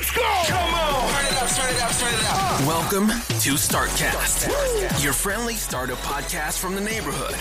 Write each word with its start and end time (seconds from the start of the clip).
Let's 0.00 0.12
go! 0.12 0.22
Come 0.46 0.74
on! 0.74 1.10
Turn 1.12 1.26
it 1.26 1.42
up, 1.42 1.48
turn 1.50 1.74
it 1.74 1.82
up, 1.82 1.92
turn 1.92 2.14
it 2.14 2.24
up. 2.24 2.60
Welcome 2.66 3.08
to 3.08 3.50
StartCast, 3.52 5.04
your 5.04 5.12
friendly 5.12 5.56
startup 5.56 5.98
podcast 5.98 6.58
from 6.58 6.74
the 6.74 6.80
neighborhood. 6.80 7.34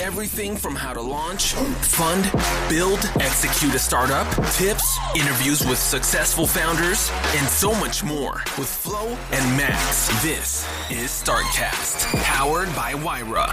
Everything 0.00 0.56
from 0.56 0.76
how 0.76 0.92
to 0.92 1.00
launch, 1.00 1.54
fund, 1.54 2.22
build, 2.68 3.00
execute 3.16 3.74
a 3.74 3.80
startup, 3.80 4.28
tips, 4.52 4.96
interviews 5.16 5.66
with 5.66 5.76
successful 5.76 6.46
founders, 6.46 7.10
and 7.34 7.48
so 7.48 7.74
much 7.74 8.04
more 8.04 8.44
with 8.56 8.68
Flo 8.68 9.08
and 9.32 9.56
Max. 9.56 10.06
This 10.22 10.64
is 10.90 11.10
StartCast, 11.10 12.14
powered 12.22 12.68
by 12.76 12.94
Wyra. 12.94 13.52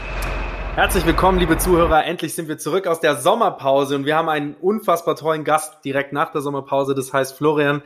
Herzlich 0.76 1.06
willkommen, 1.08 1.40
liebe 1.40 1.58
Zuhörer. 1.58 2.06
Endlich 2.06 2.36
sind 2.36 2.48
wir 2.48 2.60
zurück 2.60 2.86
aus 2.86 3.00
der 3.00 3.16
Sommerpause 3.16 3.96
und 3.96 4.06
wir 4.06 4.16
haben 4.16 4.30
einen 4.30 4.54
unfassbar 4.54 5.16
tollen 5.16 5.44
Gast 5.44 5.84
direkt 5.84 6.14
nach 6.14 6.32
der 6.32 6.42
Sommerpause. 6.42 6.94
Das 6.94 7.12
heißt, 7.12 7.36
Florian, 7.36 7.82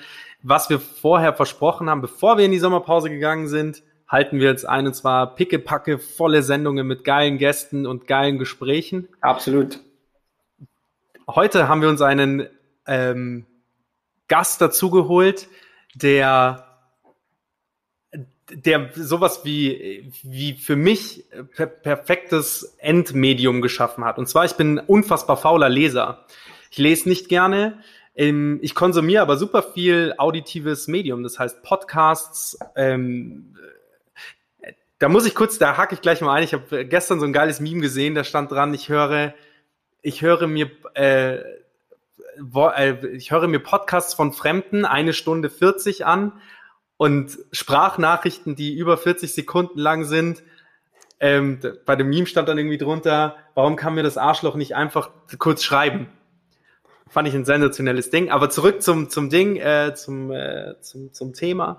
was 0.47 0.69
wir 0.69 0.79
vorher 0.79 1.33
versprochen 1.33 1.89
haben, 1.89 2.01
bevor 2.01 2.37
wir 2.37 2.45
in 2.45 2.51
die 2.51 2.59
Sommerpause 2.59 3.09
gegangen 3.09 3.47
sind, 3.47 3.81
halten 4.07 4.39
wir 4.39 4.47
jetzt 4.47 4.63
ein 4.63 4.85
und 4.85 4.93
zwar 4.93 5.33
pickepacke 5.33 5.97
volle 5.97 6.43
Sendungen 6.43 6.85
mit 6.85 7.03
geilen 7.03 7.39
Gästen 7.39 7.87
und 7.87 8.05
geilen 8.05 8.37
Gesprächen. 8.37 9.07
Absolut. 9.21 9.79
Heute 11.27 11.67
haben 11.67 11.81
wir 11.81 11.89
uns 11.89 12.03
einen 12.03 12.47
ähm, 12.85 13.47
Gast 14.27 14.61
dazugeholt, 14.61 15.47
der 15.95 16.61
der 18.51 18.91
sowas 18.93 19.43
wie, 19.43 20.11
wie 20.21 20.53
für 20.53 20.75
mich 20.75 21.23
per 21.55 21.65
perfektes 21.65 22.75
Endmedium 22.77 23.63
geschaffen 23.63 24.05
hat. 24.05 24.19
Und 24.19 24.29
zwar, 24.29 24.45
ich 24.45 24.53
bin 24.53 24.77
ein 24.77 24.85
unfassbar 24.85 25.37
fauler 25.37 25.67
Leser. 25.67 26.25
Ich 26.69 26.77
lese 26.77 27.09
nicht 27.09 27.27
gerne. 27.27 27.79
Ähm, 28.15 28.59
ich 28.61 28.73
konsumiere 28.73 29.21
aber 29.21 29.37
super 29.37 29.61
viel 29.61 30.13
auditives 30.17 30.87
Medium, 30.87 31.23
das 31.23 31.37
heißt 31.37 31.63
Podcasts. 31.63 32.57
Ähm, 32.75 33.55
da 34.99 35.09
muss 35.09 35.25
ich 35.25 35.35
kurz, 35.35 35.57
da 35.57 35.75
hake 35.77 35.93
ich 35.93 36.01
gleich 36.01 36.21
mal 36.21 36.33
ein. 36.33 36.43
Ich 36.43 36.53
habe 36.53 36.85
gestern 36.85 37.19
so 37.19 37.25
ein 37.25 37.33
geiles 37.33 37.59
Meme 37.59 37.81
gesehen, 37.81 38.15
da 38.15 38.23
stand 38.23 38.51
dran, 38.51 38.73
ich 38.73 38.87
höre, 38.89 39.33
ich 40.01 40.21
höre 40.21 40.47
mir, 40.47 40.71
äh, 40.93 41.39
wo, 42.39 42.67
äh, 42.69 43.05
ich 43.15 43.31
höre 43.31 43.47
mir 43.47 43.59
Podcasts 43.59 44.13
von 44.13 44.31
Fremden 44.31 44.85
eine 44.85 45.13
Stunde 45.13 45.49
40 45.49 46.05
an 46.05 46.31
und 46.97 47.37
Sprachnachrichten, 47.51 48.55
die 48.55 48.77
über 48.77 48.97
40 48.97 49.33
Sekunden 49.33 49.79
lang 49.79 50.05
sind. 50.05 50.43
Ähm, 51.19 51.59
bei 51.85 51.97
dem 51.97 52.09
Meme 52.09 52.27
stand 52.27 52.47
dann 52.47 52.57
irgendwie 52.57 52.77
drunter, 52.77 53.35
warum 53.53 53.75
kann 53.75 53.95
mir 53.95 54.03
das 54.03 54.17
Arschloch 54.17 54.55
nicht 54.55 54.75
einfach 54.75 55.09
kurz 55.37 55.63
schreiben? 55.63 56.07
Fand 57.09 57.27
ich 57.27 57.35
ein 57.35 57.45
sensationelles 57.45 58.09
Ding. 58.09 58.29
Aber 58.31 58.49
zurück 58.49 58.81
zum, 58.81 59.09
zum 59.09 59.29
Ding, 59.29 59.57
äh, 59.57 59.93
zum, 59.95 60.31
äh, 60.31 60.79
zum, 60.81 61.13
zum 61.13 61.33
Thema. 61.33 61.77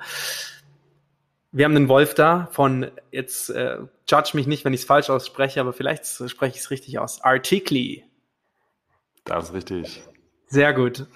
Wir 1.53 1.65
haben 1.65 1.75
den 1.75 1.89
Wolf 1.89 2.15
da 2.15 2.49
von, 2.53 2.91
jetzt 3.11 3.51
äh, 3.51 3.79
judge 4.09 4.31
mich 4.35 4.47
nicht, 4.47 4.65
wenn 4.65 4.73
ich 4.73 4.81
es 4.81 4.87
falsch 4.87 5.11
ausspreche, 5.11 5.61
aber 5.61 5.73
vielleicht 5.73 6.05
spreche 6.05 6.57
ich 6.57 6.63
es 6.63 6.71
richtig 6.71 6.99
aus. 6.99 7.23
Artikli. 7.23 8.05
Das 9.25 9.47
ist 9.47 9.55
richtig. 9.55 10.03
Sehr 10.49 10.73
gut. 10.75 11.07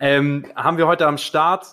Ähm, 0.00 0.46
haben 0.56 0.78
wir 0.78 0.86
heute 0.86 1.06
am 1.06 1.18
Start 1.18 1.66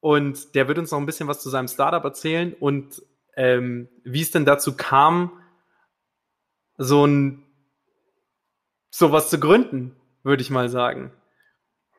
und 0.00 0.54
der 0.54 0.68
wird 0.68 0.78
uns 0.78 0.90
noch 0.90 0.98
ein 0.98 1.06
bisschen 1.06 1.26
was 1.26 1.42
zu 1.42 1.50
seinem 1.50 1.66
Startup 1.66 2.04
erzählen 2.04 2.54
und 2.54 3.02
ähm, 3.36 3.88
wie 4.04 4.20
es 4.20 4.30
denn 4.30 4.44
dazu 4.44 4.76
kam, 4.76 5.32
so 6.76 7.06
ein 7.06 7.42
sowas 8.90 9.28
zu 9.28 9.40
gründen, 9.40 9.96
würde 10.24 10.42
ich 10.42 10.50
mal 10.50 10.68
sagen. 10.68 11.12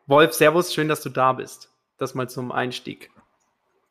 Wolf, 0.07 0.33
Servus, 0.33 0.73
schön, 0.73 0.87
dass 0.89 1.01
du 1.01 1.09
da 1.09 1.33
bist. 1.33 1.71
Das 1.97 2.13
mal 2.13 2.29
zum 2.29 2.51
Einstieg. 2.51 3.09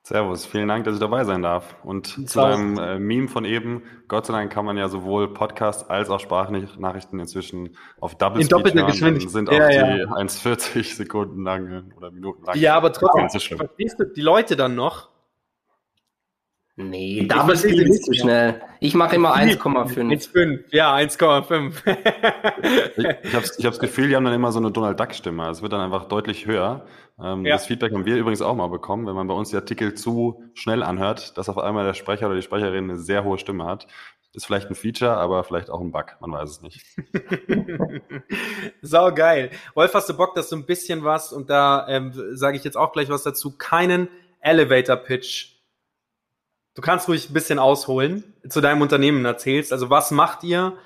Servus, 0.07 0.45
vielen 0.45 0.69
Dank, 0.69 0.85
dass 0.85 0.95
ich 0.95 1.01
dabei 1.01 1.25
sein 1.25 1.41
darf. 1.41 1.77
Und 1.83 2.29
zu 2.29 2.39
deinem 2.39 2.77
äh, 2.77 2.99
Meme 2.99 3.27
von 3.27 3.47
eben, 3.47 3.83
Gott 4.07 4.27
sei 4.27 4.35
Dank 4.35 4.53
kann 4.53 4.67
man 4.67 4.77
ja 4.77 4.89
sowohl 4.89 5.33
Podcast 5.33 5.91
als 5.91 6.11
auch 6.11 6.21
Sprachnachrichten 6.21 7.19
inzwischen 7.19 7.75
auf 8.01 8.15
Double 8.17 8.43
In 8.43 8.49
doppelter 8.49 8.85
Geschwindigkeit 8.85 9.31
sind 9.31 9.49
auch 9.49 9.55
ja, 9.55 9.69
die 9.69 9.75
ja. 10.01 10.07
1,40 10.09 10.95
Sekunden 10.95 11.43
lang 11.43 11.91
oder 11.97 12.11
Minuten 12.11 12.45
lang. 12.45 12.59
Ja, 12.59 12.77
aber 12.77 12.93
trotzdem, 12.93 13.31
verstehst 13.57 13.99
du 13.99 14.05
die 14.05 14.21
Leute 14.21 14.57
dann 14.57 14.75
noch? 14.75 15.14
Nee, 16.77 17.27
Double 17.29 17.57
Speed 17.57 17.89
ist 17.89 18.05
zu 18.05 18.13
schnell. 18.15 18.61
Ich 18.81 18.95
mache 18.95 19.15
immer 19.15 19.37
1,5. 19.37 19.95
1,5, 19.95 20.65
ja, 20.73 20.93
1,5. 20.97 21.73
ich 22.97 23.07
ich 23.29 23.35
habe 23.35 23.47
das 23.61 23.79
Gefühl, 23.79 24.09
die 24.09 24.17
haben 24.17 24.25
dann 24.25 24.35
immer 24.35 24.51
so 24.51 24.59
eine 24.59 24.73
Donald 24.73 24.99
Duck-Stimme. 24.99 25.49
Es 25.51 25.63
wird 25.63 25.73
dann 25.73 25.81
einfach 25.81 26.07
deutlich 26.07 26.47
höher. 26.47 26.85
Ähm, 27.23 27.47
ja. 27.47 27.55
Das 27.55 27.67
Feedback 27.67 27.93
haben 27.93 28.07
wir 28.07 28.17
übrigens 28.17 28.43
auch 28.43 28.57
mal 28.57 28.67
bekommen, 28.67 29.07
wenn 29.07 29.15
man 29.15 29.29
bei 29.29 29.35
uns 29.35 29.51
die 29.51 29.57
Artikel 29.57 29.95
zu 29.95 30.43
schnell 30.55 30.83
anhört, 30.83 31.39
dass 31.39 31.49
auf 31.49 31.59
einmal 31.59 31.85
der 31.85 31.95
Sprecher 31.95 32.27
oder 32.27 32.35
die 32.35 32.43
Sprecherin 32.43 32.91
eine 32.91 32.99
sehr 32.99 33.23
hohe 33.23 33.39
Stimme 33.39 33.67
hat. 33.67 33.87
Ist 34.33 34.47
vielleicht 34.47 34.69
ein 34.69 34.75
Feature, 34.75 35.13
aber 35.13 35.45
vielleicht 35.45 35.71
auch 35.71 35.81
ein 35.81 35.93
Bug. 35.93 36.17
Man 36.21 36.33
weiß 36.33 36.51
es 36.51 36.61
nicht. 36.61 36.85
Sau 38.83 39.15
geil. 39.15 39.51
Wolf, 39.75 39.95
hast 39.95 40.09
du 40.09 40.17
Bock, 40.17 40.35
dass 40.35 40.49
du 40.49 40.57
ein 40.57 40.67
bisschen 40.67 41.05
was, 41.05 41.33
und 41.33 41.51
da 41.51 41.87
ähm, 41.89 42.11
sage 42.33 42.57
ich 42.57 42.65
jetzt 42.65 42.77
auch 42.77 42.91
gleich 42.91 43.09
was 43.11 43.23
dazu, 43.23 43.57
keinen 43.57 44.09
Elevator-Pitch 44.41 45.54
Du 46.75 46.83
kannst 46.83 47.09
ruhig 47.09 47.31
ein 47.31 47.33
bisschen 47.33 47.59
ausholen, 47.59 48.35
zu 48.49 48.61
deinem 48.61 48.83
Unternehmen 48.83 49.25
erzählst. 49.25 49.73
Also 49.73 49.91
was 49.91 50.11
macht 50.11 50.43
ihr? 50.43 50.77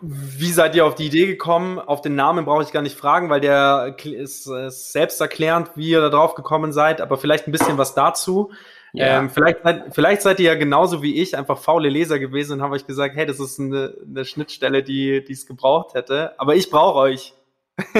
Wie 0.00 0.50
seid 0.50 0.74
ihr 0.74 0.86
auf 0.86 0.94
die 0.94 1.06
Idee 1.06 1.26
gekommen? 1.26 1.78
Auf 1.78 2.00
den 2.00 2.14
Namen 2.14 2.44
brauche 2.44 2.62
ich 2.62 2.72
gar 2.72 2.82
nicht 2.82 2.96
fragen, 2.96 3.30
weil 3.30 3.40
der 3.40 3.96
ist, 4.04 4.46
ist 4.46 4.92
selbsterklärend, 4.92 5.70
wie 5.76 5.90
ihr 5.90 6.00
da 6.00 6.08
drauf 6.08 6.34
gekommen 6.34 6.72
seid, 6.72 7.00
aber 7.00 7.18
vielleicht 7.18 7.46
ein 7.46 7.52
bisschen 7.52 7.78
was 7.78 7.94
dazu. 7.94 8.50
Ja. 8.92 9.18
Ähm, 9.18 9.30
vielleicht, 9.30 9.60
vielleicht 9.90 10.22
seid 10.22 10.38
ihr 10.38 10.52
ja 10.52 10.54
genauso 10.54 11.02
wie 11.02 11.20
ich 11.20 11.36
einfach 11.36 11.58
faule 11.58 11.88
Leser 11.88 12.18
gewesen 12.18 12.54
und 12.54 12.62
haben 12.62 12.72
euch 12.72 12.86
gesagt, 12.86 13.16
hey, 13.16 13.26
das 13.26 13.40
ist 13.40 13.58
eine, 13.58 13.94
eine 14.06 14.24
Schnittstelle, 14.24 14.82
die 14.82 15.24
es 15.28 15.46
gebraucht 15.46 15.94
hätte. 15.94 16.38
Aber 16.38 16.54
ich 16.54 16.68
brauche 16.68 16.98
euch. 16.98 17.34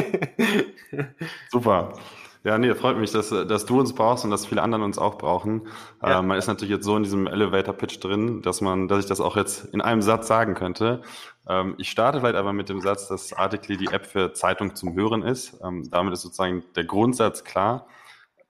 Super. 1.50 1.94
Ja, 2.44 2.58
nee, 2.58 2.74
freut 2.74 2.98
mich, 2.98 3.12
dass, 3.12 3.30
dass 3.30 3.66
du 3.66 3.78
uns 3.78 3.94
brauchst 3.94 4.24
und 4.24 4.32
dass 4.32 4.46
viele 4.46 4.62
anderen 4.62 4.82
uns 4.82 4.98
auch 4.98 5.16
brauchen. 5.16 5.68
Ja. 6.02 6.18
Äh, 6.18 6.22
man 6.22 6.36
ist 6.36 6.48
natürlich 6.48 6.72
jetzt 6.72 6.84
so 6.84 6.96
in 6.96 7.04
diesem 7.04 7.28
Elevator-Pitch 7.28 8.02
drin, 8.02 8.42
dass 8.42 8.60
man, 8.60 8.88
dass 8.88 8.98
ich 8.98 9.06
das 9.06 9.20
auch 9.20 9.36
jetzt 9.36 9.66
in 9.66 9.80
einem 9.80 10.02
Satz 10.02 10.26
sagen 10.26 10.54
könnte. 10.54 11.02
Ähm, 11.48 11.74
ich 11.78 11.88
starte 11.88 12.18
vielleicht 12.18 12.34
aber 12.34 12.52
mit 12.52 12.68
dem 12.68 12.80
Satz, 12.80 13.06
dass 13.06 13.32
Article 13.32 13.76
die 13.76 13.86
App 13.86 14.06
für 14.06 14.32
Zeitung 14.32 14.74
zum 14.74 14.94
Hören 14.94 15.22
ist. 15.22 15.60
Ähm, 15.62 15.88
damit 15.90 16.14
ist 16.14 16.22
sozusagen 16.22 16.64
der 16.74 16.84
Grundsatz 16.84 17.44
klar. 17.44 17.86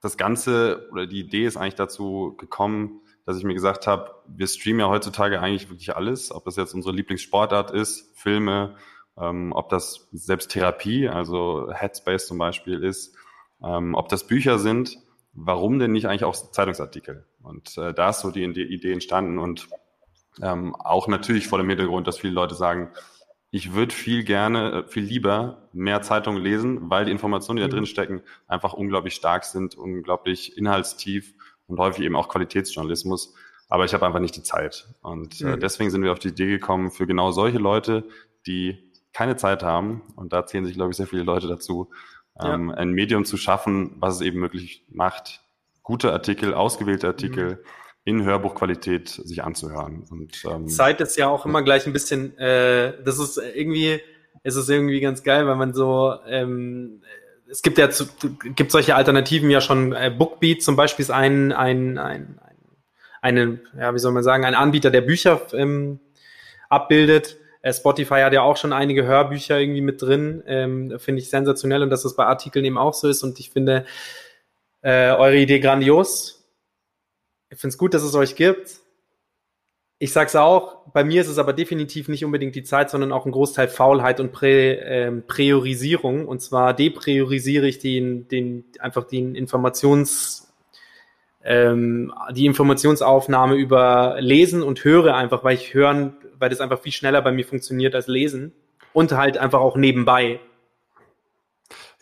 Das 0.01 0.17
Ganze 0.17 0.89
oder 0.91 1.05
die 1.05 1.19
Idee 1.19 1.45
ist 1.45 1.55
eigentlich 1.55 1.75
dazu 1.75 2.35
gekommen, 2.37 3.01
dass 3.25 3.37
ich 3.37 3.43
mir 3.43 3.53
gesagt 3.53 3.85
habe, 3.85 4.11
wir 4.27 4.47
streamen 4.47 4.81
ja 4.81 4.89
heutzutage 4.89 5.39
eigentlich 5.39 5.69
wirklich 5.69 5.95
alles, 5.95 6.31
ob 6.31 6.45
das 6.45 6.55
jetzt 6.55 6.73
unsere 6.73 6.95
Lieblingssportart 6.95 7.71
ist, 7.71 8.11
Filme, 8.17 8.75
ähm, 9.17 9.51
ob 9.53 9.69
das 9.69 10.07
selbst 10.11 10.51
Therapie, 10.51 11.07
also 11.07 11.69
Headspace 11.71 12.27
zum 12.27 12.39
Beispiel 12.39 12.83
ist, 12.83 13.15
ähm, 13.63 13.95
ob 13.95 14.09
das 14.09 14.27
Bücher 14.27 14.59
sind, 14.59 14.97
warum 15.33 15.79
denn 15.79 15.91
nicht 15.91 16.07
eigentlich 16.07 16.23
auch 16.23 16.35
Zeitungsartikel? 16.35 17.25
Und 17.41 17.77
äh, 17.77 17.93
da 17.93 18.09
ist 18.09 18.21
so 18.21 18.31
die 18.31 18.43
Idee 18.43 18.93
entstanden 18.93 19.39
und 19.39 19.67
ähm, 20.41 20.75
auch 20.75 21.07
natürlich 21.07 21.47
vor 21.47 21.59
dem 21.59 21.69
Hintergrund, 21.69 22.07
dass 22.07 22.19
viele 22.19 22.33
Leute 22.33 22.55
sagen, 22.55 22.91
ich 23.51 23.73
würde 23.73 23.93
viel 23.93 24.23
gerne, 24.23 24.71
äh, 24.71 24.87
viel 24.87 25.03
lieber 25.03 25.69
mehr 25.73 26.01
Zeitungen 26.01 26.41
lesen, 26.41 26.89
weil 26.89 27.05
die 27.05 27.11
Informationen, 27.11 27.57
die 27.57 27.61
da 27.61 27.67
mhm. 27.67 27.71
drin 27.71 27.85
stecken, 27.85 28.21
einfach 28.47 28.73
unglaublich 28.73 29.13
stark 29.13 29.43
sind, 29.43 29.75
unglaublich 29.75 30.57
inhaltstief 30.57 31.35
und 31.67 31.77
häufig 31.77 32.03
eben 32.03 32.15
auch 32.15 32.29
Qualitätsjournalismus. 32.29 33.35
Aber 33.69 33.85
ich 33.85 33.93
habe 33.93 34.05
einfach 34.05 34.19
nicht 34.19 34.35
die 34.35 34.43
Zeit. 34.43 34.87
Und 35.01 35.41
äh, 35.41 35.55
mhm. 35.55 35.59
deswegen 35.59 35.91
sind 35.91 36.01
wir 36.01 36.11
auf 36.11 36.19
die 36.19 36.29
Idee 36.29 36.47
gekommen, 36.47 36.89
für 36.91 37.05
genau 37.05 37.31
solche 37.31 37.59
Leute, 37.59 38.05
die 38.47 38.91
keine 39.13 39.35
Zeit 39.35 39.61
haben, 39.61 40.01
und 40.15 40.33
da 40.33 40.47
zählen 40.47 40.65
sich, 40.65 40.73
glaube 40.73 40.89
ich, 40.89 40.97
sehr 40.97 41.07
viele 41.07 41.21
Leute 41.21 41.47
dazu, 41.47 41.91
ähm, 42.41 42.71
ein 42.71 42.91
Medium 42.91 43.25
zu 43.25 43.37
schaffen, 43.37 43.95
was 43.97 44.15
es 44.15 44.21
eben 44.21 44.39
möglich 44.39 44.85
macht, 44.89 45.41
gute 45.81 46.11
Artikel, 46.11 46.53
ausgewählte 46.53 47.07
Artikel 47.07 47.63
in 48.05 48.23
Hörbuchqualität 48.23 49.09
sich 49.09 49.43
anzuhören. 49.43 50.05
Und, 50.09 50.43
ähm, 50.49 50.67
Zeit 50.67 50.99
ist 51.01 51.17
ja 51.17 51.27
auch 51.29 51.45
immer 51.45 51.61
gleich 51.61 51.85
ein 51.85 51.93
bisschen, 51.93 52.37
äh, 52.37 52.93
das 53.03 53.19
ist 53.19 53.37
irgendwie, 53.37 54.01
es 54.43 54.55
ist 54.55 54.69
irgendwie 54.69 54.99
ganz 54.99 55.23
geil, 55.23 55.47
weil 55.47 55.55
man 55.55 55.73
so, 55.73 56.15
ähm, 56.27 57.01
es 57.49 57.61
gibt 57.61 57.77
ja 57.77 57.89
zu, 57.89 58.07
gibt 58.55 58.71
solche 58.71 58.95
Alternativen 58.95 59.49
ja 59.49 59.61
schon, 59.61 59.93
äh, 59.93 60.13
Bookbeat 60.15 60.63
zum 60.63 60.75
Beispiel 60.75 61.03
ist 61.03 61.11
ein, 61.11 61.51
ein, 61.51 61.97
ein, 61.97 62.39
ein 62.39 62.53
eine, 63.23 63.59
ja, 63.79 63.93
wie 63.93 63.99
soll 63.99 64.11
man 64.11 64.21
sagen, 64.21 64.43
ein 64.43 64.53
Anbieter, 64.53 64.91
der 64.91 64.99
Bücher 64.99 65.41
ähm, 65.53 65.99
abbildet. 66.67 67.37
Äh, 67.63 67.73
Spotify 67.73 68.21
hat 68.21 68.33
ja 68.33 68.43
auch 68.43 68.57
schon 68.57 68.73
einige 68.73 69.05
Hörbücher 69.05 69.59
irgendwie 69.59 69.81
mit 69.81 70.01
drin. 70.01 70.43
Ähm, 70.45 70.99
finde 70.99 71.21
ich 71.21 71.29
sensationell 71.29 71.81
und 71.81 71.89
dass 71.89 72.03
das 72.03 72.15
bei 72.15 72.25
Artikeln 72.25 72.65
eben 72.65 72.77
auch 72.77 72.93
so 72.93 73.07
ist. 73.07 73.23
Und 73.23 73.39
ich 73.39 73.49
finde 73.49 73.85
äh, 74.81 75.11
eure 75.11 75.37
Idee 75.37 75.59
grandios. 75.59 76.45
Ich 77.49 77.59
finde 77.59 77.73
es 77.73 77.77
gut, 77.77 77.93
dass 77.93 78.03
es 78.03 78.13
euch 78.15 78.35
gibt. 78.35 78.79
Ich 79.97 80.11
sag's 80.11 80.35
auch, 80.35 80.91
bei 80.91 81.05
mir 81.05 81.21
ist 81.21 81.29
es 81.29 81.37
aber 81.37 81.53
definitiv 81.53 82.09
nicht 82.09 82.25
unbedingt 82.25 82.55
die 82.55 82.63
Zeit, 82.63 82.89
sondern 82.89 83.13
auch 83.13 83.25
ein 83.25 83.31
Großteil 83.31 83.69
Faulheit 83.69 84.19
und 84.19 84.33
Prä, 84.33 84.73
ähm, 84.73 85.23
Priorisierung. 85.25 86.27
Und 86.27 86.41
zwar 86.41 86.73
depriorisiere 86.73 87.67
ich 87.67 87.79
den, 87.79 88.27
den, 88.27 88.65
einfach 88.79 89.05
den 89.05 89.35
Informations, 89.35 90.52
ähm, 91.43 92.13
die 92.31 92.45
Informationsaufnahme 92.45 93.55
über 93.55 94.17
Lesen 94.19 94.63
und 94.63 94.83
höre 94.83 95.15
einfach, 95.15 95.43
weil 95.43 95.55
ich 95.55 95.73
hören, 95.73 96.15
weil 96.39 96.49
das 96.49 96.61
einfach 96.61 96.79
viel 96.79 96.91
schneller 96.91 97.21
bei 97.21 97.31
mir 97.31 97.45
funktioniert 97.45 97.95
als 97.95 98.07
lesen. 98.07 98.53
Und 98.93 99.11
halt 99.11 99.37
einfach 99.37 99.59
auch 99.59 99.75
nebenbei. 99.75 100.39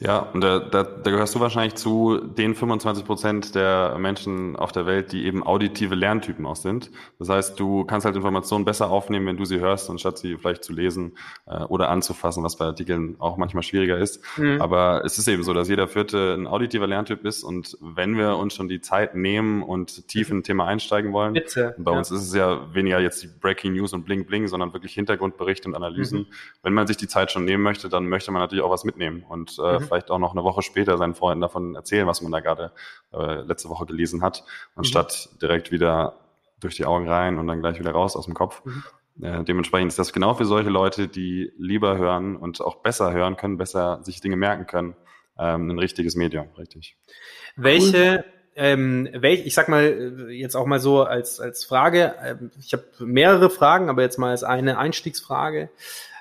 Ja, 0.03 0.17
und 0.33 0.41
da, 0.41 0.57
da, 0.57 0.81
da 0.81 1.11
gehörst 1.11 1.35
du 1.35 1.39
wahrscheinlich 1.39 1.75
zu 1.75 2.17
den 2.17 2.55
25 2.55 3.05
Prozent 3.05 3.53
der 3.53 3.97
Menschen 3.99 4.55
auf 4.55 4.71
der 4.71 4.87
Welt, 4.87 5.11
die 5.11 5.25
eben 5.25 5.43
auditive 5.43 5.93
Lerntypen 5.93 6.43
auch 6.47 6.55
sind. 6.55 6.89
Das 7.19 7.29
heißt, 7.29 7.59
du 7.59 7.85
kannst 7.85 8.05
halt 8.05 8.15
Informationen 8.15 8.65
besser 8.65 8.89
aufnehmen, 8.89 9.27
wenn 9.27 9.37
du 9.37 9.45
sie 9.45 9.59
hörst, 9.59 9.91
anstatt 9.91 10.17
sie 10.17 10.37
vielleicht 10.37 10.63
zu 10.63 10.73
lesen 10.73 11.19
äh, 11.45 11.65
oder 11.65 11.89
anzufassen, 11.89 12.43
was 12.43 12.55
bei 12.55 12.65
Artikeln 12.65 13.15
auch 13.19 13.37
manchmal 13.37 13.61
schwieriger 13.61 13.99
ist. 13.99 14.23
Mhm. 14.37 14.59
Aber 14.59 15.03
es 15.05 15.19
ist 15.19 15.27
eben 15.27 15.43
so, 15.43 15.53
dass 15.53 15.69
jeder 15.69 15.87
Vierte 15.87 16.33
ein 16.33 16.47
auditiver 16.47 16.87
Lerntyp 16.87 17.23
ist 17.23 17.43
und 17.43 17.77
wenn 17.79 18.17
wir 18.17 18.37
uns 18.37 18.55
schon 18.55 18.67
die 18.67 18.81
Zeit 18.81 19.13
nehmen 19.13 19.61
und 19.61 20.07
tief 20.07 20.31
in 20.31 20.37
ein 20.37 20.43
Thema 20.43 20.65
einsteigen 20.65 21.13
wollen, 21.13 21.33
Bitte. 21.33 21.75
bei 21.77 21.91
ja. 21.91 21.97
uns 21.99 22.09
ist 22.09 22.23
es 22.23 22.33
ja 22.33 22.73
weniger 22.73 22.99
jetzt 22.99 23.21
die 23.21 23.27
Breaking 23.27 23.73
News 23.73 23.93
und 23.93 24.03
Bling 24.05 24.25
Bling, 24.25 24.47
sondern 24.47 24.73
wirklich 24.73 24.95
Hintergrundberichte 24.95 25.67
und 25.67 25.75
Analysen. 25.75 26.21
Mhm. 26.21 26.27
Wenn 26.63 26.73
man 26.73 26.87
sich 26.87 26.97
die 26.97 27.07
Zeit 27.07 27.31
schon 27.31 27.45
nehmen 27.45 27.61
möchte, 27.61 27.87
dann 27.87 28.09
möchte 28.09 28.31
man 28.31 28.41
natürlich 28.41 28.63
auch 28.63 28.71
was 28.71 28.83
mitnehmen 28.83 29.23
und 29.29 29.59
äh, 29.63 29.77
mhm 29.77 29.90
vielleicht 29.91 30.09
auch 30.09 30.19
noch 30.19 30.31
eine 30.31 30.43
Woche 30.43 30.61
später 30.61 30.97
seinen 30.97 31.15
Freunden 31.15 31.41
davon 31.41 31.75
erzählen, 31.75 32.07
was 32.07 32.21
man 32.21 32.31
da 32.31 32.39
gerade 32.39 32.71
äh, 33.13 33.41
letzte 33.41 33.69
Woche 33.69 33.85
gelesen 33.85 34.21
hat, 34.21 34.45
anstatt 34.75 35.29
mhm. 35.33 35.39
direkt 35.39 35.71
wieder 35.71 36.17
durch 36.61 36.75
die 36.75 36.85
Augen 36.85 37.09
rein 37.09 37.37
und 37.37 37.47
dann 37.47 37.59
gleich 37.59 37.79
wieder 37.79 37.91
raus 37.91 38.15
aus 38.15 38.25
dem 38.25 38.33
Kopf. 38.33 38.63
Mhm. 38.63 38.83
Äh, 39.21 39.43
dementsprechend 39.43 39.89
ist 39.89 39.99
das 39.99 40.13
genau 40.13 40.33
für 40.33 40.45
solche 40.45 40.69
Leute, 40.69 41.09
die 41.09 41.51
lieber 41.57 41.97
hören 41.97 42.37
und 42.37 42.61
auch 42.61 42.77
besser 42.77 43.11
hören 43.11 43.35
können, 43.35 43.57
besser 43.57 43.99
sich 44.03 44.21
Dinge 44.21 44.37
merken 44.37 44.65
können, 44.65 44.95
ähm, 45.37 45.69
ein 45.69 45.79
richtiges 45.79 46.15
Medium, 46.15 46.47
richtig. 46.57 46.95
Welche 47.57 48.23
ähm, 48.55 49.09
welch, 49.13 49.45
ich 49.45 49.53
sag 49.53 49.69
mal 49.69 50.29
jetzt 50.29 50.55
auch 50.55 50.65
mal 50.65 50.79
so 50.79 51.03
als, 51.03 51.39
als 51.39 51.63
Frage, 51.63 52.15
äh, 52.21 52.35
ich 52.59 52.73
habe 52.73 52.83
mehrere 52.99 53.49
Fragen, 53.49 53.89
aber 53.89 54.01
jetzt 54.01 54.17
mal 54.17 54.31
als 54.31 54.43
eine 54.43 54.77
Einstiegsfrage. 54.77 55.69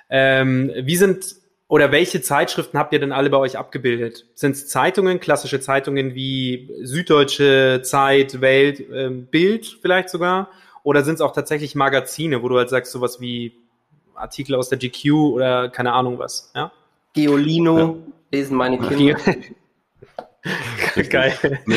Ähm, 0.08 0.72
wie 0.76 0.96
sind 0.96 1.37
oder 1.70 1.93
welche 1.93 2.20
Zeitschriften 2.20 2.76
habt 2.78 2.93
ihr 2.93 2.99
denn 2.99 3.12
alle 3.12 3.31
bei 3.31 3.37
euch 3.37 3.56
abgebildet? 3.56 4.26
Sind 4.34 4.56
es 4.56 4.67
Zeitungen, 4.67 5.20
klassische 5.20 5.61
Zeitungen 5.61 6.17
wie 6.17 6.69
Süddeutsche, 6.82 7.82
Zeit, 7.84 8.40
Welt, 8.40 8.81
äh, 8.90 9.08
Bild 9.08 9.78
vielleicht 9.81 10.11
sogar? 10.11 10.50
Oder 10.82 11.05
sind 11.05 11.14
es 11.14 11.20
auch 11.20 11.32
tatsächlich 11.32 11.76
Magazine, 11.76 12.43
wo 12.43 12.49
du 12.49 12.58
halt 12.58 12.70
sagst, 12.70 12.90
sowas 12.90 13.20
wie 13.20 13.52
Artikel 14.17 14.56
aus 14.56 14.69
der 14.69 14.78
GQ 14.78 15.12
oder 15.12 15.69
keine 15.69 15.93
Ahnung 15.93 16.19
was? 16.19 16.50
Ja? 16.56 16.72
Geolino 17.12 17.78
ja. 17.78 17.94
lesen 18.32 18.56
meine 18.56 18.76
Kinder. 18.76 19.17
Geil. 21.08 21.61
Nee. 21.67 21.76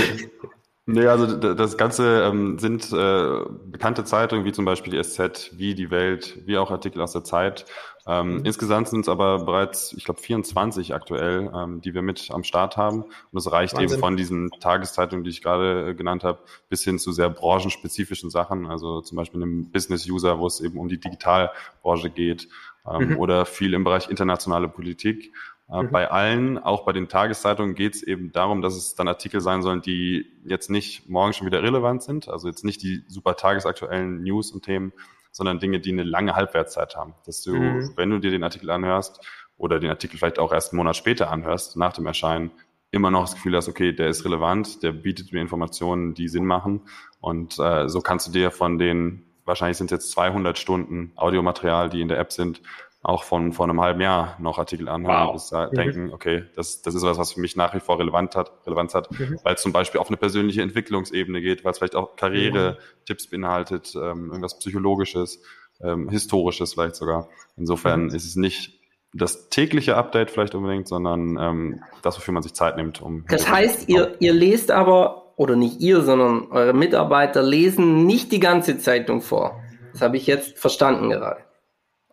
Nee, 0.85 1.05
also 1.05 1.37
das 1.37 1.77
Ganze 1.77 2.23
ähm, 2.23 2.59
sind 2.59 2.91
äh, 2.91 3.39
bekannte 3.67 4.03
Zeitungen, 4.03 4.43
wie 4.43 4.51
zum 4.51 4.65
Beispiel 4.65 4.91
die 4.91 5.01
SZ, 5.01 5.51
wie 5.57 5.75
die 5.75 5.91
Welt, 5.91 6.39
wie 6.45 6.57
auch 6.57 6.71
Artikel 6.71 7.01
aus 7.01 7.13
der 7.13 7.23
Zeit. 7.23 7.65
Ähm, 8.05 8.39
mhm. 8.39 8.45
Insgesamt 8.45 8.89
sind 8.89 9.01
es 9.01 9.09
aber 9.09 9.45
bereits, 9.45 9.93
ich 9.93 10.03
glaube, 10.03 10.19
24 10.19 10.93
aktuell, 10.93 11.51
ähm, 11.55 11.81
die 11.81 11.93
wir 11.93 12.01
mit 12.01 12.29
am 12.31 12.43
Start 12.43 12.75
haben. 12.75 13.03
Und 13.03 13.13
das 13.31 13.51
reicht 13.51 13.75
Wahnsinn. 13.75 13.89
eben 13.89 13.99
von 13.99 14.17
diesen 14.17 14.49
Tageszeitungen, 14.59 15.23
die 15.23 15.29
ich 15.29 15.41
gerade 15.41 15.89
äh, 15.89 15.93
genannt 15.93 16.23
habe, 16.23 16.39
bis 16.69 16.83
hin 16.83 16.99
zu 16.99 17.11
sehr 17.13 17.29
branchenspezifischen 17.29 18.29
Sachen. 18.29 18.67
Also 18.67 19.01
zum 19.01 19.15
Beispiel 19.15 19.41
einem 19.41 19.71
Business-User, 19.71 20.39
wo 20.39 20.47
es 20.47 20.59
eben 20.59 20.77
um 20.77 20.89
die 20.89 20.99
Digitalbranche 20.99 22.09
geht 22.09 22.49
ähm, 22.89 23.11
mhm. 23.11 23.17
oder 23.17 23.45
viel 23.45 23.73
im 23.73 23.85
Bereich 23.85 24.09
internationale 24.09 24.67
Politik. 24.67 25.31
Äh, 25.69 25.83
mhm. 25.83 25.91
Bei 25.91 26.11
allen, 26.11 26.57
auch 26.57 26.83
bei 26.83 26.91
den 26.91 27.07
Tageszeitungen, 27.07 27.75
geht 27.75 27.95
es 27.95 28.03
eben 28.03 28.33
darum, 28.33 28.61
dass 28.61 28.75
es 28.75 28.95
dann 28.95 29.07
Artikel 29.07 29.39
sein 29.39 29.61
sollen, 29.61 29.81
die 29.81 30.29
jetzt 30.45 30.69
nicht 30.69 31.09
morgen 31.09 31.31
schon 31.31 31.47
wieder 31.47 31.63
relevant 31.63 32.03
sind, 32.03 32.27
also 32.27 32.47
jetzt 32.49 32.65
nicht 32.65 32.83
die 32.83 33.03
super 33.07 33.37
tagesaktuellen 33.37 34.23
News 34.23 34.51
und 34.51 34.65
Themen, 34.65 34.91
sondern 35.33 35.59
Dinge, 35.59 35.81
die 35.81 35.91
eine 35.91 36.03
lange 36.03 36.35
Halbwertszeit 36.35 36.95
haben. 36.95 37.15
Dass 37.25 37.41
du, 37.41 37.55
mhm. 37.55 37.91
wenn 37.97 38.09
du 38.09 38.19
dir 38.19 38.31
den 38.31 38.43
Artikel 38.43 38.69
anhörst 38.69 39.19
oder 39.57 39.79
den 39.79 39.89
Artikel 39.89 40.17
vielleicht 40.17 40.39
auch 40.39 40.53
erst 40.53 40.71
einen 40.71 40.77
Monat 40.77 40.95
später 40.95 41.29
anhörst, 41.29 41.75
nach 41.75 41.91
dem 41.91 42.05
Erscheinen, 42.05 42.51
immer 42.91 43.09
noch 43.09 43.21
das 43.21 43.33
Gefühl 43.33 43.55
hast, 43.55 43.67
okay, 43.67 43.91
der 43.91 44.07
ist 44.07 44.23
relevant, 44.23 44.83
der 44.83 44.91
bietet 44.91 45.33
mir 45.33 45.41
Informationen, 45.41 46.13
die 46.13 46.27
Sinn 46.27 46.45
machen. 46.45 46.81
Und 47.19 47.57
äh, 47.57 47.89
so 47.89 48.01
kannst 48.01 48.27
du 48.27 48.31
dir 48.31 48.51
von 48.51 48.77
den, 48.77 49.25
wahrscheinlich 49.45 49.77
sind 49.77 49.91
es 49.91 49.91
jetzt 49.91 50.11
200 50.11 50.59
Stunden 50.59 51.11
Audiomaterial, 51.15 51.89
die 51.89 52.01
in 52.01 52.07
der 52.07 52.19
App 52.19 52.31
sind, 52.31 52.61
auch 53.03 53.23
von 53.23 53.51
vor 53.51 53.65
einem 53.67 53.81
halben 53.81 53.99
Jahr 53.99 54.37
noch 54.39 54.57
Artikel 54.57 54.87
anhören 54.87 55.27
wow. 55.27 55.51
und 55.51 55.71
mhm. 55.71 55.75
denken, 55.75 56.13
okay, 56.13 56.45
das, 56.55 56.81
das 56.81 56.95
ist 56.95 57.03
was, 57.03 57.17
was 57.17 57.33
für 57.33 57.41
mich 57.41 57.57
nach 57.57 57.75
wie 57.75 57.81
vor 57.81 57.99
relevant 57.99 58.35
hat, 58.35 58.51
Relevanz 58.65 58.95
hat, 58.95 59.11
mhm. 59.11 59.39
weil 59.43 59.55
es 59.55 59.61
zum 59.61 59.73
Beispiel 59.73 59.99
auf 59.99 60.07
eine 60.07 60.15
persönliche 60.15 60.61
Entwicklungsebene 60.61 61.41
geht, 61.41 61.65
weil 61.65 61.73
es 61.73 61.79
vielleicht 61.79 61.95
auch 61.95 62.15
Karriere-Tipps 62.15 63.27
beinhaltet, 63.27 63.93
ähm, 63.95 64.27
irgendwas 64.27 64.57
Psychologisches, 64.57 65.41
ähm, 65.83 66.07
Historisches 66.09 66.73
vielleicht 66.73 66.95
sogar. 66.95 67.27
Insofern 67.57 68.05
mhm. 68.05 68.15
ist 68.15 68.25
es 68.25 68.37
nicht 68.37 68.79
das 69.13 69.49
tägliche 69.49 69.97
Update 69.97 70.31
vielleicht 70.31 70.55
unbedingt, 70.55 70.87
sondern 70.87 71.37
ähm, 71.37 71.83
das, 72.03 72.17
wofür 72.17 72.33
man 72.33 72.41
sich 72.41 72.53
Zeit 72.53 72.77
nimmt, 72.77 73.01
um. 73.01 73.25
Das 73.27 73.49
heißt, 73.49 73.89
ihr, 73.89 74.15
ihr 74.19 74.33
lest 74.33 74.71
aber, 74.71 75.33
oder 75.35 75.57
nicht 75.57 75.81
ihr, 75.81 76.01
sondern 76.03 76.47
eure 76.51 76.73
Mitarbeiter 76.73 77.43
lesen 77.43 78.05
nicht 78.05 78.31
die 78.31 78.39
ganze 78.39 78.77
Zeitung 78.77 79.21
vor. 79.21 79.61
Das 79.91 80.01
habe 80.01 80.15
ich 80.15 80.25
jetzt 80.25 80.57
verstanden 80.57 81.09
gerade. 81.09 81.43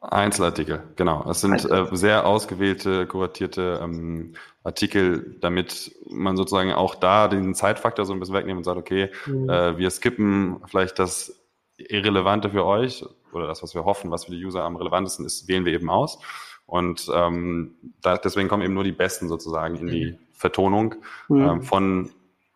Einzelartikel, 0.00 0.82
genau. 0.96 1.28
Es 1.28 1.42
sind 1.42 1.62
äh, 1.70 1.86
sehr 1.92 2.26
ausgewählte, 2.26 3.06
kuratierte 3.06 3.80
ähm, 3.82 4.34
Artikel, 4.64 5.36
damit 5.40 5.94
man 6.08 6.38
sozusagen 6.38 6.72
auch 6.72 6.94
da 6.94 7.28
den 7.28 7.54
Zeitfaktor 7.54 8.06
so 8.06 8.14
ein 8.14 8.20
bisschen 8.20 8.34
wegnimmt 8.34 8.58
und 8.58 8.64
sagt, 8.64 8.78
okay, 8.78 9.10
mhm. 9.26 9.50
äh, 9.50 9.76
wir 9.76 9.90
skippen 9.90 10.62
vielleicht 10.66 10.98
das 10.98 11.38
Irrelevante 11.76 12.50
für 12.50 12.64
euch 12.64 13.04
oder 13.32 13.46
das, 13.46 13.62
was 13.62 13.74
wir 13.74 13.84
hoffen, 13.84 14.10
was 14.10 14.24
für 14.24 14.32
die 14.32 14.44
User 14.44 14.64
am 14.64 14.76
relevantesten 14.76 15.26
ist, 15.26 15.48
wählen 15.48 15.66
wir 15.66 15.74
eben 15.74 15.90
aus. 15.90 16.18
Und 16.64 17.10
ähm, 17.12 17.74
da, 18.00 18.16
deswegen 18.16 18.48
kommen 18.48 18.62
eben 18.62 18.74
nur 18.74 18.84
die 18.84 18.92
Besten 18.92 19.28
sozusagen 19.28 19.76
in 19.76 19.86
die 19.88 20.06
mhm. 20.12 20.18
Vertonung 20.32 20.94
mhm. 21.28 21.40
ähm, 21.40 21.62
von 21.62 22.10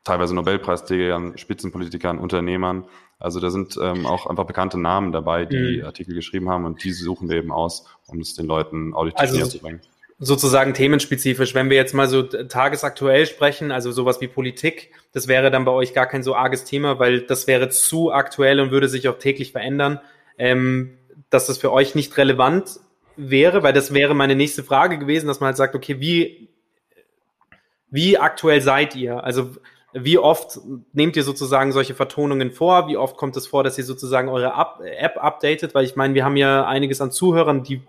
teilweise 0.05 0.35
Nobelpreisträgern, 0.35 1.37
Spitzenpolitikern, 1.37 2.19
Unternehmern 2.19 2.85
also 3.25 3.41
da 3.41 3.49
sind 3.49 3.79
ähm, 3.81 4.05
auch 4.05 4.27
einfach 4.27 4.45
bekannte 4.45 4.79
Namen 4.79 5.11
dabei, 5.11 5.47
die 5.47 5.79
mhm. 5.79 5.87
Artikel 5.87 6.15
geschrieben 6.15 6.51
haben 6.51 6.67
und 6.67 6.85
diese 6.85 7.03
suchen 7.03 7.31
wir 7.31 7.39
eben 7.39 7.51
aus, 7.51 7.87
um 8.07 8.21
es 8.21 8.35
den 8.35 8.47
Leuten 8.47 8.93
auditiv 8.93 9.19
also, 9.19 9.47
zu 9.47 9.59
bringen. 9.61 9.81
Sozusagen 10.19 10.75
themenspezifisch. 10.75 11.55
Wenn 11.55 11.71
wir 11.71 11.77
jetzt 11.77 11.95
mal 11.95 12.07
so 12.07 12.23
tagesaktuell 12.23 13.27
sprechen, 13.27 13.73
also 13.73 13.93
sowas 13.93 14.21
wie 14.21 14.29
Politik, 14.29 14.93
das 15.13 15.27
wäre 15.27 15.51
dann 15.51 15.65
bei 15.65 15.73
euch 15.73 15.95
gar 15.95 16.07
kein 16.07 16.23
so 16.23 16.35
arges 16.35 16.65
Thema, 16.65 16.99
weil 16.99 17.23
das 17.23 17.47
wäre 17.47 17.71
zu 17.71 18.13
aktuell 18.13 18.61
und 18.61 18.71
würde 18.71 18.89
sich 18.89 19.09
auch 19.09 19.19
täglich 19.19 19.53
verändern, 19.53 20.01
ähm, 20.37 20.99
dass 21.31 21.47
das 21.47 21.57
für 21.57 21.73
euch 21.73 21.95
nicht 21.95 22.17
relevant 22.19 22.79
wäre, 23.17 23.63
weil 23.63 23.73
das 23.73 23.95
wäre 23.95 24.15
meine 24.15 24.37
nächste 24.37 24.63
Frage 24.63 24.99
gewesen, 24.99 25.29
dass 25.29 25.41
man 25.41 25.49
halt 25.49 25.57
sagt, 25.57 25.75
okay, 25.75 25.99
wie, 25.99 26.51
wie 27.91 28.19
aktuell 28.19 28.61
seid 28.61 28.95
ihr? 28.95 29.25
Also 29.25 29.53
wie 29.95 30.19
oft 30.19 30.59
nehmt 30.93 31.17
ihr 31.17 31.23
sozusagen 31.23 31.73
solche 31.73 31.95
Vertonungen 31.95 32.51
vor? 32.51 32.89
Wie 32.89 32.97
oft 32.97 33.17
kommt 33.17 33.37
es 33.37 33.47
vor, 33.47 33.63
dass 33.63 33.79
ihr 33.79 33.85
sozusagen 33.85 34.29
eure 34.29 34.53
App 34.99 35.17
updatet? 35.17 35.75
Weil 35.75 35.85
ich 35.85 35.95
meine, 35.95 36.15
wir 36.15 36.25
haben 36.25 36.37
ja 36.37 36.67
einiges 36.67 37.01
an 37.01 37.13
Zuhörern, 37.13 37.63
die 37.63 37.81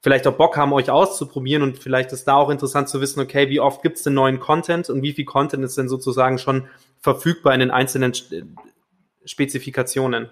vielleicht 0.00 0.26
auch 0.26 0.34
Bock 0.34 0.56
haben, 0.56 0.72
euch 0.72 0.90
auszuprobieren 0.90 1.62
und 1.62 1.78
vielleicht 1.78 2.12
ist 2.12 2.26
da 2.26 2.34
auch 2.34 2.50
interessant 2.50 2.88
zu 2.88 3.00
wissen, 3.00 3.20
okay, 3.20 3.48
wie 3.48 3.60
oft 3.60 3.82
gibt's 3.82 4.02
denn 4.02 4.14
neuen 4.14 4.40
Content 4.40 4.88
und 4.88 5.02
wie 5.02 5.12
viel 5.12 5.24
Content 5.24 5.64
ist 5.64 5.76
denn 5.76 5.88
sozusagen 5.88 6.38
schon 6.38 6.68
verfügbar 7.00 7.54
in 7.54 7.60
den 7.60 7.70
einzelnen 7.70 8.12
Spezifikationen? 9.24 10.28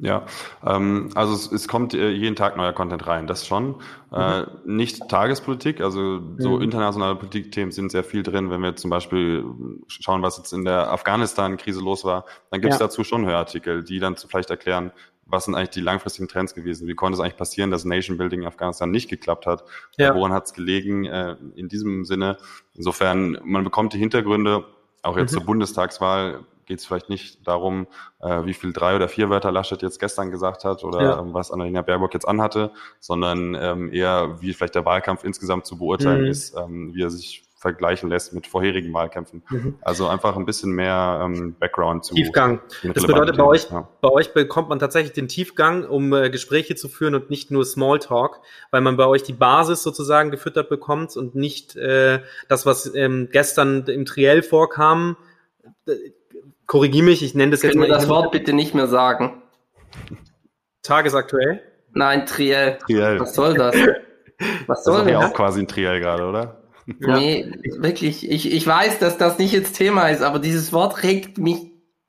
Ja, 0.00 0.26
ähm, 0.64 1.10
also 1.16 1.34
es, 1.34 1.50
es 1.50 1.66
kommt 1.66 1.92
äh, 1.92 2.10
jeden 2.10 2.36
Tag 2.36 2.56
neuer 2.56 2.72
Content 2.72 3.04
rein, 3.08 3.26
das 3.26 3.44
schon. 3.46 3.76
Äh, 4.12 4.44
nicht 4.64 5.08
Tagespolitik, 5.08 5.80
also 5.80 6.20
so 6.38 6.56
Mhm. 6.56 6.62
internationale 6.62 7.16
Politikthemen 7.16 7.72
sind 7.72 7.90
sehr 7.90 8.04
viel 8.04 8.22
drin. 8.22 8.48
Wenn 8.48 8.62
wir 8.62 8.76
zum 8.76 8.90
Beispiel 8.90 9.44
schauen, 9.88 10.22
was 10.22 10.36
jetzt 10.38 10.52
in 10.52 10.64
der 10.64 10.92
Afghanistan-Krise 10.92 11.80
los 11.80 12.04
war, 12.04 12.26
dann 12.50 12.60
gibt 12.60 12.74
es 12.74 12.78
Ja. 12.78 12.86
dazu 12.86 13.02
schon 13.02 13.26
Hörartikel, 13.26 13.82
die 13.82 13.98
dann 13.98 14.16
zu- 14.16 14.28
vielleicht 14.28 14.50
erklären, 14.50 14.92
was 15.26 15.44
sind 15.46 15.56
eigentlich 15.56 15.70
die 15.70 15.80
langfristigen 15.80 16.28
Trends 16.28 16.54
gewesen? 16.54 16.86
Wie 16.86 16.94
konnte 16.94 17.14
es 17.16 17.20
eigentlich 17.20 17.36
passieren, 17.36 17.70
dass 17.72 17.84
Nation 17.84 18.16
Building 18.18 18.42
in 18.42 18.46
Afghanistan 18.46 18.90
nicht 18.92 19.10
geklappt 19.10 19.46
hat? 19.46 19.64
Ja. 19.96 20.14
Woran 20.14 20.32
hat 20.32 20.46
es 20.46 20.54
gelegen? 20.54 21.06
Äh, 21.06 21.36
in 21.56 21.68
diesem 21.68 22.04
Sinne, 22.04 22.38
insofern, 22.74 23.36
man 23.42 23.64
bekommt 23.64 23.92
die 23.94 23.98
Hintergründe, 23.98 24.64
auch 25.02 25.16
jetzt 25.18 25.32
Mhm. 25.32 25.38
zur 25.38 25.44
Bundestagswahl 25.44 26.44
geht 26.68 26.78
es 26.78 26.86
vielleicht 26.86 27.08
nicht 27.08 27.48
darum, 27.48 27.88
äh, 28.20 28.44
wie 28.44 28.54
viel 28.54 28.72
drei 28.72 28.94
oder 28.94 29.08
vier 29.08 29.30
Wörter 29.30 29.50
Laschet 29.50 29.82
jetzt 29.82 29.98
gestern 29.98 30.30
gesagt 30.30 30.64
hat 30.64 30.84
oder 30.84 31.02
Ja. 31.02 31.18
ähm, 31.18 31.34
was 31.34 31.50
Annalena 31.50 31.82
Baerbock 31.82 32.14
jetzt 32.14 32.28
anhatte, 32.28 32.70
sondern 33.00 33.56
ähm, 33.60 33.92
eher, 33.92 34.40
wie 34.40 34.52
vielleicht 34.52 34.74
der 34.76 34.84
Wahlkampf 34.84 35.24
insgesamt 35.24 35.66
zu 35.66 35.78
beurteilen 35.78 36.22
Mhm. 36.24 36.30
ist, 36.30 36.54
ähm, 36.56 36.92
wie 36.94 37.02
er 37.02 37.10
sich 37.10 37.44
vergleichen 37.56 38.08
lässt 38.08 38.32
mit 38.34 38.46
vorherigen 38.46 38.92
Wahlkämpfen. 38.94 39.42
Mhm. 39.50 39.78
Also 39.80 40.06
einfach 40.06 40.36
ein 40.36 40.44
bisschen 40.46 40.70
mehr 40.70 41.20
ähm, 41.24 41.56
Background 41.58 42.04
zu 42.04 42.14
Tiefgang. 42.14 42.60
Das 42.84 43.04
bedeutet 43.04 43.36
bei 43.36 43.42
euch, 43.42 43.68
Ja. 43.68 43.88
bei 44.00 44.10
euch 44.10 44.32
bekommt 44.32 44.68
man 44.68 44.78
tatsächlich 44.78 45.12
den 45.12 45.26
Tiefgang, 45.26 45.84
um 45.84 46.12
äh, 46.12 46.30
Gespräche 46.30 46.76
zu 46.76 46.88
führen 46.88 47.16
und 47.16 47.30
nicht 47.30 47.50
nur 47.50 47.64
Smalltalk, 47.64 48.40
weil 48.70 48.80
man 48.80 48.96
bei 48.96 49.06
euch 49.06 49.24
die 49.24 49.32
Basis 49.32 49.82
sozusagen 49.82 50.30
gefüttert 50.30 50.68
bekommt 50.68 51.16
und 51.16 51.34
nicht 51.34 51.74
äh, 51.74 52.20
das, 52.48 52.64
was 52.64 52.94
ähm, 52.94 53.28
gestern 53.32 53.84
im 53.86 54.04
Triell 54.04 54.42
vorkam. 54.42 55.16
Äh, 56.48 56.52
Korrigier 56.66 57.02
mich, 57.02 57.22
ich 57.22 57.34
nenne 57.34 57.52
das 57.52 57.62
jetzt 57.62 57.72
Können 57.72 57.82
wir 57.84 57.88
mal 57.88 57.94
das 57.94 58.08
Wort 58.08 58.32
bitte 58.32 58.52
nicht 58.52 58.74
mehr 58.74 58.86
sagen? 58.88 59.42
tagesaktuell. 60.82 61.60
Nein, 61.92 62.26
Triell. 62.26 62.78
Triell. 62.86 63.20
Was 63.20 63.34
soll 63.34 63.54
das? 63.54 63.74
Was 64.66 64.78
Das 64.78 64.84
soll 64.84 65.00
ist 65.06 65.10
ja 65.12 65.20
das? 65.20 65.30
auch 65.30 65.34
quasi 65.34 65.60
ein 65.60 65.68
Triell 65.68 66.00
gerade, 66.00 66.24
oder? 66.24 66.62
Nee, 66.86 67.50
wirklich. 67.78 68.30
Ich, 68.30 68.50
ich 68.52 68.66
weiß, 68.66 68.98
dass 68.98 69.18
das 69.18 69.38
nicht 69.38 69.52
jetzt 69.52 69.72
Thema 69.76 70.08
ist, 70.08 70.22
aber 70.22 70.38
dieses 70.38 70.72
Wort 70.72 71.02
regt 71.02 71.36
mich 71.38 71.58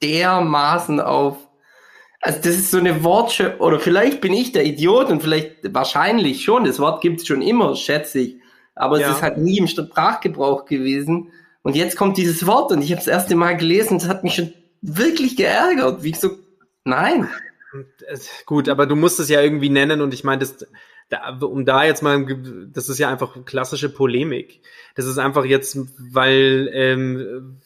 dermaßen 0.01 0.99
auf. 1.01 1.37
Also 2.21 2.37
das 2.39 2.55
ist 2.55 2.71
so 2.71 2.77
eine 2.77 3.03
Wortschö 3.03 3.57
oder 3.59 3.79
vielleicht 3.79 4.21
bin 4.21 4.33
ich 4.33 4.51
der 4.51 4.65
Idiot 4.65 5.09
und 5.09 5.21
vielleicht 5.21 5.73
wahrscheinlich 5.73 6.43
schon. 6.43 6.65
Das 6.65 6.79
Wort 6.79 7.01
gibt's 7.01 7.25
schon 7.27 7.41
immer, 7.41 7.75
schätze 7.75 8.19
ich. 8.19 8.37
Aber 8.75 8.99
Ja. 8.99 9.09
es 9.09 9.17
ist 9.17 9.23
halt 9.23 9.37
nie 9.37 9.57
im 9.57 9.67
Sprachgebrauch 9.67 10.65
gewesen. 10.65 11.31
Und 11.61 11.75
jetzt 11.75 11.97
kommt 11.97 12.17
dieses 12.17 12.45
Wort 12.47 12.71
und 12.71 12.81
ich 12.81 12.91
habe 12.91 12.99
das 12.99 13.07
erste 13.07 13.35
Mal 13.35 13.57
gelesen. 13.57 13.99
Das 13.99 14.07
hat 14.07 14.23
mich 14.23 14.35
schon 14.35 14.53
wirklich 14.81 15.35
geärgert. 15.35 16.03
Wie 16.03 16.09
ich 16.09 16.19
so, 16.19 16.31
nein. 16.83 17.29
Äh, 18.07 18.17
Gut, 18.45 18.69
aber 18.69 18.85
du 18.85 18.95
musst 18.95 19.19
es 19.19 19.29
ja 19.29 19.41
irgendwie 19.41 19.69
nennen 19.69 20.01
und 20.01 20.13
ich 20.13 20.23
meine, 20.23 20.39
das, 20.39 20.65
da, 21.09 21.37
um 21.41 21.65
da 21.65 21.83
jetzt 21.83 22.01
mal, 22.01 22.25
das 22.71 22.89
ist 22.89 22.99
ja 22.99 23.09
einfach 23.09 23.45
klassische 23.45 23.89
Polemik. 23.89 24.61
Das 24.95 25.05
ist 25.05 25.17
einfach 25.17 25.45
jetzt, 25.45 25.77
weil 26.13 26.69
ähm, 26.73 27.57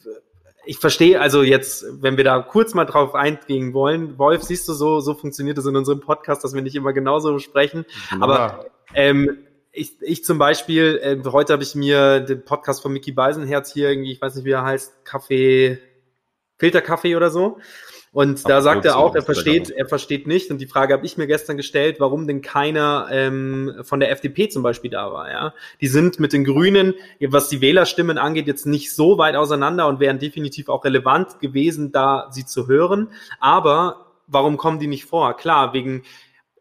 ich 0.66 0.78
verstehe, 0.78 1.20
also 1.20 1.42
jetzt, 1.42 1.84
wenn 2.00 2.16
wir 2.16 2.24
da 2.24 2.40
kurz 2.40 2.74
mal 2.74 2.84
drauf 2.84 3.14
eingehen 3.14 3.74
wollen, 3.74 4.18
Wolf, 4.18 4.42
siehst 4.42 4.68
du, 4.68 4.72
so, 4.72 5.00
so 5.00 5.14
funktioniert 5.14 5.58
es 5.58 5.66
in 5.66 5.76
unserem 5.76 6.00
Podcast, 6.00 6.42
dass 6.42 6.54
wir 6.54 6.62
nicht 6.62 6.76
immer 6.76 6.92
genauso 6.92 7.38
sprechen. 7.38 7.84
Aber 8.20 8.66
ähm, 8.94 9.38
ich, 9.74 10.00
ich 10.00 10.24
zum 10.24 10.38
Beispiel, 10.38 11.00
äh, 11.02 11.28
heute 11.28 11.52
habe 11.52 11.62
ich 11.62 11.74
mir 11.74 12.20
den 12.20 12.44
Podcast 12.44 12.80
von 12.80 12.92
Mickey 12.92 13.12
Beisenherz 13.12 13.72
hier 13.72 13.90
irgendwie, 13.90 14.12
ich 14.12 14.22
weiß 14.22 14.36
nicht, 14.36 14.44
wie 14.44 14.52
er 14.52 14.64
heißt, 14.64 15.04
Kaffee, 15.04 15.78
Filterkaffee 16.58 17.16
oder 17.16 17.30
so. 17.30 17.58
Und 18.12 18.48
da 18.48 18.62
sagt 18.62 18.84
er 18.84 18.96
auch, 18.96 19.16
er 19.16 19.22
versteht, 19.22 19.70
er 19.70 19.88
versteht 19.88 20.28
nicht. 20.28 20.52
Und 20.52 20.58
die 20.58 20.68
Frage 20.68 20.94
habe 20.94 21.04
ich 21.04 21.16
mir 21.16 21.26
gestern 21.26 21.56
gestellt, 21.56 21.96
warum 21.98 22.28
denn 22.28 22.42
keiner 22.42 23.08
ähm, 23.10 23.74
von 23.82 23.98
der 23.98 24.12
FDP 24.12 24.48
zum 24.48 24.62
Beispiel 24.62 24.92
da 24.92 25.12
war. 25.12 25.28
Ja, 25.28 25.54
die 25.80 25.88
sind 25.88 26.20
mit 26.20 26.32
den 26.32 26.44
Grünen, 26.44 26.94
was 27.18 27.48
die 27.48 27.60
Wählerstimmen 27.60 28.16
angeht, 28.16 28.46
jetzt 28.46 28.66
nicht 28.66 28.94
so 28.94 29.18
weit 29.18 29.34
auseinander 29.34 29.88
und 29.88 29.98
wären 29.98 30.20
definitiv 30.20 30.68
auch 30.68 30.84
relevant 30.84 31.40
gewesen, 31.40 31.90
da 31.90 32.28
sie 32.30 32.46
zu 32.46 32.68
hören. 32.68 33.08
Aber 33.40 34.12
warum 34.28 34.58
kommen 34.58 34.78
die 34.78 34.86
nicht 34.86 35.06
vor? 35.06 35.36
Klar, 35.36 35.72
wegen, 35.72 36.04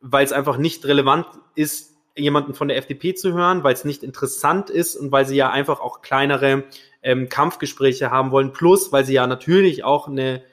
weil 0.02 0.26
es 0.26 0.34
einfach 0.34 0.58
nicht 0.58 0.86
relevant 0.86 1.28
ist, 1.54 1.93
jemanden 2.16 2.54
von 2.54 2.68
der 2.68 2.78
FDP 2.78 3.16
zu 3.16 3.34
hören, 3.34 3.64
weil 3.64 3.74
es 3.74 3.86
nicht 3.86 4.04
interessant 4.04 4.70
ist 4.70 4.96
und 4.96 5.12
weil 5.12 5.26
sie 5.26 5.36
ja 5.36 5.50
einfach 5.50 5.80
auch 5.80 6.02
kleinere 6.02 6.64
ähm, 7.02 7.30
Kampfgespräche 7.30 8.12
haben 8.12 8.32
wollen. 8.32 8.54
Plus, 8.54 8.92
weil 8.92 9.06
sie 9.06 9.14
ja 9.14 9.28
natürlich 9.28 9.84
auch 9.84 10.08
eine 10.08 10.44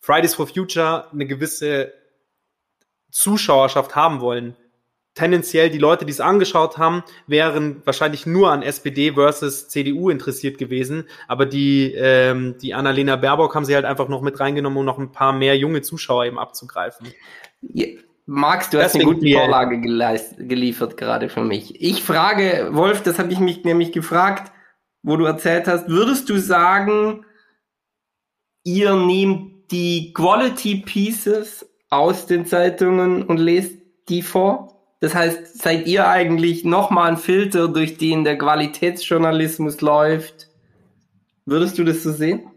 Fridays 0.00 0.34
for 0.34 0.46
Future 0.46 1.10
eine 1.12 1.26
gewisse 1.26 1.92
Zuschauerschaft 3.10 3.96
haben 3.96 4.20
wollen. 4.20 4.56
Tendenziell 5.14 5.70
die 5.70 5.78
Leute, 5.78 6.04
die 6.04 6.10
es 6.10 6.20
angeschaut 6.20 6.76
haben, 6.76 7.04
wären 7.28 7.82
wahrscheinlich 7.84 8.26
nur 8.26 8.50
an 8.50 8.62
SPD 8.62 9.12
versus 9.12 9.68
CDU 9.68 10.10
interessiert 10.10 10.58
gewesen. 10.58 11.08
Aber 11.28 11.46
die, 11.46 11.92
ähm, 11.94 12.56
die 12.60 12.74
Annalena 12.74 13.14
Baerbock 13.14 13.54
haben 13.54 13.64
sie 13.64 13.76
halt 13.76 13.84
einfach 13.84 14.08
noch 14.08 14.22
mit 14.22 14.40
reingenommen, 14.40 14.78
um 14.78 14.84
noch 14.84 14.98
ein 14.98 15.12
paar 15.12 15.32
mehr 15.32 15.56
junge 15.56 15.82
Zuschauer 15.82 16.24
eben 16.24 16.38
abzugreifen. 16.38 17.06
Ja, 17.62 17.86
Max, 18.26 18.70
du 18.70 18.82
hast 18.82 18.94
eine 18.94 19.04
gute. 19.04 19.30
Vorlage 19.30 19.80
geliefert 19.80 20.96
gerade 20.96 21.28
für 21.28 21.42
mich. 21.42 21.80
Ich 21.80 22.02
frage, 22.02 22.70
Wolf, 22.72 23.02
das 23.02 23.18
habe 23.18 23.32
ich 23.32 23.38
mich 23.38 23.64
nämlich 23.64 23.92
gefragt, 23.92 24.50
wo 25.02 25.16
du 25.16 25.26
erzählt 25.26 25.66
hast, 25.68 25.88
würdest 25.88 26.30
du 26.30 26.38
sagen, 26.38 27.26
ihr 28.62 28.94
nehmt 28.94 29.70
die 29.70 30.14
Quality 30.14 30.76
Pieces 30.76 31.68
aus 31.90 32.26
den 32.26 32.46
Zeitungen 32.46 33.24
und 33.24 33.36
lest 33.36 33.76
die 34.08 34.22
vor? 34.22 34.74
Das 35.00 35.14
heißt, 35.14 35.60
seid 35.60 35.86
ihr 35.86 36.08
eigentlich 36.08 36.64
nochmal 36.64 37.10
ein 37.10 37.16
Filter, 37.18 37.68
durch 37.68 37.98
den 37.98 38.24
der 38.24 38.38
Qualitätsjournalismus 38.38 39.82
läuft? 39.82 40.48
Würdest 41.44 41.76
du 41.76 41.84
das 41.84 42.02
so 42.02 42.10
sehen? 42.10 42.50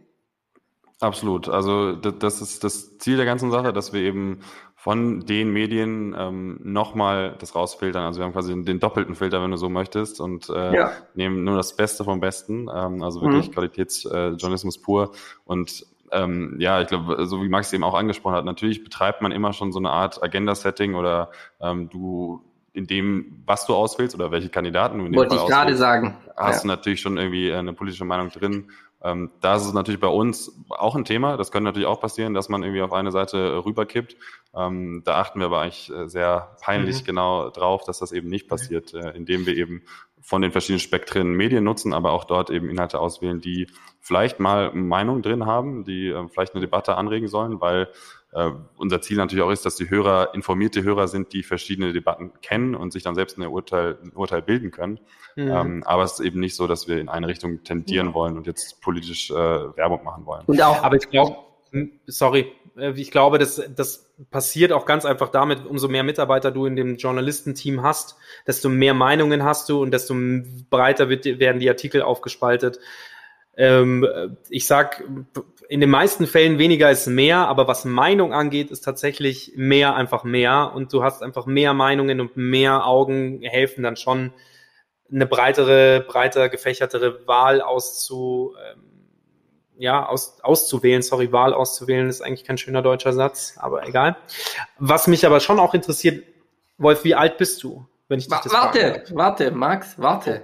Absolut. 1.01 1.49
Also 1.49 1.93
das 1.93 2.41
ist 2.41 2.63
das 2.63 2.97
Ziel 2.99 3.17
der 3.17 3.25
ganzen 3.25 3.51
Sache, 3.51 3.73
dass 3.73 3.91
wir 3.91 4.01
eben 4.01 4.39
von 4.87 5.25
den 5.25 5.51
Medien 5.51 6.15
ähm, 6.17 6.61
nochmal 6.63 7.35
das 7.39 7.53
rausfiltern. 7.55 8.03
Also 8.05 8.21
wir 8.21 8.25
haben 8.25 8.31
quasi 8.31 8.53
den, 8.53 8.63
den 8.63 8.79
doppelten 8.79 9.15
Filter, 9.15 9.43
wenn 9.43 9.51
du 9.51 9.57
so 9.57 9.67
möchtest, 9.67 10.21
und 10.21 10.47
äh, 10.49 10.73
Ja. 10.73 10.91
nehmen 11.13 11.43
nur 11.43 11.57
das 11.57 11.75
Beste 11.75 12.05
vom 12.05 12.21
Besten. 12.21 12.69
Ähm, 12.73 13.03
also 13.03 13.21
wirklich 13.21 13.49
Mhm. 13.49 13.53
Qualitätsjournalismus 13.53 14.77
äh, 14.77 14.81
pur. 14.81 15.11
Und 15.43 15.85
ähm, 16.13 16.55
ja, 16.59 16.79
ich 16.79 16.87
glaube, 16.87 17.25
so 17.25 17.43
wie 17.43 17.49
Max 17.49 17.73
eben 17.73 17.83
auch 17.83 17.95
angesprochen 17.95 18.35
hat, 18.35 18.45
natürlich 18.45 18.81
betreibt 18.85 19.21
man 19.21 19.33
immer 19.33 19.51
schon 19.51 19.73
so 19.73 19.79
eine 19.79 19.89
Art 19.89 20.23
Agenda-Setting 20.23 20.95
oder 20.95 21.31
ähm, 21.59 21.89
du 21.89 22.45
in 22.71 22.87
dem, 22.87 23.43
was 23.45 23.65
du 23.65 23.75
auswählst 23.75 24.15
oder 24.15 24.31
welche 24.31 24.47
Kandidaten 24.47 24.99
du 24.99 25.05
in 25.07 25.11
dem 25.11 25.17
Wollte 25.17 25.35
Fall 25.35 25.43
ich 25.43 25.51
gerade 25.51 25.75
sagen. 25.75 26.15
hast 26.37 26.63
du 26.63 26.69
Ja. 26.69 26.75
natürlich 26.75 27.01
schon 27.01 27.17
irgendwie 27.17 27.51
eine 27.51 27.73
politische 27.73 28.05
Meinung 28.05 28.29
drin. 28.29 28.69
Ähm, 29.03 29.29
da 29.41 29.55
ist 29.55 29.65
es 29.65 29.73
natürlich 29.73 29.99
bei 29.99 30.07
uns 30.07 30.51
auch 30.69 30.95
ein 30.95 31.05
Thema. 31.05 31.37
Das 31.37 31.51
könnte 31.51 31.65
natürlich 31.65 31.87
auch 31.87 31.99
passieren, 31.99 32.33
dass 32.33 32.49
man 32.49 32.63
irgendwie 32.63 32.81
auf 32.81 32.93
eine 32.93 33.11
Seite 33.11 33.63
rüberkippt. 33.63 34.15
Ähm, 34.55 35.03
da 35.05 35.19
achten 35.19 35.39
wir 35.39 35.47
aber 35.47 35.61
eigentlich 35.61 35.91
äh, 35.91 36.07
sehr 36.07 36.55
peinlich 36.61 37.01
Mhm. 37.01 37.05
genau 37.05 37.49
drauf, 37.49 37.83
dass 37.83 37.99
das 37.99 38.11
eben 38.11 38.27
nicht 38.29 38.47
passiert, 38.47 38.93
äh, 38.93 39.11
indem 39.11 39.45
wir 39.45 39.55
eben 39.55 39.83
von 40.19 40.41
den 40.41 40.51
verschiedenen 40.51 40.79
Spektren 40.79 41.33
Medien 41.33 41.63
nutzen, 41.63 41.93
aber 41.93 42.11
auch 42.11 42.25
dort 42.25 42.49
eben 42.49 42.69
Inhalte 42.69 42.99
auswählen, 42.99 43.39
die 43.39 43.67
vielleicht 44.01 44.39
mal 44.39 44.73
Meinung 44.73 45.21
drin 45.21 45.45
haben, 45.45 45.85
die 45.85 46.07
äh, 46.07 46.27
vielleicht 46.29 46.53
eine 46.53 46.61
Debatte 46.61 46.95
anregen 46.95 47.27
sollen, 47.27 47.61
weil 47.61 47.89
äh, 48.33 48.51
unser 48.77 49.01
Ziel 49.01 49.17
natürlich 49.17 49.43
auch 49.43 49.51
ist, 49.51 49.65
dass 49.65 49.75
die 49.75 49.89
Hörer 49.89 50.33
informierte 50.33 50.83
Hörer 50.83 51.07
sind, 51.07 51.33
die 51.33 51.43
verschiedene 51.43 51.93
Debatten 51.93 52.33
kennen 52.41 52.75
und 52.75 52.91
sich 52.91 53.03
dann 53.03 53.15
selbst 53.15 53.37
eine 53.37 53.49
Urteil, 53.49 53.97
ein 54.03 54.11
Urteil 54.13 54.41
bilden 54.41 54.71
können. 54.71 54.99
Mhm. 55.35 55.51
Ähm, 55.51 55.83
aber 55.85 56.03
es 56.03 56.13
ist 56.13 56.19
eben 56.19 56.39
nicht 56.39 56.55
so, 56.55 56.67
dass 56.67 56.87
wir 56.87 56.99
in 56.99 57.09
eine 57.09 57.27
Richtung 57.27 57.63
tendieren 57.63 58.13
wollen 58.13 58.37
und 58.37 58.47
jetzt 58.47 58.81
politisch 58.81 59.31
äh, 59.31 59.33
Werbung 59.33 60.03
machen 60.03 60.25
wollen. 60.25 60.43
Und 60.45 60.61
auch 60.61 60.83
Aber 60.83 60.95
ich 60.97 61.09
glaube, 61.09 61.37
sorry, 62.05 62.51
äh, 62.77 62.91
ich 62.95 63.11
glaube, 63.11 63.37
das, 63.37 63.61
das 63.75 64.13
passiert 64.29 64.71
auch 64.71 64.85
ganz 64.85 65.05
einfach 65.05 65.29
damit, 65.29 65.65
umso 65.65 65.87
mehr 65.87 66.03
Mitarbeiter 66.03 66.51
du 66.51 66.65
in 66.65 66.75
dem 66.75 66.97
Journalistenteam 66.97 67.81
hast, 67.81 68.17
desto 68.45 68.69
mehr 68.69 68.93
Meinungen 68.93 69.43
hast 69.43 69.69
du 69.69 69.81
und 69.81 69.91
desto 69.91 70.15
breiter 70.69 71.09
wird, 71.09 71.25
werden 71.25 71.59
die 71.59 71.69
Artikel 71.69 72.01
aufgespaltet. 72.01 72.79
Ähm, 73.57 74.07
ich 74.49 74.67
sag, 74.67 75.03
in 75.67 75.81
den 75.81 75.89
meisten 75.89 76.27
Fällen 76.27 76.59
weniger 76.59 76.91
ist 76.91 77.07
mehr, 77.07 77.47
aber 77.47 77.67
was 77.67 77.85
Meinung 77.85 78.33
angeht, 78.33 78.71
ist 78.71 78.81
tatsächlich 78.81 79.53
mehr 79.55 79.95
einfach 79.95 80.23
mehr 80.23 80.71
und 80.75 80.93
du 80.93 81.03
hast 81.03 81.23
einfach 81.23 81.47
mehr 81.47 81.73
Meinungen 81.73 82.21
und 82.21 82.37
mehr 82.37 82.85
Augen 82.85 83.41
helfen 83.41 83.83
dann 83.83 83.95
schon 83.95 84.31
eine 85.11 85.25
breitere, 85.25 86.05
breiter 86.07 86.49
gefächertere 86.49 87.27
Wahl 87.27 87.61
auszu, 87.61 88.53
ähm, 88.71 88.83
ja, 89.77 90.05
aus, 90.05 90.39
auszuwählen, 90.41 91.01
sorry, 91.01 91.31
Wahl 91.31 91.53
auszuwählen, 91.53 92.09
ist 92.09 92.21
eigentlich 92.21 92.43
kein 92.43 92.57
schöner 92.57 92.81
deutscher 92.81 93.13
Satz, 93.13 93.55
aber 93.57 93.87
egal. 93.87 94.17
Was 94.79 95.07
mich 95.07 95.25
aber 95.25 95.39
schon 95.39 95.59
auch 95.59 95.73
interessiert, 95.73 96.23
Wolf, 96.77 97.03
wie 97.03 97.15
alt 97.15 97.37
bist 97.37 97.63
du, 97.63 97.87
wenn 98.07 98.19
ich 98.19 98.27
dich 98.27 98.37
das 98.39 98.53
warte, 98.53 98.79
darf? 98.79 99.11
warte, 99.13 99.51
Max, 99.51 99.97
warte. 99.97 100.43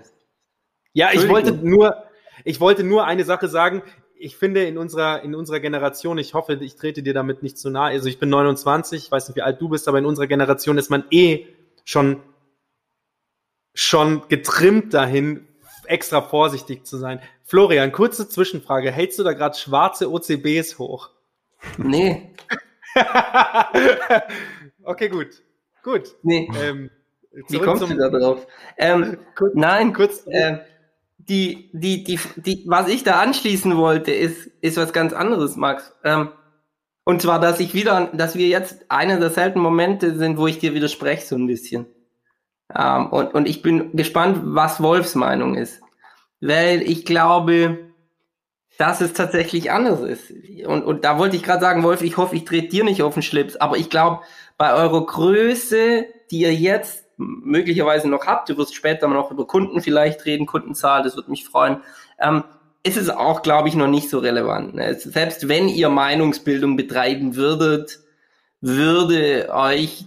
Ja, 0.94 1.10
ich 1.12 1.28
wollte 1.28 1.52
nur, 1.54 2.03
ich 2.44 2.60
wollte 2.60 2.84
nur 2.84 3.06
eine 3.06 3.26
Sache 3.26 3.48
sagen. 3.48 3.84
ich 4.16 4.38
finde 4.38 4.64
in 4.64 4.78
unserer, 4.78 5.22
in 5.24 5.36
unserer 5.36 5.60
Generation, 5.60 6.18
ich 6.18 6.34
hoffe, 6.34 6.54
ich 6.62 6.76
trete 6.76 7.04
dir 7.04 7.14
damit 7.14 7.44
nicht 7.44 7.58
zu 7.58 7.70
nahe, 7.70 7.92
also 7.92 8.08
ich 8.08 8.20
bin 8.20 8.30
29, 8.30 9.06
ich 9.06 9.12
weiß 9.12 9.28
nicht, 9.28 9.36
wie 9.36 9.42
alt 9.42 9.60
du 9.60 9.68
bist, 9.68 9.88
aber 9.88 9.98
in 10.00 10.06
unserer 10.06 10.28
Generation 10.28 10.78
ist 10.78 10.90
man 10.90 11.04
eh 11.12 11.48
schon, 11.84 12.22
schon 13.74 14.28
getrimmt 14.30 14.94
dahin, 14.94 15.48
extra 15.86 16.22
vorsichtig 16.22 16.86
zu 16.86 16.98
sein. 16.98 17.20
Florian, 17.44 17.92
kurze 17.92 18.28
Zwischenfrage. 18.30 18.92
Hältst 18.92 19.20
du 19.20 19.24
da 19.24 19.34
gerade 19.34 19.58
schwarze 19.58 20.10
OCBs 20.10 20.80
hoch? 20.80 21.10
Nee. 21.78 22.34
okay, 24.84 25.10
gut. 25.10 25.42
Gut. 25.84 26.16
Nee. 26.24 26.50
Ähm, 26.62 26.90
Wie 27.50 27.60
kommst 27.60 27.84
du 27.84 27.94
da 27.96 28.10
drauf? 28.10 28.48
Ähm, 28.78 29.18
kurz, 29.36 29.54
nein, 29.56 29.94
kurz. 29.94 30.26
Äh, 30.28 30.60
die, 31.28 31.70
die, 31.74 32.04
die, 32.04 32.20
die, 32.36 32.64
was 32.68 32.88
ich 32.88 33.04
da 33.04 33.20
anschließen 33.22 33.78
wollte, 33.78 34.12
ist, 34.12 34.48
ist 34.62 34.78
was 34.78 34.94
ganz 34.94 35.14
anderes, 35.14 35.56
Max. 35.56 35.94
Ähm, 36.04 36.30
und 37.06 37.22
zwar, 37.22 37.40
dass 37.40 37.60
ich 37.60 37.74
wieder, 37.74 38.10
dass 38.14 38.36
wir 38.36 38.48
jetzt 38.48 38.86
einer 38.90 39.20
der 39.20 39.30
seltenen 39.30 39.64
Momente 39.64 40.16
sind, 40.18 40.38
wo 40.38 40.48
ich 40.48 40.60
dir 40.60 40.74
widerspreche, 40.74 41.26
so 41.26 41.36
ein 41.36 41.48
bisschen. 41.48 41.86
Ähm, 42.76 43.08
und, 43.08 43.34
und 43.34 43.48
ich 43.48 43.62
bin 43.62 43.96
gespannt, 43.96 44.40
was 44.44 44.82
Wolfs 44.82 45.16
Meinung 45.16 45.56
ist. 45.56 45.82
Weil 46.40 46.82
ich 46.82 47.06
glaube, 47.06 47.94
dass 48.78 49.02
es 49.02 49.14
tatsächlich 49.14 49.72
anders 49.72 50.02
ist. 50.02 50.32
Und, 50.66 50.84
und 50.84 51.06
da 51.06 51.18
wollte 51.20 51.36
ich 51.36 51.44
gerade 51.44 51.62
sagen, 51.62 51.84
Wolf, 51.84 52.02
ich 52.02 52.18
hoffe, 52.18 52.36
ich 52.36 52.46
trete 52.46 52.70
dir 52.70 52.84
nicht 52.84 53.02
auf 53.02 53.14
den 53.14 53.24
Schlips, 53.24 53.56
aber 53.56 53.78
ich 53.78 53.90
glaube, 53.90 54.22
bei 54.58 54.74
eurer 54.74 55.06
Größe, 55.06 56.06
die 56.32 56.40
ihr 56.40 56.54
jetzt 56.54 57.03
möglicherweise 57.18 58.10
noch 58.10 58.26
habt, 58.26 58.50
du 58.50 58.58
wirst 58.58 58.76
später 58.76 59.08
noch 59.08 59.32
über 59.32 59.48
Kunden 59.48 59.82
vielleicht 59.82 60.26
reden, 60.26 60.46
Kundenzahl, 60.46 61.04
das 61.04 61.16
würde 61.16 61.32
mich 61.32 61.46
freuen, 61.46 61.82
ähm, 62.20 62.44
ist 62.84 62.98
es 62.98 63.10
auch, 63.10 63.42
glaube 63.42 63.70
ich, 63.70 63.76
noch 63.76 63.88
nicht 63.88 64.10
so 64.10 64.20
relevant. 64.20 64.76
Ne? 64.76 64.94
Selbst 64.96 65.48
wenn 65.48 65.70
ihr 65.70 65.90
Meinungsbildung 65.90 66.76
betreiben 66.76 67.36
würdet, 67.36 68.00
würde 68.60 69.50
euch 69.54 70.06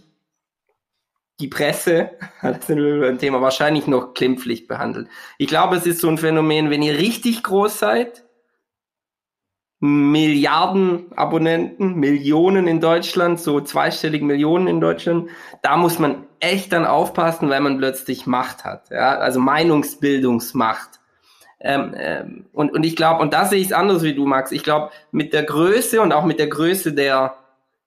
die 1.41 1.49
Presse, 1.49 2.11
das 2.43 2.67
sind 2.67 2.79
wir 2.79 3.09
ein 3.09 3.19
Thema, 3.19 3.41
wahrscheinlich 3.41 3.87
noch 3.87 4.15
klimpflich 4.15 4.67
behandelt. 4.67 5.09
Ich 5.39 5.49
glaube, 5.49 5.77
es 5.77 5.87
ist 5.87 6.01
so 6.01 6.09
ein 6.09 6.19
Phänomen, 6.19 6.71
wenn 6.71 6.83
ihr 6.83 6.99
richtig 6.99 7.43
groß 7.43 7.79
seid, 7.79 8.26
Milliarden 9.79 11.13
Abonnenten, 11.17 11.97
Millionen 11.97 12.67
in 12.67 12.81
Deutschland, 12.81 13.39
so 13.41 13.61
zweistellige 13.61 14.25
Millionen 14.25 14.69
in 14.69 14.81
Deutschland. 14.81 15.29
Da 15.63 15.77
muss 15.77 15.99
man 15.99 16.25
echt 16.41 16.73
dann 16.73 16.87
aufpassen, 16.87 17.51
weil 17.51 17.61
man 17.61 17.79
plötzlich 17.79 18.27
Macht 18.27 18.65
hat, 18.65 18.91
ja, 18.91 19.19
also 19.19 19.39
Meinungsbildungsmacht. 19.41 21.01
Ähm, 21.61 21.95
ähm, 21.97 22.47
und, 22.53 22.73
und 22.73 22.85
ich 22.85 22.97
glaube, 22.97 23.23
und 23.23 23.33
da 23.33 23.47
sehe 23.47 23.59
ich 23.59 23.67
es 23.67 23.73
anders 23.73 24.03
wie 24.03 24.15
du, 24.15 24.27
Max. 24.27 24.53
Ich 24.53 24.63
glaube, 24.63 24.91
mit 25.11 25.33
der 25.33 25.43
Größe 25.43 26.01
und 26.01 26.13
auch 26.13 26.25
mit 26.25 26.39
der 26.39 26.49
Größe 26.49 26.93
der, 26.93 27.35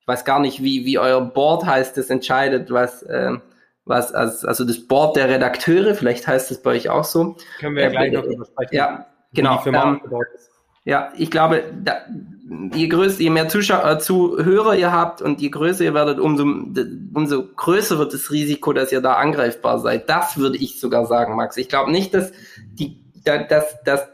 ich 0.02 0.08
weiß 0.08 0.26
gar 0.26 0.40
nicht, 0.40 0.64
wie, 0.64 0.86
wie 0.86 0.98
euer 0.98 1.22
Board 1.22 1.66
heißt, 1.66 1.96
das 1.96 2.10
entscheidet, 2.10 2.72
was, 2.72 3.06
ähm, 3.10 3.42
was, 3.86 4.12
also, 4.12 4.48
also 4.48 4.66
das 4.66 4.88
Board 4.88 5.16
der 5.16 5.30
Redakteure, 5.30 5.94
vielleicht 5.94 6.28
heißt 6.28 6.50
das 6.50 6.62
bei 6.62 6.72
euch 6.72 6.90
auch 6.90 7.04
so. 7.04 7.36
Können 7.60 7.76
wir 7.76 7.84
ja 7.84 7.90
gleich 7.90 8.12
noch 8.12 8.24
drüber 8.24 8.46
sprechen. 8.46 8.76
Ja, 8.76 9.06
genau. 9.34 9.64
Ähm, 9.66 10.02
ja, 10.90 11.14
ich 11.16 11.30
glaube, 11.30 11.64
da, 11.84 11.98
je 12.74 12.88
größer, 12.88 13.22
je 13.22 13.30
mehr 13.30 13.48
Zuschauer, 13.48 13.88
äh, 13.88 14.00
Zuhörer 14.00 14.76
ihr 14.76 14.92
habt 14.92 15.22
und 15.22 15.40
je 15.40 15.50
größer 15.50 15.84
ihr 15.84 15.94
werdet, 15.94 16.20
umso, 16.20 16.44
umso 17.14 17.44
größer 17.56 18.00
wird 18.00 18.12
das 18.12 18.32
Risiko, 18.32 18.74
dass 18.74 18.92
ihr 18.92 19.00
da 19.00 19.14
angreifbar 19.14 19.78
seid. 19.78 20.10
Das 20.10 20.38
würde 20.38 20.58
ich 20.58 20.80
sogar 20.80 21.06
sagen, 21.06 21.36
Max. 21.36 21.58
Ich 21.58 21.70
glaube 21.70 21.92
nicht, 21.92 22.16
dass 22.16 22.32
die, 22.74 23.04
dass, 23.24 23.84
dass 23.84 24.08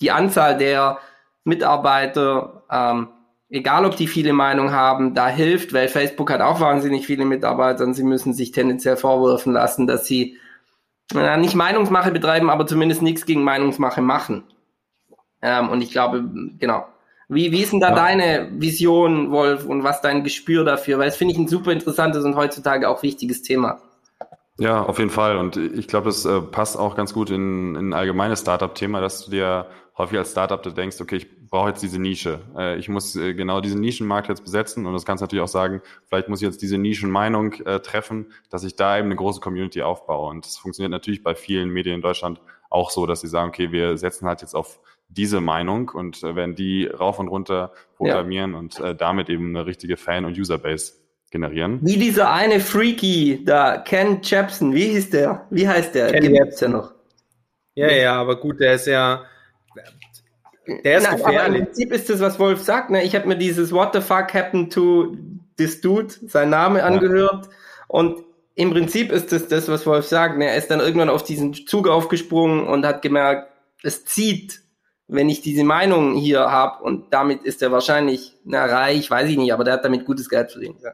die 0.00 0.12
Anzahl 0.12 0.56
der 0.56 0.96
Mitarbeiter, 1.44 2.62
ähm, 2.70 3.08
egal 3.50 3.84
ob 3.84 3.96
die 3.96 4.06
viele 4.06 4.32
Meinung 4.32 4.72
haben, 4.72 5.12
da 5.12 5.28
hilft, 5.28 5.74
weil 5.74 5.88
Facebook 5.88 6.30
hat 6.30 6.40
auch 6.40 6.58
wahnsinnig 6.58 7.06
viele 7.06 7.26
Mitarbeiter 7.26 7.84
und 7.84 7.92
sie 7.92 8.02
müssen 8.02 8.32
sich 8.32 8.50
tendenziell 8.50 8.96
vorwerfen 8.96 9.52
lassen, 9.52 9.86
dass 9.86 10.06
sie 10.06 10.38
äh, 11.14 11.36
nicht 11.36 11.54
Meinungsmache 11.54 12.12
betreiben, 12.12 12.48
aber 12.48 12.66
zumindest 12.66 13.02
nichts 13.02 13.26
gegen 13.26 13.44
Meinungsmache 13.44 14.00
machen. 14.00 14.44
Ähm, 15.44 15.68
und 15.68 15.82
ich 15.82 15.90
glaube, 15.90 16.24
genau. 16.58 16.86
Wie, 17.28 17.52
wie 17.52 17.62
ist 17.62 17.72
denn 17.72 17.80
da 17.80 17.90
ja. 17.90 17.94
deine 17.94 18.48
Vision, 18.52 19.30
Wolf, 19.30 19.66
und 19.66 19.84
was 19.84 20.00
dein 20.00 20.24
Gespür 20.24 20.64
dafür? 20.64 20.98
Weil 20.98 21.08
es 21.08 21.16
finde 21.16 21.32
ich 21.34 21.38
ein 21.38 21.48
super 21.48 21.70
interessantes 21.70 22.24
und 22.24 22.34
heutzutage 22.34 22.88
auch 22.88 23.02
wichtiges 23.02 23.42
Thema. 23.42 23.80
Ja, 24.58 24.82
auf 24.82 24.98
jeden 24.98 25.10
Fall. 25.10 25.36
Und 25.36 25.56
ich 25.56 25.86
glaube, 25.86 26.08
es 26.08 26.24
äh, 26.24 26.40
passt 26.40 26.78
auch 26.78 26.96
ganz 26.96 27.12
gut 27.12 27.30
in, 27.30 27.74
in 27.76 27.88
ein 27.90 27.92
allgemeines 27.92 28.40
Startup-Thema, 28.40 29.00
dass 29.00 29.24
du 29.24 29.30
dir 29.32 29.66
häufig 29.98 30.18
als 30.18 30.30
Startup 30.30 30.62
du 30.62 30.70
denkst, 30.70 31.00
okay, 31.00 31.16
ich 31.16 31.48
brauche 31.48 31.68
jetzt 31.68 31.82
diese 31.82 32.00
Nische. 32.00 32.40
Äh, 32.56 32.78
ich 32.78 32.88
muss 32.88 33.14
äh, 33.16 33.34
genau 33.34 33.60
diesen 33.60 33.80
Nischenmarkt 33.80 34.28
jetzt 34.28 34.44
besetzen. 34.44 34.86
Und 34.86 34.94
das 34.94 35.04
kannst 35.04 35.20
du 35.20 35.24
natürlich 35.24 35.42
auch 35.42 35.48
sagen, 35.48 35.82
vielleicht 36.06 36.28
muss 36.28 36.40
ich 36.40 36.46
jetzt 36.46 36.62
diese 36.62 36.78
Nischenmeinung 36.78 37.52
äh, 37.64 37.80
treffen, 37.80 38.32
dass 38.48 38.64
ich 38.64 38.76
da 38.76 38.98
eben 38.98 39.06
eine 39.06 39.16
große 39.16 39.40
Community 39.40 39.82
aufbaue. 39.82 40.30
Und 40.30 40.46
das 40.46 40.56
funktioniert 40.56 40.90
natürlich 40.90 41.22
bei 41.22 41.34
vielen 41.34 41.68
Medien 41.68 41.96
in 41.96 42.02
Deutschland 42.02 42.40
auch 42.70 42.90
so, 42.90 43.06
dass 43.06 43.20
sie 43.20 43.28
sagen, 43.28 43.50
okay, 43.50 43.72
wir 43.72 43.96
setzen 43.98 44.26
halt 44.26 44.40
jetzt 44.40 44.54
auf 44.54 44.80
diese 45.08 45.40
Meinung 45.40 45.90
und 45.90 46.22
äh, 46.22 46.34
werden 46.34 46.54
die 46.54 46.86
rauf 46.86 47.18
und 47.18 47.28
runter 47.28 47.72
programmieren 47.96 48.52
ja. 48.52 48.58
und 48.58 48.80
äh, 48.80 48.94
damit 48.94 49.28
eben 49.28 49.56
eine 49.56 49.66
richtige 49.66 49.96
Fan- 49.96 50.24
und 50.24 50.38
Userbase 50.38 50.94
generieren. 51.30 51.80
Wie 51.82 51.96
dieser 51.96 52.32
eine 52.32 52.60
Freaky 52.60 53.44
da, 53.44 53.78
Ken 53.78 54.20
Jepson, 54.22 54.74
wie 54.74 54.88
hieß 54.88 55.10
der? 55.10 55.46
Wie 55.50 55.68
heißt 55.68 55.94
der? 55.94 56.12
Ken 56.12 56.32
Gibt's 56.32 56.60
ja 56.60 56.68
noch. 56.68 56.92
Ja, 57.74 57.90
ja, 57.90 58.14
aber 58.14 58.38
gut, 58.38 58.60
der 58.60 58.74
ist 58.74 58.86
ja, 58.86 59.24
der 60.84 60.98
ist 60.98 61.04
Na, 61.04 61.16
gefährlich. 61.16 61.40
Aber 61.40 61.56
im 61.56 61.64
Prinzip 61.64 61.92
ist 61.92 62.08
das, 62.08 62.20
was 62.20 62.38
Wolf 62.38 62.62
sagt. 62.62 62.90
Ne? 62.90 63.02
Ich 63.02 63.14
habe 63.14 63.26
mir 63.26 63.36
dieses 63.36 63.72
What 63.72 63.92
the 63.94 64.00
fuck 64.00 64.32
happened 64.32 64.72
to 64.72 65.16
this 65.56 65.80
dude, 65.80 66.14
sein 66.26 66.50
Name 66.50 66.82
angehört. 66.84 67.46
Ja. 67.46 67.52
Und 67.88 68.24
im 68.54 68.70
Prinzip 68.70 69.10
ist 69.10 69.32
das 69.32 69.48
das, 69.48 69.68
was 69.68 69.86
Wolf 69.86 70.06
sagt. 70.06 70.38
Ne? 70.38 70.46
Er 70.46 70.56
ist 70.56 70.70
dann 70.70 70.80
irgendwann 70.80 71.08
auf 71.08 71.24
diesen 71.24 71.54
Zug 71.54 71.88
aufgesprungen 71.88 72.64
und 72.66 72.86
hat 72.86 73.02
gemerkt, 73.02 73.50
es 73.82 74.04
zieht 74.04 74.60
wenn 75.06 75.28
ich 75.28 75.42
diese 75.42 75.64
Meinung 75.64 76.14
hier 76.14 76.50
habe 76.50 76.82
und 76.82 77.12
damit 77.12 77.42
ist 77.42 77.62
er 77.62 77.72
wahrscheinlich 77.72 78.36
na, 78.44 78.64
reich, 78.64 79.10
weiß 79.10 79.28
ich 79.28 79.36
nicht, 79.36 79.52
aber 79.52 79.64
der 79.64 79.74
hat 79.74 79.84
damit 79.84 80.06
gutes 80.06 80.28
Geld 80.28 80.50
verdient. 80.50 80.80
Ja. 80.82 80.92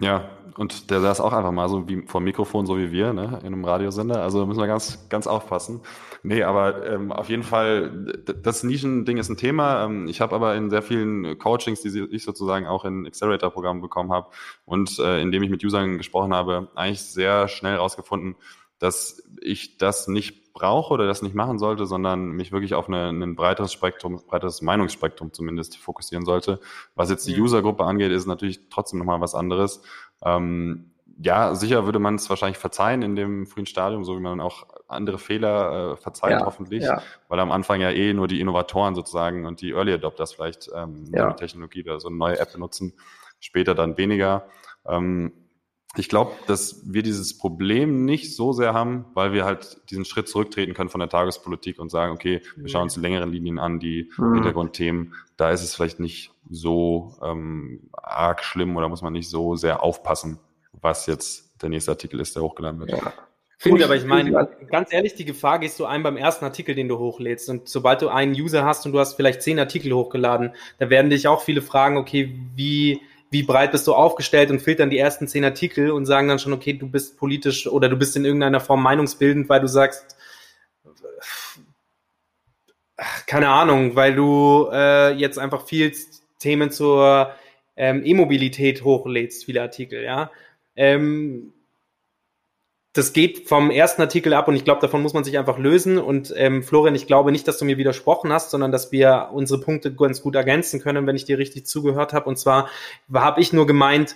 Ja, 0.00 0.28
und 0.56 0.90
der 0.90 1.00
saß 1.00 1.20
auch 1.20 1.32
einfach 1.32 1.52
mal 1.52 1.68
so 1.68 1.88
wie 1.88 2.02
vor 2.06 2.20
Mikrofon, 2.20 2.66
so 2.66 2.76
wie 2.76 2.90
wir, 2.90 3.12
ne, 3.12 3.38
in 3.42 3.46
einem 3.46 3.64
Radiosender. 3.64 4.22
Also 4.22 4.44
müssen 4.44 4.60
wir 4.60 4.66
ganz, 4.66 5.08
ganz 5.08 5.28
aufpassen. 5.28 5.82
Nee, 6.24 6.42
aber 6.42 6.84
ähm, 6.86 7.12
auf 7.12 7.28
jeden 7.28 7.44
Fall, 7.44 8.12
das 8.42 8.64
Nischending 8.64 9.18
ist 9.18 9.28
ein 9.28 9.36
Thema. 9.36 9.84
Ähm, 9.84 10.08
ich 10.08 10.20
habe 10.20 10.34
aber 10.34 10.56
in 10.56 10.68
sehr 10.68 10.82
vielen 10.82 11.38
Coachings, 11.38 11.82
die 11.82 12.08
ich 12.10 12.24
sozusagen 12.24 12.66
auch 12.66 12.84
in 12.84 13.06
Accelerator-Programmen 13.06 13.82
bekommen 13.82 14.12
habe 14.12 14.30
und 14.64 14.98
äh, 14.98 15.20
indem 15.20 15.44
ich 15.44 15.50
mit 15.50 15.64
Usern 15.64 15.96
gesprochen 15.96 16.34
habe, 16.34 16.68
eigentlich 16.74 17.02
sehr 17.02 17.46
schnell 17.46 17.76
rausgefunden, 17.76 18.34
dass 18.80 19.22
ich 19.40 19.78
das 19.78 20.08
nicht 20.08 20.43
brauche 20.54 20.94
oder 20.94 21.06
das 21.06 21.20
nicht 21.20 21.34
machen 21.34 21.58
sollte, 21.58 21.84
sondern 21.84 22.30
mich 22.30 22.52
wirklich 22.52 22.74
auf 22.74 22.88
eine, 22.88 23.08
ein 23.08 23.34
breiteres 23.34 23.72
Spektrum, 23.72 24.22
breiteres 24.26 24.62
Meinungsspektrum 24.62 25.32
zumindest 25.32 25.76
fokussieren 25.76 26.24
sollte. 26.24 26.60
Was 26.94 27.10
jetzt 27.10 27.26
die 27.26 27.38
Usergruppe 27.38 27.84
angeht, 27.84 28.12
ist 28.12 28.26
natürlich 28.26 28.68
trotzdem 28.70 29.00
nochmal 29.00 29.20
was 29.20 29.34
anderes. 29.34 29.82
Ähm, 30.24 30.92
ja, 31.20 31.54
sicher 31.54 31.86
würde 31.86 31.98
man 31.98 32.14
es 32.14 32.30
wahrscheinlich 32.30 32.58
verzeihen 32.58 33.02
in 33.02 33.16
dem 33.16 33.46
frühen 33.46 33.66
Stadium, 33.66 34.04
so 34.04 34.16
wie 34.16 34.20
man 34.20 34.40
auch 34.40 34.66
andere 34.88 35.18
Fehler 35.18 35.92
äh, 35.92 35.96
verzeiht, 35.96 36.32
ja, 36.32 36.46
hoffentlich, 36.46 36.84
ja. 36.84 37.02
weil 37.28 37.40
am 37.40 37.52
Anfang 37.52 37.80
ja 37.80 37.90
eh 37.90 38.12
nur 38.14 38.28
die 38.28 38.40
Innovatoren 38.40 38.94
sozusagen 38.94 39.46
und 39.46 39.60
die 39.60 39.72
Early 39.72 39.92
Adopters 39.92 40.32
vielleicht 40.32 40.70
ähm, 40.74 41.04
ja. 41.12 41.30
die 41.30 41.36
Technologie 41.36 41.82
oder 41.82 42.00
so 42.00 42.08
eine 42.08 42.16
neue 42.16 42.38
App 42.38 42.52
benutzen, 42.52 42.94
später 43.40 43.74
dann 43.74 43.96
weniger. 43.96 44.46
Ähm, 44.86 45.32
ich 45.96 46.08
glaube, 46.08 46.32
dass 46.46 46.82
wir 46.84 47.02
dieses 47.02 47.38
Problem 47.38 48.04
nicht 48.04 48.34
so 48.34 48.52
sehr 48.52 48.74
haben, 48.74 49.04
weil 49.14 49.32
wir 49.32 49.44
halt 49.44 49.78
diesen 49.90 50.04
Schritt 50.04 50.28
zurücktreten 50.28 50.74
können 50.74 50.90
von 50.90 50.98
der 50.98 51.08
Tagespolitik 51.08 51.78
und 51.78 51.90
sagen, 51.90 52.12
okay, 52.12 52.42
wir 52.56 52.68
schauen 52.68 52.84
uns 52.84 52.94
die 52.94 53.00
längeren 53.00 53.30
Linien 53.30 53.58
an, 53.58 53.78
die 53.78 54.10
mhm. 54.16 54.34
Hintergrundthemen. 54.34 55.14
Da 55.36 55.50
ist 55.50 55.62
es 55.62 55.74
vielleicht 55.74 56.00
nicht 56.00 56.32
so 56.50 57.16
ähm, 57.22 57.88
arg 57.92 58.42
schlimm 58.44 58.76
oder 58.76 58.88
muss 58.88 59.02
man 59.02 59.12
nicht 59.12 59.28
so 59.28 59.56
sehr 59.56 59.82
aufpassen, 59.82 60.38
was 60.72 61.06
jetzt 61.06 61.62
der 61.62 61.68
nächste 61.68 61.92
Artikel 61.92 62.20
ist, 62.20 62.34
der 62.34 62.42
hochgeladen 62.42 62.80
wird. 62.80 62.90
Ja. 62.90 63.12
Gut, 63.62 63.82
aber 63.82 63.96
ich 63.96 64.04
meine, 64.04 64.48
ganz 64.68 64.92
ehrlich, 64.92 65.14
die 65.14 65.24
Gefahr 65.24 65.58
gehst 65.58 65.80
du 65.80 65.86
ein 65.86 66.02
beim 66.02 66.16
ersten 66.16 66.44
Artikel, 66.44 66.74
den 66.74 66.88
du 66.88 66.98
hochlädst. 66.98 67.48
Und 67.48 67.68
sobald 67.68 68.02
du 68.02 68.08
einen 68.08 68.34
User 68.34 68.64
hast 68.64 68.84
und 68.84 68.92
du 68.92 68.98
hast 68.98 69.14
vielleicht 69.14 69.42
zehn 69.42 69.58
Artikel 69.58 69.92
hochgeladen, 69.92 70.54
da 70.78 70.90
werden 70.90 71.08
dich 71.08 71.28
auch 71.28 71.40
viele 71.40 71.62
fragen, 71.62 71.96
okay, 71.96 72.38
wie, 72.54 73.00
wie 73.34 73.42
breit 73.42 73.72
bist 73.72 73.88
du 73.88 73.94
aufgestellt 73.94 74.52
und 74.52 74.62
filtern 74.62 74.90
die 74.90 74.98
ersten 74.98 75.26
zehn 75.26 75.44
Artikel 75.44 75.90
und 75.90 76.06
sagen 76.06 76.28
dann 76.28 76.38
schon, 76.38 76.52
okay, 76.52 76.72
du 76.72 76.88
bist 76.88 77.18
politisch 77.18 77.66
oder 77.66 77.88
du 77.88 77.96
bist 77.96 78.14
in 78.14 78.24
irgendeiner 78.24 78.60
Form 78.60 78.80
meinungsbildend, 78.80 79.48
weil 79.48 79.60
du 79.60 79.66
sagst, 79.66 80.16
keine 83.26 83.48
Ahnung, 83.48 83.96
weil 83.96 84.14
du 84.14 84.68
äh, 84.72 85.14
jetzt 85.14 85.40
einfach 85.40 85.66
viel 85.66 85.92
Themen 86.38 86.70
zur 86.70 87.34
ähm, 87.74 88.02
E-Mobilität 88.04 88.84
hochlädst, 88.84 89.46
viele 89.46 89.62
Artikel, 89.62 90.04
ja. 90.04 90.30
Ähm, 90.76 91.52
das 92.94 93.12
geht 93.12 93.48
vom 93.48 93.72
ersten 93.72 94.02
Artikel 94.02 94.32
ab 94.34 94.46
und 94.46 94.54
ich 94.54 94.64
glaube, 94.64 94.80
davon 94.80 95.02
muss 95.02 95.14
man 95.14 95.24
sich 95.24 95.36
einfach 95.36 95.58
lösen. 95.58 95.98
Und 95.98 96.32
ähm, 96.36 96.62
Florian, 96.62 96.94
ich 96.94 97.08
glaube 97.08 97.32
nicht, 97.32 97.46
dass 97.48 97.58
du 97.58 97.64
mir 97.64 97.76
widersprochen 97.76 98.32
hast, 98.32 98.52
sondern 98.52 98.70
dass 98.70 98.92
wir 98.92 99.30
unsere 99.32 99.60
Punkte 99.60 99.92
ganz 99.92 100.22
gut 100.22 100.36
ergänzen 100.36 100.80
können, 100.80 101.04
wenn 101.04 101.16
ich 101.16 101.24
dir 101.24 101.36
richtig 101.36 101.66
zugehört 101.66 102.12
habe. 102.12 102.28
Und 102.28 102.38
zwar 102.38 102.68
habe 103.12 103.40
ich 103.40 103.52
nur 103.52 103.66
gemeint, 103.66 104.14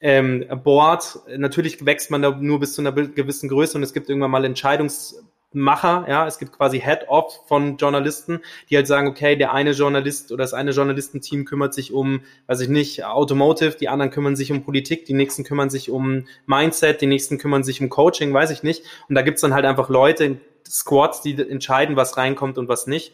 ähm, 0.00 0.46
Board, 0.64 1.18
natürlich 1.36 1.84
wächst 1.84 2.10
man 2.10 2.22
da 2.22 2.30
nur 2.30 2.58
bis 2.58 2.72
zu 2.72 2.80
einer 2.80 2.92
gewissen 2.92 3.50
Größe 3.50 3.76
und 3.76 3.82
es 3.82 3.92
gibt 3.92 4.08
irgendwann 4.08 4.30
mal 4.30 4.46
Entscheidungs 4.46 5.22
Macher, 5.52 6.04
ja, 6.08 6.26
es 6.26 6.38
gibt 6.38 6.52
quasi 6.52 6.80
Head-Off 6.80 7.46
von 7.46 7.76
Journalisten, 7.76 8.40
die 8.68 8.76
halt 8.76 8.86
sagen, 8.86 9.08
okay, 9.08 9.36
der 9.36 9.52
eine 9.52 9.70
Journalist 9.70 10.32
oder 10.32 10.44
das 10.44 10.52
eine 10.52 10.72
Journalistenteam 10.72 11.44
kümmert 11.44 11.72
sich 11.72 11.92
um, 11.92 12.22
weiß 12.46 12.60
ich 12.60 12.68
nicht, 12.68 13.04
Automotive, 13.04 13.76
die 13.78 13.88
anderen 13.88 14.10
kümmern 14.10 14.36
sich 14.36 14.52
um 14.52 14.64
Politik, 14.64 15.06
die 15.06 15.14
nächsten 15.14 15.44
kümmern 15.44 15.70
sich 15.70 15.90
um 15.90 16.26
Mindset, 16.46 17.00
die 17.00 17.06
nächsten 17.06 17.38
kümmern 17.38 17.64
sich 17.64 17.80
um 17.80 17.88
Coaching, 17.88 18.34
weiß 18.34 18.50
ich 18.50 18.62
nicht. 18.62 18.84
Und 19.08 19.14
da 19.14 19.22
gibt's 19.22 19.40
dann 19.40 19.54
halt 19.54 19.64
einfach 19.64 19.88
Leute, 19.88 20.40
Squads, 20.68 21.22
die 21.22 21.34
entscheiden, 21.34 21.96
was 21.96 22.16
reinkommt 22.16 22.58
und 22.58 22.68
was 22.68 22.86
nicht. 22.86 23.12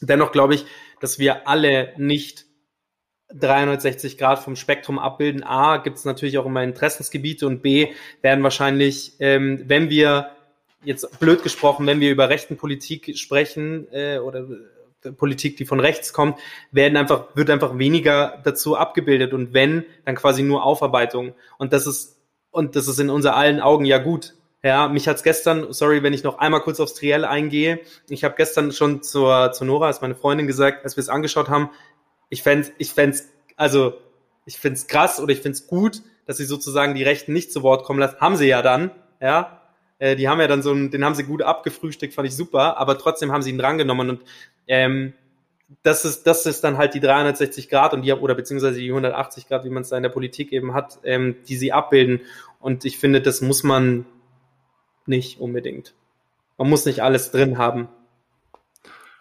Dennoch 0.00 0.32
glaube 0.32 0.54
ich, 0.54 0.66
dass 1.00 1.18
wir 1.18 1.48
alle 1.48 1.94
nicht 1.96 2.44
360 3.32 4.18
Grad 4.18 4.38
vom 4.38 4.54
Spektrum 4.54 4.98
abbilden. 4.98 5.42
A, 5.42 5.78
gibt's 5.78 6.04
natürlich 6.04 6.38
auch 6.38 6.46
immer 6.46 6.62
Interessensgebiete 6.62 7.46
und 7.46 7.62
B, 7.62 7.88
werden 8.22 8.44
wahrscheinlich, 8.44 9.14
ähm, 9.18 9.64
wenn 9.66 9.90
wir 9.90 10.30
jetzt 10.84 11.18
blöd 11.18 11.42
gesprochen, 11.42 11.86
wenn 11.86 12.00
wir 12.00 12.10
über 12.10 12.28
rechten 12.28 12.56
Politik 12.56 13.16
sprechen 13.18 13.86
äh, 13.92 14.18
oder 14.18 14.40
äh, 14.40 15.12
Politik, 15.12 15.56
die 15.56 15.66
von 15.66 15.80
rechts 15.80 16.12
kommt, 16.12 16.38
werden 16.70 16.96
einfach, 16.96 17.28
wird 17.34 17.50
einfach 17.50 17.78
weniger 17.78 18.40
dazu 18.44 18.76
abgebildet 18.76 19.32
und 19.32 19.52
wenn, 19.52 19.84
dann 20.04 20.14
quasi 20.14 20.42
nur 20.42 20.64
Aufarbeitung. 20.64 21.34
Und 21.58 21.72
das 21.72 21.86
ist, 21.86 22.18
und 22.50 22.76
das 22.76 22.88
ist 22.88 23.00
in 23.00 23.10
unser 23.10 23.36
allen 23.36 23.60
Augen 23.60 23.84
ja 23.84 23.98
gut. 23.98 24.34
Ja, 24.62 24.88
mich 24.88 25.06
hat's 25.08 25.22
gestern, 25.22 25.74
sorry, 25.74 26.02
wenn 26.02 26.14
ich 26.14 26.24
noch 26.24 26.38
einmal 26.38 26.62
kurz 26.62 26.80
aufs 26.80 26.94
Triell 26.94 27.26
eingehe, 27.26 27.80
ich 28.08 28.24
habe 28.24 28.34
gestern 28.34 28.72
schon 28.72 29.02
zur, 29.02 29.52
zur 29.52 29.66
Nora, 29.66 29.88
als 29.88 30.00
meine 30.00 30.14
Freundin 30.14 30.46
gesagt, 30.46 30.84
als 30.84 30.96
wir 30.96 31.02
es 31.02 31.10
angeschaut 31.10 31.50
haben, 31.50 31.68
ich 32.30 32.42
fände 32.42 32.70
ich 32.78 32.90
fänd's, 32.92 33.28
also 33.56 33.98
ich 34.46 34.58
find's 34.58 34.86
krass 34.86 35.20
oder 35.20 35.32
ich 35.32 35.40
find's 35.40 35.66
gut, 35.66 36.00
dass 36.24 36.38
sie 36.38 36.46
sozusagen 36.46 36.94
die 36.94 37.02
Rechten 37.02 37.34
nicht 37.34 37.52
zu 37.52 37.62
Wort 37.62 37.84
kommen 37.84 37.98
lassen. 37.98 38.20
Haben 38.20 38.36
sie 38.36 38.46
ja 38.46 38.62
dann, 38.62 38.90
ja, 39.20 39.63
äh, 40.04 40.16
die 40.16 40.28
haben 40.28 40.38
ja 40.38 40.46
dann 40.46 40.62
so 40.62 40.70
einen, 40.70 40.90
den 40.90 41.02
haben 41.02 41.14
sie 41.14 41.24
gut 41.24 41.40
abgefrühstückt, 41.40 42.12
fand 42.12 42.28
ich 42.28 42.36
super, 42.36 42.76
aber 42.76 42.98
trotzdem 42.98 43.32
haben 43.32 43.40
sie 43.40 43.48
ihn 43.48 43.58
drangenommen 43.58 44.10
und 44.10 44.20
ähm, 44.66 45.14
das 45.82 46.04
ist, 46.04 46.24
das 46.24 46.44
ist 46.44 46.62
dann 46.62 46.76
halt 46.76 46.92
die 46.92 47.00
360 47.00 47.70
Grad 47.70 47.94
und 47.94 48.02
die 48.02 48.12
oder 48.12 48.34
beziehungsweise 48.34 48.78
die 48.78 48.90
180 48.90 49.48
Grad, 49.48 49.64
wie 49.64 49.70
man 49.70 49.82
es 49.82 49.88
da 49.88 49.96
in 49.96 50.02
der 50.02 50.10
Politik 50.10 50.52
eben 50.52 50.74
hat, 50.74 50.98
ähm, 51.04 51.36
die 51.48 51.56
sie 51.56 51.72
abbilden. 51.72 52.20
Und 52.60 52.84
ich 52.84 52.98
finde, 52.98 53.22
das 53.22 53.40
muss 53.40 53.62
man 53.62 54.04
nicht 55.06 55.40
unbedingt. 55.40 55.94
Man 56.58 56.68
muss 56.68 56.84
nicht 56.84 57.02
alles 57.02 57.30
drin 57.30 57.56
haben. 57.56 57.88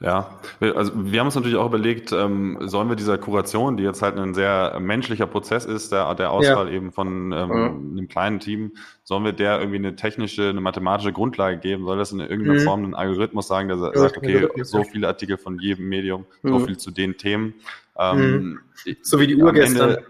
Ja, 0.04 0.38
also 0.60 0.92
wir 0.96 1.22
haben 1.22 1.28
uns 1.28 1.36
natürlich 1.36 1.56
auch 1.56 1.68
überlegt, 1.68 2.12
ähm, 2.12 2.58
sollen 2.60 2.90
wir 2.90 2.98
dieser 2.98 3.18
Kuration, 3.18 3.78
die 3.78 3.84
jetzt 3.84 4.02
halt 4.02 4.18
ein 4.18 4.34
sehr 4.34 4.78
menschlicher 4.82 5.28
Prozess 5.28 5.64
ist, 5.64 5.94
der, 5.94 6.14
der 6.16 6.32
Auswahl 6.32 6.68
ja. 6.68 6.74
eben 6.74 6.92
von 6.92 7.32
ähm, 7.32 7.48
mhm. 7.48 7.98
einem 7.98 8.08
kleinen 8.10 8.42
Team, 8.42 8.74
sollen 9.06 9.24
wir 9.24 9.32
der 9.32 9.60
irgendwie 9.60 9.78
eine 9.78 9.96
technische, 9.96 10.50
eine 10.50 10.60
mathematische 10.60 11.14
Grundlage 11.14 11.58
geben? 11.58 11.86
Soll 11.86 11.98
das 11.98 12.12
in 12.12 12.20
irgendeiner 12.20 12.60
mhm. 12.60 12.66
Form 12.66 12.84
ein 12.84 12.96
Algorithmus 12.96 13.48
sagen, 13.48 13.70
der 13.70 13.78
ja, 13.78 13.94
sagt, 13.94 14.18
okay, 14.18 14.46
so 14.64 14.84
viele 14.84 15.08
Artikel 15.08 15.38
von 15.38 15.58
jedem 15.60 15.88
Medium, 15.88 16.26
mhm. 16.42 16.50
so 16.50 16.60
viel 16.60 16.78
zu 16.78 16.92
den 16.92 17.16
Themen. 17.16 17.54
Ähm, 17.98 18.60
mhm. 18.86 18.96
so 19.04 19.22
wie 19.22 19.28
die 19.28 19.38
Uhr 19.38 19.54
gestern. 19.54 19.92
Ende, 19.92 20.04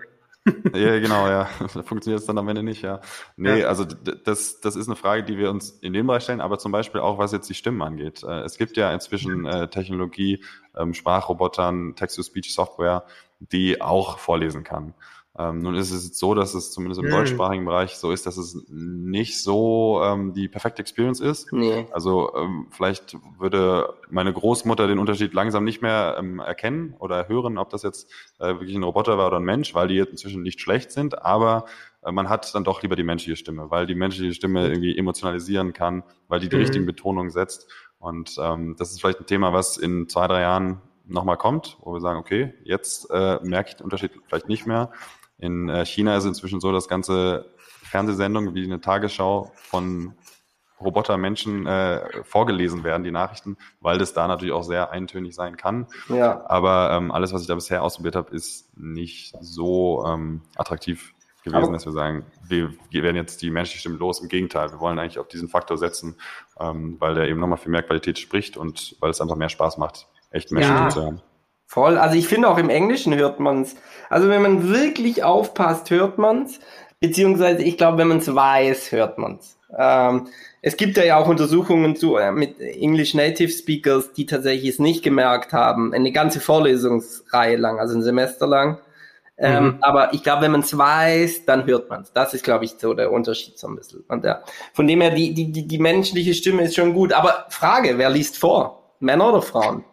ja, 0.73 0.99
genau, 0.99 1.27
ja. 1.27 1.45
Funktioniert 1.67 2.19
es 2.19 2.25
dann 2.25 2.37
am 2.37 2.47
Ende 2.49 2.63
nicht, 2.63 2.81
ja. 2.81 2.99
Nee, 3.37 3.61
ja. 3.61 3.67
also 3.67 3.85
das, 3.85 4.59
das 4.59 4.75
ist 4.75 4.87
eine 4.87 4.95
Frage, 4.95 5.23
die 5.23 5.37
wir 5.37 5.49
uns 5.49 5.69
in 5.69 5.93
dem 5.93 6.07
Bereich 6.07 6.23
stellen, 6.23 6.41
aber 6.41 6.57
zum 6.57 6.71
Beispiel 6.71 6.99
auch, 6.99 7.17
was 7.17 7.31
jetzt 7.31 7.49
die 7.49 7.53
Stimmen 7.53 7.81
angeht. 7.81 8.23
Äh, 8.23 8.41
es 8.41 8.57
gibt 8.57 8.75
ja 8.75 8.93
inzwischen 8.93 9.45
äh, 9.45 9.69
Technologie, 9.69 10.43
ähm, 10.75 10.93
Sprachrobotern, 10.93 11.95
Text-to-Speech-Software, 11.95 13.05
die 13.39 13.81
auch 13.81 14.17
vorlesen 14.19 14.63
kann. 14.63 14.93
Ähm, 15.37 15.63
nun 15.63 15.73
ist 15.73 15.91
es 15.91 16.17
so, 16.19 16.35
dass 16.35 16.53
es 16.53 16.71
zumindest 16.71 17.01
im 17.01 17.07
mhm. 17.07 17.13
deutschsprachigen 17.13 17.65
Bereich 17.65 17.95
so 17.97 18.11
ist, 18.11 18.27
dass 18.27 18.37
es 18.37 18.65
nicht 18.69 19.41
so 19.41 19.99
ähm, 20.03 20.33
die 20.33 20.47
perfekte 20.47 20.81
Experience 20.81 21.19
ist. 21.19 21.51
Nee. 21.51 21.87
Also 21.91 22.35
ähm, 22.35 22.67
vielleicht 22.69 23.17
würde 23.39 23.95
meine 24.11 24.31
Großmutter 24.31 24.87
den 24.87 24.99
Unterschied 24.99 25.33
langsam 25.33 25.63
nicht 25.63 25.81
mehr 25.81 26.17
ähm, 26.19 26.37
erkennen 26.37 26.95
oder 26.99 27.27
hören, 27.27 27.57
ob 27.57 27.71
das 27.71 27.81
jetzt 27.81 28.11
äh, 28.37 28.49
wirklich 28.49 28.75
ein 28.75 28.83
Roboter 28.83 29.17
war 29.17 29.27
oder 29.27 29.37
ein 29.37 29.43
Mensch, 29.43 29.73
weil 29.73 29.87
die 29.87 29.95
jetzt 29.95 30.11
inzwischen 30.11 30.43
nicht 30.43 30.61
schlecht 30.61 30.91
sind, 30.91 31.23
aber 31.23 31.65
äh, 32.03 32.11
man 32.11 32.29
hat 32.29 32.53
dann 32.53 32.63
doch 32.63 32.83
lieber 32.83 32.95
die 32.95 33.03
menschliche 33.03 33.35
Stimme, 33.35 33.71
weil 33.71 33.87
die 33.87 33.95
menschliche 33.95 34.35
Stimme 34.35 34.67
irgendwie 34.67 34.95
emotionalisieren 34.95 35.73
kann, 35.73 36.03
weil 36.27 36.41
die 36.41 36.49
die 36.49 36.57
mhm. 36.57 36.61
richtigen 36.61 36.85
Betonungen 36.85 37.31
setzt. 37.31 37.67
Und 37.97 38.35
ähm, 38.39 38.75
das 38.77 38.91
ist 38.91 39.01
vielleicht 39.01 39.21
ein 39.21 39.25
Thema, 39.25 39.51
was 39.51 39.77
in 39.77 40.09
zwei, 40.09 40.27
drei 40.27 40.41
Jahren 40.41 40.81
nochmal 41.05 41.37
kommt, 41.37 41.77
wo 41.81 41.93
wir 41.93 42.01
sagen, 42.01 42.19
okay, 42.19 42.53
jetzt 42.63 43.09
äh, 43.09 43.39
merke 43.43 43.69
ich 43.69 43.75
den 43.77 43.83
Unterschied 43.85 44.11
vielleicht 44.27 44.47
nicht 44.47 44.67
mehr. 44.67 44.91
In 45.43 45.67
äh, 45.67 45.85
China 45.85 46.15
ist 46.15 46.23
es 46.23 46.29
inzwischen 46.29 46.61
so, 46.61 46.71
dass 46.71 46.87
ganze 46.87 47.45
Fernsehsendungen 47.83 48.55
wie 48.55 48.63
eine 48.63 48.79
Tagesschau 48.79 49.51
von 49.55 50.13
Robotermenschen 50.79 51.67
äh, 51.67 52.23
vorgelesen 52.23 52.85
werden, 52.85 53.03
die 53.03 53.11
Nachrichten, 53.11 53.57
weil 53.81 53.97
das 53.97 54.13
da 54.13 54.25
natürlich 54.27 54.53
auch 54.53 54.63
sehr 54.63 54.91
eintönig 54.91 55.35
sein 55.35 55.57
kann. 55.57 55.87
Ja. 56.07 56.45
Aber 56.47 56.91
ähm, 56.93 57.11
alles, 57.11 57.33
was 57.33 57.41
ich 57.41 57.47
da 57.47 57.55
bisher 57.55 57.83
ausprobiert 57.83 58.15
habe, 58.15 58.33
ist 58.33 58.69
nicht 58.77 59.35
so 59.41 60.05
ähm, 60.07 60.43
attraktiv 60.55 61.13
gewesen, 61.43 61.63
Aber 61.63 61.73
dass 61.73 61.85
wir 61.85 61.91
sagen, 61.91 62.25
wir, 62.47 62.73
wir 62.89 63.03
werden 63.03 63.17
jetzt 63.17 63.41
die 63.41 63.51
menschliche 63.51 63.81
Stimme 63.81 63.97
los. 63.97 64.21
Im 64.21 64.29
Gegenteil, 64.29 64.71
wir 64.71 64.79
wollen 64.79 64.97
eigentlich 64.97 65.19
auf 65.19 65.27
diesen 65.27 65.49
Faktor 65.49 65.77
setzen, 65.77 66.15
ähm, 66.57 66.95
weil 66.99 67.15
der 67.15 67.27
eben 67.27 67.41
nochmal 67.41 67.57
für 67.57 67.69
mehr 67.69 67.83
Qualität 67.83 68.17
spricht 68.17 68.55
und 68.55 68.95
weil 69.01 69.09
es 69.09 69.19
einfach 69.19 69.35
mehr 69.35 69.49
Spaß 69.49 69.77
macht, 69.77 70.07
echt 70.31 70.53
Menschen 70.53 70.73
ja. 70.73 70.89
zu 70.89 71.01
hören. 71.01 71.21
Voll. 71.73 71.97
Also 71.97 72.15
ich 72.15 72.27
finde 72.27 72.49
auch 72.49 72.59
im 72.59 72.69
Englischen 72.69 73.15
hört 73.15 73.39
man 73.39 73.63
es. 73.63 73.75
Also 74.07 74.29
wenn 74.29 74.43
man 74.43 74.69
wirklich 74.69 75.23
aufpasst, 75.23 75.89
hört 75.89 76.19
man 76.19 76.43
es. 76.43 76.59
Beziehungsweise 76.99 77.63
ich 77.63 77.79
glaube, 77.79 77.97
wenn 77.97 78.09
man 78.09 78.19
es 78.19 78.35
weiß, 78.35 78.91
hört 78.91 79.17
man 79.17 79.39
es. 79.39 79.57
Ähm, 79.75 80.27
es 80.61 80.77
gibt 80.77 80.97
ja 80.97 81.17
auch 81.17 81.27
Untersuchungen 81.27 81.95
zu 81.95 82.17
äh, 82.17 82.31
mit 82.31 82.59
English 82.59 83.15
Native 83.15 83.49
Speakers, 83.49 84.13
die 84.13 84.27
tatsächlich 84.27 84.69
es 84.69 84.77
nicht 84.77 85.01
gemerkt 85.01 85.51
haben. 85.51 85.95
Eine 85.95 86.11
ganze 86.11 86.39
Vorlesungsreihe 86.39 87.55
lang, 87.55 87.79
also 87.79 87.97
ein 87.97 88.03
Semester 88.03 88.45
lang. 88.45 88.77
Ähm, 89.39 89.63
mhm. 89.63 89.77
Aber 89.81 90.13
ich 90.13 90.21
glaube, 90.21 90.43
wenn 90.43 90.51
man 90.51 90.61
es 90.61 90.77
weiß, 90.77 91.45
dann 91.45 91.65
hört 91.65 91.89
man 91.89 92.03
es. 92.03 92.13
Das 92.13 92.35
ist, 92.35 92.43
glaube 92.43 92.65
ich, 92.65 92.75
so 92.77 92.93
der 92.93 93.11
Unterschied 93.11 93.57
so 93.57 93.67
ein 93.67 93.75
bisschen. 93.75 94.03
Und 94.09 94.23
ja, 94.25 94.43
von 94.73 94.85
dem 94.85 95.01
her, 95.01 95.09
die, 95.09 95.33
die, 95.33 95.51
die, 95.51 95.67
die 95.67 95.79
menschliche 95.79 96.35
Stimme 96.35 96.65
ist 96.65 96.75
schon 96.75 96.93
gut. 96.93 97.13
Aber 97.13 97.47
Frage, 97.49 97.97
wer 97.97 98.11
liest 98.11 98.37
vor? 98.37 98.91
Männer 98.99 99.29
oder 99.29 99.41
Frauen? 99.41 99.83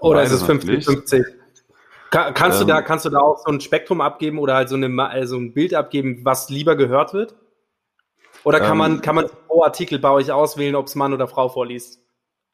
Oder 0.00 0.22
ist 0.22 0.32
es 0.32 0.44
50-50? 0.44 1.24
Kann, 2.10 2.34
kannst 2.34 2.60
ähm, 2.60 2.66
du 2.66 2.72
da, 2.72 2.82
kannst 2.82 3.04
du 3.04 3.10
da 3.10 3.18
auch 3.18 3.38
so 3.38 3.50
ein 3.50 3.60
Spektrum 3.60 4.00
abgeben 4.00 4.38
oder 4.38 4.54
halt 4.54 4.68
so, 4.68 4.76
eine, 4.76 5.08
also 5.08 5.36
ein 5.36 5.52
Bild 5.52 5.74
abgeben, 5.74 6.20
was 6.24 6.48
lieber 6.50 6.76
gehört 6.76 7.12
wird? 7.12 7.34
Oder 8.44 8.60
kann 8.60 8.72
ähm, 8.72 8.78
man, 8.78 9.00
kann 9.00 9.16
man 9.16 9.26
pro 9.48 9.64
Artikel 9.64 9.98
bei 9.98 10.10
euch 10.10 10.30
auswählen, 10.30 10.76
ob 10.76 10.86
es 10.86 10.94
Mann 10.94 11.12
oder 11.12 11.26
Frau 11.26 11.48
vorliest? 11.48 12.00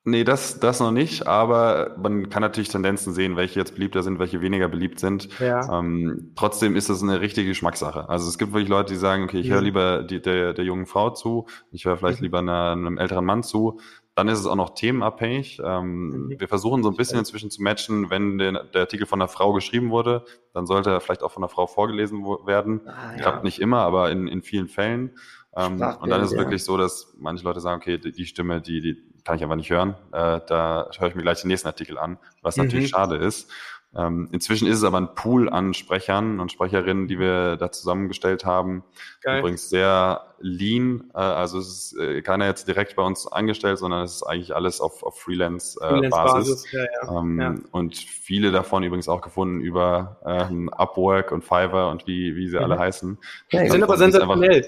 Nee, 0.04 0.24
das, 0.24 0.58
das 0.58 0.80
noch 0.80 0.90
nicht, 0.90 1.28
aber 1.28 1.94
man 1.96 2.28
kann 2.28 2.42
natürlich 2.42 2.70
Tendenzen 2.70 3.14
sehen, 3.14 3.36
welche 3.36 3.60
jetzt 3.60 3.74
beliebter 3.74 4.02
sind, 4.02 4.18
welche 4.18 4.40
weniger 4.40 4.68
beliebt 4.68 4.98
sind. 4.98 5.28
Ja. 5.38 5.78
Ähm, 5.78 6.32
trotzdem 6.34 6.74
ist 6.74 6.88
das 6.88 7.04
eine 7.04 7.20
richtige 7.20 7.46
Geschmackssache. 7.48 8.08
Also 8.08 8.28
es 8.28 8.36
gibt 8.36 8.52
wirklich 8.52 8.68
Leute, 8.68 8.94
die 8.94 8.98
sagen, 8.98 9.22
okay, 9.22 9.38
ich 9.38 9.48
mhm. 9.48 9.52
höre 9.52 9.60
lieber 9.60 10.02
die, 10.02 10.20
der, 10.20 10.54
der 10.54 10.64
jungen 10.64 10.86
Frau 10.86 11.10
zu, 11.10 11.46
ich 11.70 11.84
höre 11.84 11.96
vielleicht 11.98 12.18
mhm. 12.18 12.24
lieber 12.24 12.38
einer, 12.40 12.72
einem 12.72 12.98
älteren 12.98 13.24
Mann 13.24 13.44
zu. 13.44 13.78
Dann 14.14 14.28
ist 14.28 14.38
es 14.38 14.46
auch 14.46 14.56
noch 14.56 14.74
themenabhängig. 14.74 15.60
Ähm, 15.64 16.26
mhm. 16.26 16.40
Wir 16.40 16.48
versuchen 16.48 16.82
so 16.82 16.90
ein 16.90 16.96
bisschen 16.96 17.18
inzwischen 17.18 17.50
zu 17.50 17.62
matchen, 17.62 18.10
wenn 18.10 18.36
der, 18.38 18.64
der, 18.64 18.82
Artikel 18.82 19.06
von 19.06 19.20
einer 19.20 19.28
Frau 19.28 19.52
geschrieben 19.54 19.90
wurde, 19.90 20.24
dann 20.52 20.66
sollte 20.66 20.90
er 20.90 21.00
vielleicht 21.00 21.22
auch 21.22 21.32
von 21.32 21.42
einer 21.42 21.48
Frau 21.48 21.66
vorgelesen 21.66 22.22
werden. 22.24 22.82
Ah, 22.86 23.12
ja. 23.12 23.18
Klappt 23.18 23.44
nicht 23.44 23.58
immer, 23.58 23.78
aber 23.78 24.10
in, 24.10 24.28
in 24.28 24.42
vielen 24.42 24.68
Fällen. 24.68 25.16
Ähm, 25.56 25.80
und 26.00 26.10
dann 26.10 26.22
ist 26.22 26.32
es 26.32 26.38
wirklich 26.38 26.64
so, 26.64 26.76
dass 26.76 27.14
manche 27.18 27.44
Leute 27.44 27.60
sagen, 27.60 27.80
okay, 27.80 27.98
die, 27.98 28.12
die 28.12 28.26
Stimme, 28.26 28.60
die, 28.60 28.80
die 28.80 29.02
kann 29.24 29.36
ich 29.36 29.42
einfach 29.42 29.56
nicht 29.56 29.70
hören. 29.70 29.94
Äh, 30.12 30.40
da 30.46 30.90
höre 30.98 31.08
ich 31.08 31.14
mir 31.14 31.22
gleich 31.22 31.40
den 31.40 31.48
nächsten 31.48 31.68
Artikel 31.68 31.98
an, 31.98 32.18
was 32.42 32.56
mhm. 32.56 32.64
natürlich 32.64 32.90
schade 32.90 33.16
ist. 33.16 33.50
Ähm, 33.94 34.28
inzwischen 34.32 34.66
ist 34.66 34.78
es 34.78 34.84
aber 34.84 34.98
ein 34.98 35.14
Pool 35.14 35.50
an 35.50 35.74
Sprechern 35.74 36.40
und 36.40 36.50
Sprecherinnen, 36.50 37.08
die 37.08 37.18
wir 37.18 37.56
da 37.56 37.70
zusammengestellt 37.70 38.46
haben. 38.46 38.84
Geil. 39.20 39.40
Übrigens 39.40 39.68
sehr 39.68 40.22
lean. 40.40 41.10
Äh, 41.14 41.18
also 41.18 41.58
es 41.58 41.68
ist 41.92 41.98
äh, 41.98 42.22
keiner 42.22 42.46
jetzt 42.46 42.66
direkt 42.66 42.96
bei 42.96 43.02
uns 43.02 43.26
angestellt, 43.26 43.78
sondern 43.78 44.02
es 44.02 44.16
ist 44.16 44.22
eigentlich 44.22 44.54
alles 44.54 44.80
auf, 44.80 45.02
auf 45.02 45.20
Freelance-Basis. 45.20 46.04
Äh, 46.04 46.08
Basis. 46.08 46.72
Ja, 46.72 46.84
ja. 46.84 47.18
Ähm, 47.18 47.40
ja. 47.40 47.54
Und 47.70 47.96
viele 47.96 48.50
davon 48.50 48.82
übrigens 48.82 49.08
auch 49.08 49.20
gefunden 49.20 49.60
über 49.60 50.16
ähm, 50.24 50.70
Upwork 50.70 51.30
und 51.30 51.42
Fiverr 51.42 51.90
und 51.90 52.06
wie, 52.06 52.34
wie 52.34 52.48
sie 52.48 52.56
mhm. 52.56 52.64
alle 52.64 52.78
heißen. 52.78 53.18
Ja, 53.50 53.70
sind 53.70 53.82
aber 53.82 53.98
sensationell. 53.98 54.66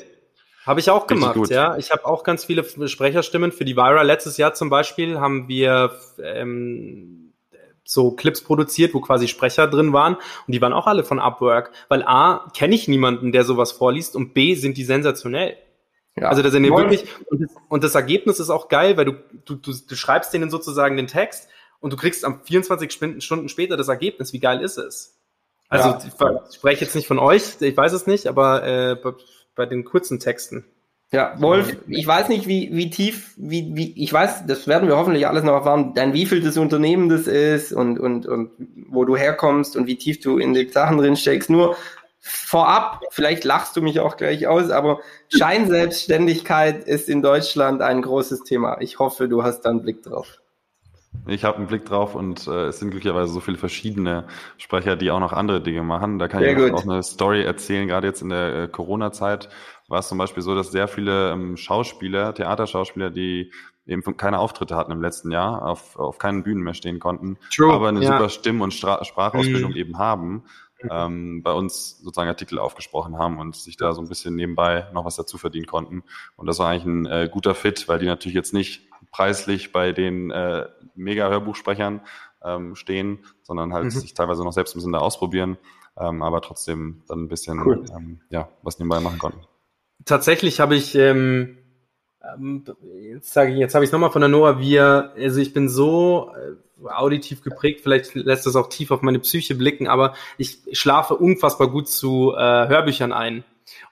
Habe 0.67 0.81
ich 0.81 0.91
auch 0.91 1.07
gemacht, 1.07 1.37
ja. 1.51 1.77
Ich 1.77 1.91
habe 1.91 2.07
auch 2.07 2.25
ganz 2.25 2.45
viele 2.45 2.65
Sprecherstimmen. 2.89 3.53
Für 3.53 3.67
die 3.67 3.77
Vira 3.77 4.01
letztes 4.01 4.39
Jahr 4.39 4.55
zum 4.55 4.71
Beispiel 4.71 5.21
haben 5.21 5.47
wir 5.47 5.93
ähm, 6.23 7.24
so 7.85 8.13
Clips 8.13 8.43
produziert, 8.43 8.95
wo 8.95 9.01
quasi 9.01 9.29
Sprecher 9.29 9.67
drin 9.67 9.93
waren 9.93 10.15
und 10.15 10.55
die 10.55 10.61
waren 10.61 10.73
auch 10.73 10.87
alle 10.87 11.05
von 11.05 11.19
Upwork, 11.19 11.73
weil 11.89 12.03
A, 12.03 12.51
kenne 12.57 12.75
ich 12.75 12.89
niemanden, 12.89 13.33
der 13.33 13.45
sowas 13.45 13.73
vorliest 13.73 14.17
und 14.17 14.35
B, 14.35 14.55
sind 14.55 14.77
die 14.77 14.85
sensationell. 14.85 15.57
Ja. 16.17 16.29
Also, 16.29 16.43
dass 16.43 16.55
er 16.55 16.61
den 16.61 16.75
wirklich, 16.75 17.05
und 17.27 17.43
das, 17.43 17.51
und 17.69 17.85
das, 17.85 17.95
Ergebnis 17.95 18.39
ist 18.39 18.51
auch 18.51 18.69
geil, 18.69 18.97
weil 18.97 19.05
du, 19.05 19.13
du, 19.45 19.57
du, 19.57 19.73
du 19.73 19.97
schreibst 19.97 20.33
denen 20.33 20.49
sozusagen 20.49 20.97
den 20.97 21.09
Text 21.09 21.49
und 21.81 21.93
du 21.93 21.97
kriegst 21.97 22.25
am 22.25 22.43
24 22.45 23.23
Stunden 23.23 23.49
später 23.49 23.77
das 23.77 23.89
Ergebnis. 23.89 24.33
Wie 24.33 24.39
geil 24.39 24.63
ist 24.63 24.79
es? 24.79 25.21
Also, 25.69 25.89
ja. 25.89 26.45
ich 26.49 26.55
spreche 26.55 26.85
jetzt 26.85 26.95
nicht 26.95 27.09
von 27.09 27.19
euch, 27.19 27.61
ich 27.61 27.77
weiß 27.77 27.93
es 27.93 28.07
nicht, 28.07 28.29
aber 28.29 28.65
äh, 28.65 28.95
bei, 28.95 29.13
bei 29.57 29.67
den 29.67 29.85
kurzen 29.85 30.21
Texten. 30.21 30.65
Ja, 31.15 31.41
Wolf, 31.41 31.77
ich 31.87 32.05
weiß 32.05 32.29
nicht, 32.29 32.49
wie, 32.49 32.71
wie 32.73 32.91
tief, 32.91 33.35
wie, 33.37 33.71
wie, 33.77 33.93
ich 34.03 34.13
weiß, 34.13 34.47
das 34.47 34.67
werden 34.67 34.89
wir 34.89 34.97
hoffentlich 34.97 35.29
alles 35.29 35.45
noch 35.45 35.53
erfahren, 35.53 35.93
dein 35.95 36.13
wie 36.13 36.27
viel 36.27 36.41
das 36.41 36.57
Unternehmen 36.57 37.09
das 37.09 37.29
ist 37.29 37.73
und, 37.73 38.01
und, 38.01 38.27
und 38.27 38.51
wo 38.89 39.05
du 39.05 39.17
herkommst 39.17 39.77
und 39.77 39.87
wie 39.87 39.97
tief 39.97 40.19
du 40.19 40.39
in 40.39 40.55
die 40.55 40.69
Sachen 40.69 40.99
drin 40.99 41.15
steckst. 41.15 41.51
Nur 41.51 41.77
vorab, 42.19 43.01
vielleicht 43.13 43.45
lachst 43.45 43.77
du 43.77 43.81
mich 43.81 44.01
auch 44.01 44.17
gleich 44.17 44.49
aus, 44.49 44.71
aber 44.71 44.99
Scheinselbstständigkeit 45.29 46.83
ist 46.83 47.09
in 47.09 47.23
Deutschland 47.23 47.81
ein 47.81 48.03
großes 48.03 48.43
Thema. 48.43 48.79
Ich 48.81 48.99
hoffe, 48.99 49.29
du 49.29 49.45
hast 49.45 49.61
da 49.61 49.71
einen 49.71 49.83
Blick 49.83 50.03
drauf. 50.03 50.41
Ich 51.27 51.45
habe 51.45 51.59
einen 51.59 51.69
Blick 51.69 51.85
drauf 51.85 52.15
und 52.15 52.47
äh, 52.49 52.67
es 52.67 52.81
sind 52.81 52.91
glücklicherweise 52.91 53.33
so 53.33 53.41
viele 53.41 53.57
verschiedene 53.57 54.25
Sprecher, 54.59 54.97
die 54.97 55.11
auch 55.11 55.21
noch 55.21 55.33
andere 55.33 55.63
Dinge 55.63 55.83
machen. 55.83 56.19
Da 56.19 56.29
kann 56.29 56.43
Sehr 56.43 56.59
ich 56.59 56.73
auch 56.73 56.83
eine 56.83 57.03
Story 57.03 57.45
erzählen, 57.45 57.87
gerade 57.89 58.07
jetzt 58.07 58.21
in 58.21 58.29
der 58.29 58.55
äh, 58.55 58.69
Corona-Zeit 58.69 59.49
war 59.95 60.01
es 60.01 60.09
zum 60.09 60.19
Beispiel 60.19 60.43
so, 60.43 60.57
dass 60.57 60.73
sehr 60.73 60.89
viele 60.89 61.31
ähm, 61.31 61.57
Schauspieler, 61.57 62.35
Theaterschauspieler, 62.35 63.11
die 63.11 63.53
eben 63.87 64.03
keine 64.17 64.41
Auftritte 64.41 64.75
hatten 64.75 64.91
im 64.91 65.01
letzten 65.01 65.31
Jahr, 65.31 65.65
auf, 65.65 65.97
auf 65.97 66.19
keinen 66.19 66.43
Bühnen 66.43 66.65
mehr 66.65 66.75
stehen 66.75 66.99
konnten, 66.99 67.39
True, 67.55 67.73
aber 67.73 67.89
eine 67.91 68.03
ja. 68.03 68.13
super 68.13 68.29
Stimm- 68.29 68.61
und 68.61 68.75
Stra 68.75 69.05
Sprachausbildung 69.05 69.71
mhm. 69.71 69.77
eben 69.77 69.99
haben, 69.99 70.45
mhm. 70.83 70.89
ähm, 70.91 71.43
bei 71.45 71.53
uns 71.53 72.01
sozusagen 72.01 72.29
Artikel 72.29 72.59
aufgesprochen 72.59 73.19
haben 73.19 73.39
und 73.39 73.55
sich 73.55 73.77
da 73.77 73.93
so 73.93 74.03
ein 74.03 74.09
bisschen 74.09 74.35
nebenbei 74.35 74.89
noch 74.93 75.05
was 75.05 75.15
dazu 75.15 75.39
verdienen 75.39 75.67
konnten. 75.67 76.03
Und 76.35 76.49
das 76.49 76.59
war 76.59 76.71
eigentlich 76.71 76.87
ein 76.87 77.07
äh, 77.07 77.29
guter 77.31 77.55
Fit, 77.55 77.87
weil 77.87 78.01
die 78.01 78.07
natürlich 78.07 78.35
jetzt 78.35 78.53
nicht 78.53 78.91
preislich 79.13 79.71
bei 79.71 79.93
den 79.93 80.33
äh, 80.33 80.67
Mega-Hörbuchsprechern 80.97 82.01
ähm, 82.43 82.75
stehen, 82.75 83.21
sondern 83.43 83.73
halt 83.73 83.85
mhm. 83.85 83.91
sich 83.91 84.15
teilweise 84.15 84.43
noch 84.43 84.53
selbst 84.53 84.75
ein 84.75 84.79
bisschen 84.79 84.93
da 84.93 84.99
ausprobieren, 84.99 85.57
ähm, 85.97 86.21
aber 86.21 86.41
trotzdem 86.41 87.05
dann 87.07 87.23
ein 87.23 87.29
bisschen 87.29 87.61
cool. 87.65 87.85
ähm, 87.97 88.23
ja, 88.29 88.49
was 88.63 88.81
nebenbei 88.81 88.99
machen 88.99 89.21
konnten 89.21 89.47
tatsächlich 90.05 90.61
habe 90.61 90.77
ich, 90.77 90.95
ähm, 90.95 91.59
ähm, 92.23 92.65
jetzt 93.13 93.33
sage 93.33 93.53
ich, 93.53 93.59
jetzt 93.59 93.75
habe 93.75 93.85
ich 93.85 93.89
es 93.89 93.93
nochmal 93.93 94.11
von 94.11 94.21
der 94.21 94.29
Noah, 94.29 94.59
wir, 94.61 95.13
also 95.17 95.41
ich 95.41 95.53
bin 95.53 95.69
so 95.69 96.31
äh, 96.35 96.89
auditiv 96.89 97.43
geprägt, 97.43 97.81
vielleicht 97.83 98.15
lässt 98.15 98.47
das 98.47 98.57
auch 98.57 98.69
tief 98.69 98.91
auf 98.91 99.03
meine 99.03 99.19
Psyche 99.19 99.55
blicken, 99.55 99.89
aber 99.89 100.15
ich 100.39 100.59
schlafe 100.73 101.17
unfassbar 101.17 101.71
gut 101.71 101.89
zu 101.89 102.35
äh, 102.37 102.69
Hörbüchern 102.69 103.13
ein. 103.13 103.45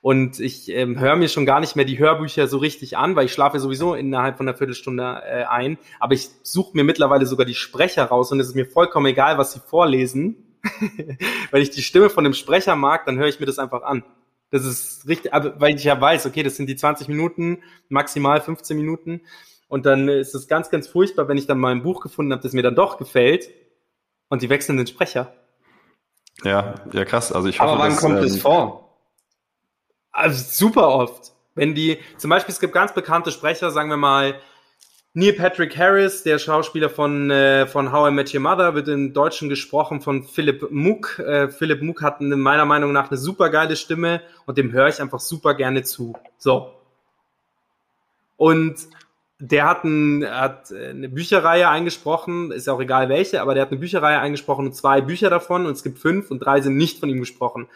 Und 0.03 0.39
ich 0.39 0.69
ähm, 0.69 0.99
höre 1.01 1.17
mir 1.17 1.29
schon 1.29 1.47
gar 1.47 1.61
nicht 1.61 1.77
mehr 1.77 1.85
die 1.85 1.99
Hörbücher 1.99 2.47
so 2.47 2.59
richtig 2.59 2.99
an, 2.99 3.17
weil 3.17 3.27
ich 3.27 3.33
schlafe 3.33 3.59
sowieso 3.59 3.95
innerhalb 3.95 4.37
von 4.37 4.47
einer 4.47 4.57
Viertelstunde 4.57 5.23
äh, 5.25 5.45
ein. 5.45 5.79
Aber 5.99 6.15
ich 6.15 6.29
suche 6.43 6.77
mir 6.77 6.85
mittlerweile 6.85 7.25
sogar 7.25 7.47
die 7.47 7.55
Sprecher 7.55 8.05
raus 8.05 8.33
und 8.33 8.41
es 8.41 8.49
ist 8.49 8.55
mir 8.55 8.67
vollkommen 8.67 9.07
egal, 9.07 9.39
was 9.39 9.53
sie 9.53 9.61
vorlesen. 9.61 10.59
Wenn 11.51 11.63
ich 11.63 11.71
die 11.71 11.83
Stimme 11.83 12.11
von 12.11 12.25
dem 12.25 12.35
Sprecher 12.35 12.77
mag, 12.77 13.07
dann 13.07 13.19
höre 13.19 13.29
ich 13.29 13.41
mir 13.41 13.47
das 13.47 13.59
einfach 13.59 13.83
an. 13.83 14.05
Das 14.53 14.67
ist 14.67 15.09
richtig, 15.09 15.33
aber 15.33 15.59
weil 15.61 15.75
ich 15.75 15.83
ja 15.83 15.99
weiß, 15.99 16.27
okay, 16.27 16.43
das 16.43 16.57
sind 16.57 16.67
die 16.67 16.77
20 16.77 17.09
Minuten, 17.09 17.63
maximal 17.89 18.41
15 18.41 18.77
Minuten. 18.77 19.23
Und 19.67 19.87
dann 19.87 20.09
ist 20.09 20.35
es 20.35 20.47
ganz, 20.47 20.69
ganz 20.69 20.87
furchtbar, 20.87 21.27
wenn 21.27 21.39
ich 21.39 21.47
dann 21.47 21.59
mal 21.59 21.73
ein 21.73 21.83
Buch 21.83 22.03
gefunden 22.03 22.33
habe, 22.33 22.43
das 22.43 22.53
mir 22.53 22.63
dann 22.63 22.75
doch 22.75 22.99
gefällt 22.99 23.49
und 24.29 24.43
die 24.43 24.51
wechseln 24.51 24.77
den 24.77 24.87
Sprecher. 24.87 25.33
Ja, 26.45 26.75
ja, 26.93 27.05
krass. 27.07 27.33
Also 27.33 27.49
ich 27.49 27.61
hoffe, 27.61 27.73
Aber 27.73 27.81
wann 27.81 27.93
dass, 27.93 28.01
kommt 28.01 28.19
ähm, 28.19 28.25
es 28.25 28.43
vor? 28.43 28.99
Also 30.11 30.45
super 30.45 30.89
oft. 30.89 31.33
Wenn 31.55 31.75
die, 31.75 31.99
zum 32.19 32.29
Beispiel, 32.29 32.53
es 32.53 32.61
gibt 32.61 32.75
ganz 32.75 32.93
bekannte 32.93 33.33
Sprecher, 33.33 33.71
sagen 33.71 33.89
wir 33.89 33.97
mal, 33.97 34.35
Neil 35.15 35.35
Patrick 35.35 35.77
Harris, 35.77 36.23
der 36.23 36.39
Schauspieler 36.39 36.89
von, 36.89 37.31
äh, 37.31 37.67
von 37.67 37.93
How 37.93 38.09
I 38.09 38.15
Met 38.15 38.33
Your 38.33 38.41
Mother, 38.41 38.75
wird 38.75 38.89
im 38.89 39.13
Deutschen 39.13 39.51
gesprochen 39.51 40.01
von 40.01 40.23
Philipp 40.23 40.71
Muck. 40.71 41.19
Äh, 41.19 41.49
Philipp 41.49 41.83
Muck 41.83 42.01
hat 42.01 42.21
eine, 42.21 42.35
meiner 42.35 42.65
Meinung 42.65 42.93
nach 42.93 43.11
eine 43.11 43.19
super 43.19 43.51
geile 43.51 43.77
Stimme 43.77 44.23
und 44.47 44.57
dem 44.57 44.73
höre 44.73 44.89
ich 44.89 45.03
einfach 45.03 45.21
super 45.21 45.53
gerne 45.53 45.83
zu. 45.83 46.15
So. 46.39 46.73
Und 48.39 48.77
der 49.39 49.69
hat, 49.69 49.85
ein, 49.85 50.25
hat 50.25 50.73
eine 50.73 51.11
Bücherreihe 51.11 51.69
eingesprochen, 51.69 52.51
ist 52.51 52.71
auch 52.71 52.81
egal 52.81 53.11
welche, 53.11 53.43
aber 53.43 53.53
der 53.53 53.65
hat 53.65 53.71
eine 53.71 53.81
Bücherreihe 53.81 54.19
eingesprochen 54.19 54.65
und 54.65 54.73
zwei 54.73 55.03
Bücher 55.03 55.29
davon 55.29 55.67
und 55.67 55.73
es 55.73 55.83
gibt 55.83 55.99
fünf 55.99 56.31
und 56.31 56.39
drei 56.39 56.63
sind 56.63 56.79
nicht 56.79 57.01
von 57.01 57.11
ihm 57.11 57.21
gesprochen. 57.21 57.69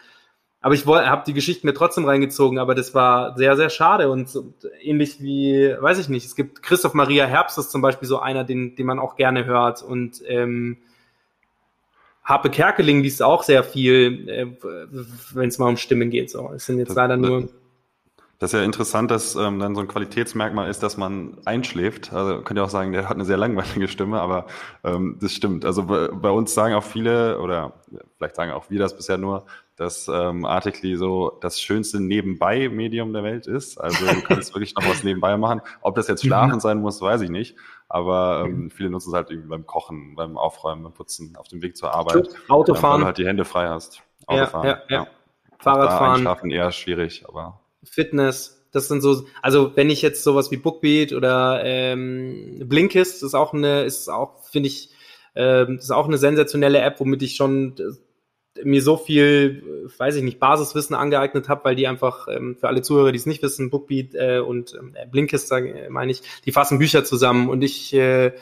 Aber 0.59 0.73
ich 0.73 0.85
habe 0.85 1.23
die 1.25 1.33
Geschichten 1.33 1.67
mir 1.67 1.73
trotzdem 1.73 2.05
reingezogen, 2.05 2.57
aber 2.57 2.73
das 2.73 2.95
war 2.95 3.37
sehr, 3.37 3.55
sehr 3.55 3.69
schade 3.69 4.09
und, 4.09 4.35
und 4.35 4.55
ähnlich 4.81 5.21
wie, 5.21 5.75
weiß 5.79 5.99
ich 5.99 6.09
nicht, 6.09 6.25
es 6.25 6.35
gibt 6.35 6.63
Christoph 6.63 6.93
Maria 6.93 7.25
Herbst 7.25 7.57
ist 7.57 7.71
zum 7.71 7.81
Beispiel 7.81 8.07
so 8.07 8.19
einer, 8.19 8.43
den, 8.43 8.75
den 8.75 8.85
man 8.87 8.99
auch 8.99 9.15
gerne 9.15 9.45
hört 9.45 9.83
und 9.83 10.21
ähm, 10.25 10.77
Harpe 12.23 12.49
Kerkeling 12.49 13.01
liest 13.03 13.23
auch 13.23 13.43
sehr 13.43 13.63
viel, 13.63 14.27
äh, 14.27 14.47
wenn 15.33 15.47
es 15.47 15.59
mal 15.59 15.69
um 15.69 15.77
Stimmen 15.77 16.09
geht. 16.09 16.29
So, 16.29 16.51
es 16.53 16.65
sind 16.65 16.79
jetzt 16.79 16.89
das, 16.89 16.97
leider 16.97 17.15
nur 17.15 17.47
das 18.39 18.53
ist 18.53 18.59
ja 18.59 18.63
interessant, 18.63 19.09
dass 19.09 19.35
ähm, 19.35 19.59
dann 19.59 19.73
so 19.73 19.81
ein 19.81 19.87
Qualitätsmerkmal 19.87 20.69
ist, 20.69 20.83
dass 20.83 20.95
man 20.95 21.37
einschläft. 21.45 22.13
Also 22.13 22.41
könnt 22.41 22.59
ihr 22.59 22.63
auch 22.63 22.69
sagen, 22.69 22.91
der 22.91 23.09
hat 23.09 23.15
eine 23.15 23.25
sehr 23.25 23.37
langweilige 23.37 23.87
Stimme, 23.87 24.21
aber 24.21 24.45
ähm, 24.83 25.17
das 25.19 25.33
stimmt. 25.33 25.65
Also 25.65 25.85
bei, 25.85 26.09
bei 26.09 26.29
uns 26.29 26.53
sagen 26.53 26.75
auch 26.75 26.83
viele, 26.83 27.39
oder 27.39 27.73
vielleicht 28.17 28.35
sagen 28.35 28.51
auch 28.51 28.69
wir 28.69 28.77
das 28.77 28.95
bisher 28.95 29.17
nur, 29.17 29.45
dass 29.77 30.09
ähm, 30.11 30.43
Articly 30.43 30.97
so 30.97 31.37
das 31.39 31.61
schönste 31.61 31.99
Nebenbei-Medium 32.01 33.13
der 33.13 33.23
Welt 33.23 33.45
ist. 33.45 33.77
Also 33.77 34.05
du 34.05 34.21
kannst 34.23 34.53
wirklich 34.53 34.75
noch 34.75 34.89
was 34.89 35.03
nebenbei 35.03 35.37
machen. 35.37 35.61
Ob 35.81 35.95
das 35.95 36.07
jetzt 36.07 36.23
Schlafen 36.23 36.59
sein 36.59 36.81
muss, 36.81 36.99
weiß 36.99 37.21
ich 37.21 37.29
nicht. 37.29 37.55
Aber 37.87 38.43
ähm, 38.45 38.71
viele 38.71 38.89
nutzen 38.89 39.09
es 39.11 39.15
halt 39.15 39.29
irgendwie 39.29 39.49
beim 39.49 39.65
Kochen, 39.67 40.15
beim 40.15 40.35
Aufräumen, 40.35 40.83
beim 40.83 40.93
Putzen, 40.93 41.35
auf 41.37 41.47
dem 41.47 41.61
Weg 41.61 41.77
zur 41.77 41.93
Arbeit. 41.93 42.27
Autofahren. 42.49 42.95
Weil 42.95 42.99
du 42.99 43.05
halt 43.05 43.17
die 43.19 43.27
Hände 43.27 43.45
frei 43.45 43.69
hast. 43.69 44.01
Autofahren. 44.25 44.67
Ja, 44.67 44.73
ja, 44.73 44.83
ja. 44.89 45.03
ja. 45.03 45.07
Fahrradfahren. 45.59 46.15
Einschlafen 46.15 46.51
eher 46.51 46.71
schwierig, 46.71 47.25
aber 47.27 47.61
Fitness. 47.83 48.65
Das 48.71 48.87
sind 48.87 49.01
so, 49.01 49.25
also 49.41 49.71
wenn 49.75 49.89
ich 49.89 50.01
jetzt 50.01 50.23
sowas 50.23 50.51
wie 50.51 50.57
Bookbeat 50.57 51.13
oder 51.13 51.61
ähm, 51.63 52.63
Blinkist 52.65 53.23
ist 53.23 53.33
auch 53.33 53.53
eine, 53.53 53.83
ist 53.83 54.09
auch, 54.09 54.43
finde 54.43 54.67
ich, 54.67 54.89
ähm, 55.35 55.77
ist 55.77 55.91
auch 55.91 56.07
eine 56.07 56.17
sensationelle 56.17 56.79
App, 56.79 56.99
womit 56.99 57.21
ich 57.21 57.35
schon 57.35 57.75
äh, 57.77 57.93
mir 58.63 58.81
so 58.81 58.97
viel, 58.97 59.89
weiß 59.97 60.15
ich 60.15 60.23
nicht, 60.23 60.39
Basiswissen 60.39 60.95
angeeignet 60.95 61.49
habe, 61.49 61.65
weil 61.65 61.75
die 61.75 61.87
einfach 61.87 62.27
ähm, 62.27 62.57
für 62.59 62.67
alle 62.67 62.81
Zuhörer, 62.81 63.11
die 63.11 63.17
es 63.17 63.25
nicht 63.25 63.43
wissen, 63.43 63.69
Bookbeat 63.69 64.15
äh, 64.15 64.39
und 64.39 64.73
äh, 64.73 65.05
Blinkist, 65.05 65.47
sage 65.47 65.87
meine 65.89 66.11
ich, 66.11 66.21
die 66.45 66.51
fassen 66.51 66.79
Bücher 66.79 67.03
zusammen 67.03 67.49
und 67.49 67.63
ich 67.63 67.93
äh, 67.93 68.33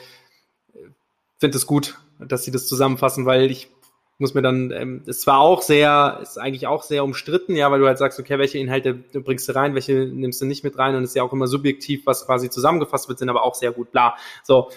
finde 1.39 1.57
es 1.57 1.65
gut, 1.65 1.99
dass 2.19 2.43
sie 2.43 2.51
das 2.51 2.67
zusammenfassen, 2.67 3.25
weil 3.25 3.51
ich 3.51 3.69
muss 4.17 4.33
mir 4.33 4.41
dann, 4.41 4.71
ähm, 4.71 5.03
es 5.05 5.21
zwar 5.21 5.39
auch 5.39 5.61
sehr, 5.61 6.19
ist 6.21 6.37
eigentlich 6.37 6.67
auch 6.67 6.83
sehr 6.83 7.03
umstritten, 7.03 7.55
ja, 7.55 7.69
weil 7.69 7.81
du 7.81 7.87
halt 7.87 7.97
sagst, 7.97 8.17
okay, 8.19 8.39
welche 8.39 8.57
Inhalte 8.57 8.93
bringst 8.93 9.49
du 9.49 9.55
rein, 9.55 9.75
welche 9.75 10.05
nimmst 10.05 10.39
du 10.41 10.45
nicht 10.45 10.63
mit 10.63 10.77
rein 10.77 10.95
und 10.95 11.03
es 11.03 11.09
ist 11.09 11.15
ja 11.15 11.23
auch 11.23 11.33
immer 11.33 11.47
subjektiv, 11.47 12.05
was 12.05 12.25
quasi 12.25 12.49
zusammengefasst 12.49 13.09
wird, 13.09 13.19
sind 13.19 13.29
aber 13.29 13.43
auch 13.43 13.55
sehr 13.55 13.71
gut, 13.71 13.91
bla. 13.91 14.15
So. 14.43 14.69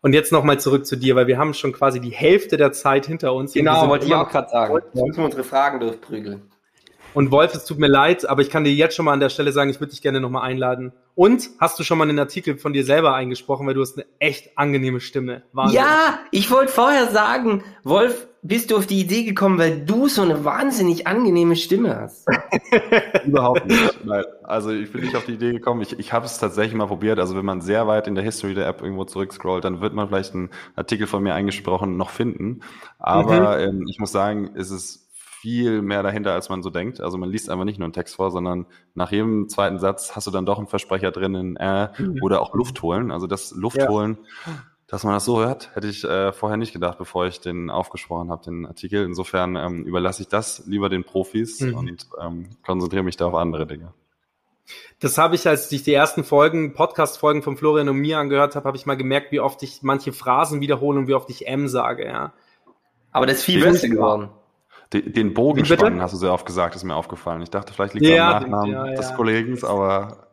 Und 0.00 0.12
jetzt 0.12 0.30
nochmal 0.30 0.60
zurück 0.60 0.86
zu 0.86 0.96
dir, 0.96 1.16
weil 1.16 1.26
wir 1.26 1.38
haben 1.38 1.54
schon 1.54 1.72
quasi 1.72 2.00
die 2.00 2.10
Hälfte 2.10 2.56
der 2.56 2.72
Zeit 2.72 3.06
hinter 3.06 3.34
uns. 3.34 3.52
Genau, 3.52 3.88
wollte 3.88 4.06
ich 4.06 4.14
auch 4.14 4.30
gerade 4.30 4.48
sagen. 4.48 4.74
Jetzt 4.74 4.94
müssen 4.94 5.16
wir 5.16 5.24
unsere 5.24 5.44
Fragen 5.44 5.80
durchprügeln. 5.80 6.42
Und 7.14 7.32
Wolf, 7.32 7.54
es 7.54 7.64
tut 7.64 7.78
mir 7.78 7.88
leid, 7.88 8.28
aber 8.28 8.42
ich 8.42 8.50
kann 8.50 8.64
dir 8.64 8.72
jetzt 8.72 8.94
schon 8.94 9.04
mal 9.04 9.12
an 9.12 9.20
der 9.20 9.28
Stelle 9.28 9.50
sagen, 9.50 9.70
ich 9.70 9.80
würde 9.80 9.90
dich 9.90 10.02
gerne 10.02 10.20
nochmal 10.20 10.42
einladen. 10.42 10.92
Und 11.16 11.48
hast 11.58 11.78
du 11.78 11.82
schon 11.82 11.98
mal 11.98 12.08
einen 12.08 12.18
Artikel 12.18 12.58
von 12.58 12.72
dir 12.72 12.84
selber 12.84 13.14
eingesprochen, 13.14 13.66
weil 13.66 13.74
du 13.74 13.80
hast 13.80 13.96
eine 13.96 14.06
echt 14.20 14.56
angenehme 14.56 15.00
Stimme. 15.00 15.42
Wahnsinn. 15.52 15.78
Ja, 15.78 16.20
ich 16.30 16.50
wollte 16.50 16.70
vorher 16.70 17.08
sagen, 17.08 17.64
Wolf, 17.82 18.27
bist 18.48 18.70
du 18.70 18.78
auf 18.78 18.86
die 18.86 18.98
Idee 18.98 19.24
gekommen, 19.24 19.58
weil 19.58 19.84
du 19.84 20.08
so 20.08 20.22
eine 20.22 20.44
wahnsinnig 20.44 21.06
angenehme 21.06 21.54
Stimme 21.54 21.94
hast? 21.96 22.26
Überhaupt 23.26 23.66
nicht. 23.66 24.04
Nein. 24.06 24.24
Also 24.42 24.70
ich 24.70 24.90
bin 24.90 25.02
nicht 25.02 25.14
auf 25.14 25.26
die 25.26 25.34
Idee 25.34 25.52
gekommen. 25.52 25.82
Ich, 25.82 25.98
ich 25.98 26.14
habe 26.14 26.24
es 26.24 26.38
tatsächlich 26.38 26.74
mal 26.74 26.86
probiert. 26.86 27.18
Also 27.18 27.36
wenn 27.36 27.44
man 27.44 27.60
sehr 27.60 27.86
weit 27.86 28.06
in 28.06 28.14
der 28.14 28.24
History 28.24 28.54
der 28.54 28.66
App 28.66 28.80
irgendwo 28.80 29.04
zurückscrollt, 29.04 29.64
dann 29.64 29.82
wird 29.82 29.92
man 29.92 30.08
vielleicht 30.08 30.34
einen 30.34 30.48
Artikel 30.76 31.06
von 31.06 31.22
mir 31.22 31.34
eingesprochen 31.34 31.98
noch 31.98 32.08
finden. 32.08 32.60
Aber 32.98 33.58
mhm. 33.58 33.80
ähm, 33.80 33.84
ich 33.86 33.98
muss 33.98 34.12
sagen, 34.12 34.50
es 34.54 34.70
ist 34.70 35.06
viel 35.40 35.82
mehr 35.82 36.02
dahinter, 36.02 36.32
als 36.32 36.48
man 36.48 36.62
so 36.62 36.70
denkt. 36.70 37.02
Also 37.02 37.18
man 37.18 37.28
liest 37.28 37.50
einfach 37.50 37.66
nicht 37.66 37.78
nur 37.78 37.84
einen 37.84 37.92
Text 37.92 38.16
vor, 38.16 38.30
sondern 38.30 38.64
nach 38.94 39.12
jedem 39.12 39.48
zweiten 39.50 39.78
Satz 39.78 40.16
hast 40.16 40.26
du 40.26 40.30
dann 40.30 40.46
doch 40.46 40.58
einen 40.58 40.68
Versprecher 40.68 41.10
drin 41.10 41.34
in 41.34 41.56
äh, 41.56 41.88
mhm. 41.98 42.18
oder 42.22 42.40
auch 42.40 42.54
Luft 42.54 42.80
holen. 42.80 43.10
Also 43.10 43.26
das 43.26 43.52
Luft 43.52 43.76
ja. 43.76 43.88
holen 43.88 44.16
dass 44.88 45.04
man 45.04 45.12
das 45.12 45.26
so 45.26 45.38
hört, 45.38 45.74
hätte 45.74 45.86
ich 45.86 46.02
äh, 46.02 46.32
vorher 46.32 46.56
nicht 46.56 46.72
gedacht, 46.72 46.96
bevor 46.96 47.26
ich 47.26 47.40
den 47.40 47.68
aufgesprochen 47.68 48.30
habe, 48.30 48.42
den 48.42 48.66
Artikel. 48.66 49.04
Insofern 49.04 49.54
ähm, 49.54 49.84
überlasse 49.84 50.22
ich 50.22 50.28
das 50.28 50.66
lieber 50.66 50.88
den 50.88 51.04
Profis 51.04 51.60
mhm. 51.60 51.74
und 51.74 52.06
ähm, 52.20 52.48
konzentriere 52.64 53.02
mich 53.02 53.16
da 53.16 53.26
auf 53.26 53.34
andere 53.34 53.66
Dinge. 53.66 53.92
Das 55.00 55.18
habe 55.18 55.34
ich, 55.34 55.46
als 55.46 55.70
ich 55.70 55.82
die 55.82 55.92
ersten 55.92 56.24
Folgen, 56.24 56.72
Podcast-Folgen 56.72 57.42
von 57.42 57.56
Florian 57.56 57.88
und 57.90 57.96
mir 57.96 58.18
angehört 58.18 58.56
habe, 58.56 58.66
habe 58.66 58.76
ich 58.76 58.86
mal 58.86 58.96
gemerkt, 58.96 59.30
wie 59.30 59.40
oft 59.40 59.62
ich 59.62 59.82
manche 59.82 60.12
Phrasen 60.12 60.60
wiederhole 60.60 60.98
und 60.98 61.06
wie 61.06 61.14
oft 61.14 61.28
ich 61.30 61.46
M 61.46 61.68
sage, 61.68 62.06
ja. 62.06 62.32
Aber 63.12 63.26
das 63.26 63.38
ist 63.38 63.44
viel 63.44 63.62
besser 63.62 63.88
geworden. 63.88 64.30
Den, 64.92 65.12
den 65.12 65.34
Bogen 65.34 65.66
spannen, 65.66 66.00
hast 66.00 66.14
du 66.14 66.18
sehr 66.18 66.32
oft 66.32 66.46
gesagt, 66.46 66.74
ist 66.74 66.84
mir 66.84 66.96
aufgefallen. 66.96 67.42
Ich 67.42 67.50
dachte, 67.50 67.74
vielleicht 67.74 67.92
liegt 67.92 68.06
es 68.06 68.12
ja, 68.12 68.38
am 68.38 68.42
Nachnamen 68.42 68.72
ja, 68.72 68.86
ja. 68.86 68.94
des 68.94 69.14
Kollegen, 69.14 69.62
aber 69.64 70.27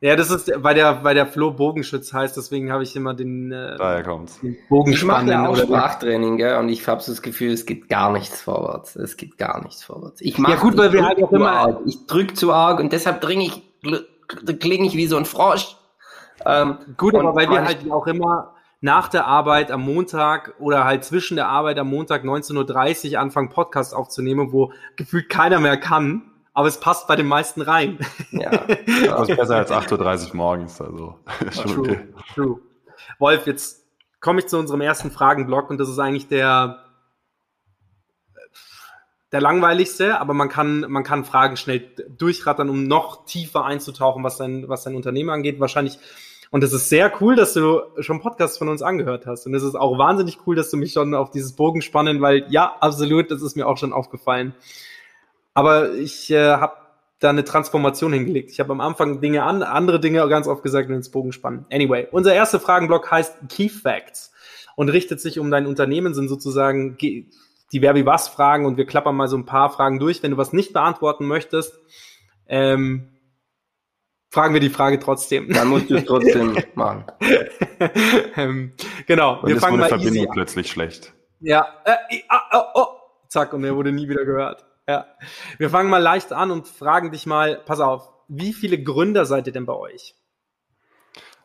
Ja, 0.00 0.14
das 0.14 0.30
ist, 0.30 0.50
weil 0.56 0.74
der, 0.76 1.02
weil 1.02 1.14
der 1.16 1.26
Flo 1.26 1.50
Bogenschütz 1.50 2.12
heißt, 2.12 2.36
deswegen 2.36 2.70
habe 2.70 2.84
ich 2.84 2.94
immer 2.94 3.14
den, 3.14 3.50
äh, 3.50 3.76
Daher 3.76 4.04
kommt's. 4.04 4.38
den 4.40 4.52
Ich 4.52 4.58
mache 4.60 4.68
Bogenspannen. 4.68 5.28
ja 5.28 5.46
auch 5.48 5.52
oder- 5.52 5.62
Sprachtraining, 5.64 6.36
gell? 6.36 6.56
und 6.58 6.68
ich 6.68 6.86
habe 6.86 7.00
so 7.02 7.10
das 7.10 7.20
Gefühl, 7.22 7.52
es 7.52 7.66
geht 7.66 7.88
gar 7.88 8.12
nichts 8.12 8.40
vorwärts. 8.40 8.94
Es 8.96 9.16
geht 9.16 9.38
gar 9.38 9.62
nichts 9.64 9.82
vorwärts. 9.82 10.20
Ich 10.20 10.38
mach, 10.38 10.50
Ja, 10.50 10.56
gut, 10.56 10.76
weil 10.76 10.86
ich 10.88 10.92
wir 10.92 11.04
halt 11.06 11.22
auch 11.22 11.32
immer- 11.32 11.50
Arg. 11.50 11.80
Ich 11.86 12.06
drück 12.06 12.36
zu 12.36 12.52
arg 12.52 12.78
und 12.78 12.92
deshalb 12.92 13.20
dringe 13.20 13.44
ich, 13.44 13.62
klinge 14.60 14.86
ich 14.86 14.94
wie 14.94 15.06
so 15.06 15.16
ein 15.16 15.24
Frosch. 15.24 15.76
Ähm, 16.46 16.78
Gut, 16.96 17.16
aber 17.16 17.34
weil 17.34 17.50
wir 17.50 17.64
halt 17.64 17.90
auch 17.90 18.06
immer 18.06 18.54
nach 18.80 19.08
der 19.08 19.26
Arbeit 19.26 19.72
am 19.72 19.80
Montag 19.82 20.54
oder 20.60 20.84
halt 20.84 21.02
zwischen 21.04 21.34
der 21.34 21.48
Arbeit 21.48 21.80
am 21.80 21.88
Montag 21.90 22.22
19.30 22.22 23.14
Uhr 23.14 23.20
anfangen, 23.20 23.48
Podcast 23.48 23.92
aufzunehmen, 23.92 24.52
wo 24.52 24.70
gefühlt 24.94 25.28
keiner 25.28 25.58
mehr 25.58 25.76
kann, 25.76 26.22
aber 26.58 26.66
es 26.66 26.80
passt 26.80 27.06
bei 27.06 27.14
den 27.14 27.28
meisten 27.28 27.62
rein. 27.62 28.00
Ja, 28.32 28.50
Das 29.06 29.28
ist 29.28 29.36
besser 29.36 29.54
als 29.54 29.70
8.30 29.70 30.30
Uhr 30.30 30.36
morgens, 30.36 30.80
also 30.80 31.14
schon 31.52 31.78
okay. 31.78 31.98
True. 32.34 32.60
Wolf, 33.20 33.46
jetzt 33.46 33.86
komme 34.18 34.40
ich 34.40 34.48
zu 34.48 34.58
unserem 34.58 34.80
ersten 34.80 35.12
Fragenblock 35.12 35.70
und 35.70 35.78
das 35.78 35.88
ist 35.88 36.00
eigentlich 36.00 36.26
der 36.26 36.82
der 39.30 39.40
langweiligste, 39.40 40.20
aber 40.20 40.34
man 40.34 40.48
kann 40.48 40.80
man 40.88 41.04
kann 41.04 41.24
Fragen 41.24 41.56
schnell 41.56 41.92
durchrattern, 42.08 42.70
um 42.70 42.88
noch 42.88 43.24
tiefer 43.24 43.64
einzutauchen, 43.64 44.24
was 44.24 44.38
dein 44.38 44.68
was 44.68 44.82
dein 44.82 44.96
Unternehmen 44.96 45.30
angeht. 45.30 45.60
Wahrscheinlich 45.60 46.00
und 46.50 46.64
es 46.64 46.72
ist 46.72 46.88
sehr 46.88 47.12
cool, 47.20 47.36
dass 47.36 47.52
du 47.54 47.82
schon 48.00 48.20
Podcasts 48.20 48.58
von 48.58 48.68
uns 48.68 48.82
angehört 48.82 49.26
hast. 49.26 49.46
Und 49.46 49.54
es 49.54 49.62
ist 49.62 49.76
auch 49.76 49.96
wahnsinnig 49.96 50.40
cool, 50.44 50.56
dass 50.56 50.70
du 50.70 50.76
mich 50.76 50.92
schon 50.92 51.14
auf 51.14 51.30
dieses 51.30 51.52
Bogen 51.52 51.82
spannen, 51.82 52.20
weil 52.20 52.46
ja, 52.48 52.74
absolut, 52.80 53.30
das 53.30 53.42
ist 53.42 53.54
mir 53.54 53.68
auch 53.68 53.76
schon 53.76 53.92
aufgefallen. 53.92 54.54
Aber 55.58 55.92
ich 55.94 56.30
äh, 56.30 56.52
habe 56.52 56.74
da 57.18 57.30
eine 57.30 57.42
Transformation 57.42 58.12
hingelegt. 58.12 58.52
Ich 58.52 58.60
habe 58.60 58.70
am 58.70 58.80
Anfang 58.80 59.20
Dinge 59.20 59.42
an, 59.42 59.64
andere 59.64 59.98
Dinge 59.98 60.28
ganz 60.28 60.46
oft 60.46 60.62
gesagt 60.62 60.88
und 60.88 60.94
ins 60.94 61.10
Bogen 61.10 61.32
spannen. 61.32 61.66
Anyway, 61.72 62.06
unser 62.12 62.32
erster 62.32 62.60
Fragenblock 62.60 63.10
heißt 63.10 63.38
Key 63.48 63.68
Facts 63.68 64.30
und 64.76 64.88
richtet 64.88 65.20
sich 65.20 65.40
um 65.40 65.50
dein 65.50 65.66
Unternehmen, 65.66 66.14
sind 66.14 66.28
sozusagen 66.28 66.96
ge- 66.96 67.26
die 67.72 67.82
Wer 67.82 67.96
wie 67.96 68.06
was 68.06 68.28
Fragen 68.28 68.66
und 68.66 68.76
wir 68.76 68.86
klappern 68.86 69.16
mal 69.16 69.26
so 69.26 69.36
ein 69.36 69.46
paar 69.46 69.70
Fragen 69.70 69.98
durch. 69.98 70.22
Wenn 70.22 70.30
du 70.30 70.36
was 70.36 70.52
nicht 70.52 70.72
beantworten 70.72 71.26
möchtest, 71.26 71.74
ähm, 72.46 73.08
fragen 74.30 74.54
wir 74.54 74.60
die 74.60 74.70
Frage 74.70 75.00
trotzdem. 75.00 75.48
dann 75.52 75.66
musst 75.66 75.90
du 75.90 75.96
es 75.96 76.04
trotzdem 76.04 76.56
machen. 76.76 77.04
ähm, 78.36 78.74
genau, 79.08 79.40
Und 79.40 79.46
wir 79.48 79.54
jetzt 79.54 79.60
fangen 79.64 79.72
wurde 79.72 79.82
mal 79.82 79.88
Verbindung 79.88 80.14
easy 80.18 80.26
an. 80.28 80.34
plötzlich 80.34 80.70
schlecht. 80.70 81.12
Ja, 81.40 81.66
äh, 81.84 82.20
ah, 82.28 82.42
oh, 82.52 82.80
oh. 82.80 82.86
zack, 83.26 83.52
und 83.52 83.64
er 83.64 83.74
wurde 83.74 83.90
nie 83.90 84.08
wieder 84.08 84.24
gehört. 84.24 84.64
Ja. 84.88 85.06
Wir 85.58 85.68
fangen 85.70 85.90
mal 85.90 86.02
leicht 86.02 86.32
an 86.32 86.50
und 86.50 86.66
fragen 86.66 87.10
dich 87.12 87.26
mal, 87.26 87.60
pass 87.66 87.80
auf, 87.80 88.10
wie 88.28 88.52
viele 88.52 88.82
Gründer 88.82 89.26
seid 89.26 89.46
ihr 89.46 89.52
denn 89.52 89.66
bei 89.66 89.74
euch? 89.74 90.14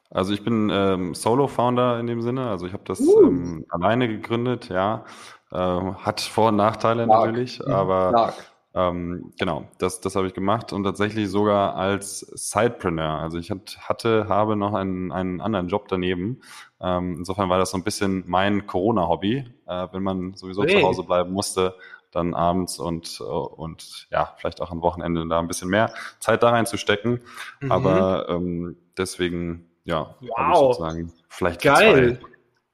Also 0.10 0.34
ich 0.34 0.44
bin 0.44 0.70
ähm, 0.72 1.14
Solo-Founder 1.14 2.00
in 2.00 2.08
dem 2.08 2.22
Sinne, 2.22 2.50
also 2.50 2.66
ich 2.68 2.74
habe 2.74 2.84
das 2.86 3.00
Uh. 3.02 3.24
ähm, 3.24 3.66
alleine 3.70 4.08
gegründet, 4.08 4.70
ja. 4.70 5.06
Ähm, 5.52 5.98
hat 6.04 6.22
Vor- 6.22 6.50
und 6.50 6.56
Nachteile 6.56 7.04
Stark. 7.06 7.20
natürlich, 7.26 7.68
aber 7.68 8.10
Stark. 8.10 8.34
Ähm, 8.76 9.32
genau, 9.38 9.66
das, 9.78 10.02
das 10.02 10.16
habe 10.16 10.26
ich 10.26 10.34
gemacht 10.34 10.74
und 10.74 10.84
tatsächlich 10.84 11.30
sogar 11.30 11.76
als 11.76 12.20
Sidepreneur. 12.20 13.20
Also 13.20 13.38
ich 13.38 13.52
hat, 13.52 13.78
hatte, 13.82 14.28
habe 14.28 14.56
noch 14.56 14.74
einen, 14.74 15.12
einen 15.12 15.42
anderen 15.42 15.68
Job 15.68 15.88
daneben. 15.90 16.42
Ähm, 16.82 17.18
insofern 17.20 17.50
war 17.50 17.60
das 17.60 17.70
so 17.72 17.78
ein 17.78 17.84
bisschen 17.84 18.24
mein 18.26 18.66
Corona-Hobby, 18.66 19.46
äh, 19.68 19.88
wenn 19.92 20.02
man 20.02 20.34
sowieso 20.36 20.64
Hey. 20.64 20.80
zu 20.82 20.88
Hause 20.88 21.04
bleiben 21.04 21.32
musste, 21.34 21.76
dann 22.14 22.34
abends 22.34 22.80
und, 22.80 23.20
äh, 23.20 23.24
und 23.24 24.08
ja, 24.12 24.34
vielleicht 24.38 24.62
auch 24.62 24.72
am 24.72 24.82
Wochenende 24.82 25.28
da 25.28 25.40
ein 25.40 25.48
bisschen 25.48 25.70
mehr 25.70 25.94
Zeit 26.20 26.44
da 26.44 26.50
reinzustecken. 26.50 27.22
Mhm. 27.60 27.72
Aber 27.72 28.30
ähm, 28.30 28.78
deswegen, 28.98 29.70
ja, 29.84 30.16
habe 30.16 30.18
ich 30.22 30.30
Wow. 30.30 30.76
sozusagen 30.76 31.14
vielleicht 31.30 31.62
Geil. 31.62 32.18
zwei 32.20 32.28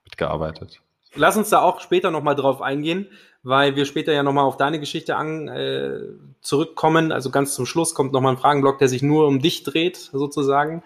mitgearbeitet. 0.06 0.82
Lass 1.16 1.38
uns 1.38 1.50
da 1.50 1.62
auch 1.62 1.80
später 1.80 2.12
nochmal 2.12 2.36
drauf 2.36 2.62
eingehen, 2.62 3.08
weil 3.42 3.76
wir 3.76 3.86
später 3.86 4.14
ja 4.14 4.22
nochmal 4.22 4.46
auf 4.46 4.58
deine 4.58 4.80
Geschichte 4.80 5.16
an, 5.16 5.48
äh, 5.48 6.02
zurückkommen. 6.42 7.12
Also 7.12 7.32
ganz 7.32 7.56
zum 7.56 7.66
Schluss 7.66 7.96
kommt 7.96 8.12
nochmal 8.12 8.34
ein 8.34 8.38
Fragenblock, 8.38 8.78
der 8.78 8.90
sich 8.90 9.02
nur 9.02 9.28
um 9.28 9.40
dich 9.40 9.64
dreht, 9.64 9.98
sozusagen. 9.98 10.84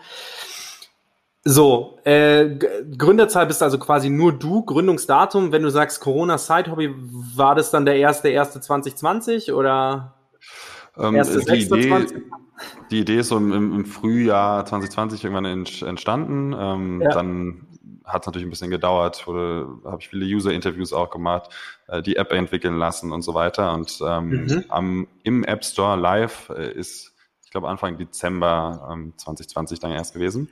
So, 1.46 2.00
äh, 2.06 2.58
Gründerzahl 2.98 3.46
bist 3.48 3.62
also 3.62 3.78
quasi 3.78 4.10
nur 4.10 4.32
du. 4.32 4.64
Gründungsdatum, 4.64 5.52
wenn 5.52 5.62
du 5.64 5.70
sagst 5.70 6.00
Corona 6.00 6.38
Side 6.38 6.72
Hobby, 6.72 6.94
war 7.36 7.54
das 7.56 7.70
dann 7.70 7.86
der 7.86 7.98
erste, 7.98 8.30
erste 8.30 8.62
2020 8.62 9.52
oder 9.52 10.14
Ähm, 10.98 11.16
erste, 11.16 11.40
die, 11.44 11.64
Idee, 11.64 11.90
20? 11.90 12.24
die 12.92 13.00
Idee 13.00 13.18
ist 13.18 13.28
so 13.30 13.38
im, 13.38 13.52
im 13.52 13.86
Frühjahr 13.86 14.66
2020 14.66 15.24
irgendwann 15.24 15.46
ent- 15.46 15.82
entstanden. 15.82 16.56
Ähm, 16.58 17.02
Ja. 17.02 17.10
Dann 17.10 17.68
hat 18.06 18.22
es 18.24 18.28
natürlich 18.28 18.48
ein 18.48 18.50
bisschen 18.50 18.70
gedauert, 18.72 19.28
wurde, 19.28 19.68
habe 19.86 19.98
ich 20.02 20.08
viele 20.10 20.26
User-Interviews 20.26 20.94
auch 20.94 21.10
gemacht, 21.10 21.50
äh, 21.88 22.02
die 22.02 22.16
App 22.16 22.32
entwickeln 22.32 22.78
lassen 22.78 23.12
und 23.12 23.22
so 23.22 23.34
weiter. 23.34 23.74
Und 23.74 24.00
ähm, 24.06 24.30
Mhm. 24.46 24.64
am, 24.70 25.08
im 25.24 25.44
App 25.44 25.66
Store 25.66 25.98
live 26.00 26.50
äh, 26.56 26.72
ist, 26.72 27.14
ich 27.44 27.52
glaube, 27.52 27.68
Anfang 27.70 27.98
Dezember 27.98 28.90
ähm, 28.92 29.14
2020 29.18 29.80
dann 29.80 29.92
erst 29.92 30.14
gewesen. 30.14 30.50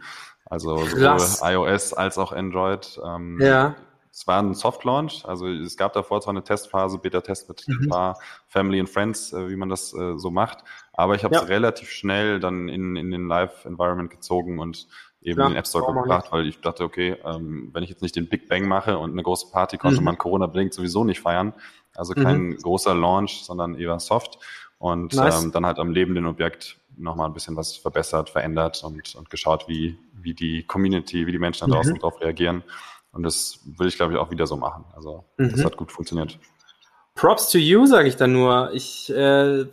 Also 0.52 0.76
Krass. 0.84 1.40
sowohl 1.40 1.50
iOS 1.54 1.94
als 1.94 2.18
auch 2.18 2.34
Android. 2.34 3.00
Ähm, 3.06 3.40
Ja. 3.42 3.74
es 4.12 4.28
war 4.28 4.42
ein 4.42 4.54
Soft 4.54 4.84
Launch, 4.84 5.24
also 5.26 5.48
es 5.48 5.78
gab 5.78 5.94
davor 5.94 6.20
zwar 6.20 6.34
eine 6.34 6.44
Testphase, 6.44 6.98
Beta-Test 6.98 7.48
mit 7.48 7.64
Mhm. 7.68 7.86
ein 7.86 7.90
paar 7.90 8.20
Family 8.50 8.80
and 8.82 8.90
Friends, 8.90 9.32
äh, 9.32 9.50
wie 9.50 9.56
man 9.56 9.70
das 9.70 9.94
äh, 9.94 10.18
so 10.18 10.30
macht, 10.30 10.58
aber 10.92 11.16
ich 11.16 11.24
habe 11.24 11.34
es 11.34 11.42
Ja. 11.42 11.48
relativ 11.48 11.90
schnell 11.90 12.42
dann 12.42 12.68
in, 12.68 12.98
in 12.98 13.12
den 13.12 13.28
Live-Environment 13.30 14.10
gezogen 14.12 14.60
und 14.60 14.88
eben 15.22 15.36
Klar, 15.36 15.48
in 15.48 15.54
den 15.54 15.60
App 15.60 15.68
Store 15.68 15.86
gebracht, 15.94 16.32
weil 16.32 16.46
ich 16.48 16.60
dachte, 16.60 16.84
okay, 16.84 17.16
ähm, 17.24 17.70
wenn 17.74 17.84
ich 17.84 17.90
jetzt 17.90 18.02
nicht 18.02 18.18
den 18.18 18.28
Big 18.28 18.50
Bang 18.50 18.68
mache 18.68 18.98
und 18.98 19.12
eine 19.12 19.24
große 19.24 19.52
Party 19.52 19.78
konnte 19.78 20.00
Mhm. 20.02 20.06
man 20.06 20.18
Corona-bedingt 20.18 20.74
sowieso 20.74 21.06
nicht 21.06 21.22
feiern, 21.22 21.54
also 21.96 22.14
kein 22.14 22.58
großer 22.58 22.94
Launch, 22.94 23.44
sondern 23.46 23.76
eher 23.76 23.98
soft 24.02 24.40
und 24.82 25.14
Nice. 25.14 25.44
ähm, 25.44 25.52
dann 25.52 25.64
halt 25.66 25.78
am 25.78 25.92
lebenden 25.92 26.26
Objekt 26.26 26.78
nochmal 26.98 27.28
ein 27.28 27.34
bisschen 27.34 27.56
was 27.56 27.78
verbessert, 27.78 28.32
verändert 28.32 28.84
und, 28.84 29.14
und 29.16 29.30
geschaut, 29.30 29.68
wie, 29.68 29.96
wie 30.14 30.34
die 30.34 30.64
Community, 30.64 31.28
wie 31.28 31.32
die 31.32 31.38
Menschen 31.38 31.70
da 31.70 31.76
draußen 31.76 31.94
Mhm. 31.94 32.00
darauf 32.00 32.20
reagieren. 32.20 32.64
Und 33.12 33.22
das 33.22 33.60
will 33.78 33.88
ich, 33.88 33.96
glaube 33.96 34.14
ich, 34.14 34.20
auch 34.20 34.32
wieder 34.32 34.48
so 34.48 34.58
machen. 34.58 34.86
Also 34.96 35.24
das 35.38 35.60
Mhm. 35.60 35.66
hat 35.66 35.78
gut 35.78 35.92
funktioniert. 35.92 36.40
Props 37.14 37.50
to 37.52 37.60
you, 37.60 37.86
sage 37.86 38.08
ich 38.08 38.16
dann 38.16 38.34
nur. 38.34 38.72
Ich, 38.74 39.12
äh, 39.14 39.66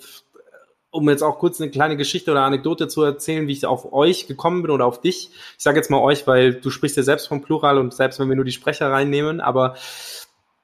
um 0.90 1.08
jetzt 1.08 1.22
auch 1.22 1.38
kurz 1.38 1.58
eine 1.58 1.70
kleine 1.70 1.96
Geschichte 1.96 2.30
oder 2.30 2.42
Anekdote 2.42 2.86
zu 2.88 3.02
erzählen, 3.02 3.46
wie 3.48 3.52
ich 3.52 3.64
auf 3.64 3.90
euch 3.94 4.26
gekommen 4.26 4.60
bin 4.60 4.70
oder 4.70 4.84
auf 4.84 5.00
dich. 5.00 5.30
Ich 5.56 5.62
sage 5.64 5.78
jetzt 5.78 5.90
mal 5.90 6.00
euch, 6.00 6.26
weil 6.26 6.54
du 6.54 6.68
sprichst 6.68 6.98
ja 6.98 7.02
selbst 7.02 7.28
vom 7.28 7.40
Plural 7.40 7.78
und 7.78 7.94
selbst 7.94 8.20
wenn 8.20 8.28
wir 8.28 8.36
nur 8.36 8.44
die 8.44 8.52
Sprecher 8.52 8.90
reinnehmen, 8.90 9.40
aber 9.40 9.74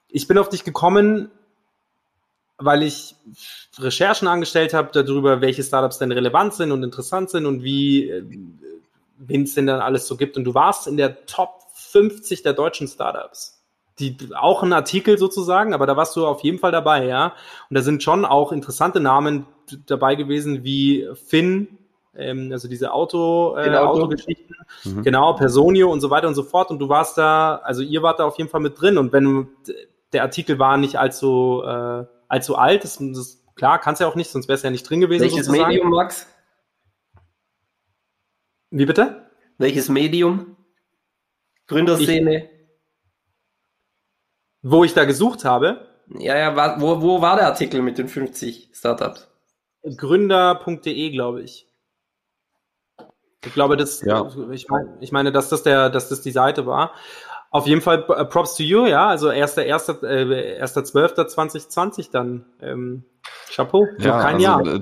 ich 0.08 0.28
bin 0.28 0.36
auf 0.36 0.50
dich 0.50 0.64
gekommen, 0.64 1.30
weil 2.64 2.82
ich 2.82 3.14
Recherchen 3.78 4.28
angestellt 4.28 4.74
habe 4.74 4.90
darüber, 4.92 5.40
welche 5.40 5.62
Startups 5.62 5.98
denn 5.98 6.12
relevant 6.12 6.54
sind 6.54 6.72
und 6.72 6.82
interessant 6.82 7.30
sind 7.30 7.46
und 7.46 7.62
wie 7.62 8.08
äh, 8.10 8.24
wen 9.18 9.42
es 9.42 9.54
denn 9.54 9.66
dann 9.66 9.80
alles 9.80 10.06
so 10.06 10.16
gibt. 10.16 10.36
Und 10.36 10.44
du 10.44 10.54
warst 10.54 10.86
in 10.86 10.96
der 10.96 11.26
Top 11.26 11.62
50 11.74 12.42
der 12.42 12.52
deutschen 12.52 12.88
Startups. 12.88 13.62
Die, 14.00 14.16
auch 14.34 14.64
ein 14.64 14.72
Artikel 14.72 15.18
sozusagen, 15.18 15.72
aber 15.72 15.86
da 15.86 15.96
warst 15.96 16.16
du 16.16 16.26
auf 16.26 16.40
jeden 16.42 16.58
Fall 16.58 16.72
dabei, 16.72 17.06
ja. 17.06 17.32
Und 17.70 17.74
da 17.76 17.82
sind 17.82 18.02
schon 18.02 18.24
auch 18.24 18.50
interessante 18.50 18.98
Namen 18.98 19.46
dabei 19.86 20.16
gewesen, 20.16 20.64
wie 20.64 21.08
Finn, 21.14 21.78
ähm, 22.16 22.50
also 22.50 22.66
diese 22.66 22.92
Auto, 22.92 23.56
äh, 23.56 23.64
Finauto. 23.64 23.90
Autogeschichten, 23.90 24.56
Mhm. 24.84 25.02
genau, 25.02 25.34
Personio 25.34 25.92
und 25.92 26.00
so 26.00 26.10
weiter 26.10 26.26
und 26.26 26.34
so 26.34 26.42
fort. 26.42 26.70
Und 26.70 26.80
du 26.80 26.88
warst 26.88 27.16
da, 27.18 27.60
also 27.62 27.82
ihr 27.82 28.02
wart 28.02 28.18
da 28.18 28.24
auf 28.24 28.38
jeden 28.38 28.50
Fall 28.50 28.60
mit 28.60 28.80
drin. 28.80 28.98
Und 28.98 29.12
wenn 29.12 29.48
der 30.12 30.22
Artikel 30.22 30.58
war 30.58 30.76
nicht 30.76 30.98
allzu, 30.98 31.62
äh, 31.64 32.04
allzu 32.28 32.56
alt, 32.56 32.84
das, 32.84 32.98
das 32.98 33.42
klar, 33.54 33.80
kannst 33.80 34.00
ja 34.00 34.06
auch 34.06 34.14
nicht, 34.14 34.30
sonst 34.30 34.48
wär's 34.48 34.62
ja 34.62 34.70
nicht 34.70 34.88
drin 34.88 35.00
gewesen. 35.00 35.22
Welches 35.22 35.46
sozusagen. 35.46 35.68
Medium, 35.68 35.90
Max? 35.90 36.26
Wie 38.70 38.86
bitte? 38.86 39.30
Welches 39.58 39.88
Medium? 39.88 40.56
Gründerszene? 41.66 42.50
Wo 44.62 44.84
ich 44.84 44.94
da 44.94 45.04
gesucht 45.04 45.44
habe, 45.44 45.86
Ja, 46.18 46.36
ja, 46.36 46.80
wo, 46.80 47.00
wo 47.00 47.20
war 47.22 47.36
der 47.36 47.46
Artikel 47.46 47.82
mit 47.82 47.98
den 47.98 48.08
50 48.08 48.70
Startups? 48.72 49.28
gründer.de, 49.96 51.10
glaube 51.10 51.42
ich. 51.42 51.66
Ich 53.44 53.52
glaube, 53.52 53.76
das, 53.76 54.00
Ja. 54.00 54.26
ich, 54.50 54.68
meine, 54.68 54.96
ich 55.00 55.12
meine, 55.12 55.30
dass 55.32 55.50
das 55.50 55.62
der, 55.62 55.90
dass 55.90 56.08
das 56.08 56.22
die 56.22 56.30
Seite 56.30 56.64
war. 56.66 56.94
Auf 57.54 57.68
jeden 57.68 57.82
Fall 57.82 58.04
äh, 58.08 58.24
Props 58.24 58.56
to 58.56 58.64
you, 58.64 58.84
ja. 58.86 59.06
Also 59.06 59.30
erster, 59.30 59.64
erster, 59.64 60.02
äh, 60.02 60.56
erster 60.56 60.80
12.2020 60.80 62.10
dann. 62.10 62.44
Ähm, 62.60 63.04
Chapeau. 63.48 63.86
Noch 63.96 64.20
kein 64.20 64.34
also, 64.34 64.44
Jahr. 64.44 64.80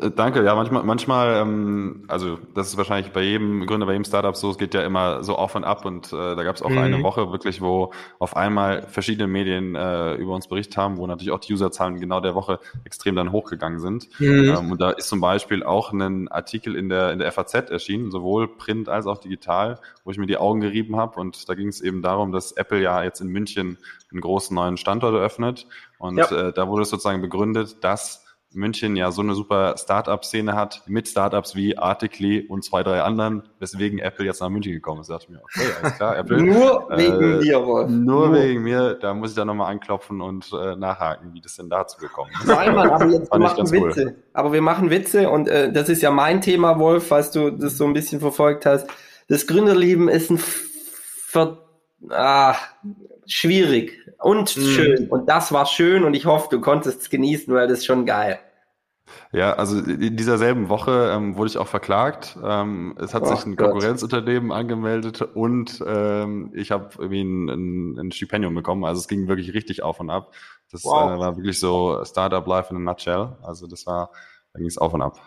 Äh, 0.00 0.10
danke, 0.10 0.44
ja, 0.44 0.54
manchmal, 0.54 0.84
manchmal, 0.84 1.42
ähm, 1.42 2.04
also 2.06 2.38
das 2.54 2.68
ist 2.68 2.76
wahrscheinlich 2.76 3.12
bei 3.12 3.22
jedem 3.22 3.66
Gründer, 3.66 3.86
bei 3.86 3.92
jedem 3.92 4.04
Startup 4.04 4.36
so, 4.36 4.50
es 4.50 4.58
geht 4.58 4.74
ja 4.74 4.82
immer 4.82 5.24
so 5.24 5.34
auf 5.34 5.54
und 5.56 5.64
ab 5.64 5.84
und 5.84 6.12
äh, 6.12 6.36
da 6.36 6.42
gab 6.44 6.54
es 6.54 6.62
auch 6.62 6.70
mhm. 6.70 6.78
eine 6.78 7.02
Woche 7.02 7.32
wirklich, 7.32 7.60
wo 7.60 7.92
auf 8.20 8.36
einmal 8.36 8.82
verschiedene 8.82 9.26
Medien 9.26 9.74
äh, 9.74 10.14
über 10.14 10.34
uns 10.34 10.46
berichtet 10.46 10.76
haben, 10.76 10.98
wo 10.98 11.06
natürlich 11.06 11.32
auch 11.32 11.40
die 11.40 11.52
Userzahlen 11.52 11.98
genau 11.98 12.20
der 12.20 12.34
Woche 12.34 12.60
extrem 12.84 13.16
dann 13.16 13.32
hochgegangen 13.32 13.80
sind. 13.80 14.08
Mhm. 14.20 14.54
Ähm, 14.56 14.70
und 14.72 14.80
da 14.80 14.90
ist 14.90 15.08
zum 15.08 15.20
Beispiel 15.20 15.64
auch 15.64 15.92
ein 15.92 16.28
Artikel 16.28 16.76
in 16.76 16.88
der, 16.88 17.12
in 17.12 17.18
der 17.18 17.32
FAZ 17.32 17.54
erschienen, 17.70 18.12
sowohl 18.12 18.46
print 18.46 18.88
als 18.88 19.06
auch 19.06 19.18
digital, 19.18 19.80
wo 20.04 20.12
ich 20.12 20.18
mir 20.18 20.26
die 20.26 20.36
Augen 20.36 20.60
gerieben 20.60 20.96
habe 20.96 21.18
und 21.18 21.48
da 21.48 21.54
ging 21.54 21.68
es 21.68 21.80
eben 21.80 22.02
darum, 22.02 22.30
dass 22.30 22.52
Apple 22.52 22.80
ja 22.80 23.02
jetzt 23.02 23.20
in 23.20 23.28
München 23.28 23.78
einen 24.12 24.20
großen 24.20 24.54
neuen 24.54 24.76
Standort 24.76 25.14
eröffnet 25.14 25.66
und 25.98 26.18
ja. 26.18 26.30
äh, 26.30 26.52
da 26.52 26.68
wurde 26.68 26.82
es 26.82 26.90
sozusagen 26.90 27.20
begründet, 27.20 27.82
dass 27.82 28.21
München 28.54 28.96
ja 28.96 29.10
so 29.10 29.22
eine 29.22 29.34
super 29.34 29.76
Startup-Szene 29.76 30.54
hat, 30.54 30.82
mit 30.86 31.08
Startups 31.08 31.54
wie 31.54 31.76
Articly 31.78 32.46
und 32.46 32.64
zwei, 32.64 32.82
drei 32.82 33.02
anderen, 33.02 33.48
weswegen 33.58 33.98
Apple 33.98 34.24
jetzt 34.24 34.40
nach 34.40 34.48
München 34.48 34.72
gekommen 34.72 35.00
ist. 35.00 35.10
Da 35.10 35.14
dachte 35.14 35.26
ich 35.28 35.30
mir, 35.30 35.42
okay, 35.42 35.72
alles 35.82 35.96
klar, 35.96 36.18
Apple. 36.18 36.42
nur 36.42 36.90
äh, 36.90 36.98
wegen 36.98 37.38
mir, 37.38 37.66
Wolf. 37.66 37.90
Nur, 37.90 38.28
nur, 38.28 38.34
wegen 38.34 38.62
mir, 38.62 38.94
da 38.94 39.14
muss 39.14 39.30
ich 39.30 39.36
dann 39.36 39.46
nochmal 39.46 39.70
anklopfen 39.70 40.20
und 40.20 40.50
äh, 40.52 40.76
nachhaken, 40.76 41.32
wie 41.34 41.40
das 41.40 41.56
denn 41.56 41.70
dazu 41.70 41.98
gekommen 41.98 42.30
ist. 42.40 42.46
Nein, 42.46 42.74
Mann, 42.74 42.90
aber 42.90 43.06
jetzt 43.06 43.32
wir 43.32 43.38
machen 43.38 43.70
Witze. 43.70 44.04
Cool. 44.04 44.16
Aber 44.32 44.52
wir 44.52 44.62
machen 44.62 44.90
Witze 44.90 45.30
und 45.30 45.48
äh, 45.48 45.72
das 45.72 45.88
ist 45.88 46.02
ja 46.02 46.10
mein 46.10 46.40
Thema, 46.40 46.78
Wolf, 46.78 47.08
falls 47.08 47.30
du 47.30 47.50
das 47.50 47.76
so 47.76 47.84
ein 47.84 47.92
bisschen 47.92 48.20
verfolgt 48.20 48.66
hast. 48.66 48.86
Das 49.28 49.46
Gründerleben 49.46 50.08
ist 50.08 50.30
ein 50.30 50.38
ver 50.38 51.58
ah, 52.10 52.54
schwierig 53.32 53.98
und 54.18 54.56
mhm. 54.56 54.60
schön. 54.62 55.08
Und 55.08 55.28
das 55.28 55.52
war 55.52 55.66
schön 55.66 56.04
und 56.04 56.14
ich 56.14 56.26
hoffe, 56.26 56.48
du 56.50 56.60
konntest 56.60 57.02
es 57.02 57.10
genießen, 57.10 57.52
weil 57.52 57.68
das 57.68 57.78
ist 57.78 57.86
schon 57.86 58.06
geil. 58.06 58.38
Ja, 59.32 59.54
also 59.54 59.78
in 59.78 60.16
dieser 60.16 60.38
selben 60.38 60.68
Woche 60.68 61.10
ähm, 61.14 61.36
wurde 61.36 61.48
ich 61.50 61.58
auch 61.58 61.66
verklagt. 61.66 62.38
Ähm, 62.42 62.96
es 63.00 63.14
hat 63.14 63.22
oh, 63.22 63.26
sich 63.26 63.44
ein 63.44 63.56
Gott. 63.56 63.70
Konkurrenzunternehmen 63.70 64.52
angemeldet 64.52 65.22
und 65.22 65.82
ähm, 65.86 66.50
ich 66.54 66.70
habe 66.70 66.90
irgendwie 66.98 67.22
ein, 67.22 67.48
ein, 67.48 67.98
ein, 67.98 68.12
Stipendium 68.12 68.54
bekommen. 68.54 68.84
Also 68.84 69.00
es 69.00 69.08
ging 69.08 69.28
wirklich 69.28 69.54
richtig 69.54 69.82
auf 69.82 70.00
und 70.00 70.10
ab. 70.10 70.32
Das 70.70 70.84
wow. 70.84 71.10
äh, 71.10 71.18
war 71.18 71.36
wirklich 71.36 71.58
so 71.58 72.02
Startup 72.04 72.46
Life 72.46 72.70
in 72.70 72.76
a 72.76 72.80
Nutshell. 72.80 73.36
Also 73.42 73.66
das 73.66 73.86
war, 73.86 74.10
da 74.52 74.58
ging 74.58 74.68
es 74.68 74.78
auf 74.78 74.94
und 74.94 75.02
ab. 75.02 75.20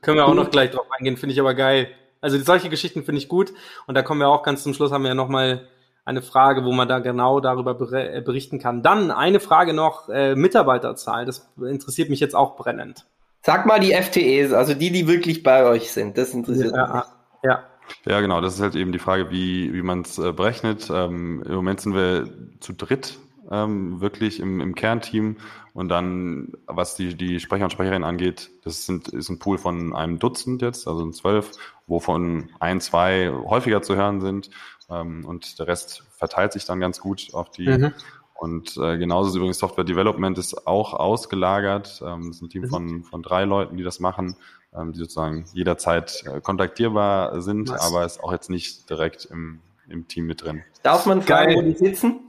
Können 0.00 0.16
wir 0.16 0.26
auch 0.26 0.34
noch 0.34 0.50
gleich 0.50 0.70
drauf 0.70 0.86
eingehen, 0.98 1.16
finde 1.16 1.34
ich 1.34 1.40
aber 1.40 1.54
geil. 1.54 1.88
Also 2.20 2.38
solche 2.38 2.70
Geschichten 2.70 3.02
finde 3.02 3.20
ich 3.20 3.28
gut. 3.28 3.52
Und 3.86 3.94
da 3.94 4.02
kommen 4.02 4.20
wir 4.20 4.28
auch 4.28 4.42
ganz 4.42 4.62
zum 4.62 4.74
Schluss, 4.74 4.92
haben 4.92 5.02
wir 5.02 5.08
ja 5.08 5.14
nochmal 5.14 5.68
eine 6.04 6.22
Frage, 6.22 6.64
wo 6.64 6.72
man 6.72 6.88
da 6.88 6.98
genau 6.98 7.40
darüber 7.40 7.78
äh, 7.92 8.20
berichten 8.20 8.58
kann. 8.58 8.82
Dann 8.82 9.10
eine 9.10 9.40
Frage 9.40 9.72
noch, 9.72 10.08
äh, 10.08 10.34
Mitarbeiterzahl, 10.34 11.24
das 11.24 11.48
interessiert 11.60 12.10
mich 12.10 12.20
jetzt 12.20 12.34
auch 12.34 12.56
brennend. 12.56 13.06
Sag 13.42 13.66
mal 13.66 13.80
die 13.80 13.92
FTEs, 13.92 14.52
also 14.52 14.74
die, 14.74 14.90
die 14.90 15.08
wirklich 15.08 15.42
bei 15.42 15.64
euch 15.64 15.92
sind, 15.92 16.16
das 16.18 16.34
interessiert 16.34 16.74
ja, 16.74 16.94
mich. 16.94 17.04
Ja. 17.42 17.62
Ja, 18.06 18.20
genau, 18.20 18.40
das 18.40 18.54
ist 18.54 18.60
halt 18.60 18.76
eben 18.76 18.92
die 18.92 18.98
Frage, 18.98 19.30
wie, 19.30 19.74
wie 19.74 19.82
man 19.82 20.02
es 20.02 20.16
äh, 20.18 20.32
berechnet. 20.32 20.88
Ähm, 20.90 21.42
Im 21.44 21.54
Moment 21.54 21.80
sind 21.80 21.94
wir 21.94 22.28
zu 22.60 22.72
dritt 22.72 23.18
ähm, 23.50 24.00
wirklich 24.00 24.40
im, 24.40 24.60
im 24.60 24.74
Kernteam 24.74 25.36
und 25.74 25.88
dann, 25.88 26.52
was 26.66 26.96
die, 26.96 27.14
die 27.14 27.38
Sprecher 27.38 27.64
und 27.64 27.70
Sprecherinnen 27.70 28.04
angeht, 28.04 28.50
das 28.64 28.86
sind, 28.86 29.08
ist 29.08 29.28
ein 29.28 29.38
Pool 29.38 29.58
von 29.58 29.94
einem 29.94 30.18
Dutzend 30.18 30.62
jetzt, 30.62 30.88
also 30.88 31.08
zwölf, 31.10 31.52
wovon 31.86 32.50
ein, 32.60 32.80
zwei 32.80 33.30
häufiger 33.30 33.82
zu 33.82 33.96
hören 33.96 34.20
sind 34.20 34.50
ähm, 34.92 35.24
und 35.24 35.58
der 35.58 35.66
Rest 35.66 36.04
verteilt 36.16 36.52
sich 36.52 36.64
dann 36.64 36.80
ganz 36.80 37.00
gut 37.00 37.28
auf 37.32 37.50
die. 37.50 37.68
Mhm. 37.68 37.92
Und 38.34 38.76
äh, 38.76 38.98
genauso 38.98 39.30
ist 39.30 39.36
übrigens 39.36 39.58
Software 39.58 39.84
Development 39.84 40.36
ist 40.36 40.66
auch 40.66 40.94
ausgelagert. 40.94 42.02
Ähm, 42.04 42.26
das 42.26 42.36
ist 42.36 42.42
ein 42.42 42.48
Team 42.48 42.62
mhm. 42.62 42.68
von, 42.68 43.04
von 43.04 43.22
drei 43.22 43.44
Leuten, 43.44 43.76
die 43.76 43.84
das 43.84 44.00
machen, 44.00 44.36
ähm, 44.74 44.92
die 44.92 44.98
sozusagen 44.98 45.44
jederzeit 45.52 46.24
äh, 46.26 46.40
kontaktierbar 46.40 47.40
sind, 47.40 47.70
Was? 47.70 47.80
aber 47.80 48.04
ist 48.04 48.22
auch 48.22 48.32
jetzt 48.32 48.50
nicht 48.50 48.90
direkt 48.90 49.26
im, 49.26 49.60
im 49.88 50.08
Team 50.08 50.26
mit 50.26 50.42
drin. 50.42 50.62
Darf 50.82 51.06
man 51.06 51.22
fragen, 51.22 51.54
wo 51.54 51.62
die 51.62 51.72
sitzen? 51.72 52.20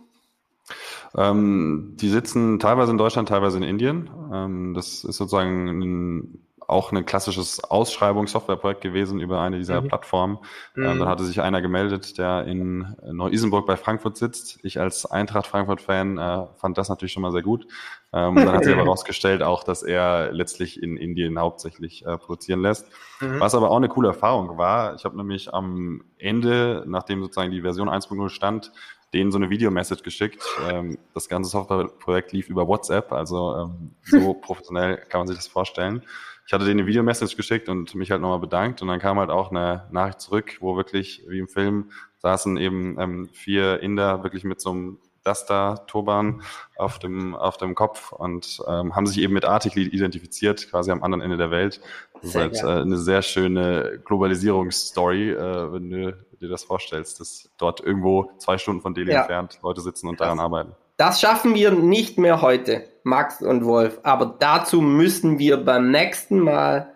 Ähm, 1.16 1.94
die 1.96 2.10
sitzen 2.10 2.60
teilweise 2.60 2.92
in 2.92 2.98
Deutschland, 2.98 3.30
teilweise 3.30 3.58
in 3.58 3.64
Indien. 3.64 4.10
Ähm, 4.32 4.74
das 4.74 5.04
ist 5.04 5.18
sozusagen 5.18 5.68
ein 5.68 6.43
auch 6.68 6.92
ein 6.92 7.06
klassisches 7.06 7.64
Ausschreibungssoftwareprojekt 7.64 8.82
gewesen 8.82 9.20
über 9.20 9.42
eine 9.42 9.58
dieser 9.58 9.82
mhm. 9.82 9.88
Plattformen. 9.88 10.40
Mhm. 10.76 10.84
Ähm, 10.84 11.00
dann 11.00 11.08
hatte 11.08 11.24
sich 11.24 11.42
einer 11.42 11.62
gemeldet, 11.62 12.18
der 12.18 12.46
in 12.46 12.96
Neu-Isenburg 13.04 13.66
bei 13.66 13.78
Frankfurt 13.78 14.18
sitzt. 14.18 14.60
Ich 14.64 14.80
als 14.80 15.06
Eintracht 15.06 15.48
Frankfurt-Fan 15.48 16.18
äh, 16.18 16.46
fand 16.56 16.78
das 16.78 16.90
natürlich 16.90 17.14
schon 17.14 17.24
mal 17.24 17.32
sehr 17.32 17.42
gut. 17.42 17.68
Ähm, 18.12 18.36
dann 18.36 18.52
hat 18.52 18.64
sich 18.64 18.74
aber 18.74 18.84
herausgestellt 18.86 19.44
auch, 19.44 19.64
dass 19.64 19.84
er 19.84 20.32
letztlich 20.32 20.82
in 20.82 20.98
Indien 20.98 21.40
hauptsächlich 21.40 22.06
äh, 22.06 22.18
produzieren 22.18 22.62
lässt. 22.62 22.88
Mhm. 23.20 23.40
Was 23.40 23.56
aber 23.56 23.72
auch 23.72 23.78
eine 23.78 23.90
coole 23.90 24.10
Erfahrung 24.10 24.58
war. 24.58 24.96
Ich 24.96 25.06
habe 25.06 25.18
nämlich 25.18 25.54
am 25.54 26.04
Ende, 26.18 26.84
nachdem 26.88 27.22
sozusagen 27.22 27.52
die 27.52 27.62
Version 27.62 27.90
1.0 27.90 28.30
stand, 28.30 28.72
denen 29.14 29.32
so 29.32 29.38
eine 29.38 29.50
Videomessage 29.50 30.04
geschickt. 30.04 30.44
Ähm, 30.70 30.98
das 31.14 31.30
ganze 31.30 31.50
Softwareprojekt 31.50 32.32
lief 32.32 32.50
über 32.50 32.68
WhatsApp, 32.68 33.12
also 33.12 33.56
ähm, 33.56 33.92
so 34.04 34.34
professionell 34.42 34.98
kann 34.98 35.22
man 35.22 35.28
sich 35.28 35.38
das 35.38 35.48
vorstellen 35.48 36.04
ich 36.46 36.54
hatte 36.54 36.66
denen 36.66 36.82
eine 36.82 36.88
Videomessage 36.88 37.36
geschickt 37.36 37.70
und 37.70 37.96
mich 37.96 38.12
halt 38.12 38.22
nochmal 38.22 38.40
bedankt 38.40 38.82
und 38.82 38.88
dann 38.88 39.00
kam 39.00 39.20
halt 39.20 39.30
auch 39.30 39.52
eine 39.52 39.88
Nachricht 39.92 40.22
zurück, 40.22 40.58
wo 40.60 40.76
wirklich, 40.76 41.24
wie 41.28 41.40
im 41.40 41.48
Film, 41.48 41.92
saßen 42.20 42.58
eben 42.58 43.00
ähm, 43.00 43.30
vier 43.32 43.82
Inder 43.82 44.24
wirklich 44.24 44.44
mit 44.44 44.62
so 44.62 44.72
einem 44.72 45.00
Duster-Turban 45.24 46.42
auf 46.78 47.00
dem, 47.00 47.36
auf 47.36 47.58
dem 47.58 47.76
Kopf 47.76 48.12
und 48.12 48.62
ähm, 48.68 48.96
haben 48.96 49.08
sich 49.08 49.20
eben 49.20 49.34
mit 49.34 49.46
Artikel 49.46 49.88
identifiziert, 49.88 50.70
quasi 50.70 50.92
am 50.92 51.04
anderen 51.04 51.22
Ende 51.22 51.38
der 51.38 51.52
Welt. 51.52 51.82
Das 52.22 52.32
sehr 52.34 52.52
ist 52.52 52.64
halt 52.64 52.80
äh, 52.80 52.82
eine 52.82 52.98
sehr 52.98 53.22
schöne 53.22 54.02
Globalisierungsstory, 54.04 55.32
äh, 55.32 55.74
wenn 55.74 55.90
du 55.90 56.18
dir 56.40 56.50
das 56.50 56.64
vorstellst, 56.66 57.20
dass 57.20 57.50
dort 57.58 57.80
irgendwo 57.80 58.32
zwei 58.38 58.58
Stunden 58.58 58.82
von 58.82 58.94
Delhi 58.94 59.12
ja. 59.12 59.20
entfernt 59.20 59.60
Leute 59.64 59.82
sitzen 59.82 60.10
und 60.10 60.20
daran 60.20 60.40
arbeiten. 60.40 60.74
Das 60.98 61.20
schaffen 61.20 61.56
wir 61.56 61.72
nicht 61.72 62.18
mehr 62.18 62.42
heute, 62.42 62.84
Max 63.04 63.42
und 63.42 63.66
Wolf. 63.66 64.00
Aber 64.04 64.36
dazu 64.40 64.82
müssen 64.82 65.40
wir 65.40 65.58
beim 65.58 65.92
nächsten 65.92 66.40
Mal 66.40 66.94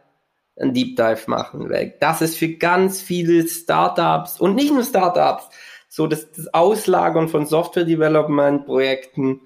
ein 0.60 0.74
Deep 0.74 0.96
Dive 0.96 1.24
machen. 1.28 1.70
Weil 1.70 1.96
das 2.00 2.22
ist 2.22 2.38
für 2.38 2.50
ganz 2.50 3.02
viele 3.02 3.48
Startups 3.48 4.40
und 4.40 4.56
nicht 4.56 4.74
nur 4.74 4.84
Startups, 4.84 5.50
so 5.90 6.08
das, 6.08 6.32
das 6.32 6.54
Auslagern 6.54 7.28
von 7.28 7.46
Software 7.46 7.86
Development 7.86 8.66
Projekten. 8.66 9.42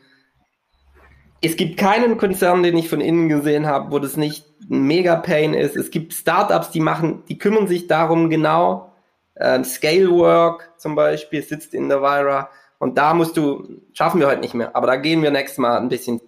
Es 1.41 1.55
gibt 1.55 1.77
keinen 1.77 2.17
Konzern, 2.17 2.63
den 2.63 2.77
ich 2.77 2.89
von 2.89 3.01
innen 3.01 3.29
gesehen 3.29 3.67
habe, 3.67 3.91
wo 3.91 3.99
das 3.99 4.17
nicht 4.17 4.45
ein 4.69 4.83
Mega 4.83 5.15
Pain 5.15 5.53
ist. 5.53 5.75
Es 5.75 5.91
gibt 5.91 6.13
Startups, 6.13 6.71
die 6.71 6.79
machen, 6.79 7.23
die 7.29 7.37
kümmern 7.37 7.67
sich 7.67 7.87
darum 7.87 8.29
genau. 8.29 8.91
Äh, 9.35 9.63
Scalework 9.63 10.73
zum 10.77 10.95
Beispiel 10.95 11.41
sitzt 11.41 11.73
in 11.73 11.89
der 11.89 12.01
Vira 12.01 12.49
und 12.81 12.97
da 12.97 13.13
musst 13.13 13.37
du, 13.37 13.79
schaffen 13.93 14.19
wir 14.19 14.25
heute 14.25 14.41
nicht 14.41 14.55
mehr, 14.55 14.75
aber 14.75 14.87
da 14.87 14.95
gehen 14.95 15.21
wir 15.21 15.29
nächstes 15.29 15.59
Mal 15.59 15.77
ein 15.77 15.87
bisschen. 15.87 16.19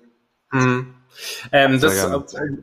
Mhm. 0.52 0.94
Ähm, 1.52 1.82
das, 1.82 2.08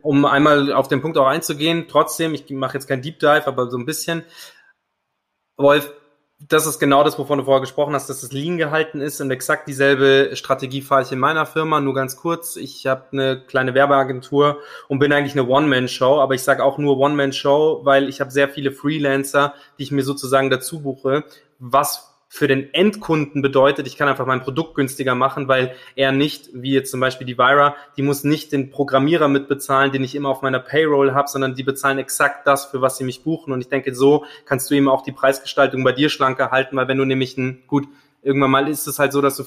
um 0.03 0.25
einmal 0.25 0.73
auf 0.73 0.87
den 0.87 1.03
Punkt 1.03 1.19
auch 1.19 1.27
einzugehen, 1.27 1.87
trotzdem, 1.89 2.33
ich 2.33 2.49
mache 2.51 2.75
jetzt 2.75 2.87
kein 2.87 3.03
Deep 3.03 3.19
Dive, 3.19 3.49
aber 3.49 3.69
so 3.69 3.77
ein 3.77 3.87
bisschen. 3.87 4.23
Wolf, 5.57 5.93
das 6.39 6.67
ist 6.67 6.79
genau 6.79 7.03
das, 7.03 7.19
wovon 7.19 7.39
du 7.39 7.45
vorher 7.45 7.61
gesprochen 7.61 7.95
hast, 7.95 8.09
dass 8.09 8.23
es 8.23 8.31
lean 8.31 8.59
gehalten 8.59 9.01
ist 9.01 9.21
und 9.21 9.33
exakt 9.33 9.67
dieselbe 9.67 10.37
Strategie 10.37 10.83
fahre 10.83 11.03
ich 11.03 11.11
in 11.11 11.19
meiner 11.19 11.45
Firma. 11.45 11.81
Nur 11.81 11.95
ganz 11.95 12.15
kurz, 12.15 12.55
ich 12.55 12.87
habe 12.87 13.07
eine 13.11 13.41
kleine 13.45 13.75
Werbeagentur 13.75 14.59
und 14.87 15.01
bin 15.01 15.13
eigentlich 15.13 15.37
eine 15.37 15.49
One-Man-Show, 15.49 16.21
aber 16.21 16.35
ich 16.35 16.43
sage 16.43 16.63
auch 16.63 16.79
nur 16.79 16.97
One-Man-Show, 16.97 17.81
weil 17.83 18.09
ich 18.09 18.21
habe 18.21 18.31
sehr 18.31 18.49
viele 18.49 18.71
Freelancer, 18.71 19.53
die 19.79 19.83
ich 19.83 19.91
mir 19.91 20.05
sozusagen 20.05 20.49
dazu 20.49 20.81
buche, 20.81 21.25
was 21.59 22.10
für 22.33 22.47
den 22.47 22.73
Endkunden 22.73 23.43
bedeutet, 23.43 23.89
ich 23.89 23.97
kann 23.97 24.07
einfach 24.07 24.25
mein 24.25 24.41
Produkt 24.41 24.77
günstiger 24.77 25.17
machen, 25.17 25.49
weil 25.49 25.75
er 25.97 26.13
nicht, 26.13 26.51
wie 26.53 26.73
jetzt 26.73 26.93
zum 26.93 27.01
Beispiel 27.01 27.27
die 27.27 27.37
Vira, 27.37 27.75
die 27.97 28.03
muss 28.03 28.23
nicht 28.23 28.53
den 28.53 28.71
Programmierer 28.71 29.27
mitbezahlen, 29.27 29.91
den 29.91 30.05
ich 30.05 30.15
immer 30.15 30.29
auf 30.29 30.41
meiner 30.41 30.61
Payroll 30.61 31.13
habe, 31.13 31.29
sondern 31.29 31.57
die 31.57 31.65
bezahlen 31.65 31.99
exakt 31.99 32.47
das, 32.47 32.67
für 32.67 32.81
was 32.81 32.97
sie 32.97 33.05
mich 33.05 33.25
buchen. 33.25 33.53
Und 33.53 33.61
ich 33.61 33.69
denke, 33.69 33.93
so 33.97 34.25
kannst 34.45 34.71
du 34.71 34.77
eben 34.77 34.89
auch 34.89 35.03
die 35.03 35.11
Preisgestaltung 35.11 35.83
bei 35.83 35.91
dir 35.91 36.09
schlanker 36.09 36.53
halten, 36.53 36.77
weil 36.77 36.87
wenn 36.87 36.99
du 36.99 37.05
nämlich 37.05 37.37
ein, 37.37 37.65
gut, 37.67 37.89
irgendwann 38.23 38.53
mal 38.53 38.69
ist 38.69 38.87
es 38.87 39.01
halt 39.01 39.13
so, 39.13 39.21
dass 39.21 39.37
du 39.37 39.45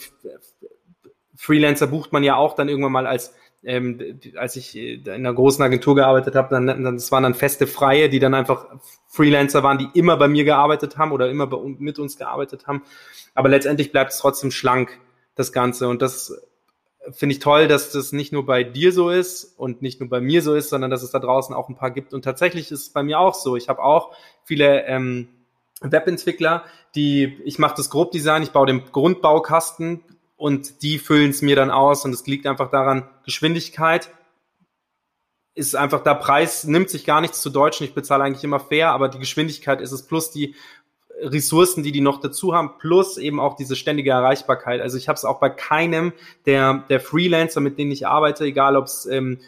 Freelancer 1.37 1.87
bucht 1.87 2.11
man 2.11 2.23
ja 2.23 2.35
auch 2.35 2.53
dann 2.53 2.67
irgendwann 2.67 2.91
mal 2.91 3.07
als 3.07 3.33
ähm, 3.63 4.19
als 4.35 4.55
ich 4.55 4.75
äh, 4.75 4.95
in 4.95 5.09
einer 5.09 5.33
großen 5.33 5.63
Agentur 5.63 5.95
gearbeitet 5.95 6.35
habe, 6.35 6.49
dann, 6.49 6.67
dann 6.67 6.83
das 6.83 7.11
waren 7.11 7.23
dann 7.23 7.33
feste 7.33 7.67
Freie, 7.67 8.09
die 8.09 8.19
dann 8.19 8.33
einfach 8.33 8.67
Freelancer 9.07 9.63
waren, 9.63 9.77
die 9.77 9.89
immer 9.93 10.17
bei 10.17 10.27
mir 10.27 10.43
gearbeitet 10.43 10.97
haben 10.97 11.11
oder 11.11 11.29
immer 11.29 11.47
bei, 11.47 11.57
mit 11.77 11.99
uns 11.99 12.17
gearbeitet 12.17 12.67
haben. 12.67 12.83
Aber 13.33 13.49
letztendlich 13.49 13.91
bleibt 13.91 14.11
es 14.11 14.19
trotzdem 14.19 14.51
schlank, 14.51 14.99
das 15.35 15.51
Ganze. 15.51 15.87
Und 15.87 16.01
das 16.01 16.33
finde 17.11 17.33
ich 17.33 17.39
toll, 17.39 17.67
dass 17.67 17.91
das 17.91 18.11
nicht 18.11 18.31
nur 18.31 18.45
bei 18.45 18.63
dir 18.63 18.91
so 18.91 19.09
ist 19.09 19.57
und 19.57 19.81
nicht 19.81 19.99
nur 19.99 20.09
bei 20.09 20.21
mir 20.21 20.41
so 20.41 20.55
ist, 20.55 20.69
sondern 20.69 20.91
dass 20.91 21.03
es 21.03 21.11
da 21.11 21.19
draußen 21.19 21.55
auch 21.55 21.69
ein 21.69 21.75
paar 21.75 21.91
gibt. 21.91 22.13
Und 22.13 22.23
tatsächlich 22.23 22.71
ist 22.71 22.81
es 22.81 22.89
bei 22.89 23.03
mir 23.03 23.19
auch 23.19 23.33
so. 23.33 23.55
Ich 23.55 23.69
habe 23.69 23.83
auch 23.83 24.15
viele 24.43 24.85
ähm, 24.85 25.27
Webentwickler, 25.81 26.63
die, 26.95 27.41
ich 27.43 27.59
mache 27.59 27.75
das 27.75 27.89
Grobdesign, 27.89 28.43
ich 28.43 28.51
baue 28.51 28.67
den 28.67 28.85
Grundbaukasten, 28.91 30.01
und 30.35 30.81
die 30.81 30.99
füllen 30.99 31.29
es 31.29 31.41
mir 31.41 31.55
dann 31.55 31.71
aus 31.71 32.05
und 32.05 32.13
es 32.13 32.25
liegt 32.27 32.47
einfach 32.47 32.69
daran, 32.69 33.09
Geschwindigkeit, 33.25 34.09
ist 35.55 35.75
einfach 35.75 36.03
der 36.03 36.15
Preis, 36.15 36.63
nimmt 36.63 36.89
sich 36.89 37.05
gar 37.05 37.21
nichts 37.21 37.41
zu 37.41 37.49
Deutschen. 37.49 37.85
Ich 37.85 37.93
bezahle 37.93 38.23
eigentlich 38.23 38.43
immer 38.43 38.59
fair, 38.59 38.89
aber 38.89 39.07
die 39.07 39.19
Geschwindigkeit 39.19 39.81
ist 39.81 39.91
es 39.91 40.07
plus 40.07 40.31
die 40.31 40.55
Ressourcen, 41.21 41.83
die 41.83 41.91
die 41.91 42.01
noch 42.01 42.19
dazu 42.19 42.53
haben, 42.53 42.77
plus 42.79 43.17
eben 43.17 43.39
auch 43.39 43.55
diese 43.55 43.75
ständige 43.75 44.11
Erreichbarkeit. 44.11 44.81
Also 44.81 44.97
ich 44.97 45.07
habe 45.07 45.15
es 45.15 45.25
auch 45.25 45.39
bei 45.39 45.49
keinem 45.49 46.11
der, 46.45 46.85
der 46.89 46.99
Freelancer, 46.99 47.61
mit 47.61 47.77
denen 47.77 47.91
ich 47.91 48.07
arbeite, 48.07 48.45
egal 48.45 48.75
ob 48.75 48.85
es 48.85 49.05
ähm, 49.05 49.39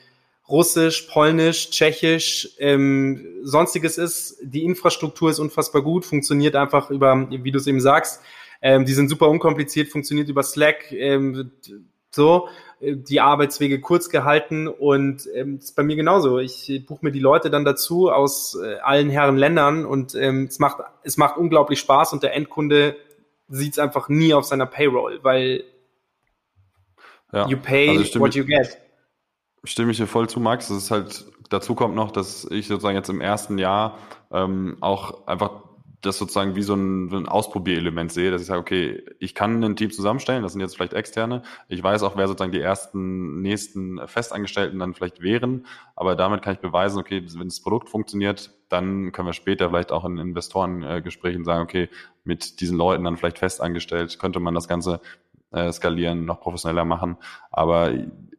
Russisch, 0.47 1.07
Polnisch, 1.11 1.71
Tschechisch, 1.71 2.49
ähm, 2.59 3.25
sonstiges 3.41 3.97
ist. 3.97 4.37
Die 4.43 4.63
Infrastruktur 4.63 5.31
ist 5.31 5.39
unfassbar 5.39 5.81
gut, 5.81 6.05
funktioniert 6.05 6.55
einfach 6.55 6.91
über, 6.91 7.27
wie 7.29 7.51
du 7.51 7.57
es 7.57 7.65
eben 7.65 7.81
sagst, 7.81 8.21
ähm, 8.65 8.83
die 8.83 8.93
sind 8.93 9.09
super 9.09 9.29
unkompliziert, 9.29 9.89
funktioniert 9.89 10.27
über 10.27 10.41
Slack, 10.41 10.91
ähm, 10.91 11.51
so, 12.09 12.49
äh, 12.79 12.95
die 12.95 13.21
Arbeitswege 13.21 13.79
kurz 13.79 14.09
gehalten 14.09 14.67
und 14.67 15.29
ähm, 15.35 15.59
ist 15.59 15.75
bei 15.75 15.83
mir 15.83 15.95
genauso. 15.95 16.39
Ich 16.39 16.83
buche 16.87 17.05
mir 17.05 17.11
die 17.11 17.19
Leute 17.19 17.51
dann 17.51 17.63
dazu 17.63 18.09
aus 18.11 18.57
äh, 18.59 18.77
allen 18.77 19.11
Herren 19.11 19.37
Ländern 19.37 19.85
und 19.85 20.15
ähm, 20.15 20.45
es 20.45 20.57
macht 20.57 20.79
es 21.03 21.15
macht 21.17 21.37
unglaublich 21.37 21.79
Spaß 21.79 22.13
und 22.13 22.23
der 22.23 22.33
Endkunde 22.33 22.95
sieht 23.49 23.73
es 23.73 23.79
einfach 23.79 24.09
nie 24.09 24.33
auf 24.33 24.45
seiner 24.45 24.65
Payroll, 24.65 25.19
weil 25.21 25.63
ja, 27.31 27.47
you 27.47 27.57
pay 27.57 27.95
also 27.95 28.19
what 28.19 28.33
you 28.33 28.45
get. 28.45 28.79
Stimme 29.63 29.91
ich 29.91 29.97
dir 29.97 30.07
voll 30.07 30.27
zu, 30.27 30.39
Max. 30.39 30.69
Das 30.69 30.77
ist 30.77 30.89
halt, 30.89 31.25
dazu 31.51 31.75
kommt 31.75 31.93
noch, 31.93 32.09
dass 32.09 32.45
ich 32.49 32.67
sozusagen 32.67 32.95
jetzt 32.95 33.09
im 33.09 33.21
ersten 33.21 33.59
Jahr 33.59 33.99
ähm, 34.31 34.77
auch 34.81 35.27
einfach 35.27 35.65
das 36.01 36.17
sozusagen 36.17 36.55
wie 36.55 36.61
so 36.61 36.73
ein, 36.73 37.11
ein 37.13 37.27
Ausprobierelement 37.27 38.11
sehe, 38.11 38.31
dass 38.31 38.41
ich 38.41 38.47
sage, 38.47 38.59
okay, 38.59 39.03
ich 39.19 39.35
kann 39.35 39.63
ein 39.63 39.75
Team 39.75 39.91
zusammenstellen, 39.91 40.43
das 40.43 40.53
sind 40.53 40.61
jetzt 40.61 40.75
vielleicht 40.75 40.93
externe. 40.93 41.43
Ich 41.67 41.81
weiß 41.81 42.03
auch, 42.03 42.15
wer 42.15 42.27
sozusagen 42.27 42.51
die 42.51 42.61
ersten 42.61 43.41
nächsten 43.41 43.99
Festangestellten 44.07 44.79
dann 44.79 44.93
vielleicht 44.93 45.21
wären, 45.21 45.65
aber 45.95 46.15
damit 46.15 46.41
kann 46.41 46.53
ich 46.53 46.59
beweisen, 46.59 46.99
okay, 46.99 47.23
wenn 47.37 47.47
das 47.47 47.61
Produkt 47.61 47.89
funktioniert, 47.89 48.51
dann 48.69 49.11
können 49.11 49.27
wir 49.27 49.33
später 49.33 49.69
vielleicht 49.69 49.91
auch 49.91 50.05
in 50.05 50.17
Investorengesprächen 50.17 51.43
sagen, 51.43 51.63
okay, 51.63 51.89
mit 52.23 52.59
diesen 52.61 52.77
Leuten 52.77 53.03
dann 53.03 53.17
vielleicht 53.17 53.39
festangestellt, 53.39 54.17
könnte 54.19 54.39
man 54.39 54.55
das 54.55 54.67
Ganze 54.67 55.01
äh, 55.51 55.71
skalieren, 55.71 56.25
noch 56.25 56.41
professioneller 56.41 56.85
machen. 56.85 57.17
Aber 57.51 57.93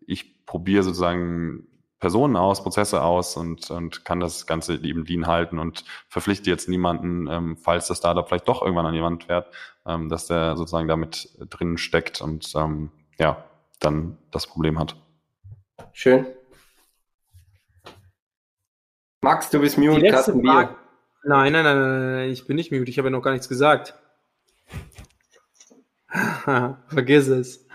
ich 0.06 0.44
probiere 0.44 0.82
sozusagen 0.82 1.66
Personen 1.98 2.36
aus, 2.36 2.62
Prozesse 2.62 3.02
aus 3.02 3.36
und, 3.36 3.70
und 3.70 4.04
kann 4.04 4.20
das 4.20 4.46
Ganze 4.46 4.74
eben 4.74 5.04
lean 5.06 5.26
halten 5.26 5.58
und 5.58 5.84
verpflichte 6.08 6.50
jetzt 6.50 6.68
niemanden, 6.68 7.26
ähm, 7.28 7.56
falls 7.56 7.86
das 7.86 7.98
Startup 7.98 8.26
vielleicht 8.28 8.48
doch 8.48 8.62
irgendwann 8.62 8.86
an 8.86 8.94
jemand 8.94 9.24
fährt, 9.24 9.52
ähm, 9.86 10.08
dass 10.08 10.26
der 10.26 10.56
sozusagen 10.56 10.88
damit 10.88 11.30
drin 11.50 11.78
steckt 11.78 12.20
und 12.20 12.52
ähm, 12.54 12.90
ja, 13.18 13.44
dann 13.80 14.18
das 14.30 14.46
Problem 14.46 14.78
hat. 14.78 14.96
Schön. 15.92 16.26
Max, 19.22 19.48
du 19.50 19.60
bist 19.60 19.78
mute, 19.78 20.08
Carsten 20.08 20.42
Bier. 20.42 20.76
Nein, 21.24 21.52
nein, 21.52 21.64
nein, 21.64 22.12
nein, 22.12 22.30
ich 22.30 22.46
bin 22.46 22.56
nicht 22.56 22.70
mute, 22.70 22.90
ich 22.90 22.98
habe 22.98 23.08
ja 23.08 23.12
noch 23.12 23.22
gar 23.22 23.32
nichts 23.32 23.48
gesagt. 23.48 23.94
Vergiss 26.88 27.26
es. 27.28 27.66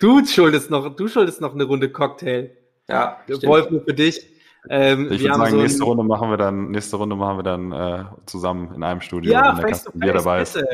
Du 0.00 0.24
schuldest 0.26 0.70
noch, 0.70 0.94
du 0.96 1.08
schuldest 1.08 1.40
noch 1.40 1.54
eine 1.54 1.64
Runde 1.64 1.90
Cocktail. 1.90 2.56
Ja, 2.88 3.18
Wolf, 3.42 3.70
nur 3.70 3.82
für 3.82 3.94
dich. 3.94 4.26
Ähm, 4.68 5.10
ich 5.10 5.22
würde 5.22 5.34
sagen, 5.34 5.50
so 5.50 5.56
nächste 5.56 5.84
Runde 5.84 6.04
machen 6.04 6.30
wir 6.30 6.36
dann, 6.36 6.70
nächste 6.70 6.96
Runde 6.96 7.16
machen 7.16 7.38
wir 7.38 7.42
dann 7.42 7.72
äh, 7.72 8.04
zusammen 8.26 8.74
in 8.74 8.82
einem 8.82 9.00
Studio, 9.00 9.32
ja, 9.32 9.56
wenn 9.56 9.68
face 9.68 9.84
to 9.84 9.92
face, 9.92 10.12
dabei 10.12 10.42
ist. 10.42 10.64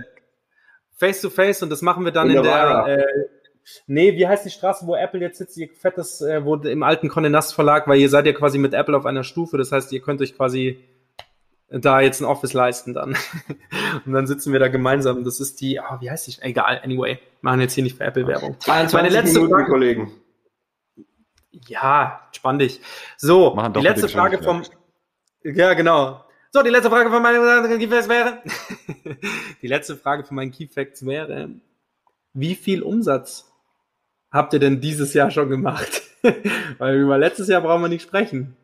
Face 0.96 1.20
to 1.20 1.30
face 1.30 1.62
und 1.62 1.70
das 1.70 1.82
machen 1.82 2.04
wir 2.04 2.10
dann 2.10 2.30
in, 2.30 2.36
in 2.36 2.42
der, 2.42 2.86
äh, 2.88 3.04
nee, 3.86 4.16
wie 4.16 4.26
heißt 4.26 4.44
die 4.44 4.50
Straße, 4.50 4.86
wo 4.86 4.96
Apple 4.96 5.20
jetzt 5.20 5.38
sitzt, 5.38 5.56
ihr 5.56 5.68
fettes, 5.68 6.20
äh, 6.20 6.44
wo 6.44 6.56
im 6.56 6.82
alten 6.82 7.08
Condé 7.08 7.28
Nast 7.28 7.54
Verlag, 7.54 7.86
weil 7.86 8.00
ihr 8.00 8.08
seid 8.08 8.26
ja 8.26 8.32
quasi 8.32 8.58
mit 8.58 8.74
Apple 8.74 8.96
auf 8.96 9.06
einer 9.06 9.22
Stufe, 9.22 9.56
das 9.56 9.70
heißt, 9.70 9.92
ihr 9.92 10.00
könnt 10.00 10.20
euch 10.20 10.36
quasi 10.36 10.78
da 11.68 12.00
jetzt 12.00 12.20
ein 12.20 12.26
Office 12.26 12.52
leisten 12.52 12.94
dann. 12.94 13.16
und 14.06 14.12
dann 14.12 14.26
sitzen 14.26 14.52
wir 14.52 14.60
da 14.60 14.68
gemeinsam. 14.68 15.24
Das 15.24 15.40
ist 15.40 15.60
die, 15.60 15.80
oh, 15.80 16.00
wie 16.00 16.10
heißt 16.10 16.26
die? 16.28 16.42
Egal, 16.42 16.80
anyway. 16.84 17.18
Machen 17.40 17.60
jetzt 17.60 17.74
hier 17.74 17.82
nicht 17.82 17.96
für 17.96 18.04
Apple 18.04 18.26
Werbung. 18.26 18.56
Meine 18.66 19.08
letzte 19.08 19.34
Minuten, 19.34 19.52
Frage, 19.52 19.70
Kollegen. 19.70 20.12
Ja, 21.66 22.28
spann 22.32 22.58
dich. 22.58 22.80
So, 23.16 23.56
die 23.74 23.80
letzte 23.80 24.08
Frage 24.08 24.42
vom, 24.42 24.62
ja, 25.42 25.74
genau. 25.74 26.24
So, 26.52 26.62
die 26.62 26.70
letzte 26.70 26.90
Frage 26.90 27.10
von 27.10 27.22
meinen 27.22 27.78
Key 27.78 27.88
Facts 27.88 28.08
wäre, 28.08 28.42
die 29.62 29.66
letzte 29.66 29.96
Frage 29.96 30.24
von 30.24 30.36
meinen 30.36 30.52
Key 30.52 30.68
Facts 30.68 31.04
wäre, 31.04 31.50
wie 32.34 32.54
viel 32.54 32.82
Umsatz 32.82 33.52
habt 34.30 34.52
ihr 34.52 34.58
denn 34.58 34.80
dieses 34.80 35.14
Jahr 35.14 35.30
schon 35.30 35.48
gemacht? 35.48 36.02
Weil 36.78 36.96
über 36.96 37.18
letztes 37.18 37.48
Jahr 37.48 37.60
brauchen 37.62 37.82
wir 37.82 37.88
nicht 37.88 38.02
sprechen. 38.02 38.56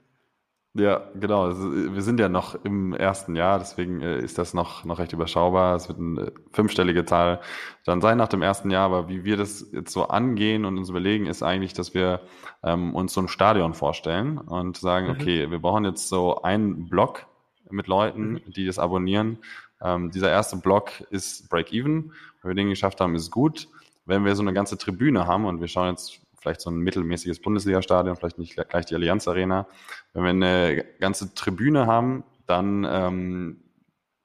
Ja, 0.75 1.03
genau. 1.15 1.51
Wir 1.51 2.01
sind 2.01 2.19
ja 2.19 2.31
noch 2.31 2.55
im 2.65 2.95
ersten 2.95 3.37
Jahr, 3.37 3.59
deswegen 3.59 4.01
äh, 4.01 4.21
ist 4.21 4.39
das 4.39 4.55
noch, 4.55 4.87
noch 4.87 4.99
recht 4.99 5.13
überschaubar. 5.13 5.77
Es 5.77 5.89
wird 5.89 5.99
eine 5.99 6.33
fünfstellige 6.51 7.05
Zahl 7.05 7.43
dann 7.85 8.01
sein 8.01 8.17
nach 8.17 8.29
dem 8.29 8.41
ersten 8.41 8.71
Jahr. 8.71 8.87
Aber 8.87 9.09
wie 9.11 9.23
wir 9.23 9.37
das 9.37 9.67
jetzt 9.73 9.93
so 9.93 10.09
angehen 10.09 10.65
und 10.65 10.79
uns 10.79 10.89
überlegen, 10.89 11.27
ist 11.27 11.43
eigentlich, 11.43 11.75
dass 11.75 11.93
wir 11.93 12.21
ähm, 12.63 12.95
uns 12.95 13.13
so 13.13 13.21
ein 13.21 13.29
Stadion 13.29 13.75
vorstellen 13.75 14.39
und 14.39 14.79
sagen, 14.79 15.09
mhm. 15.09 15.13
okay, 15.13 15.51
wir 15.51 15.59
brauchen 15.59 15.85
jetzt 15.85 16.09
so 16.09 16.41
einen 16.41 16.89
Block 16.89 17.27
mit 17.69 17.87
Leuten, 17.87 18.33
mhm. 18.33 18.41
die 18.47 18.65
das 18.65 18.79
abonnieren. 18.79 19.39
Ähm, 19.83 20.11
dieser 20.11 20.31
erste 20.31 20.57
Block 20.57 21.03
ist 21.11 21.51
Break-Even. 21.51 22.13
Wenn 22.41 22.51
wir 22.51 22.55
den 22.55 22.71
geschafft 22.71 22.99
haben, 23.03 23.15
ist 23.15 23.31
gut. 23.31 23.69
Wenn 24.07 24.25
wir 24.25 24.35
so 24.35 24.43
eine 24.43 24.55
ganze 24.55 24.79
Tribüne 24.79 25.27
haben 25.27 25.45
und 25.45 25.61
wir 25.61 25.69
schauen 25.69 25.91
jetzt 25.91 26.22
vielleicht 26.43 26.61
so 26.61 26.71
ein 26.71 26.79
mittelmäßiges 26.79 27.41
Bundesliga-Stadion, 27.41 28.17
vielleicht 28.17 28.39
nicht 28.39 28.57
gleich 28.69 28.85
die 28.85 28.95
Allianz 28.95 29.29
Arena. 29.29 29.67
Wenn 30.13 30.25
wir 30.25 30.31
eine 30.31 30.85
ganze 31.01 31.35
Tribüne 31.35 31.87
haben, 31.87 32.25
dann 32.47 32.87
ähm, 32.89 33.63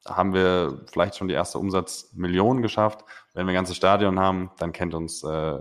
haben 0.05 0.33
wir 0.33 0.81
vielleicht 0.91 1.15
schon 1.15 1.27
die 1.27 1.33
erste 1.35 1.59
Umsatzmillion 1.59 2.61
geschafft. 2.61 3.05
Wenn 3.33 3.45
wir 3.45 3.51
ein 3.51 3.55
ganzes 3.55 3.77
Stadion 3.77 4.19
haben, 4.19 4.51
dann 4.57 4.71
kennt 4.71 4.93
uns, 4.93 5.23
äh, 5.23 5.59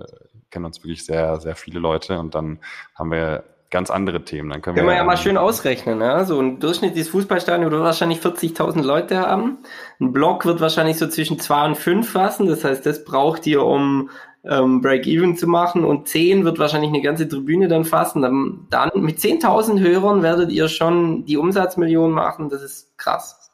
kennen 0.50 0.64
uns 0.64 0.82
wirklich 0.82 1.04
sehr, 1.04 1.40
sehr 1.40 1.56
viele 1.56 1.78
Leute 1.78 2.18
und 2.18 2.34
dann 2.34 2.60
haben 2.94 3.10
wir 3.10 3.44
ganz 3.70 3.90
andere 3.90 4.24
Themen. 4.24 4.48
Dann 4.50 4.62
können, 4.62 4.76
können 4.76 4.86
wir, 4.88 4.92
wir 4.92 4.98
ja 4.98 5.04
mal 5.04 5.16
schön 5.16 5.36
ausrechnen. 5.36 5.98
Ne? 5.98 6.24
So 6.24 6.40
ein 6.40 6.60
durchschnittliches 6.60 7.08
Fußballstadion 7.10 7.70
wird 7.70 7.82
wahrscheinlich 7.82 8.20
40.000 8.20 8.82
Leute 8.82 9.18
haben. 9.18 9.58
Ein 10.00 10.12
Block 10.12 10.46
wird 10.46 10.60
wahrscheinlich 10.60 10.98
so 10.98 11.08
zwischen 11.08 11.38
zwei 11.40 11.66
und 11.66 11.76
fünf 11.76 12.12
fassen. 12.12 12.46
Das 12.46 12.64
heißt, 12.64 12.86
das 12.86 13.04
braucht 13.04 13.46
ihr, 13.46 13.62
um 13.62 14.10
ähm, 14.48 14.80
Break-Even 14.80 15.36
zu 15.36 15.46
machen 15.46 15.84
und 15.84 16.08
10 16.08 16.44
wird 16.44 16.58
wahrscheinlich 16.58 16.90
eine 16.90 17.02
ganze 17.02 17.28
Tribüne 17.28 17.68
dann 17.68 17.84
fassen. 17.84 18.22
Dann, 18.22 18.66
dann 18.70 18.90
mit 18.94 19.18
10.000 19.18 19.80
Hörern 19.80 20.22
werdet 20.22 20.50
ihr 20.50 20.68
schon 20.68 21.24
die 21.24 21.36
Umsatzmillionen 21.36 22.14
machen. 22.14 22.48
Das 22.48 22.62
ist 22.62 22.96
krass. 22.98 23.46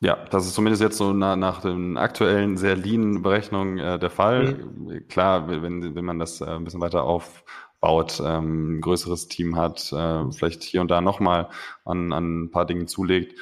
Ja, 0.00 0.18
das 0.30 0.46
ist 0.46 0.54
zumindest 0.54 0.82
jetzt 0.82 0.96
so 0.96 1.12
nach, 1.12 1.36
nach 1.36 1.60
den 1.60 1.96
aktuellen 1.96 2.56
sehr 2.56 2.74
lean 2.74 3.22
Berechnungen 3.22 3.78
äh, 3.78 4.00
der 4.00 4.10
Fall. 4.10 4.54
Mhm. 4.54 5.06
Klar, 5.08 5.48
wenn, 5.48 5.94
wenn 5.94 6.04
man 6.04 6.18
das 6.18 6.40
äh, 6.40 6.46
ein 6.46 6.64
bisschen 6.64 6.80
weiter 6.80 7.04
aufbaut, 7.04 8.20
ähm, 8.24 8.78
ein 8.78 8.80
größeres 8.80 9.28
Team 9.28 9.56
hat, 9.56 9.92
äh, 9.92 10.32
vielleicht 10.32 10.64
hier 10.64 10.80
und 10.80 10.90
da 10.90 11.00
nochmal 11.00 11.50
an, 11.84 12.12
an 12.12 12.42
ein 12.42 12.50
paar 12.50 12.66
Dingen 12.66 12.88
zulegt, 12.88 13.38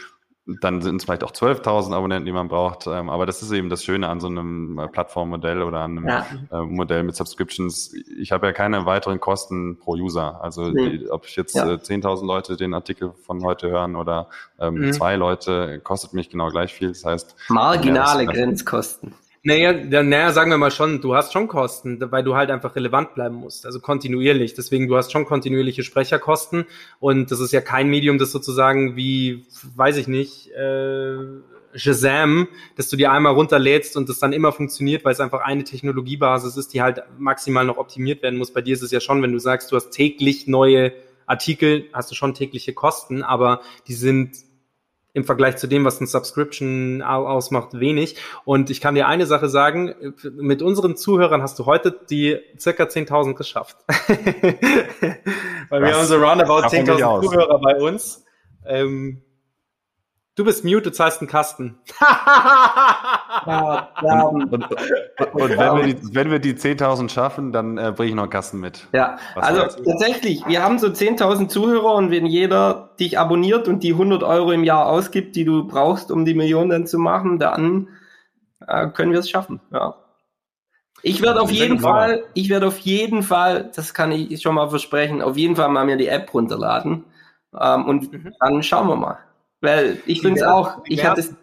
dann 0.47 0.83
sind 0.83 0.97
es 0.97 1.05
vielleicht 1.05 1.23
auch 1.23 1.33
12.000 1.33 1.95
Abonnenten, 1.95 2.27
die 2.27 2.33
man 2.33 2.49
braucht. 2.49 2.87
Ähm, 2.87 3.11
aber 3.11 3.27
das 3.27 3.43
ist 3.43 3.53
eben 3.53 3.69
das 3.69 3.85
Schöne 3.85 4.09
an 4.09 4.21
so 4.21 4.27
einem 4.27 4.79
äh, 4.79 4.89
Plattformmodell 4.89 5.63
oder 5.63 5.81
an 5.81 5.99
einem 5.99 6.09
ja. 6.09 6.27
äh, 6.51 6.63
Modell 6.63 7.03
mit 7.03 7.15
Subscriptions. 7.15 7.95
Ich 8.19 8.33
habe 8.33 8.47
ja 8.47 8.53
keine 8.53 8.87
weiteren 8.87 9.21
Kosten 9.21 9.79
pro 9.79 9.93
User. 9.93 10.43
Also 10.43 10.69
nee. 10.69 10.99
die, 10.99 11.11
ob 11.11 11.27
ich 11.27 11.37
jetzt 11.37 11.55
ja. 11.55 11.71
äh, 11.71 11.77
10.000 11.77 12.27
Leute 12.27 12.57
den 12.57 12.75
Artikel 12.75 13.13
von 13.25 13.45
heute 13.45 13.71
hören 13.71 13.97
oder 13.97 14.29
ähm, 14.59 14.75
mhm. 14.75 14.93
zwei 14.93 15.17
Leute, 15.17 15.81
kostet 15.81 16.15
mich 16.15 16.31
genau 16.31 16.49
gleich 16.49 16.75
viel. 16.75 16.89
Das 16.89 17.05
heißt 17.05 17.37
marginale 17.49 18.27
Grenzkosten. 18.27 19.15
Naja, 19.43 19.73
naja, 19.73 20.33
sagen 20.33 20.51
wir 20.51 20.59
mal 20.59 20.71
schon, 20.71 21.01
du 21.01 21.15
hast 21.15 21.33
schon 21.33 21.49
Kosten, 21.49 21.99
weil 22.13 22.23
du 22.23 22.35
halt 22.35 22.51
einfach 22.51 22.77
relevant 22.77 23.15
bleiben 23.15 23.37
musst, 23.37 23.65
also 23.65 23.81
kontinuierlich. 23.81 24.53
Deswegen, 24.53 24.87
du 24.87 24.99
hast 24.99 25.13
schon 25.13 25.25
kontinuierliche 25.25 25.83
Sprecherkosten 25.83 26.67
und 26.99 27.31
das 27.31 27.41
ist 27.41 27.51
ja 27.53 27.63
kein 27.63 27.89
Medium, 27.89 28.19
das 28.19 28.33
sozusagen 28.33 28.97
wie, 28.97 29.47
weiß 29.77 29.97
ich 29.97 30.09
nicht, 30.09 30.51
äh, 30.51 31.17
Shazam, 31.75 32.49
dass 32.77 32.91
du 32.91 32.97
dir 32.97 33.13
einmal 33.13 33.33
runterlädst 33.33 33.97
und 33.97 34.11
das 34.11 34.19
dann 34.19 34.35
immer 34.35 34.53
funktioniert, 34.53 35.07
weil 35.07 35.13
es 35.13 35.21
einfach 35.21 35.41
eine 35.41 35.65
Technologiebasis 35.65 36.59
ist, 36.59 36.75
die 36.75 36.83
halt 36.83 37.03
maximal 37.19 37.65
noch 37.65 37.79
optimiert 37.79 38.23
werden 38.23 38.39
muss. 38.39 38.53
Bei 38.53 38.61
dir 38.61 38.75
ist 38.75 38.83
es 38.83 38.91
ja 38.91 39.01
schon, 39.01 39.23
wenn 39.23 39.33
du 39.33 39.39
sagst, 39.39 39.73
du 39.73 39.77
hast 39.77 39.91
täglich 39.91 40.49
neue 40.49 40.93
Artikel, 41.25 41.85
hast 41.95 42.11
du 42.11 42.15
schon 42.15 42.35
tägliche 42.35 42.75
Kosten, 42.75 43.23
aber 43.23 43.63
die 43.87 43.95
sind 43.95 44.37
im 45.13 45.25
Vergleich 45.25 45.57
zu 45.57 45.67
dem, 45.67 45.85
was 45.85 46.01
ein 46.01 46.07
Subscription 46.07 47.03
ausmacht, 47.03 47.79
wenig. 47.79 48.17
Und 48.45 48.71
ich 48.71 48.81
kann 48.81 48.95
dir 48.95 49.09
eine 49.09 49.27
Sache 49.27 49.49
sagen, 49.49 50.15
mit 50.37 50.63
unseren 50.63 50.97
Zuhörern 50.97 51.43
hast 51.43 51.59
du 51.59 51.67
heute 51.67 51.99
die 52.11 52.39
circa 52.59 52.85
10.000 52.85 53.35
geschafft. 53.35 53.77
Weil 55.69 55.83
wir 55.83 55.97
haben 55.97 56.07
so 56.07 56.17
roundabout 56.17 56.67
10.000 56.67 57.23
Zuhörer 57.23 57.61
bei 57.61 57.77
uns. 57.77 58.25
Ähm, 58.65 59.23
du 60.37 60.45
bist 60.45 60.65
mute, 60.65 60.83
du 60.83 60.93
zahlst 60.93 61.21
einen 61.21 61.29
Kasten. 61.29 61.79
Und, 63.47 64.53
und, 64.53 64.65
und 65.35 65.51
wenn, 65.51 65.77
wir 65.77 65.83
die, 65.95 66.15
wenn 66.15 66.31
wir 66.31 66.39
die 66.39 66.55
10.000 66.55 67.09
schaffen, 67.11 67.53
dann 67.53 67.79
äh, 67.79 67.93
bringe 67.95 68.11
ich 68.11 68.15
noch 68.15 68.25
einen 68.25 68.31
Kasten 68.31 68.61
mit. 68.61 68.87
Ja, 68.93 69.19
Was 69.35 69.47
also 69.47 69.83
tatsächlich, 69.85 70.47
wir 70.47 70.63
haben 70.63 70.79
so 70.79 70.89
10.000 70.89 71.49
Zuhörer 71.49 71.95
und 71.95 72.11
wenn 72.11 72.27
jeder 72.27 72.91
dich 72.99 73.19
abonniert 73.19 73.69
und 73.69 73.83
die 73.83 73.93
100 73.93 74.23
Euro 74.23 74.53
im 74.53 74.65
Jahr 74.65 74.87
ausgibt, 74.87 75.37
die 75.37 75.45
du 75.45 75.67
brauchst, 75.67 76.11
um 76.11 76.25
die 76.25 76.35
Millionen 76.35 76.71
dann 76.71 76.87
zu 76.87 76.99
machen, 76.99 77.39
dann 77.39 77.89
äh, 78.67 78.89
können 78.89 79.13
wir 79.13 79.21
es 79.21 79.31
schaffen. 79.31 79.61
Ja. 79.73 79.95
Ich 81.03 81.23
werde 81.23 81.41
auf 81.41 81.51
jeden 81.51 81.79
Fall, 81.79 82.25
ich 82.35 82.51
werde 82.51 82.67
auf 82.67 82.79
jeden 82.79 83.23
Fall, 83.23 83.71
das 83.75 83.95
kann 83.95 84.13
ich 84.13 84.43
schon 84.43 84.55
mal 84.55 84.69
versprechen, 84.69 85.23
auf 85.23 85.37
jeden 85.37 85.57
Fall 85.57 85.69
mal 85.71 85.87
mir 85.87 85.97
die 85.97 86.09
App 86.09 86.33
runterladen 86.35 87.05
ähm, 87.59 87.87
und 87.87 88.13
mhm. 88.13 88.35
dann 88.39 88.63
schauen 88.63 88.89
wir 88.89 88.97
mal. 88.97 89.19
Weil 89.63 89.99
ich 90.07 90.23
finde 90.23 90.41
es 90.41 90.47
auch, 90.47 90.79
ich 90.87 91.05
hatte 91.05 91.21
es 91.21 91.35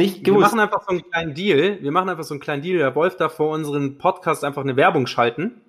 nicht 0.00 0.24
gewusst. 0.24 0.52
Wir 0.52 0.56
machen 0.56 0.60
einfach 0.60 0.82
so 0.82 0.90
einen 0.90 1.02
kleinen 1.10 1.34
Deal. 1.34 1.78
Wir 1.80 1.92
machen 1.92 2.08
einfach 2.08 2.24
so 2.24 2.34
einen 2.34 2.40
kleinen 2.40 2.62
Deal. 2.62 2.78
Der 2.78 2.94
Wolf 2.94 3.16
darf 3.16 3.34
vor 3.34 3.50
unseren 3.50 3.98
Podcast 3.98 4.44
einfach 4.44 4.62
eine 4.62 4.76
Werbung 4.76 5.06
schalten. 5.06 5.60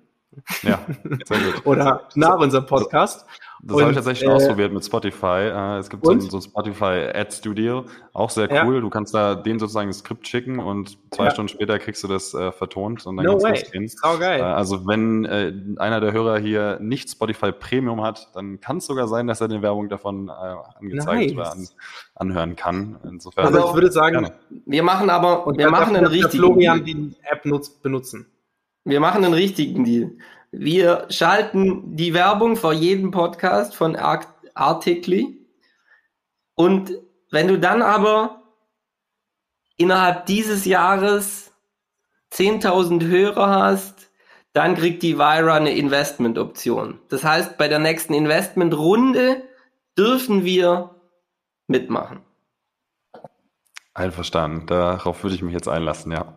Ja, 0.62 0.80
sehr 1.24 1.38
gut. 1.38 1.62
Oder 1.66 2.08
nach 2.14 2.38
unserem 2.38 2.66
Podcast. 2.66 3.26
Das 3.64 3.80
habe 3.80 3.90
ich 3.90 3.96
tatsächlich 3.96 4.24
schon 4.24 4.32
äh, 4.32 4.34
ausprobiert 4.34 4.72
mit 4.72 4.84
Spotify. 4.84 5.48
Äh, 5.48 5.78
es 5.78 5.88
gibt 5.88 6.04
so 6.04 6.10
ein, 6.10 6.20
so 6.20 6.36
ein, 6.36 6.42
Spotify 6.42 7.10
Ad 7.14 7.30
Studio, 7.30 7.84
auch 8.12 8.28
sehr 8.28 8.50
cool. 8.64 8.74
Ja. 8.74 8.80
Du 8.80 8.90
kannst 8.90 9.14
da 9.14 9.36
den 9.36 9.60
sozusagen 9.60 9.88
ein 9.88 9.92
Skript 9.92 10.26
schicken 10.26 10.58
und 10.58 10.98
zwei 11.12 11.26
ja. 11.26 11.30
Stunden 11.30 11.48
später 11.48 11.78
kriegst 11.78 12.02
du 12.02 12.08
das 12.08 12.34
äh, 12.34 12.50
vertont 12.50 13.06
und 13.06 13.16
dann 13.16 13.24
no 13.24 13.38
kannst 13.38 13.72
du 13.72 13.78
losgehen. 13.78 13.90
Oh, 14.02 14.18
geil. 14.18 14.40
Äh, 14.40 14.42
also 14.42 14.84
wenn 14.88 15.24
äh, 15.26 15.52
einer 15.76 16.00
der 16.00 16.12
Hörer 16.12 16.40
hier 16.40 16.78
nicht 16.80 17.08
Spotify 17.08 17.52
Premium 17.52 18.02
hat, 18.02 18.30
dann 18.34 18.60
kann 18.60 18.78
es 18.78 18.86
sogar 18.86 19.06
sein, 19.06 19.28
dass 19.28 19.40
er 19.40 19.44
eine 19.44 19.62
Werbung 19.62 19.88
davon 19.88 20.28
äh, 20.28 20.32
angezeigt 20.32 21.20
nice. 21.20 21.32
oder 21.32 21.52
an, 21.52 21.68
anhören 22.16 22.56
kann. 22.56 22.98
Insofern. 23.04 23.46
Also 23.46 23.68
ich 23.68 23.74
würde 23.74 23.92
sagen, 23.92 24.22
gerne. 24.22 24.32
wir 24.66 24.82
machen 24.82 25.08
aber, 25.08 25.46
und 25.46 25.58
wir 25.58 25.70
machen 25.70 25.94
einen 25.94 26.06
richtigen 26.06 26.42
Florian 26.42 26.84
die 26.84 27.12
App 27.30 27.44
nutzt, 27.44 27.80
benutzen. 27.80 28.26
Wir 28.84 28.98
machen 28.98 29.24
einen 29.24 29.34
richtigen 29.34 29.84
Deal. 29.84 30.10
Wir 30.52 31.06
schalten 31.08 31.96
die 31.96 32.12
Werbung 32.12 32.56
vor 32.56 32.74
jedem 32.74 33.10
Podcast 33.10 33.74
von 33.74 33.96
Articly. 33.96 35.46
Und 36.54 36.92
wenn 37.30 37.48
du 37.48 37.58
dann 37.58 37.80
aber 37.80 38.42
innerhalb 39.78 40.26
dieses 40.26 40.66
Jahres 40.66 41.52
10.000 42.32 43.06
Hörer 43.06 43.48
hast, 43.48 44.10
dann 44.52 44.74
kriegt 44.74 45.02
die 45.02 45.16
Vira 45.16 45.54
eine 45.54 45.72
Investment-Option. 45.72 47.00
Das 47.08 47.24
heißt, 47.24 47.56
bei 47.56 47.68
der 47.68 47.78
nächsten 47.78 48.12
Investment-Runde 48.12 49.42
dürfen 49.96 50.44
wir 50.44 50.94
mitmachen. 51.66 52.20
Einverstanden. 53.94 54.66
Darauf 54.66 55.22
würde 55.22 55.34
ich 55.34 55.42
mich 55.42 55.54
jetzt 55.54 55.68
einlassen, 55.68 56.12
ja. 56.12 56.34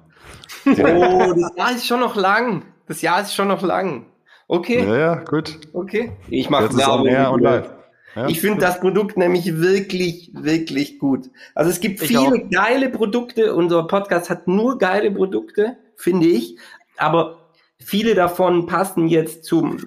Oh, 0.65 1.33
das 1.33 1.55
Jahr 1.57 1.71
ist 1.71 1.85
schon 1.85 1.99
noch 1.99 2.15
lang. 2.15 2.73
Das 2.87 3.01
Jahr 3.01 3.21
ist 3.21 3.33
schon 3.33 3.47
noch 3.47 3.61
lang. 3.61 4.05
Okay. 4.47 4.85
Ja, 4.85 4.97
ja, 4.97 5.15
gut. 5.15 5.59
Okay. 5.73 6.11
Ich 6.29 6.49
mache 6.49 6.75
Werbung. 6.77 7.07
Ja, 7.07 8.27
ich 8.27 8.39
finde 8.39 8.61
das 8.61 8.79
Produkt 8.79 9.17
nämlich 9.17 9.59
wirklich, 9.59 10.31
wirklich 10.33 10.99
gut. 10.99 11.29
Also 11.53 11.69
es 11.69 11.81
gibt 11.81 12.01
ich 12.01 12.07
viele 12.07 12.45
auch. 12.45 12.49
geile 12.49 12.89
Produkte. 12.89 13.53
Unser 13.53 13.83
Podcast 13.87 14.29
hat 14.29 14.47
nur 14.47 14.77
geile 14.77 15.11
Produkte, 15.11 15.77
finde 15.97 16.27
ich. 16.27 16.57
Aber 16.97 17.49
viele 17.77 18.15
davon 18.15 18.67
passen 18.67 19.07
jetzt 19.07 19.43
zum, 19.43 19.79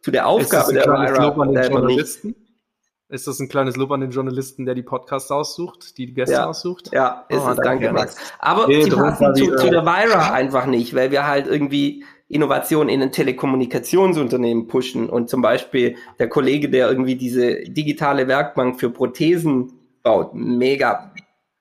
zu 0.00 0.10
der 0.10 0.26
Aufgabe 0.26 0.72
der 0.72 0.88
Myra 0.88 1.80
nicht. 1.82 2.34
Ist 3.10 3.26
das 3.26 3.38
ein 3.38 3.48
kleines 3.48 3.76
Lob 3.76 3.92
an 3.92 4.00
den 4.00 4.10
Journalisten, 4.10 4.64
der 4.64 4.74
die 4.74 4.82
Podcasts 4.82 5.30
aussucht, 5.30 5.98
die, 5.98 6.06
die 6.06 6.14
Gäste 6.14 6.36
ja, 6.36 6.46
aussucht? 6.46 6.90
Ja, 6.92 7.26
ist 7.28 7.42
oh, 7.44 7.50
es, 7.50 7.58
danke, 7.58 7.92
Max. 7.92 8.16
Aber 8.38 8.66
nee, 8.66 8.82
sie 8.82 8.90
passen 8.90 9.34
zu, 9.34 9.54
zu 9.56 9.70
der 9.70 9.84
Vira 9.84 10.32
einfach 10.32 10.64
nicht, 10.64 10.94
weil 10.94 11.10
wir 11.10 11.26
halt 11.26 11.46
irgendwie 11.46 12.04
Innovation 12.28 12.88
in 12.88 13.02
ein 13.02 13.12
Telekommunikationsunternehmen 13.12 14.66
pushen 14.66 15.08
und 15.10 15.28
zum 15.28 15.42
Beispiel 15.42 15.96
der 16.18 16.28
Kollege, 16.28 16.70
der 16.70 16.88
irgendwie 16.88 17.16
diese 17.16 17.56
digitale 17.64 18.28
Werkbank 18.28 18.80
für 18.80 18.90
Prothesen 18.90 19.72
baut, 20.02 20.34
mega, 20.34 21.12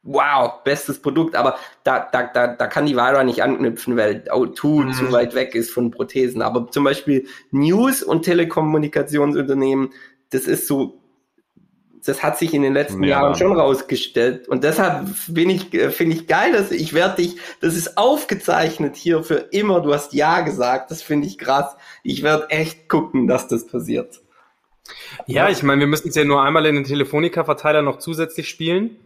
wow, 0.03 0.63
bestes 0.63 1.01
Produkt, 1.01 1.35
aber 1.35 1.57
da, 1.83 2.07
da, 2.11 2.23
da, 2.23 2.47
da 2.47 2.67
kann 2.67 2.85
die 2.85 2.95
Vira 2.95 3.23
nicht 3.23 3.43
anknüpfen, 3.43 3.97
weil 3.97 4.23
O2 4.29 4.85
mhm. 4.85 4.93
zu 4.93 5.11
weit 5.11 5.35
weg 5.35 5.53
ist 5.55 5.71
von 5.71 5.91
Prothesen. 5.91 6.41
Aber 6.41 6.69
zum 6.71 6.83
Beispiel 6.83 7.25
News 7.51 8.01
und 8.01 8.23
Telekommunikationsunternehmen, 8.23 9.89
das 10.29 10.45
ist 10.45 10.67
so 10.67 11.02
das 12.05 12.21
hat 12.21 12.37
sich 12.37 12.53
in 12.53 12.61
den 12.61 12.73
letzten 12.73 13.03
ja. 13.03 13.21
Jahren 13.21 13.35
schon 13.35 13.57
rausgestellt. 13.57 14.47
Und 14.47 14.63
deshalb 14.63 15.07
bin 15.27 15.49
ich, 15.49 15.73
äh, 15.73 15.89
finde 15.89 16.15
ich 16.15 16.27
geil, 16.27 16.51
dass 16.51 16.71
ich 16.71 16.93
werde 16.93 17.21
dich, 17.21 17.37
das 17.61 17.75
ist 17.75 17.97
aufgezeichnet 17.97 18.95
hier 18.95 19.23
für 19.23 19.35
immer. 19.51 19.81
Du 19.81 19.93
hast 19.93 20.13
Ja 20.13 20.41
gesagt. 20.41 20.91
Das 20.91 21.01
finde 21.01 21.27
ich 21.27 21.37
krass. 21.37 21.75
Ich 22.03 22.23
werde 22.23 22.49
echt 22.49 22.89
gucken, 22.89 23.27
dass 23.27 23.47
das 23.47 23.67
passiert. 23.67 24.21
Ja, 25.27 25.49
ich 25.49 25.63
meine, 25.63 25.79
wir 25.79 25.87
müssen 25.87 26.09
es 26.09 26.15
ja 26.15 26.25
nur 26.25 26.43
einmal 26.43 26.65
in 26.65 26.75
den 26.75 26.83
Telefonica-Verteiler 26.83 27.81
noch 27.81 27.99
zusätzlich 27.99 28.49
spielen. 28.49 28.97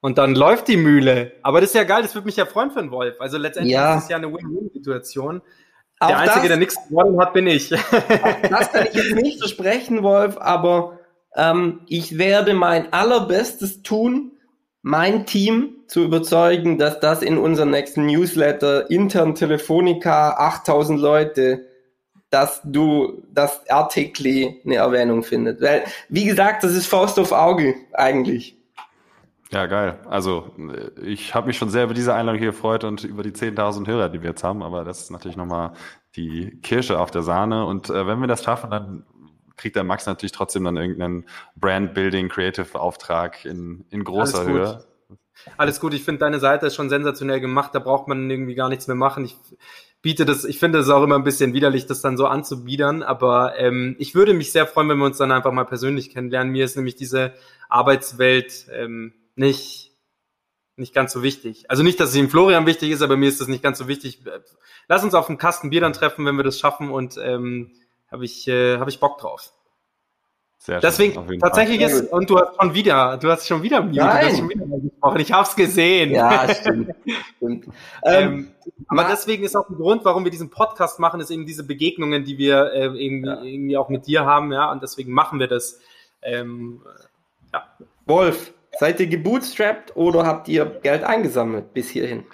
Und 0.00 0.18
dann 0.18 0.34
läuft 0.34 0.68
die 0.68 0.76
Mühle. 0.76 1.32
Aber 1.42 1.60
das 1.60 1.70
ist 1.70 1.76
ja 1.76 1.84
geil, 1.84 2.02
das 2.02 2.14
würde 2.14 2.26
mich 2.26 2.36
ja 2.36 2.44
freuen 2.44 2.72
für 2.72 2.80
einen 2.80 2.90
Wolf. 2.90 3.20
Also 3.20 3.38
letztendlich 3.38 3.74
ja. 3.74 3.96
ist 3.96 4.04
es 4.04 4.08
ja 4.10 4.16
eine 4.16 4.32
Win-Win-Situation. 4.32 5.40
Der 6.00 6.18
Einzige, 6.18 6.40
das, 6.40 6.48
der 6.48 6.56
nichts 6.56 6.76
gewonnen 6.88 7.20
hat, 7.20 7.32
bin 7.32 7.46
ich. 7.46 7.68
Das 7.68 8.72
kann 8.72 8.86
ich 8.86 8.94
jetzt 8.94 9.14
nicht 9.14 9.38
versprechen, 9.38 10.02
Wolf, 10.02 10.36
aber 10.36 10.98
ähm, 11.36 11.80
ich 11.86 12.18
werde 12.18 12.54
mein 12.54 12.92
allerbestes 12.92 13.82
tun, 13.82 14.32
mein 14.82 15.26
Team 15.26 15.76
zu 15.86 16.02
überzeugen, 16.02 16.78
dass 16.78 16.98
das 17.00 17.22
in 17.22 17.38
unserem 17.38 17.70
nächsten 17.70 18.06
Newsletter 18.06 18.90
intern 18.90 19.34
Telefonica 19.34 20.32
8000 20.32 21.00
Leute, 21.00 21.66
dass 22.30 22.60
du 22.64 23.22
das 23.32 23.68
Artikel 23.70 24.56
eine 24.64 24.76
Erwähnung 24.76 25.22
findet. 25.22 25.60
Weil, 25.60 25.84
wie 26.08 26.24
gesagt, 26.24 26.64
das 26.64 26.74
ist 26.74 26.86
Faust 26.86 27.18
auf 27.18 27.30
Auge 27.30 27.74
eigentlich. 27.92 28.56
Ja, 29.52 29.66
geil. 29.66 29.98
Also 30.08 30.50
ich 31.02 31.34
habe 31.34 31.48
mich 31.48 31.58
schon 31.58 31.68
sehr 31.68 31.84
über 31.84 31.92
diese 31.92 32.14
Einladung 32.14 32.38
hier 32.40 32.52
gefreut 32.52 32.84
und 32.84 33.04
über 33.04 33.22
die 33.22 33.32
10.000 33.32 33.86
Hörer, 33.86 34.08
die 34.08 34.22
wir 34.22 34.30
jetzt 34.30 34.42
haben. 34.42 34.62
Aber 34.62 34.82
das 34.82 35.02
ist 35.02 35.10
natürlich 35.10 35.36
nochmal 35.36 35.72
die 36.16 36.58
Kirsche 36.62 36.98
auf 36.98 37.10
der 37.10 37.22
Sahne. 37.22 37.66
Und 37.66 37.90
äh, 37.90 38.06
wenn 38.06 38.18
wir 38.20 38.28
das 38.28 38.44
schaffen, 38.44 38.70
dann 38.70 39.04
kriegt 39.62 39.76
der 39.76 39.84
Max 39.84 40.06
natürlich 40.06 40.32
trotzdem 40.32 40.64
dann 40.64 40.76
irgendeinen 40.76 41.24
Brand-Building, 41.56 42.28
Creative-Auftrag 42.28 43.44
in, 43.44 43.86
in 43.90 44.04
großer 44.04 44.40
Alles 44.40 44.48
Höhe. 44.48 44.84
Alles 45.56 45.80
gut, 45.80 45.94
ich 45.94 46.04
finde, 46.04 46.18
deine 46.18 46.40
Seite 46.40 46.66
ist 46.66 46.74
schon 46.74 46.90
sensationell 46.90 47.40
gemacht, 47.40 47.74
da 47.74 47.78
braucht 47.78 48.08
man 48.08 48.28
irgendwie 48.28 48.54
gar 48.54 48.68
nichts 48.68 48.86
mehr 48.86 48.96
machen. 48.96 49.24
Ich 49.24 49.36
biete 50.02 50.24
das, 50.24 50.44
ich 50.44 50.58
finde 50.58 50.80
es 50.80 50.88
auch 50.88 51.02
immer 51.02 51.14
ein 51.14 51.24
bisschen 51.24 51.54
widerlich, 51.54 51.86
das 51.86 52.00
dann 52.00 52.16
so 52.16 52.26
anzubiedern, 52.26 53.02
aber 53.02 53.56
ähm, 53.56 53.96
ich 53.98 54.14
würde 54.14 54.34
mich 54.34 54.52
sehr 54.52 54.66
freuen, 54.66 54.88
wenn 54.88 54.98
wir 54.98 55.06
uns 55.06 55.18
dann 55.18 55.32
einfach 55.32 55.52
mal 55.52 55.64
persönlich 55.64 56.10
kennenlernen. 56.10 56.52
Mir 56.52 56.64
ist 56.64 56.76
nämlich 56.76 56.96
diese 56.96 57.32
Arbeitswelt 57.68 58.66
ähm, 58.72 59.14
nicht, 59.36 59.92
nicht 60.76 60.92
ganz 60.92 61.12
so 61.12 61.22
wichtig. 61.22 61.70
Also 61.70 61.82
nicht, 61.84 62.00
dass 62.00 62.10
es 62.10 62.16
ihm 62.16 62.30
Florian 62.30 62.66
wichtig 62.66 62.90
ist, 62.90 63.02
aber 63.02 63.16
mir 63.16 63.28
ist 63.28 63.40
das 63.40 63.48
nicht 63.48 63.62
ganz 63.62 63.78
so 63.78 63.86
wichtig. 63.86 64.24
Lass 64.88 65.04
uns 65.04 65.14
auf 65.14 65.28
einen 65.28 65.38
Kasten 65.38 65.70
Bier 65.70 65.80
dann 65.80 65.92
treffen, 65.92 66.26
wenn 66.26 66.36
wir 66.36 66.44
das 66.44 66.58
schaffen 66.58 66.90
und 66.90 67.16
ähm, 67.22 67.72
habe 68.12 68.24
ich, 68.24 68.46
äh, 68.46 68.78
hab 68.78 68.88
ich 68.88 69.00
Bock 69.00 69.18
drauf. 69.18 69.52
Sehr 70.64 70.78
Deswegen 70.78 71.26
schön, 71.26 71.40
tatsächlich 71.40 71.80
Fall. 71.80 71.90
ist, 71.90 72.12
und 72.12 72.30
du 72.30 72.38
hast 72.38 72.54
schon 72.56 72.72
wieder, 72.72 73.16
du 73.16 73.28
hast 73.28 73.48
schon 73.48 73.64
wieder, 73.64 73.80
Nein. 73.80 73.94
Du 73.94 74.00
hast 74.00 74.38
schon 74.38 74.48
wieder 74.48 74.64
gesprochen. 74.78 75.20
Ich 75.20 75.32
hab's 75.32 75.56
gesehen. 75.56 76.12
Ja, 76.12 76.54
stimmt. 76.54 76.94
stimmt. 77.36 77.66
Ähm, 78.04 78.52
aber 78.86 79.04
deswegen 79.04 79.42
ist 79.42 79.56
auch 79.56 79.68
ein 79.68 79.76
Grund, 79.76 80.04
warum 80.04 80.22
wir 80.22 80.30
diesen 80.30 80.50
Podcast 80.50 81.00
machen, 81.00 81.20
ist 81.20 81.30
eben 81.30 81.46
diese 81.46 81.64
Begegnungen, 81.64 82.24
die 82.24 82.38
wir 82.38 82.72
äh, 82.72 82.84
irgendwie, 82.84 83.28
ja. 83.28 83.42
irgendwie 83.42 83.76
auch 83.76 83.88
mit 83.88 84.06
dir 84.06 84.24
haben, 84.24 84.52
ja, 84.52 84.70
und 84.70 84.82
deswegen 84.82 85.12
machen 85.12 85.40
wir 85.40 85.48
das. 85.48 85.80
Ähm, 86.22 86.82
ja. 87.52 87.64
Wolf, 88.06 88.52
seid 88.78 89.00
ihr 89.00 89.08
gebootstrapped 89.08 89.96
oder 89.96 90.24
habt 90.24 90.46
ihr 90.48 90.64
Geld 90.64 91.02
eingesammelt 91.02 91.74
bis 91.74 91.90
hierhin? 91.90 92.24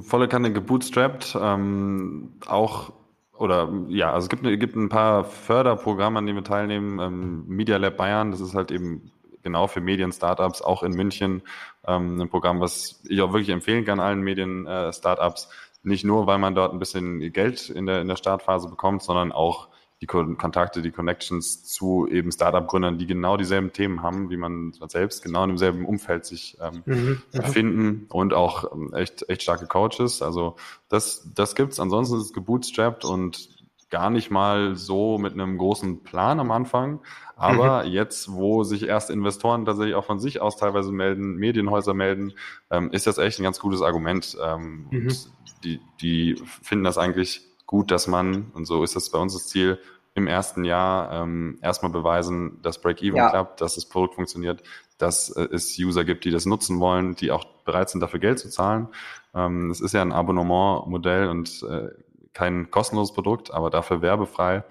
Volle 0.00 0.26
Kanne 0.26 0.52
gebootstrapped, 0.52 1.38
ähm, 1.40 2.34
auch 2.46 2.92
oder 3.40 3.72
ja, 3.88 4.12
also 4.12 4.26
es 4.26 4.28
gibt, 4.28 4.42
gibt 4.60 4.76
ein 4.76 4.90
paar 4.90 5.24
Förderprogramme, 5.24 6.18
an 6.18 6.26
denen 6.26 6.36
wir 6.36 6.44
teilnehmen. 6.44 7.00
Ähm, 7.00 7.44
Media 7.48 7.78
Lab 7.78 7.96
Bayern, 7.96 8.32
das 8.32 8.40
ist 8.40 8.54
halt 8.54 8.70
eben 8.70 9.10
genau 9.42 9.66
für 9.66 9.80
Medien-Startups, 9.80 10.60
auch 10.60 10.82
in 10.82 10.92
München. 10.92 11.40
Ähm, 11.86 12.20
ein 12.20 12.28
Programm, 12.28 12.60
was 12.60 13.00
ich 13.08 13.22
auch 13.22 13.32
wirklich 13.32 13.48
empfehlen 13.48 13.86
kann 13.86 13.98
allen 13.98 14.20
Medien-Startups. 14.20 15.48
Nicht 15.82 16.04
nur, 16.04 16.26
weil 16.26 16.36
man 16.36 16.54
dort 16.54 16.74
ein 16.74 16.78
bisschen 16.78 17.32
Geld 17.32 17.70
in 17.70 17.86
der, 17.86 18.02
in 18.02 18.08
der 18.08 18.16
Startphase 18.16 18.68
bekommt, 18.68 19.02
sondern 19.02 19.32
auch 19.32 19.68
die 20.00 20.06
Kontakte, 20.06 20.80
die 20.80 20.92
Connections 20.92 21.62
zu 21.62 22.08
eben 22.10 22.32
Startup-Gründern, 22.32 22.96
die 22.96 23.06
genau 23.06 23.36
dieselben 23.36 23.72
Themen 23.72 24.02
haben, 24.02 24.30
wie 24.30 24.38
man 24.38 24.72
selbst, 24.88 25.22
genau 25.22 25.42
in 25.44 25.50
demselben 25.50 25.84
Umfeld 25.84 26.24
sich 26.24 26.56
ähm, 26.60 26.82
mhm, 26.86 27.22
befinden 27.32 28.06
und 28.08 28.32
auch 28.32 28.72
ähm, 28.72 28.94
echt, 28.94 29.28
echt 29.28 29.42
starke 29.42 29.66
Coaches. 29.66 30.22
Also 30.22 30.56
das, 30.88 31.28
das 31.34 31.54
gibt's. 31.54 31.78
Ansonsten 31.78 32.16
ist 32.16 32.24
es 32.24 32.32
gebootstrapped 32.32 33.04
und 33.04 33.50
gar 33.90 34.08
nicht 34.08 34.30
mal 34.30 34.74
so 34.74 35.18
mit 35.18 35.34
einem 35.34 35.58
großen 35.58 36.02
Plan 36.02 36.40
am 36.40 36.50
Anfang. 36.50 37.00
Aber 37.36 37.84
mhm. 37.84 37.90
jetzt, 37.90 38.32
wo 38.32 38.64
sich 38.64 38.86
erst 38.86 39.10
Investoren 39.10 39.66
tatsächlich 39.66 39.96
auch 39.96 40.04
von 40.04 40.18
sich 40.20 40.40
aus 40.40 40.56
teilweise 40.56 40.92
melden, 40.92 41.36
Medienhäuser 41.36 41.92
melden, 41.92 42.32
ähm, 42.70 42.90
ist 42.92 43.06
das 43.06 43.18
echt 43.18 43.38
ein 43.38 43.44
ganz 43.44 43.60
gutes 43.60 43.82
Argument. 43.82 44.36
Ähm, 44.42 44.86
mhm. 44.90 45.14
die, 45.62 45.80
die 46.00 46.42
finden 46.62 46.84
das 46.84 46.96
eigentlich 46.96 47.49
gut, 47.70 47.92
dass 47.92 48.08
man, 48.08 48.50
und 48.54 48.64
so 48.64 48.82
ist 48.82 48.96
das 48.96 49.10
bei 49.10 49.18
uns 49.20 49.32
das 49.32 49.46
Ziel, 49.46 49.78
im 50.14 50.26
ersten 50.26 50.64
Jahr 50.64 51.12
ähm, 51.12 51.56
erstmal 51.62 51.92
beweisen, 51.92 52.60
dass 52.62 52.80
Break-Even 52.80 53.16
ja. 53.16 53.30
klappt, 53.30 53.60
dass 53.60 53.76
das 53.76 53.88
Produkt 53.88 54.16
funktioniert, 54.16 54.64
dass 54.98 55.30
äh, 55.30 55.46
es 55.52 55.78
User 55.78 56.04
gibt, 56.04 56.24
die 56.24 56.32
das 56.32 56.46
nutzen 56.46 56.80
wollen, 56.80 57.14
die 57.14 57.30
auch 57.30 57.44
bereit 57.64 57.88
sind, 57.88 58.00
dafür 58.00 58.18
Geld 58.18 58.40
zu 58.40 58.50
zahlen. 58.50 58.88
Ähm, 59.36 59.70
es 59.70 59.80
ist 59.80 59.94
ja 59.94 60.02
ein 60.02 60.10
Abonnementmodell 60.10 61.28
und 61.28 61.62
äh, 61.62 61.90
kein 62.32 62.72
kostenloses 62.72 63.14
Produkt, 63.14 63.54
aber 63.54 63.70
dafür 63.70 64.02
werbefrei. 64.02 64.64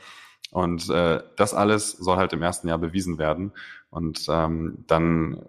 Und 0.51 0.89
äh, 0.89 1.23
das 1.37 1.53
alles 1.53 1.91
soll 1.91 2.17
halt 2.17 2.33
im 2.33 2.41
ersten 2.41 2.67
Jahr 2.67 2.79
bewiesen 2.79 3.17
werden. 3.17 3.53
Und 3.91 4.25
ähm, 4.27 4.83
dann 4.87 5.41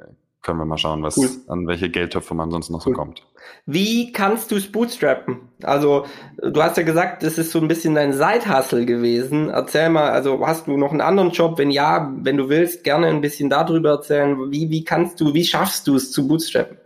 können 0.42 0.58
wir 0.58 0.64
mal 0.64 0.78
schauen, 0.78 1.02
was 1.02 1.18
cool. 1.18 1.28
an 1.48 1.66
welche 1.66 1.90
Geldtöpfe 1.90 2.34
man 2.34 2.50
sonst 2.50 2.70
noch 2.70 2.86
cool. 2.86 2.94
so 2.94 2.98
kommt. 2.98 3.22
Wie 3.66 4.12
kannst 4.12 4.50
du 4.50 4.56
es 4.56 4.70
bootstrappen? 4.70 5.40
Also, 5.62 6.06
du 6.42 6.62
hast 6.62 6.76
ja 6.76 6.82
gesagt, 6.82 7.22
das 7.22 7.36
ist 7.38 7.52
so 7.52 7.58
ein 7.58 7.68
bisschen 7.68 7.94
dein 7.94 8.12
Side-Hustle 8.12 8.86
gewesen. 8.86 9.50
Erzähl 9.50 9.90
mal, 9.90 10.10
also 10.10 10.46
hast 10.46 10.66
du 10.66 10.76
noch 10.76 10.92
einen 10.92 11.00
anderen 11.02 11.30
Job? 11.30 11.58
Wenn 11.58 11.70
ja, 11.70 12.12
wenn 12.22 12.36
du 12.36 12.48
willst, 12.48 12.84
gerne 12.84 13.08
ein 13.08 13.20
bisschen 13.20 13.50
darüber 13.50 13.90
erzählen. 13.90 14.50
Wie, 14.50 14.70
wie 14.70 14.84
kannst 14.84 15.20
du, 15.20 15.34
wie 15.34 15.44
schaffst 15.44 15.86
du 15.86 15.96
es 15.96 16.10
zu 16.12 16.26
bootstrappen? 16.26 16.78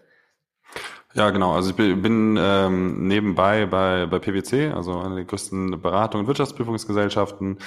Ja, 1.17 1.31
genau. 1.31 1.53
Also 1.53 1.71
ich 1.71 1.77
bin 1.77 2.37
ähm, 2.41 3.07
nebenbei 3.07 3.67
bei, 3.67 4.07
bei 4.07 4.19
PwC, 4.19 4.73
also 4.73 4.99
einer 4.99 5.15
der 5.15 5.25
größten 5.25 5.81
Beratung- 5.81 6.23
und 6.23 6.27
Wirtschaftsprüfungsgesellschaften. 6.27 7.59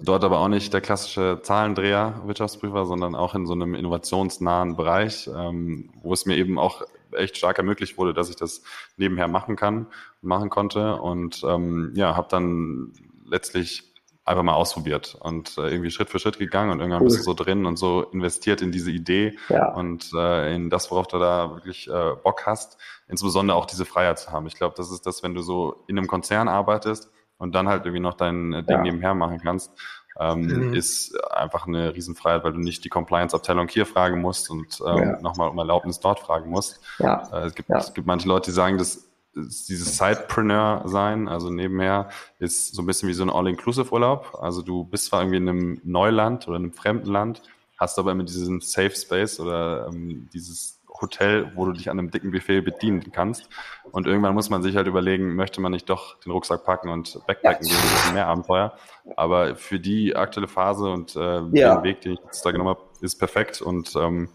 Dort 0.00 0.24
aber 0.24 0.40
auch 0.40 0.48
nicht 0.48 0.74
der 0.74 0.80
klassische 0.80 1.38
Zahlendreher 1.42 2.20
Wirtschaftsprüfer, 2.26 2.84
sondern 2.84 3.14
auch 3.14 3.36
in 3.36 3.46
so 3.46 3.52
einem 3.52 3.76
innovationsnahen 3.76 4.74
Bereich, 4.76 5.30
ähm, 5.32 5.90
wo 6.02 6.12
es 6.12 6.26
mir 6.26 6.36
eben 6.36 6.58
auch 6.58 6.82
echt 7.12 7.36
stark 7.36 7.58
ermöglicht 7.58 7.96
wurde, 7.96 8.12
dass 8.12 8.28
ich 8.28 8.36
das 8.36 8.62
nebenher 8.96 9.28
machen 9.28 9.54
kann, 9.54 9.86
machen 10.20 10.50
konnte. 10.50 10.96
Und 10.96 11.44
ähm, 11.48 11.92
ja, 11.94 12.16
habe 12.16 12.26
dann 12.28 12.92
letztlich 13.24 13.84
einfach 14.26 14.42
mal 14.42 14.54
ausprobiert 14.54 15.16
und 15.20 15.56
äh, 15.56 15.70
irgendwie 15.70 15.90
Schritt 15.90 16.10
für 16.10 16.18
Schritt 16.18 16.38
gegangen 16.38 16.72
und 16.72 16.80
irgendwann 16.80 17.02
cool. 17.02 17.06
bist 17.06 17.20
du 17.20 17.22
so 17.22 17.34
drin 17.34 17.64
und 17.64 17.76
so 17.76 18.02
investiert 18.10 18.60
in 18.60 18.72
diese 18.72 18.90
Idee 18.90 19.38
ja. 19.48 19.72
und 19.72 20.10
äh, 20.14 20.52
in 20.52 20.68
das, 20.68 20.90
worauf 20.90 21.06
du 21.06 21.18
da 21.18 21.54
wirklich 21.54 21.88
äh, 21.88 22.12
Bock 22.24 22.44
hast, 22.44 22.76
insbesondere 23.06 23.56
auch 23.56 23.66
diese 23.66 23.84
Freiheit 23.84 24.18
zu 24.18 24.32
haben. 24.32 24.48
Ich 24.48 24.56
glaube, 24.56 24.74
das 24.76 24.90
ist 24.90 25.06
das, 25.06 25.22
wenn 25.22 25.34
du 25.34 25.42
so 25.42 25.84
in 25.86 25.96
einem 25.96 26.08
Konzern 26.08 26.48
arbeitest 26.48 27.08
und 27.38 27.54
dann 27.54 27.68
halt 27.68 27.86
irgendwie 27.86 28.02
noch 28.02 28.14
dein 28.14 28.52
äh, 28.52 28.64
Ding 28.64 28.78
ja. 28.78 28.82
nebenher 28.82 29.14
machen 29.14 29.40
kannst, 29.40 29.70
ähm, 30.18 30.40
mhm. 30.40 30.74
ist 30.74 31.16
einfach 31.30 31.68
eine 31.68 31.94
Riesenfreiheit, 31.94 32.42
weil 32.42 32.52
du 32.52 32.58
nicht 32.58 32.84
die 32.84 32.88
Compliance-Abteilung 32.88 33.68
hier 33.68 33.86
fragen 33.86 34.20
musst 34.20 34.50
und 34.50 34.80
ähm, 34.84 34.98
ja. 34.98 35.20
nochmal 35.20 35.50
um 35.50 35.58
Erlaubnis 35.58 36.00
dort 36.00 36.18
fragen 36.18 36.50
musst. 36.50 36.80
Ja. 36.98 37.28
Äh, 37.32 37.46
es, 37.46 37.54
gibt, 37.54 37.70
es 37.70 37.94
gibt 37.94 38.08
manche 38.08 38.26
Leute, 38.26 38.50
die 38.50 38.54
sagen, 38.54 38.76
dass 38.76 39.08
dieses 39.36 39.98
Sidepreneur 39.98 40.82
sein, 40.86 41.28
also 41.28 41.50
nebenher, 41.50 42.08
ist 42.38 42.74
so 42.74 42.82
ein 42.82 42.86
bisschen 42.86 43.08
wie 43.08 43.14
so 43.14 43.22
ein 43.22 43.30
All-Inclusive-Urlaub. 43.30 44.38
Also 44.40 44.62
du 44.62 44.84
bist 44.84 45.06
zwar 45.06 45.20
irgendwie 45.20 45.36
in 45.36 45.48
einem 45.48 45.80
Neuland 45.84 46.48
oder 46.48 46.56
in 46.56 46.64
einem 46.64 46.72
fremden 46.72 47.10
Land, 47.10 47.42
hast 47.78 47.98
aber 47.98 48.12
immer 48.12 48.24
diesen 48.24 48.60
Safe 48.60 48.90
Space 48.90 49.38
oder 49.38 49.88
ähm, 49.88 50.28
dieses 50.32 50.80
Hotel, 51.00 51.52
wo 51.54 51.66
du 51.66 51.72
dich 51.72 51.90
an 51.90 51.98
einem 51.98 52.10
dicken 52.10 52.30
Buffet 52.30 52.62
bedienen 52.62 53.12
kannst. 53.12 53.48
Und 53.92 54.06
irgendwann 54.06 54.34
muss 54.34 54.48
man 54.48 54.62
sich 54.62 54.76
halt 54.76 54.86
überlegen, 54.86 55.34
möchte 55.34 55.60
man 55.60 55.72
nicht 55.72 55.90
doch 55.90 56.18
den 56.20 56.32
Rucksack 56.32 56.64
packen 56.64 56.88
und 56.88 57.20
Backpacken 57.26 57.66
gehen, 57.66 57.76
ein 57.76 57.82
bisschen 57.82 58.14
mehr 58.14 58.26
Abenteuer. 58.26 58.74
Aber 59.16 59.56
für 59.56 59.78
die 59.78 60.16
aktuelle 60.16 60.48
Phase 60.48 60.90
und 60.90 61.14
äh, 61.16 61.42
ja. 61.52 61.76
den 61.76 61.82
Weg, 61.84 62.00
den 62.00 62.12
ich 62.14 62.20
jetzt 62.24 62.44
da 62.44 62.50
genommen 62.50 62.70
habe, 62.70 62.82
ist 63.00 63.18
perfekt 63.18 63.60
und 63.60 63.94
ähm, 63.96 64.30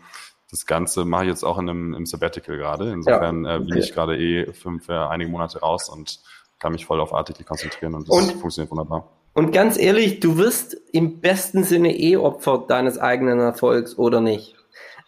das 0.51 0.65
Ganze 0.65 1.05
mache 1.05 1.23
ich 1.23 1.29
jetzt 1.29 1.43
auch 1.43 1.57
in 1.57 1.69
einem 1.69 1.93
im 1.93 2.05
Sabbatical 2.05 2.57
gerade. 2.57 2.91
Insofern 2.91 3.45
ja, 3.45 3.55
okay. 3.55 3.63
äh, 3.63 3.65
bin 3.67 3.77
ich 3.77 3.93
gerade 3.93 4.17
eh 4.17 4.51
fünf, 4.51 4.89
äh, 4.89 4.93
einige 4.93 5.31
Monate 5.31 5.59
raus 5.59 5.89
und 5.89 6.19
kann 6.59 6.73
mich 6.73 6.85
voll 6.85 6.99
auf 6.99 7.13
Artikel 7.13 7.45
konzentrieren 7.45 7.95
und 7.95 8.07
das 8.07 8.15
und, 8.15 8.33
funktioniert 8.33 8.69
wunderbar. 8.69 9.09
Und 9.33 9.53
ganz 9.53 9.79
ehrlich, 9.79 10.19
du 10.19 10.37
wirst 10.37 10.75
im 10.91 11.21
besten 11.21 11.63
Sinne 11.63 11.97
eh 11.97 12.17
Opfer 12.17 12.65
deines 12.67 12.99
eigenen 12.99 13.39
Erfolgs 13.39 13.97
oder 13.97 14.19
nicht. 14.19 14.55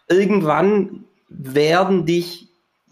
Irgendwann 0.08 1.04
werden 1.28 2.06
dich, 2.06 2.48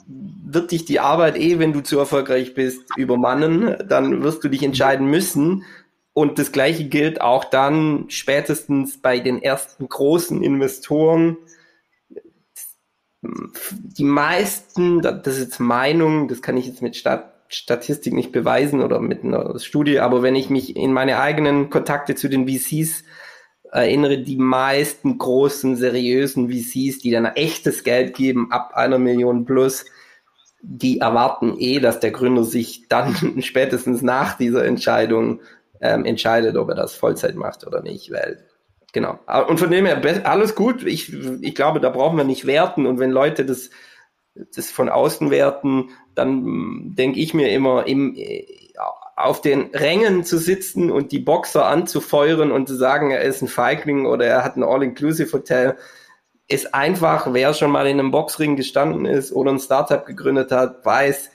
wird 0.06 0.72
dich 0.72 0.84
die 0.84 1.00
Arbeit 1.00 1.38
eh, 1.38 1.58
wenn 1.58 1.72
du 1.72 1.82
zu 1.82 1.98
erfolgreich 1.98 2.52
bist, 2.52 2.82
übermannen. 2.98 3.76
Dann 3.88 4.22
wirst 4.22 4.44
du 4.44 4.48
dich 4.48 4.62
entscheiden 4.62 5.06
müssen. 5.06 5.64
Und 6.12 6.38
das 6.38 6.52
Gleiche 6.52 6.84
gilt 6.84 7.22
auch 7.22 7.44
dann 7.44 8.04
spätestens 8.08 9.00
bei 9.00 9.18
den 9.18 9.42
ersten 9.42 9.88
großen 9.88 10.42
Investoren, 10.42 11.38
die 13.22 14.04
meisten, 14.04 15.00
das 15.00 15.36
ist 15.36 15.40
jetzt 15.40 15.60
Meinung, 15.60 16.28
das 16.28 16.42
kann 16.42 16.56
ich 16.56 16.66
jetzt 16.66 16.82
mit 16.82 16.96
Stat 16.96 17.28
Statistik 17.54 18.14
nicht 18.14 18.32
beweisen 18.32 18.80
oder 18.80 18.98
mit 18.98 19.24
einer 19.24 19.58
Studie, 19.58 20.00
aber 20.00 20.22
wenn 20.22 20.34
ich 20.34 20.48
mich 20.48 20.74
in 20.74 20.94
meine 20.94 21.20
eigenen 21.20 21.68
Kontakte 21.68 22.14
zu 22.14 22.30
den 22.30 22.48
VCs 22.48 23.04
erinnere, 23.70 24.22
die 24.22 24.38
meisten 24.38 25.18
großen, 25.18 25.76
seriösen 25.76 26.50
VCs, 26.50 27.00
die 27.00 27.10
dann 27.10 27.26
echtes 27.26 27.84
Geld 27.84 28.14
geben, 28.14 28.50
ab 28.50 28.72
einer 28.74 28.98
Million 28.98 29.44
plus, 29.44 29.84
die 30.62 31.00
erwarten 31.00 31.56
eh, 31.58 31.78
dass 31.78 32.00
der 32.00 32.12
Gründer 32.12 32.44
sich 32.44 32.88
dann 32.88 33.14
spätestens 33.42 34.00
nach 34.00 34.38
dieser 34.38 34.64
Entscheidung 34.64 35.40
ähm, 35.82 36.06
entscheidet, 36.06 36.56
ob 36.56 36.70
er 36.70 36.74
das 36.74 36.94
Vollzeit 36.94 37.34
macht 37.34 37.66
oder 37.66 37.82
nicht, 37.82 38.10
weil 38.10 38.46
Genau. 38.92 39.18
Ah, 39.26 39.40
und 39.40 39.58
von 39.58 39.70
dem 39.70 39.86
her, 39.86 40.02
alles 40.24 40.54
gut. 40.54 40.84
Ich, 40.84 41.12
ich 41.12 41.54
glaube, 41.54 41.80
da 41.80 41.88
brauchen 41.88 42.18
wir 42.18 42.24
nicht 42.24 42.46
werten. 42.46 42.86
Und 42.86 42.98
wenn 42.98 43.10
Leute 43.10 43.46
das, 43.46 43.70
das 44.54 44.70
von 44.70 44.90
außen 44.90 45.30
werten, 45.30 45.90
dann 46.14 46.42
mm, 46.42 46.94
denke 46.94 47.18
ich 47.18 47.32
mir 47.32 47.50
immer, 47.50 47.86
im, 47.86 48.14
äh, 48.16 48.46
auf 49.16 49.40
den 49.40 49.70
Rängen 49.74 50.24
zu 50.24 50.38
sitzen 50.38 50.90
und 50.90 51.12
die 51.12 51.20
Boxer 51.20 51.66
anzufeuern 51.66 52.50
und 52.52 52.68
zu 52.68 52.74
sagen, 52.74 53.10
er 53.10 53.22
ist 53.22 53.40
ein 53.40 53.48
Feigling 53.48 54.06
oder 54.06 54.26
er 54.26 54.44
hat 54.44 54.56
ein 54.56 54.62
All-Inclusive-Hotel, 54.62 55.76
ist 56.48 56.74
einfach, 56.74 57.32
wer 57.32 57.54
schon 57.54 57.70
mal 57.70 57.86
in 57.86 57.98
einem 57.98 58.10
Boxring 58.10 58.56
gestanden 58.56 59.06
ist 59.06 59.32
oder 59.32 59.52
ein 59.52 59.60
Startup 59.60 60.04
gegründet 60.04 60.50
hat, 60.50 60.84
weiß, 60.84 61.30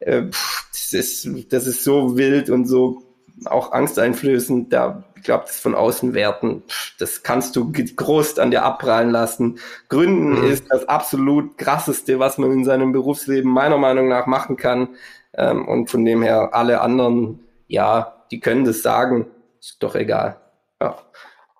äh, 0.00 0.24
das, 0.72 0.92
ist, 0.92 1.28
das 1.50 1.66
ist 1.66 1.84
so 1.84 2.18
wild 2.18 2.50
und 2.50 2.66
so 2.66 3.02
auch 3.44 3.72
angsteinflößend. 3.72 4.72
Da, 4.72 5.04
ich 5.18 5.24
glaube, 5.24 5.44
das 5.46 5.58
von 5.58 5.74
außen 5.74 6.14
werten, 6.14 6.62
das 6.98 7.22
kannst 7.22 7.56
du 7.56 7.72
groß 7.72 8.38
an 8.38 8.50
dir 8.50 8.64
abprallen 8.64 9.10
lassen. 9.10 9.58
Gründen 9.88 10.40
mhm. 10.40 10.50
ist 10.50 10.66
das 10.70 10.88
absolut 10.88 11.58
krasseste, 11.58 12.18
was 12.18 12.38
man 12.38 12.52
in 12.52 12.64
seinem 12.64 12.92
Berufsleben 12.92 13.50
meiner 13.50 13.78
Meinung 13.78 14.08
nach 14.08 14.26
machen 14.26 14.56
kann. 14.56 14.90
Ähm, 15.34 15.66
und 15.66 15.90
von 15.90 16.04
dem 16.04 16.22
her, 16.22 16.50
alle 16.52 16.80
anderen, 16.80 17.40
ja, 17.66 18.24
die 18.30 18.40
können 18.40 18.64
das 18.64 18.82
sagen. 18.82 19.26
Ist 19.60 19.82
doch 19.82 19.94
egal. 19.94 20.40
Ja. 20.80 20.96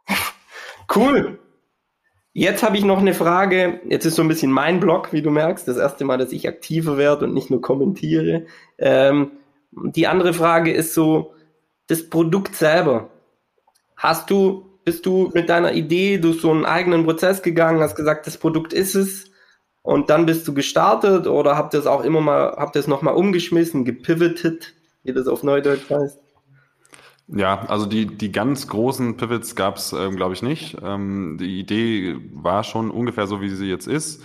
Cool. 0.94 1.38
Jetzt 2.32 2.62
habe 2.62 2.78
ich 2.78 2.84
noch 2.84 2.98
eine 2.98 3.12
Frage. 3.12 3.82
Jetzt 3.86 4.06
ist 4.06 4.14
so 4.14 4.22
ein 4.22 4.28
bisschen 4.28 4.50
mein 4.50 4.80
Blog, 4.80 5.12
wie 5.12 5.20
du 5.20 5.28
merkst. 5.28 5.68
Das 5.68 5.76
erste 5.76 6.06
Mal, 6.06 6.16
dass 6.16 6.32
ich 6.32 6.48
aktiver 6.48 6.96
werde 6.96 7.26
und 7.26 7.34
nicht 7.34 7.50
nur 7.50 7.60
kommentiere. 7.60 8.46
Ähm, 8.78 9.32
die 9.72 10.06
andere 10.06 10.32
Frage 10.32 10.72
ist 10.72 10.94
so, 10.94 11.34
das 11.88 12.08
Produkt 12.08 12.54
selber. 12.54 13.10
Hast 13.98 14.30
du, 14.30 14.64
bist 14.84 15.04
du 15.06 15.30
mit 15.34 15.48
deiner 15.48 15.72
Idee 15.72 16.18
durch 16.18 16.40
so 16.40 16.52
einen 16.52 16.64
eigenen 16.64 17.04
Prozess 17.04 17.42
gegangen, 17.42 17.80
hast 17.80 17.96
gesagt, 17.96 18.26
das 18.28 18.38
Produkt 18.38 18.72
ist 18.72 18.94
es 18.94 19.30
und 19.82 20.08
dann 20.08 20.24
bist 20.24 20.46
du 20.46 20.54
gestartet 20.54 21.26
oder 21.26 21.56
habt 21.56 21.74
ihr 21.74 21.80
es 21.80 21.86
auch 21.86 22.04
immer 22.04 22.20
mal, 22.20 22.54
habt 22.56 22.76
ihr 22.76 22.80
es 22.80 22.86
nochmal 22.86 23.14
umgeschmissen, 23.14 23.84
gepivotet, 23.84 24.72
wie 25.02 25.12
das 25.12 25.26
auf 25.26 25.42
Neudeutsch 25.42 25.90
heißt? 25.90 26.20
Ja, 27.26 27.66
also 27.66 27.86
die, 27.86 28.06
die 28.06 28.30
ganz 28.30 28.68
großen 28.68 29.16
Pivots 29.16 29.56
gab 29.56 29.76
es, 29.76 29.92
ähm, 29.92 30.16
glaube 30.16 30.32
ich, 30.32 30.42
nicht. 30.42 30.78
Ähm, 30.82 31.36
die 31.38 31.58
Idee 31.58 32.16
war 32.32 32.64
schon 32.64 32.90
ungefähr 32.90 33.26
so, 33.26 33.40
wie 33.42 33.50
sie 33.50 33.68
jetzt 33.68 33.86
ist. 33.86 34.22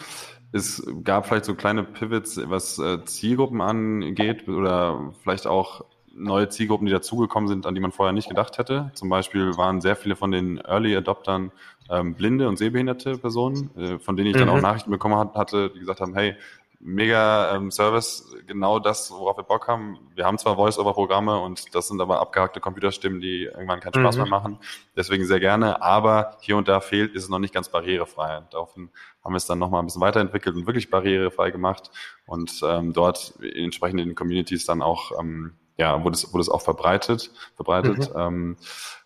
Es 0.54 0.86
gab 1.04 1.28
vielleicht 1.28 1.46
so 1.46 1.56
kleine 1.56 1.84
Pivots, 1.84 2.40
was 2.46 2.78
äh, 2.78 3.04
Zielgruppen 3.04 3.60
angeht 3.60 4.48
oder 4.48 5.12
vielleicht 5.22 5.48
auch 5.48 5.84
neue 6.14 6.50
Zielgruppen, 6.50 6.86
die 6.86 6.92
dazugekommen 6.92 7.48
sind, 7.48 7.66
an 7.66 7.76
die 7.76 7.82
man 7.82 7.92
vorher 7.92 8.14
nicht 8.14 8.30
gedacht 8.30 8.58
hätte. 8.58 8.92
Zum 8.94 9.10
Beispiel 9.10 9.58
waren 9.58 9.82
sehr 9.82 9.96
viele 9.96 10.16
von 10.16 10.32
den 10.32 10.58
Early 10.58 10.96
Adoptern 10.96 11.52
ähm, 11.90 12.16
blinde 12.16 12.48
und 12.48 12.58
sehbehinderte 12.58 13.18
Personen, 13.18 13.70
äh, 13.78 14.00
von 14.00 14.16
denen 14.16 14.30
ich 14.30 14.36
mhm. 14.36 14.40
dann 14.40 14.50
auch 14.50 14.56
mhm. 14.56 14.62
Nachrichten 14.62 14.92
bekommen 14.92 15.18
hat, 15.18 15.36
hatte, 15.36 15.70
die 15.72 15.80
gesagt 15.80 16.02
haben, 16.02 16.14
hey, 16.14 16.36
mega 16.84 17.56
ähm, 17.56 17.72
Service, 17.72 18.36
genau 18.46 18.78
das, 18.78 19.10
worauf 19.12 19.38
wir 19.38 19.44
Bock 19.44 19.68
haben. 19.68 20.00
Wir 20.16 20.26
haben 20.26 20.38
zwar 20.38 20.56
Voice-Over-Programme 20.56 21.40
und 21.40 21.74
das 21.74 21.88
sind 21.88 22.02
aber 22.02 22.20
abgehackte 22.20 22.60
Computerstimmen, 22.60 23.22
die 23.22 23.44
irgendwann 23.44 23.80
keinen 23.80 23.94
Spaß 23.94 24.18
mhm. 24.18 24.24
mehr 24.24 24.30
machen. 24.30 24.60
Deswegen 24.96 25.26
sehr 25.26 25.40
gerne, 25.40 25.82
aber 25.82 26.38
hier 26.42 26.58
und 26.58 26.68
da 26.68 26.82
fehlt, 26.82 27.14
ist 27.14 27.24
es 27.24 27.30
noch 27.30 27.40
nicht 27.40 27.54
ganz 27.54 27.70
barrierefrei. 27.70 28.44
Daraufhin 28.52 28.90
haben 29.24 29.34
wir 29.34 29.38
es 29.38 29.46
dann 29.46 29.60
nochmal 29.60 29.82
ein 29.82 29.86
bisschen 29.86 30.02
weiterentwickelt 30.02 30.56
und 30.56 30.68
wirklich 30.68 30.90
barrierefrei 30.90 31.52
gemacht 31.52 31.90
und 32.26 32.62
ähm, 32.64 32.92
dort 32.92 33.34
entsprechend 33.42 34.02
in 34.02 34.10
den 34.10 34.16
Communities 34.16 34.66
dann 34.66 34.82
auch 34.82 35.18
ähm, 35.18 35.54
ja, 35.78 36.04
wurde 36.04 36.16
es, 36.16 36.32
wurde 36.34 36.42
es 36.42 36.50
auch 36.50 36.62
verbreitet, 36.62 37.32
verbreitet. 37.56 38.14
Mhm. 38.14 38.20
Ähm, 38.20 38.58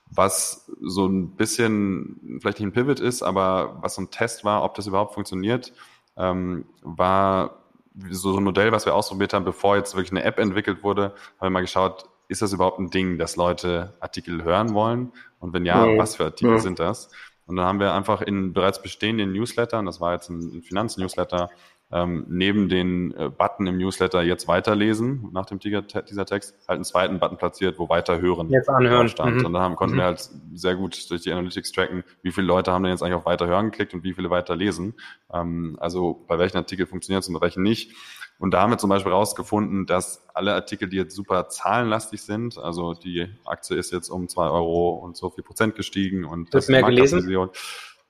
was 0.09 0.71
so 0.81 1.05
ein 1.05 1.35
bisschen 1.35 2.39
vielleicht 2.41 2.59
nicht 2.59 2.67
ein 2.67 2.71
Pivot 2.71 2.99
ist, 2.99 3.23
aber 3.23 3.77
was 3.81 3.95
so 3.95 4.01
ein 4.01 4.09
Test 4.09 4.45
war, 4.45 4.63
ob 4.63 4.75
das 4.75 4.87
überhaupt 4.87 5.13
funktioniert, 5.13 5.73
ähm, 6.15 6.65
war 6.81 7.63
so 8.09 8.37
ein 8.37 8.43
Modell, 8.43 8.71
was 8.71 8.85
wir 8.85 8.95
ausprobiert 8.95 9.33
haben, 9.33 9.43
bevor 9.43 9.75
jetzt 9.75 9.95
wirklich 9.95 10.11
eine 10.11 10.23
App 10.23 10.39
entwickelt 10.39 10.83
wurde, 10.83 11.13
haben 11.39 11.47
wir 11.47 11.49
mal 11.49 11.61
geschaut, 11.61 12.05
ist 12.27 12.41
das 12.41 12.53
überhaupt 12.53 12.79
ein 12.79 12.89
Ding, 12.89 13.17
dass 13.17 13.35
Leute 13.35 13.95
Artikel 13.99 14.43
hören 14.43 14.73
wollen? 14.73 15.11
Und 15.39 15.53
wenn 15.53 15.65
ja, 15.65 15.85
mhm. 15.85 15.97
was 15.97 16.15
für 16.15 16.25
Artikel 16.25 16.53
mhm. 16.53 16.59
sind 16.59 16.79
das? 16.79 17.09
Und 17.45 17.55
dann 17.55 17.65
haben 17.65 17.79
wir 17.79 17.93
einfach 17.93 18.21
in 18.21 18.53
bereits 18.53 18.81
bestehenden 18.81 19.31
Newslettern, 19.31 19.85
das 19.85 20.01
war 20.01 20.13
jetzt 20.13 20.29
ein 20.29 20.61
Finanznewsletter, 20.61 21.49
ähm, 21.91 22.25
neben 22.27 22.67
den 22.67 23.13
äh, 23.15 23.29
Button 23.29 23.65
im 23.67 23.77
Newsletter 23.77 24.21
jetzt 24.21 24.47
weiterlesen, 24.47 25.29
nach 25.31 25.45
dem 25.45 25.59
Tiger, 25.59 25.81
dieser 25.81 26.25
Text, 26.25 26.55
halt 26.67 26.75
einen 26.77 26.83
zweiten 26.83 27.19
Button 27.19 27.37
platziert, 27.37 27.79
wo 27.79 27.87
weiterhören 27.87 28.49
jetzt 28.49 28.69
anhören. 28.69 29.07
stand. 29.07 29.37
Mhm. 29.37 29.45
Und 29.45 29.53
dann 29.53 29.61
haben, 29.61 29.75
konnten 29.75 29.95
mhm. 29.95 29.99
wir 29.99 30.05
halt 30.05 30.29
sehr 30.53 30.75
gut 30.75 31.09
durch 31.09 31.21
die 31.21 31.31
Analytics 31.31 31.71
tracken, 31.71 32.03
wie 32.23 32.31
viele 32.31 32.47
Leute 32.47 32.73
haben 32.73 32.83
denn 32.83 32.91
jetzt 32.91 33.03
eigentlich 33.03 33.15
auf 33.15 33.25
Weiterhören 33.25 33.71
geklickt 33.71 33.93
und 33.93 34.03
wie 34.03 34.13
viele 34.13 34.29
weiterlesen. 34.29 34.95
Ähm, 35.33 35.77
also 35.79 36.25
bei 36.27 36.37
welchen 36.37 36.57
Artikel 36.57 36.87
funktioniert 36.87 37.23
es 37.23 37.29
und 37.29 37.35
bei 37.35 37.41
welchen 37.41 37.63
nicht. 37.63 37.93
Und 38.39 38.53
da 38.53 38.61
haben 38.61 38.69
wir 38.69 38.77
zum 38.77 38.89
Beispiel 38.89 39.11
rausgefunden, 39.11 39.85
dass 39.85 40.27
alle 40.33 40.53
Artikel, 40.53 40.89
die 40.89 40.97
jetzt 40.97 41.15
super 41.15 41.47
zahlenlastig 41.49 42.21
sind, 42.21 42.57
also 42.57 42.93
die 42.93 43.27
Aktie 43.45 43.75
ist 43.77 43.91
jetzt 43.91 44.09
um 44.09 44.27
zwei 44.27 44.47
Euro 44.49 44.91
und 44.91 45.17
so 45.17 45.29
viel 45.29 45.43
Prozent 45.43 45.75
gestiegen 45.75 46.23
und 46.25 46.53
das, 46.53 46.65
das 46.65 46.69
mehr 46.69 46.83
gelesen, 46.83 47.49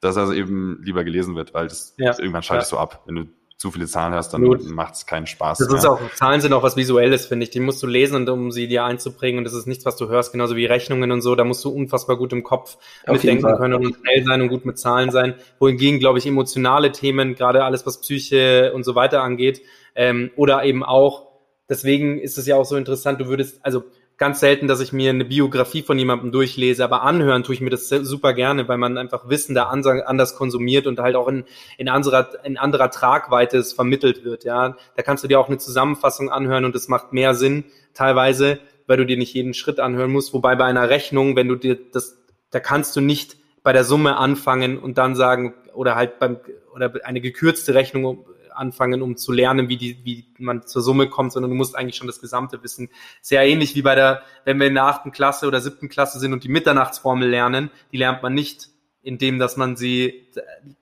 dass 0.01 0.17
also 0.17 0.33
eben 0.33 0.81
lieber 0.83 1.03
gelesen 1.03 1.35
wird, 1.35 1.53
weil 1.53 1.67
das 1.67 1.95
ja. 1.97 2.17
irgendwann 2.19 2.43
schaltest 2.43 2.71
ja. 2.71 2.77
du 2.77 2.81
ab. 2.81 3.03
Wenn 3.05 3.15
du 3.15 3.25
zu 3.57 3.71
viele 3.71 3.87
Zahlen 3.87 4.13
hast, 4.13 4.33
dann 4.33 4.43
macht 4.67 4.93
es 4.93 5.07
keinen 5.07 5.25
Spaß. 5.25 5.57
Das 5.57 5.67
mehr. 5.67 5.77
ist 5.79 5.85
auch, 5.85 5.99
Zahlen 6.13 6.41
sind 6.41 6.53
auch 6.53 6.61
was 6.61 6.77
Visuelles, 6.77 7.25
finde 7.25 7.43
ich. 7.43 7.49
Die 7.49 7.59
musst 7.59 7.81
du 7.81 7.87
lesen, 7.87 8.15
und, 8.15 8.29
um 8.29 8.51
sie 8.51 8.67
dir 8.67 8.85
einzubringen. 8.85 9.39
Und 9.39 9.45
das 9.45 9.55
ist 9.55 9.65
nichts, 9.65 9.83
was 9.83 9.95
du 9.95 10.07
hörst, 10.07 10.31
genauso 10.31 10.55
wie 10.55 10.67
Rechnungen 10.67 11.11
und 11.11 11.21
so. 11.21 11.33
Da 11.33 11.43
musst 11.43 11.65
du 11.65 11.69
unfassbar 11.69 12.17
gut 12.17 12.33
im 12.33 12.43
Kopf 12.43 12.77
Auf 13.07 13.13
mitdenken 13.13 13.57
können 13.57 13.73
und 13.73 13.95
schnell 13.95 14.23
sein 14.23 14.41
und 14.41 14.49
gut 14.49 14.65
mit 14.65 14.77
Zahlen 14.77 15.09
sein. 15.09 15.33
Wohingegen, 15.57 15.99
glaube 15.99 16.19
ich, 16.19 16.27
emotionale 16.27 16.91
Themen, 16.91 17.33
gerade 17.33 17.63
alles, 17.63 17.83
was 17.87 17.99
Psyche 17.99 18.73
und 18.75 18.83
so 18.83 18.93
weiter 18.93 19.23
angeht, 19.23 19.61
ähm, 19.95 20.29
oder 20.35 20.63
eben 20.63 20.83
auch, 20.83 21.25
deswegen 21.67 22.19
ist 22.19 22.37
es 22.37 22.45
ja 22.45 22.57
auch 22.57 22.65
so 22.65 22.75
interessant, 22.75 23.19
du 23.19 23.25
würdest, 23.25 23.65
also 23.65 23.85
ganz 24.17 24.39
selten, 24.39 24.67
dass 24.67 24.79
ich 24.79 24.93
mir 24.93 25.11
eine 25.11 25.25
Biografie 25.25 25.83
von 25.83 25.97
jemandem 25.97 26.31
durchlese, 26.31 26.83
aber 26.83 27.03
anhören 27.03 27.43
tue 27.43 27.55
ich 27.55 27.61
mir 27.61 27.69
das 27.69 27.87
super 27.89 28.33
gerne, 28.33 28.67
weil 28.67 28.77
man 28.77 28.97
einfach 28.97 29.29
Wissen 29.29 29.53
da 29.53 29.63
anders 29.65 30.35
konsumiert 30.35 30.87
und 30.87 30.99
halt 30.99 31.15
auch 31.15 31.27
in, 31.27 31.45
in, 31.77 31.87
anderer, 31.87 32.29
in 32.43 32.57
anderer 32.57 32.89
Tragweite 32.89 33.57
es 33.57 33.73
vermittelt 33.73 34.23
wird. 34.23 34.43
Ja, 34.43 34.75
Da 34.95 35.03
kannst 35.03 35.23
du 35.23 35.27
dir 35.27 35.39
auch 35.39 35.47
eine 35.47 35.59
Zusammenfassung 35.59 36.31
anhören 36.31 36.65
und 36.65 36.73
das 36.73 36.87
macht 36.87 37.13
mehr 37.13 37.35
Sinn 37.35 37.65
teilweise, 37.93 38.59
weil 38.87 38.97
du 38.97 39.05
dir 39.05 39.17
nicht 39.17 39.33
jeden 39.33 39.53
Schritt 39.53 39.79
anhören 39.79 40.11
musst. 40.11 40.33
Wobei 40.33 40.55
bei 40.55 40.65
einer 40.65 40.89
Rechnung, 40.89 41.35
wenn 41.35 41.47
du 41.47 41.55
dir 41.55 41.77
das, 41.91 42.17
da 42.49 42.59
kannst 42.59 42.95
du 42.95 43.01
nicht 43.01 43.37
bei 43.61 43.73
der 43.73 43.83
Summe 43.83 44.17
anfangen 44.17 44.79
und 44.79 44.97
dann 44.97 45.15
sagen, 45.15 45.53
oder 45.73 45.95
halt 45.95 46.19
beim, 46.19 46.37
oder 46.73 46.93
eine 47.03 47.21
gekürzte 47.21 47.75
Rechnung 47.75 48.25
anfangen, 48.57 49.01
um 49.01 49.17
zu 49.17 49.31
lernen, 49.31 49.69
wie, 49.69 49.77
die, 49.77 50.03
wie 50.03 50.25
man 50.37 50.65
zur 50.65 50.81
Summe 50.81 51.09
kommt, 51.09 51.33
sondern 51.33 51.51
du 51.51 51.57
musst 51.57 51.75
eigentlich 51.75 51.95
schon 51.95 52.07
das 52.07 52.21
gesamte 52.21 52.63
wissen. 52.63 52.89
Sehr 53.21 53.43
ähnlich 53.43 53.75
wie 53.75 53.81
bei 53.81 53.95
der, 53.95 54.23
wenn 54.45 54.59
wir 54.59 54.67
in 54.67 54.75
der 54.75 54.85
achten 54.85 55.11
Klasse 55.11 55.47
oder 55.47 55.61
siebten 55.61 55.89
Klasse 55.89 56.19
sind 56.19 56.33
und 56.33 56.43
die 56.43 56.49
Mitternachtsformel 56.49 57.29
lernen, 57.29 57.71
die 57.91 57.97
lernt 57.97 58.23
man 58.23 58.33
nicht, 58.33 58.69
indem 59.01 59.39
dass 59.39 59.57
man 59.57 59.75
sie 59.75 60.27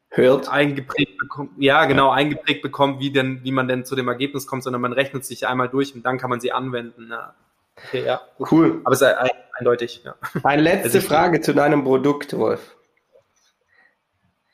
hört, 0.09 0.49
eingeprägt 0.49 1.17
bekommt, 1.17 1.51
ja 1.57 1.85
genau, 1.85 2.09
eingeprägt 2.09 2.61
bekommt, 2.61 2.99
wie 2.99 3.11
denn, 3.11 3.43
wie 3.43 3.51
man 3.51 3.67
denn 3.67 3.85
zu 3.85 3.95
dem 3.95 4.07
Ergebnis 4.07 4.47
kommt, 4.47 4.63
sondern 4.63 4.81
man 4.81 4.93
rechnet 4.93 5.25
sich 5.25 5.47
einmal 5.47 5.69
durch 5.69 5.93
und 5.93 6.05
dann 6.05 6.17
kann 6.17 6.29
man 6.29 6.39
sie 6.39 6.51
anwenden. 6.51 7.09
Ja. 7.09 7.35
Okay, 7.77 8.05
ja. 8.05 8.21
Cool. 8.51 8.81
Aber 8.83 8.93
es 8.93 9.01
ist 9.01 9.15
eindeutig, 9.59 10.01
ja. 10.03 10.15
Eine 10.43 10.61
letzte 10.63 10.97
also 10.97 11.01
Frage 11.01 11.41
zu 11.41 11.53
deinem 11.53 11.83
Produkt, 11.83 12.35
Wolf. 12.37 12.75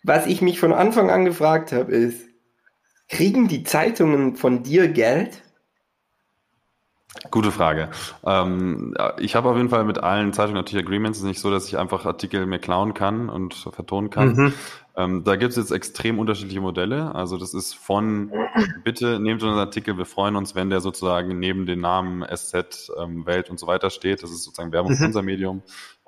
Was 0.04 0.26
ich 0.26 0.42
mich 0.42 0.60
von 0.60 0.74
Anfang 0.74 1.12
an 1.12 1.26
gefragt 1.26 1.72
habe, 1.72 1.92
ist, 1.92 2.28
Kriegen 3.12 3.50
die 3.50 3.64
Zeitungen 3.64 4.38
von 4.38 4.64
dir 4.64 4.88
Geld? 4.88 5.44
Gute 7.30 7.52
Frage. 7.52 7.90
Ähm, 8.26 8.96
ich 9.20 9.36
habe 9.36 9.50
auf 9.50 9.58
jeden 9.58 9.68
Fall 9.68 9.84
mit 9.84 9.98
allen 9.98 10.32
Zeitungen 10.32 10.56
natürlich 10.56 10.86
Agreements. 10.86 11.18
Es 11.18 11.24
ist 11.24 11.28
nicht 11.28 11.42
so, 11.42 11.52
dass 11.52 11.68
ich 11.68 11.78
einfach 11.78 12.06
Artikel 12.06 12.46
mir 12.46 12.60
klauen 12.60 12.94
kann 12.94 13.28
und 13.28 13.54
vertonen 13.54 14.12
kann. 14.12 14.34
Mhm. 14.34 14.54
Ähm, 14.96 15.24
da 15.26 15.36
gibt 15.36 15.52
es 15.52 15.58
jetzt 15.58 15.72
extrem 15.72 16.20
unterschiedliche 16.20 16.62
Modelle. 16.62 17.14
Also 17.14 17.36
das 17.36 17.54
ist 17.54 17.74
von, 17.74 18.32
bitte 18.86 19.20
nehmt 19.20 19.44
unseren 19.44 19.60
Artikel, 19.60 19.98
wir 19.98 20.06
freuen 20.06 20.38
uns, 20.38 20.56
wenn 20.56 20.70
der 20.70 20.80
sozusagen 20.80 21.38
neben 21.38 21.66
den 21.66 21.82
Namen 21.82 22.24
SZ, 22.34 22.94
ähm, 22.98 23.26
Welt 23.26 23.50
und 23.50 23.60
so 23.60 23.68
weiter 23.68 23.90
steht. 23.90 24.24
Das 24.24 24.32
ist 24.32 24.46
sozusagen 24.46 24.72
Werbung 24.72 24.94
mhm. 24.94 24.98
für 24.98 25.06
unser 25.06 25.22
Medium. 25.22 25.64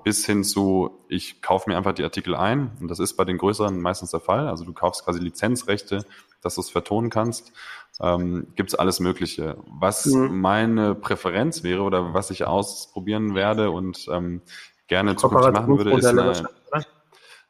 Bis 0.06 0.26
hin 0.26 0.46
zu, 0.46 1.04
ich 1.10 1.42
kaufe 1.42 1.70
mir 1.70 1.76
einfach 1.76 1.94
die 1.94 2.04
Artikel 2.04 2.34
ein. 2.34 2.72
Und 2.80 2.90
das 2.90 3.00
ist 3.00 3.16
bei 3.18 3.26
den 3.26 3.38
größeren 3.38 3.82
meistens 3.82 4.12
der 4.12 4.22
Fall. 4.22 4.48
Also 4.48 4.64
du 4.64 4.72
kaufst 4.72 5.04
quasi 5.04 5.20
Lizenzrechte 5.20 6.06
dass 6.44 6.56
du 6.56 6.62
es 6.62 6.70
vertonen 6.70 7.10
kannst. 7.10 7.54
Ähm, 8.02 8.48
Gibt 8.56 8.70
es 8.70 8.76
alles 8.76 9.00
Mögliche. 9.00 9.58
Was 9.68 10.06
mhm. 10.06 10.42
meine 10.42 10.96
Präferenz 10.96 11.64
wäre 11.64 11.82
oder 11.82 12.14
was 12.14 12.32
ich 12.32 12.46
ausprobieren 12.46 13.36
werde 13.36 13.72
und 13.72 14.08
ähm, 14.12 14.42
gerne 14.88 15.16
zukünftig 15.16 15.54
machen 15.54 15.78
würde, 15.78 15.92
ist, 15.92 16.06
eine, 16.06 16.34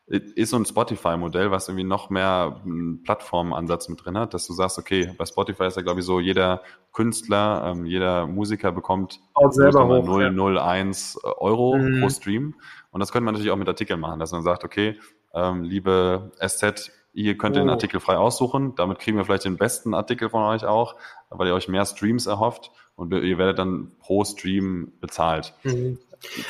ist 0.07 0.49
so 0.49 0.57
ein 0.57 0.65
Spotify-Modell, 0.65 1.49
was 1.49 1.69
irgendwie 1.69 1.85
noch 1.85 2.09
mehr 2.09 2.61
einen 2.63 3.03
Plattformansatz 3.03 3.87
mit 3.89 4.03
drin 4.03 4.17
hat, 4.17 4.33
dass 4.33 4.45
du 4.47 4.53
sagst, 4.53 4.77
okay, 4.77 5.13
bei 5.17 5.25
Spotify 5.25 5.65
ist 5.65 5.77
ja, 5.77 5.81
glaube 5.81 6.01
ich, 6.01 6.05
so, 6.05 6.19
jeder 6.19 6.61
Künstler, 6.91 7.63
ähm, 7.67 7.85
jeder 7.85 8.27
Musiker 8.27 8.71
bekommt 8.71 9.21
selber 9.51 9.87
hoch, 9.87 10.05
001 10.05 11.19
ja. 11.23 11.37
Euro 11.37 11.77
mhm. 11.77 12.01
pro 12.01 12.09
Stream. 12.09 12.55
Und 12.91 12.99
das 12.99 13.11
könnte 13.11 13.25
man 13.25 13.33
natürlich 13.33 13.51
auch 13.51 13.57
mit 13.57 13.67
Artikeln 13.67 13.99
machen, 13.99 14.19
dass 14.19 14.31
man 14.31 14.43
sagt, 14.43 14.63
okay, 14.63 14.99
ähm, 15.33 15.63
liebe 15.63 16.31
SZ, 16.45 16.91
Ihr 17.13 17.37
könnt 17.37 17.55
oh. 17.55 17.59
den 17.59 17.69
Artikel 17.69 17.99
frei 17.99 18.17
aussuchen. 18.17 18.75
Damit 18.75 18.99
kriegen 18.99 19.17
wir 19.17 19.25
vielleicht 19.25 19.45
den 19.45 19.57
besten 19.57 19.93
Artikel 19.93 20.29
von 20.29 20.43
euch 20.43 20.65
auch, 20.65 20.95
weil 21.29 21.47
ihr 21.47 21.53
euch 21.53 21.67
mehr 21.67 21.85
Streams 21.85 22.25
erhofft 22.25 22.71
und 22.95 23.13
ihr 23.13 23.37
werdet 23.37 23.59
dann 23.59 23.91
pro 23.99 24.23
Stream 24.25 24.93
bezahlt. 24.99 25.53
Mhm. 25.63 25.99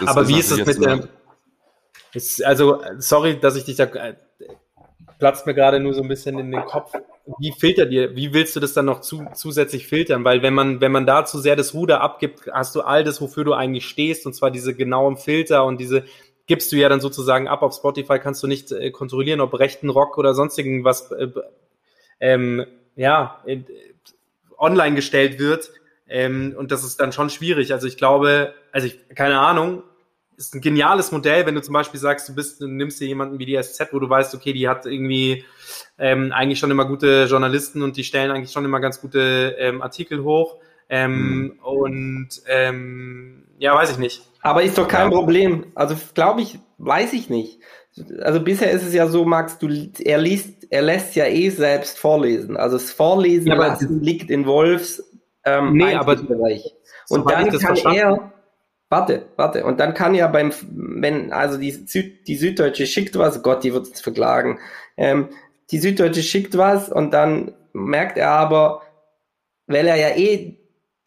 Aber 0.05 0.27
wie 0.27 0.39
ist 0.39 0.51
das 0.51 0.65
mit 0.65 0.83
der, 0.83 1.07
ist, 2.13 2.43
also, 2.43 2.81
sorry, 2.97 3.39
dass 3.39 3.55
ich 3.55 3.65
dich 3.65 3.75
da, 3.75 3.85
äh, 3.85 4.15
platzt 5.17 5.45
mir 5.45 5.53
gerade 5.53 5.79
nur 5.79 5.93
so 5.93 6.01
ein 6.01 6.07
bisschen 6.07 6.37
in 6.37 6.51
den 6.51 6.65
Kopf. 6.65 6.93
Wie 7.39 7.53
filtert 7.53 7.91
ihr, 7.91 8.15
wie 8.15 8.33
willst 8.33 8.55
du 8.55 8.59
das 8.59 8.73
dann 8.73 8.85
noch 8.85 9.01
zu, 9.01 9.25
zusätzlich 9.33 9.87
filtern? 9.87 10.23
Weil 10.23 10.43
wenn 10.43 10.53
man, 10.53 10.81
wenn 10.81 10.91
man 10.91 11.05
da 11.05 11.25
zu 11.25 11.39
sehr 11.39 11.55
das 11.55 11.73
Ruder 11.73 12.01
abgibt, 12.01 12.49
hast 12.51 12.75
du 12.75 12.81
all 12.81 13.03
das, 13.03 13.21
wofür 13.21 13.45
du 13.45 13.53
eigentlich 13.53 13.87
stehst, 13.87 14.25
und 14.25 14.33
zwar 14.33 14.51
diese 14.51 14.75
genauen 14.75 15.17
Filter 15.17 15.65
und 15.65 15.79
diese, 15.79 16.03
gibst 16.45 16.71
du 16.71 16.75
ja 16.75 16.89
dann 16.89 17.01
sozusagen 17.01 17.47
ab. 17.47 17.61
Auf 17.61 17.75
Spotify 17.75 18.19
kannst 18.19 18.43
du 18.43 18.47
nicht 18.47 18.71
äh, 18.71 18.91
kontrollieren, 18.91 19.41
ob 19.41 19.57
rechten 19.57 19.89
Rock 19.89 20.17
oder 20.17 20.33
sonstigen 20.33 20.83
was 20.83 21.11
äh, 21.11 21.29
ähm, 22.19 22.65
ja, 22.95 23.41
äh, 23.45 23.61
online 24.57 24.95
gestellt 24.95 25.39
wird. 25.39 25.71
Ähm, 26.07 26.53
und 26.57 26.71
das 26.71 26.83
ist 26.83 26.99
dann 26.99 27.11
schon 27.11 27.29
schwierig. 27.29 27.73
Also 27.73 27.87
ich 27.87 27.97
glaube, 27.97 28.53
also 28.71 28.87
ich, 28.87 28.99
keine 29.15 29.39
Ahnung, 29.39 29.83
ist 30.37 30.55
ein 30.55 30.61
geniales 30.61 31.11
Modell, 31.11 31.45
wenn 31.45 31.55
du 31.55 31.61
zum 31.61 31.73
Beispiel 31.73 31.99
sagst, 31.99 32.27
du 32.27 32.35
bist, 32.35 32.59
du 32.61 32.67
nimmst 32.67 32.99
dir 32.99 33.07
jemanden 33.07 33.39
wie 33.39 33.45
die 33.45 33.61
SZ, 33.61 33.89
wo 33.91 33.99
du 33.99 34.09
weißt, 34.09 34.33
okay, 34.35 34.53
die 34.53 34.67
hat 34.67 34.85
irgendwie 34.85 35.45
ähm, 35.97 36.31
eigentlich 36.31 36.59
schon 36.59 36.71
immer 36.71 36.85
gute 36.85 37.25
Journalisten 37.25 37.81
und 37.81 37.97
die 37.97 38.03
stellen 38.03 38.31
eigentlich 38.31 38.51
schon 38.51 38.65
immer 38.65 38.79
ganz 38.79 38.99
gute 38.99 39.55
ähm, 39.59 39.81
Artikel 39.81 40.23
hoch. 40.23 40.57
Ähm, 40.89 41.41
mhm. 41.41 41.59
Und 41.61 42.29
ähm, 42.47 43.42
ja, 43.57 43.75
weiß 43.75 43.91
ich 43.91 43.97
nicht. 43.97 44.21
Aber 44.41 44.63
ist 44.63 44.77
doch 44.77 44.87
kein 44.87 45.11
ja. 45.11 45.17
Problem. 45.17 45.67
Also 45.75 45.95
glaube 46.13 46.41
ich, 46.41 46.59
weiß 46.77 47.13
ich 47.13 47.29
nicht. 47.29 47.59
Also 48.21 48.41
bisher 48.41 48.71
ist 48.71 48.83
es 48.83 48.93
ja 48.93 49.07
so, 49.07 49.23
Max, 49.23 49.57
du, 49.57 49.67
er 49.99 50.17
liest, 50.17 50.67
er 50.69 50.81
lässt 50.81 51.15
ja 51.15 51.25
eh 51.25 51.49
selbst 51.49 51.97
vorlesen. 51.99 52.57
Also 52.57 52.77
das 52.77 52.91
Vorlesen 52.91 53.47
ja, 53.47 53.55
lassen 53.55 54.01
liegt 54.01 54.31
in 54.31 54.45
Wolfs 54.45 55.03
ähm, 55.45 55.73
nee, 55.73 55.93
aber 55.93 56.15
Bereich. 56.15 56.73
Und 57.09 57.29
dann 57.29 57.49
kann 57.49 57.59
verstanden. 57.59 57.97
er, 57.97 58.33
warte, 58.89 59.25
warte, 59.35 59.65
und 59.65 59.79
dann 59.79 59.93
kann 59.93 60.15
ja 60.15 60.27
beim, 60.27 60.51
wenn, 60.71 61.33
also 61.33 61.57
die, 61.57 61.71
Süd, 61.71 62.27
die 62.27 62.35
Süddeutsche 62.35 62.87
schickt 62.87 63.17
was, 63.17 63.43
Gott, 63.43 63.63
die 63.63 63.73
wird 63.73 63.87
es 63.87 64.01
verklagen. 64.01 64.59
Ähm, 64.97 65.29
die 65.71 65.79
Süddeutsche 65.79 66.23
schickt 66.23 66.57
was 66.57 66.89
und 66.89 67.11
dann 67.13 67.53
merkt 67.73 68.17
er 68.17 68.29
aber, 68.29 68.81
weil 69.67 69.87
er 69.87 69.95
ja 69.95 70.15
eh 70.15 70.57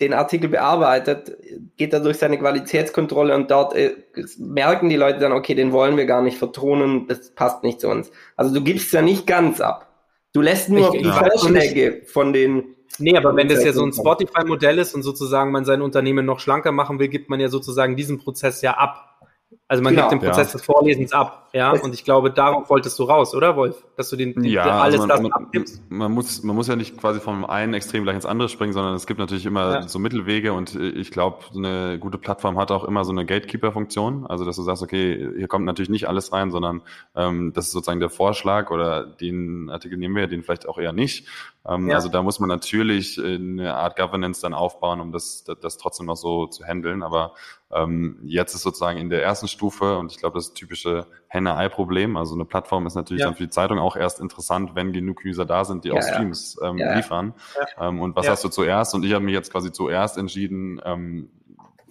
den 0.01 0.13
Artikel 0.13 0.49
bearbeitet, 0.49 1.37
geht 1.77 1.93
er 1.93 2.01
durch 2.01 2.19
seine 2.19 2.39
Qualitätskontrolle 2.39 3.35
und 3.35 3.51
dort 3.51 3.75
äh, 3.75 3.97
merken 4.39 4.89
die 4.89 4.97
Leute 4.97 5.19
dann, 5.19 5.33
okay, 5.33 5.55
den 5.55 5.73
wollen 5.73 5.97
wir 5.97 6.05
gar 6.05 6.23
nicht 6.23 6.39
vertonen, 6.39 7.07
das 7.07 7.31
passt 7.31 7.63
nicht 7.63 7.81
zu 7.81 7.89
uns. 7.89 8.11
Also 8.37 8.53
du 8.55 8.63
gibst 8.63 8.93
ja 8.93 9.01
nicht 9.01 9.27
ganz 9.27 9.61
ab. 9.61 9.89
Du 10.33 10.43
lässt 10.43 10.69
nur 10.69 10.95
ich, 10.95 11.03
die 11.03 11.09
Vorschläge 11.09 12.03
von 12.07 12.33
den 12.33 12.77
Nee, 12.99 13.17
aber 13.17 13.37
wenn 13.37 13.49
das 13.49 13.65
ja 13.65 13.73
so 13.73 13.85
ein 13.85 13.93
Spotify-Modell 13.93 14.79
ist 14.79 14.95
und 14.95 15.03
sozusagen 15.03 15.51
man 15.51 15.65
sein 15.65 15.83
Unternehmen 15.83 16.25
noch 16.25 16.41
schlanker 16.41 16.73
machen 16.73 16.99
will, 16.99 17.09
gibt 17.09 17.29
man 17.29 17.41
ja 17.41 17.49
sozusagen 17.49 17.97
diesen 17.97 18.19
Prozess 18.19 18.63
ja 18.63 18.73
ab. 18.73 19.21
Also 19.69 19.83
man 19.83 19.95
genau, 19.95 20.09
gibt 20.09 20.23
den 20.23 20.29
Prozess 20.29 20.49
ja. 20.49 20.53
des 20.53 20.63
Vorlesens 20.65 21.13
ab. 21.13 21.46
Ja, 21.57 21.73
und 21.73 21.95
ich 21.95 22.05
glaube, 22.05 22.31
darauf 22.31 22.69
wolltest 22.69 22.99
du 22.99 23.05
raus, 23.05 23.35
oder 23.35 23.57
Wolf? 23.57 23.83
Dass 23.97 24.11
du 24.11 24.17
den, 24.17 24.45
ja, 24.45 24.63
alles 24.81 25.01
also 25.01 25.07
man, 25.07 25.09
das 25.09 25.21
man, 25.23 25.33
abgibst. 25.33 25.83
Man 25.89 26.13
muss, 26.13 26.43
man 26.43 26.55
muss 26.55 26.69
ja 26.69 26.77
nicht 26.77 26.99
quasi 26.99 27.19
vom 27.19 27.47
einen 27.47 27.73
Extrem 27.73 28.03
gleich 28.03 28.15
ins 28.17 28.27
andere 28.27 28.51
springen, 28.51 28.75
sondern 28.75 28.95
es 28.95 29.07
gibt 29.07 29.19
natürlich 29.19 29.47
immer 29.47 29.73
Ja. 29.73 29.89
so 29.89 29.99
Mittelwege 29.99 30.53
und 30.53 30.75
ich 30.75 31.11
glaube, 31.11 31.39
so 31.51 31.59
eine 31.59 31.99
gute 31.99 32.19
Plattform 32.19 32.59
hat 32.59 32.71
auch 32.71 32.85
immer 32.85 33.05
so 33.05 33.13
eine 33.13 33.25
Gatekeeper-Funktion. 33.25 34.27
Also 34.27 34.45
dass 34.45 34.57
du 34.57 34.63
sagst, 34.63 34.83
okay, 34.83 35.31
hier 35.37 35.49
kommt 35.49 35.65
natürlich 35.65 35.89
nicht 35.89 36.09
alles 36.09 36.33
rein, 36.33 36.51
sondern 36.51 36.83
ähm, 37.15 37.53
das 37.55 37.67
ist 37.67 37.73
sozusagen 37.73 38.01
der 38.01 38.11
Vorschlag 38.11 38.71
oder 38.71 39.07
den 39.07 39.71
Artikel 39.71 39.97
nehmen 39.97 40.15
wir, 40.15 40.27
den 40.27 40.43
vielleicht 40.43 40.69
auch 40.69 40.79
eher 40.79 40.93
nicht. 40.93 41.27
Ähm, 41.67 41.89
Ja. 41.89 41.97
Also 41.97 42.09
da 42.09 42.23
muss 42.23 42.39
man 42.39 42.49
natürlich 42.49 43.19
äh, 43.19 43.37
eine 43.37 43.75
Art 43.75 43.97
Governance 43.97 44.43
dann 44.43 44.53
aufbauen, 44.55 45.01
um 45.01 45.11
das, 45.11 45.45
das, 45.45 45.79
trotzdem 45.79 46.07
noch 46.07 46.17
so 46.17 46.47
zu 46.47 46.65
handeln. 46.65 47.03
Aber 47.03 47.33
ähm, 47.73 48.19
jetzt 48.25 48.55
ist 48.55 48.63
sozusagen 48.63 48.99
in 48.99 49.09
der 49.11 49.23
ersten 49.23 49.49
Stufe, 49.49 49.97
und 49.99 50.13
ich 50.13 50.19
glaube, 50.19 50.37
das 50.37 50.53
typische 50.53 51.07
Henne-Ei-Problem, 51.47 52.17
also 52.17 52.35
eine 52.35 52.45
Plattform 52.45 52.87
ist 52.87 52.95
natürlich 52.95 53.21
Ja. 53.21 53.27
dann 53.29 53.37
für 53.37 53.45
die 53.45 53.51
Zeitung 53.51 53.79
auch 53.79 53.97
erst 53.97 54.21
interessant, 54.21 54.71
wenn 54.75 54.93
genug 54.93 55.23
User 55.25 55.45
da 55.45 55.65
sind, 55.65 55.85
die 55.85 55.89
Ja, 55.89 55.95
auch. 55.95 56.03
Streams 56.03 56.59
ähm, 56.63 56.77
liefern. 56.77 57.35
Ähm, 57.81 58.01
und 58.01 58.17
was 58.17 58.29
hast 58.29 58.45
du 58.45 58.49
zuerst? 58.49 58.95
Und 58.95 59.05
ich 59.05 59.13
habe 59.15 59.25
mich 59.25 59.35
jetzt 59.35 59.51
quasi 59.53 59.73
zuerst 59.73 60.19
entschieden, 60.19 60.81
ähm, 60.85 61.31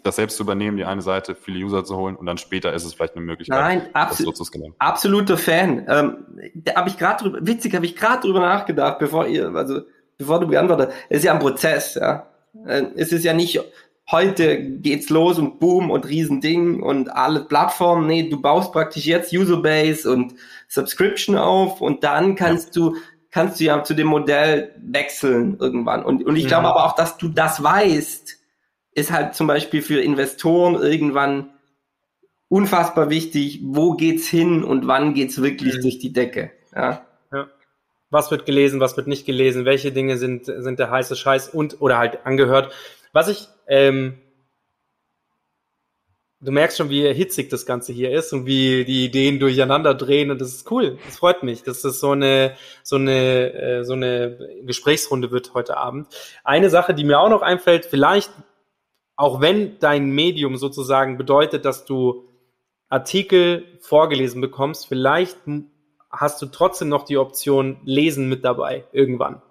das 0.03 0.18
selbst 0.18 0.38
zu 0.38 0.43
übernehmen, 0.43 0.78
die 0.78 0.86
eine 0.86 1.01
Seite, 1.01 1.34
viele 1.34 1.66
User 1.66 1.84
zu 1.84 1.95
holen 1.97 2.16
und 2.16 2.28
dann 2.28 2.38
später 2.38 2.72
ist 2.74 2.86
es 2.86 2.93
vielleicht 2.93 3.16
eine 3.16 3.26
Möglichkeit, 3.26 3.60
Nein, 3.60 3.80
das 3.80 3.88
so 3.93 3.99
absolut. 3.99 4.38
zu 4.38 4.43
skalieren. 4.43 4.76
Absoluter 4.78 5.36
Fan. 5.38 5.86
Ähm, 5.89 6.18
da 6.53 6.76
habe 6.76 6.89
ich 6.89 6.97
gerade 6.99 7.24
drüber, 7.24 7.39
witzig, 7.41 7.74
habe 7.74 7.86
ich 7.86 7.95
gerade 7.95 8.22
drüber 8.22 8.39
nachgedacht, 8.39 8.99
bevor 8.99 9.26
ihr, 9.26 9.49
also 9.56 9.82
bevor 10.18 10.39
du 10.39 10.47
beantwortet. 10.47 10.91
Es 11.10 11.18
ist 11.20 11.24
ja 11.24 11.34
ein 11.34 11.39
Prozess, 11.39 11.95
ja. 11.95 12.28
Äh, 12.68 12.84
Es 12.95 13.12
ist 13.12 13.26
ja 13.26 13.34
nicht 13.34 13.60
heute 14.12 14.62
geht's 14.62 15.10
los 15.10 15.39
und 15.39 15.60
boom 15.60 15.89
und 15.91 16.06
Riesending 16.08 16.82
und 16.84 17.10
alle 17.10 17.41
Plattformen. 17.41 18.08
Nee, 18.08 18.30
du 18.30 18.39
baust 18.41 18.72
praktisch 18.72 19.06
jetzt 19.06 19.34
Userbase 19.34 20.10
und 20.12 20.36
Subscription 20.68 21.38
auf 21.38 21.82
und 21.82 22.03
dann 22.03 22.36
kannst 22.36 22.76
du 22.76 22.95
kannst 23.32 23.60
du 23.60 23.66
ja 23.66 23.84
zu 23.84 23.93
dem 23.95 24.08
Modell 24.08 24.72
wechseln 24.78 25.58
irgendwann. 25.60 26.06
Und, 26.06 26.26
und 26.26 26.38
ich 26.38 26.45
Mhm. 26.45 26.47
glaube 26.49 26.68
aber 26.70 26.86
auch, 26.86 26.95
dass 26.95 27.18
du 27.18 27.28
das 27.28 27.62
weißt, 27.62 28.38
ist 28.93 29.12
halt 29.12 29.36
zum 29.36 29.47
Beispiel 29.47 29.82
für 29.82 29.99
Investoren 29.99 30.76
irgendwann 30.76 31.49
unfassbar 32.47 33.10
wichtig, 33.10 33.60
wo 33.64 33.93
geht's 33.93 34.28
hin 34.28 34.64
und 34.64 34.88
wann 34.88 35.14
geht's 35.14 35.41
wirklich 35.41 35.76
Mhm. 35.76 35.82
durch 35.82 35.99
die 35.99 36.14
Decke. 36.14 36.51
Ja. 36.76 37.01
was 38.12 38.32
wird 38.32 38.45
gelesen, 38.45 38.80
was 38.80 38.95
wird 38.95 39.08
nicht 39.08 39.26
gelesen, 39.26 39.66
welche 39.66 39.91
Dinge 39.91 40.18
sind, 40.18 40.45
sind 40.45 40.80
der 40.80 40.89
heiße 40.89 41.18
Scheiß 41.18 41.49
und 41.49 41.82
oder 41.82 41.97
halt 41.97 42.26
angehört. 42.26 42.72
Was 43.16 43.30
ich, 43.30 43.47
ähm, 43.68 44.18
du 46.41 46.51
merkst 46.51 46.78
schon, 46.78 46.89
wie 46.89 47.13
hitzig 47.13 47.49
das 47.49 47.66
Ganze 47.66 47.93
hier 47.93 48.11
ist 48.11 48.34
und 48.34 48.45
wie 48.45 48.84
die 48.84 49.05
Ideen 49.05 49.39
durcheinander 49.39 49.93
drehen 49.93 50.32
und 50.32 50.41
das 50.41 50.49
ist 50.49 50.70
cool. 50.70 50.97
Das 51.05 51.16
freut 51.16 51.41
mich, 51.41 51.63
dass 51.63 51.82
das 51.82 52.01
so 52.01 52.11
eine, 52.11 52.57
so 52.84 52.97
eine, 52.97 53.53
äh, 53.53 53.84
so 53.86 53.93
eine 53.93 54.38
Gesprächsrunde 54.63 55.32
wird 55.32 55.53
heute 55.53 55.78
Abend. 55.78 56.09
Eine 56.43 56.70
Sache, 56.70 56.93
die 56.93 57.05
mir 57.05 57.22
auch 57.22 57.30
noch 57.30 57.41
einfällt, 57.41 57.86
vielleicht, 57.86 58.32
auch 59.16 59.39
wenn 59.39 59.80
dein 59.80 60.09
Medium 60.09 60.57
sozusagen 60.57 61.18
bedeutet, 61.18 61.63
dass 61.63 61.86
du 61.86 62.28
Artikel 62.89 63.63
vorgelesen 63.80 64.41
bekommst, 64.41 64.88
vielleicht 64.88 65.38
hast 66.11 66.41
du 66.41 66.47
trotzdem 66.47 66.89
noch 66.89 67.05
die 67.05 67.18
Option 67.18 67.78
Lesen 67.86 68.28
mit 68.28 68.43
dabei 68.43 68.84
irgendwann. 68.91 69.41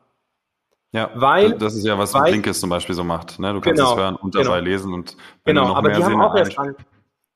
Ja, 0.94 1.10
Weil- 1.14 1.58
das 1.58 1.74
ist 1.74 1.84
ja, 1.84 1.98
was 1.98 2.14
weil- 2.14 2.30
Blinkist 2.30 2.60
zum 2.60 2.70
Beispiel 2.70 2.94
so 2.94 3.02
macht. 3.02 3.40
Ne? 3.40 3.52
Du 3.52 3.60
kannst 3.60 3.80
Genau, 3.80 3.92
es 3.94 3.98
hören 3.98 4.14
und 4.14 4.32
genau. 4.32 4.44
dabei 4.44 4.60
lesen 4.60 4.94
und 4.94 5.16
wenn 5.44 5.56
Genau, 5.56 5.62
du 5.66 5.68
noch 5.72 5.76
aber 5.78 5.88
mehr 5.88 5.96
die 5.98 6.04
haben 6.04 6.20
auch 6.22 6.36
erst 6.36 6.56
an, 6.56 6.76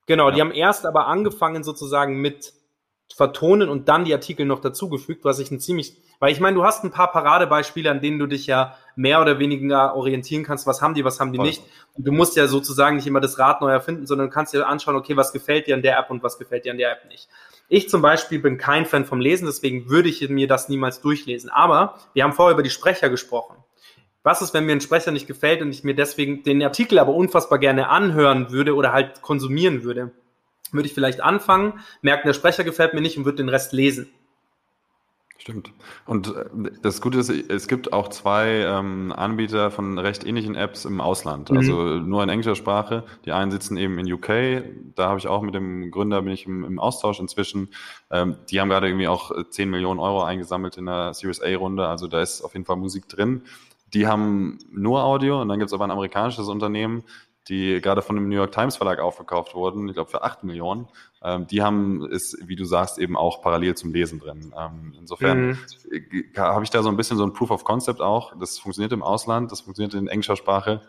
genau, 0.07 0.31
die 0.31 0.39
Ja. 0.39 0.45
haben 0.45 0.53
erst 0.53 0.87
aber 0.87 1.09
angefangen 1.09 1.65
sozusagen 1.65 2.21
mit 2.21 2.53
vertonen 3.17 3.69
und 3.69 3.89
dann 3.89 4.05
die 4.05 4.13
Artikel 4.15 4.47
noch 4.47 4.61
dazugefügt, 4.61 5.25
was 5.25 5.41
ich 5.41 5.51
ein 5.51 5.59
ziemlich, 5.59 5.97
weil 6.21 6.33
ich 6.33 6.41
meine, 6.41 6.57
du 6.57 6.65
hast 6.65 6.85
ein 6.85 6.91
paar 6.91 7.13
Paradebeispiele, 7.13 7.91
an 7.91 8.01
denen 8.01 8.19
du 8.19 8.27
dich 8.27 8.47
ja 8.47 8.77
mehr 8.97 9.21
oder 9.21 9.39
weniger 9.39 9.95
orientieren 9.95 10.43
kannst, 10.43 10.67
was 10.67 10.83
haben 10.83 10.95
die, 10.95 11.05
was 11.05 11.21
haben 11.21 11.33
die 11.33 11.39
nicht. 11.39 11.63
Und 11.95 12.07
du 12.07 12.13
musst 12.13 12.37
ja 12.37 12.49
sozusagen 12.49 12.97
nicht 12.97 13.07
immer 13.07 13.21
das 13.21 13.39
Rad 13.39 13.61
neu 13.61 13.71
erfinden, 13.71 14.07
sondern 14.07 14.29
du 14.29 14.33
kannst 14.33 14.53
dir 14.53 14.67
anschauen, 14.67 14.97
okay, 14.97 15.17
was 15.17 15.33
gefällt 15.33 15.67
dir 15.67 15.77
an 15.77 15.83
der 15.83 15.99
App 15.99 16.11
und 16.11 16.23
was 16.23 16.39
gefällt 16.39 16.65
dir 16.65 16.73
an 16.73 16.79
der 16.79 16.91
App 16.91 17.09
nicht. 17.09 17.29
Ich 17.69 17.89
zum 17.89 18.03
Beispiel 18.03 18.41
bin 18.41 18.59
kein 18.59 18.87
Fan 18.87 19.05
vom 19.05 19.21
Lesen, 19.21 19.47
deswegen 19.47 19.89
würde 19.89 20.09
ich 20.09 20.27
mir 20.29 20.49
das 20.49 20.69
niemals 20.69 21.01
durchlesen. 21.01 21.51
Aber 21.51 21.99
wir 22.15 22.25
haben 22.25 22.33
vorher 22.33 22.55
über 22.55 22.63
die 22.63 22.71
Sprecher 22.71 23.11
gesprochen. 23.11 23.57
Was 24.25 24.43
ist, 24.43 24.53
wenn 24.53 24.67
mir 24.67 24.73
ein 24.73 24.81
Sprecher 24.81 25.13
nicht 25.13 25.27
gefällt 25.27 25.63
und 25.63 25.71
ich 25.71 25.85
mir 25.85 25.95
deswegen 25.95 26.43
den 26.43 26.63
Artikel 26.63 26.99
aber 26.99 27.15
unfassbar 27.15 27.59
gerne 27.59 27.89
anhören 27.89 28.51
würde 28.51 28.75
oder 28.75 28.93
halt 28.93 29.23
konsumieren 29.23 29.85
würde? 29.85 30.11
Würde 30.73 30.89
ich 30.89 30.95
vielleicht 30.95 31.21
anfangen, 31.21 31.81
merken, 32.03 32.27
der 32.27 32.35
Sprecher 32.35 32.65
gefällt 32.65 32.93
mir 32.93 33.01
nicht 33.01 33.17
und 33.17 33.25
würde 33.25 33.39
den 33.39 33.49
Rest 33.49 33.73
lesen. 33.73 34.11
Stimmt. 35.41 35.73
Und 36.05 36.35
äh, 36.35 36.45
das 36.83 37.01
Gute 37.01 37.19
ist, 37.19 37.31
es 37.31 37.69
gibt 37.69 37.93
auch 37.93 38.09
zwei 38.09 38.49
ähm, 38.67 39.13
Anbieter 39.17 39.71
von 39.71 39.97
recht 39.99 40.27
ähnlichen 40.27 40.57
Apps 40.57 40.85
im 40.85 41.01
Ausland, 41.01 41.51
Mhm. 41.51 41.57
also 41.57 41.73
nur 42.01 42.23
in 42.25 42.29
englischer 42.29 42.57
Sprache. 42.57 43.05
Die 43.25 43.31
einen 43.31 43.53
sitzen 43.53 43.77
eben 43.77 43.99
in 44.01 44.13
UK, 44.13 44.65
da 44.97 45.09
habe 45.09 45.19
ich 45.21 45.29
auch 45.29 45.43
mit 45.43 45.55
dem 45.55 45.93
Gründer 45.93 46.23
bin 46.23 46.33
ich 46.33 46.45
im, 46.47 46.65
im 46.65 46.81
Austausch 46.81 47.21
inzwischen. 47.21 47.69
Ähm, 48.11 48.37
die 48.51 48.61
haben 48.61 48.69
gerade 48.69 48.89
irgendwie 48.89 49.07
auch 49.07 49.31
äh, 49.31 49.49
10 49.49 49.71
Millionen 49.71 50.01
Euro 50.01 50.25
eingesammelt 50.25 50.77
in 50.77 50.87
der 50.87 51.15
Series 51.15 51.41
A-Runde, 51.41 51.87
also 51.87 52.09
da 52.09 52.21
ist 52.21 52.43
auf 52.43 52.55
jeden 52.55 52.65
Fall 52.67 52.77
Musik 52.77 53.09
drin. 53.09 53.43
Die 53.95 54.07
haben 54.07 54.59
nur 54.71 55.03
Audio 55.05 55.41
und 55.41 55.49
dann 55.49 55.59
gibt 55.61 55.69
es 55.69 55.73
aber 55.73 55.85
ein 55.85 55.91
amerikanisches 55.91 56.49
Unternehmen, 56.49 57.05
die 57.49 57.81
gerade 57.81 58.03
von 58.03 58.17
dem 58.17 58.29
New 58.29 58.37
York 58.37 58.53
Times 58.53 58.77
Verlag 58.77 58.99
aufgekauft 59.01 59.55
wurden, 59.55 59.89
ich 59.89 59.95
glaube 59.95 60.11
für 60.11 60.23
8 60.23 60.45
Millionen. 60.45 60.89
Ähm, 61.23 61.47
die 61.47 61.63
haben 61.63 62.05
es, 62.05 62.37
wie 62.45 62.57
du 62.57 62.65
sagst, 62.65 62.99
eben 62.99 63.17
auch 63.17 63.43
parallel 63.43 63.75
zum 63.75 63.93
Lesen 63.93 64.19
drin. 64.21 64.53
Ähm, 64.59 64.95
insofern 64.99 65.47
Mhm. 65.49 65.59
habe 66.37 66.65
ich 66.65 66.71
da 66.71 66.83
so 66.83 66.89
ein 66.89 66.97
bisschen 66.97 67.17
so 67.17 67.25
ein 67.25 67.33
Proof 67.33 67.51
of 67.51 67.65
Concept 67.65 68.01
auch. 68.01 68.35
Das 68.39 68.59
funktioniert 68.59 68.93
im 68.93 69.03
Ausland, 69.03 69.51
das 69.51 69.63
funktioniert 69.63 69.95
in 69.95 70.09
englischer 70.09 70.37
Sprache, 70.37 70.83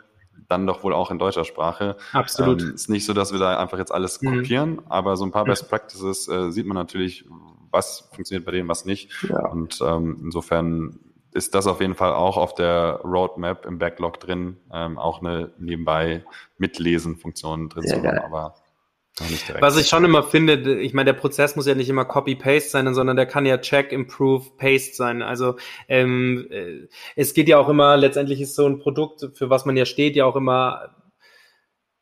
dann 0.47 0.65
doch 0.67 0.83
wohl 0.83 0.93
auch 0.93 1.11
in 1.11 1.19
deutscher 1.19 1.45
Sprache. 1.45 1.95
Absolut. 2.13 2.61
Ähm, 2.61 2.73
ist 2.75 2.89
nicht 2.89 3.05
so, 3.05 3.13
dass 3.13 3.31
wir 3.31 3.39
da 3.39 3.57
einfach 3.59 3.77
jetzt 3.77 3.91
alles 3.93 4.21
Mhm. 4.21 4.35
kopieren, 4.41 4.81
aber 4.89 5.17
so 5.17 5.25
ein 5.25 5.31
paar 5.31 5.45
Mhm. 5.45 5.49
Best 5.49 5.69
Practices 5.69 6.27
äh, 6.27 6.51
sieht 6.51 6.65
man 6.65 6.75
natürlich, 6.75 7.25
was 7.71 8.09
funktioniert 8.13 8.45
bei 8.45 8.51
denen, 8.51 8.67
was 8.67 8.85
nicht. 8.85 9.11
Ja. 9.29 9.47
Und 9.49 9.79
ähm, 9.81 10.21
insofern 10.23 10.99
ist 11.33 11.55
das 11.55 11.67
auf 11.67 11.81
jeden 11.81 11.95
Fall 11.95 12.13
auch 12.13 12.37
auf 12.37 12.55
der 12.55 13.01
Roadmap 13.03 13.65
im 13.65 13.77
Backlog 13.77 14.19
drin, 14.19 14.57
ähm, 14.73 14.97
auch 14.97 15.21
eine 15.21 15.51
nebenbei 15.59 16.23
Mitlesen-Funktion 16.57 17.69
drin 17.69 17.83
Sehr 17.83 18.01
zu 18.01 18.07
haben, 18.07 18.15
geil. 18.15 18.23
aber 18.25 18.55
noch 19.19 19.29
nicht 19.29 19.47
direkt. 19.47 19.61
Was 19.61 19.77
ich 19.77 19.87
schon 19.87 20.05
immer 20.05 20.23
finde, 20.23 20.79
ich 20.79 20.93
meine, 20.93 21.13
der 21.13 21.19
Prozess 21.19 21.55
muss 21.55 21.67
ja 21.67 21.75
nicht 21.75 21.89
immer 21.89 22.05
Copy-Paste 22.05 22.69
sein, 22.69 22.93
sondern 22.93 23.17
der 23.17 23.25
kann 23.25 23.45
ja 23.45 23.57
Check, 23.57 23.91
Improve, 23.91 24.45
Paste 24.57 24.95
sein. 24.95 25.21
Also 25.21 25.55
ähm, 25.87 26.47
äh, 26.49 26.87
es 27.15 27.33
geht 27.33 27.47
ja 27.47 27.57
auch 27.57 27.69
immer, 27.69 27.97
letztendlich 27.97 28.41
ist 28.41 28.55
so 28.55 28.65
ein 28.65 28.79
Produkt, 28.79 29.29
für 29.33 29.49
was 29.49 29.65
man 29.65 29.77
ja 29.77 29.85
steht, 29.85 30.15
ja 30.15 30.25
auch 30.25 30.35
immer 30.35 30.95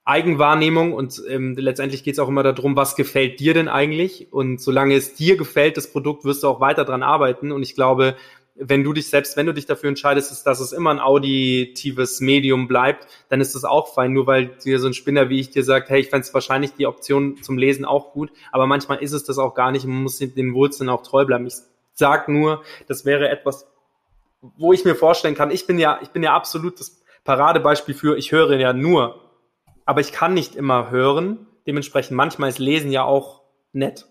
Eigenwahrnehmung 0.07 0.93
und 0.93 1.21
ähm, 1.27 1.55
letztendlich 1.57 2.01
geht 2.01 2.13
es 2.13 2.19
auch 2.19 2.29
immer 2.29 2.43
darum, 2.43 2.77
was 2.77 2.95
gefällt 2.95 3.41
dir 3.41 3.53
denn 3.53 3.67
eigentlich? 3.67 4.31
Und 4.31 4.61
solange 4.61 4.95
es 4.95 5.15
dir 5.15 5.35
gefällt, 5.35 5.75
das 5.75 5.91
Produkt, 5.91 6.23
wirst 6.23 6.43
du 6.43 6.47
auch 6.47 6.61
weiter 6.61 6.85
dran 6.85 7.03
arbeiten. 7.03 7.51
Und 7.51 7.61
ich 7.61 7.75
glaube, 7.75 8.15
wenn 8.59 8.83
du 8.83 8.93
dich 8.93 9.09
selbst, 9.09 9.37
wenn 9.37 9.45
du 9.45 9.53
dich 9.53 9.65
dafür 9.65 9.89
entscheidest, 9.89 10.31
ist, 10.31 10.43
dass 10.43 10.59
es 10.59 10.71
immer 10.71 10.91
ein 10.91 10.99
auditives 10.99 12.19
Medium 12.19 12.67
bleibt, 12.67 13.07
dann 13.29 13.41
ist 13.41 13.55
das 13.55 13.63
auch 13.63 13.93
fein. 13.93 14.13
Nur 14.13 14.27
weil 14.27 14.47
dir 14.47 14.79
so 14.79 14.87
ein 14.87 14.93
Spinner 14.93 15.29
wie 15.29 15.39
ich 15.39 15.49
dir 15.49 15.63
sagt, 15.63 15.89
hey, 15.89 16.01
ich 16.01 16.09
fände 16.09 16.27
wahrscheinlich 16.33 16.73
die 16.73 16.87
Option 16.87 17.41
zum 17.41 17.57
Lesen 17.57 17.85
auch 17.85 18.13
gut, 18.13 18.31
aber 18.51 18.67
manchmal 18.67 19.01
ist 19.03 19.13
es 19.13 19.23
das 19.23 19.37
auch 19.37 19.53
gar 19.53 19.71
nicht. 19.71 19.85
Man 19.85 20.03
muss 20.03 20.17
den 20.17 20.53
Wurzeln 20.53 20.89
auch 20.89 21.03
treu 21.03 21.25
bleiben. 21.25 21.45
Ich 21.45 21.55
sag 21.93 22.29
nur, 22.29 22.63
das 22.87 23.05
wäre 23.05 23.29
etwas, 23.29 23.67
wo 24.41 24.73
ich 24.73 24.85
mir 24.85 24.95
vorstellen 24.95 25.35
kann, 25.35 25.51
ich 25.51 25.67
bin 25.67 25.79
ja, 25.79 25.99
ich 26.01 26.09
bin 26.09 26.23
ja 26.23 26.33
absolut 26.33 26.79
das 26.79 27.01
Paradebeispiel 27.23 27.95
für, 27.95 28.17
ich 28.17 28.31
höre 28.31 28.57
ja 28.57 28.73
nur, 28.73 29.21
aber 29.85 30.01
ich 30.01 30.11
kann 30.11 30.33
nicht 30.33 30.55
immer 30.55 30.91
hören. 30.91 31.47
Dementsprechend 31.65 32.15
manchmal 32.15 32.49
ist 32.49 32.59
Lesen 32.59 32.91
ja 32.91 33.03
auch 33.03 33.41
nett. 33.73 34.07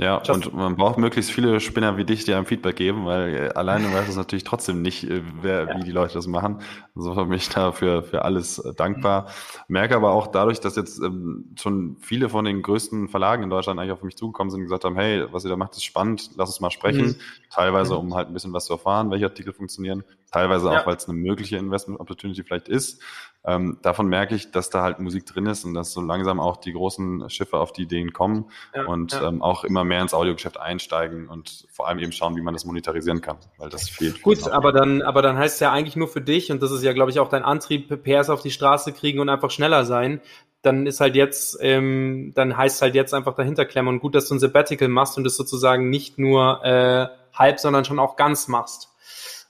Ja, 0.00 0.22
Just- 0.24 0.46
und 0.46 0.54
man 0.54 0.76
braucht 0.76 0.96
möglichst 0.98 1.30
viele 1.30 1.60
Spinner 1.60 1.96
wie 1.98 2.04
dich, 2.04 2.24
die 2.24 2.32
einem 2.32 2.46
Feedback 2.46 2.76
geben, 2.76 3.04
weil 3.04 3.34
äh, 3.34 3.48
alleine 3.50 3.92
weiß 3.92 4.08
es 4.08 4.16
natürlich 4.16 4.44
trotzdem 4.44 4.80
nicht, 4.80 5.04
äh, 5.04 5.20
wer, 5.42 5.68
Ja. 5.68 5.76
wie 5.78 5.84
die 5.84 5.92
Leute 5.92 6.14
das 6.14 6.26
machen. 6.26 6.62
Insofern 6.96 7.28
bin 7.28 7.36
ich 7.36 7.48
da 7.50 7.70
für, 7.72 8.02
für 8.02 8.24
alles 8.24 8.58
äh, 8.60 8.72
dankbar. 8.72 9.26
Merke 9.68 9.94
aber 9.96 10.12
auch 10.12 10.28
dadurch, 10.28 10.58
dass 10.60 10.76
jetzt 10.76 11.00
ähm, 11.02 11.54
schon 11.60 11.96
viele 12.00 12.28
von 12.30 12.46
den 12.46 12.62
größten 12.62 13.08
Verlagen 13.08 13.42
in 13.42 13.50
Deutschland 13.50 13.78
eigentlich 13.78 13.92
auf 13.92 14.02
mich 14.02 14.16
zugekommen 14.16 14.50
sind 14.50 14.60
und 14.60 14.64
gesagt 14.66 14.84
haben, 14.84 14.96
hey, 14.96 15.26
was 15.32 15.44
ihr 15.44 15.50
da 15.50 15.56
macht, 15.56 15.72
ist 15.76 15.84
spannend, 15.84 16.30
lass 16.36 16.48
uns 16.48 16.60
mal 16.60 16.70
sprechen. 16.70 17.06
Mhm. 17.08 17.16
Teilweise, 17.50 17.96
um 17.96 18.14
halt 18.14 18.28
ein 18.28 18.32
bisschen 18.32 18.52
was 18.54 18.64
zu 18.64 18.72
erfahren, 18.72 19.10
welche 19.10 19.26
Artikel 19.26 19.52
funktionieren. 19.52 20.02
Teilweise 20.32 20.70
Ja. 20.72 20.80
auch, 20.80 20.86
weil 20.86 20.96
es 20.96 21.08
eine 21.08 21.18
mögliche 21.18 21.56
Investment 21.58 22.00
Opportunity 22.00 22.42
vielleicht 22.42 22.68
ist. 22.68 23.02
Ähm, 23.42 23.78
davon 23.80 24.06
merke 24.06 24.34
ich, 24.34 24.50
dass 24.50 24.68
da 24.68 24.82
halt 24.82 24.98
Musik 24.98 25.24
drin 25.24 25.46
ist 25.46 25.64
und 25.64 25.72
dass 25.72 25.92
so 25.92 26.02
langsam 26.02 26.40
auch 26.40 26.58
die 26.58 26.72
großen 26.72 27.30
Schiffe 27.30 27.56
auf 27.56 27.72
die 27.72 27.82
Ideen 27.82 28.12
kommen 28.12 28.50
Ja, 28.74 28.84
und 28.84 29.12
ja. 29.12 29.28
Ähm, 29.28 29.40
auch 29.40 29.64
immer 29.64 29.82
mehr 29.82 30.02
ins 30.02 30.12
Audiogeschäft 30.12 30.60
einsteigen 30.60 31.26
und 31.26 31.66
vor 31.72 31.88
allem 31.88 31.98
eben 32.00 32.12
schauen, 32.12 32.36
wie 32.36 32.42
man 32.42 32.52
das 32.52 32.66
monetarisieren 32.66 33.22
kann, 33.22 33.38
weil 33.56 33.70
das 33.70 33.88
fehlt. 33.88 34.20
Gut, 34.22 34.46
aber 34.48 34.72
dann, 34.72 35.00
aber 35.00 35.22
dann 35.22 35.38
heißt 35.38 35.54
es 35.54 35.60
ja 35.60 35.72
eigentlich 35.72 35.96
nur 35.96 36.08
für 36.08 36.20
dich, 36.20 36.52
und 36.52 36.62
das 36.62 36.70
ist 36.70 36.82
ja, 36.82 36.92
glaube 36.92 37.10
ich, 37.10 37.18
auch 37.18 37.28
dein 37.28 37.42
Antrieb, 37.42 38.02
PRs 38.02 38.28
auf 38.28 38.42
die 38.42 38.50
Straße 38.50 38.92
kriegen 38.92 39.20
und 39.20 39.30
einfach 39.30 39.50
schneller 39.50 39.84
sein. 39.86 40.20
dann 40.62 40.86
ist 40.86 41.00
halt 41.00 41.14
jetzt, 41.16 41.56
ähm, 41.62 42.32
dann 42.34 42.56
heißt 42.56 42.82
halt 42.82 42.94
jetzt 42.94 43.14
einfach 43.14 43.34
dahinter 43.34 43.64
klemmen 43.64 43.94
und 43.94 44.00
gut, 44.00 44.14
dass 44.14 44.28
du 44.28 44.34
ein 44.34 44.40
Sabbatical 44.40 44.88
machst 44.88 45.16
und 45.16 45.24
das 45.24 45.36
sozusagen 45.36 45.88
nicht 45.88 46.18
nur 46.18 46.62
äh, 46.64 47.06
halb, 47.32 47.58
sondern 47.60 47.84
schon 47.86 47.98
auch 47.98 48.16
ganz 48.16 48.48
machst. 48.48 48.90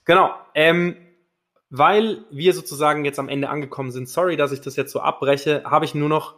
Genau. 0.05 0.31
Ähm, 0.55 0.97
weil 1.71 2.25
wir 2.31 2.53
sozusagen 2.53 3.05
jetzt 3.05 3.19
am 3.19 3.29
Ende 3.29 3.49
angekommen 3.49 3.93
sind, 3.93 4.09
sorry, 4.09 4.37
dass 4.37 4.53
ich 4.53 4.61
das 4.61 4.77
jetzt 4.77 4.93
so 4.93 5.01
abbreche, 5.01 5.63
habe 5.65 5.85
ich 5.85 5.95
nur 5.95 6.09
noch 6.09 6.35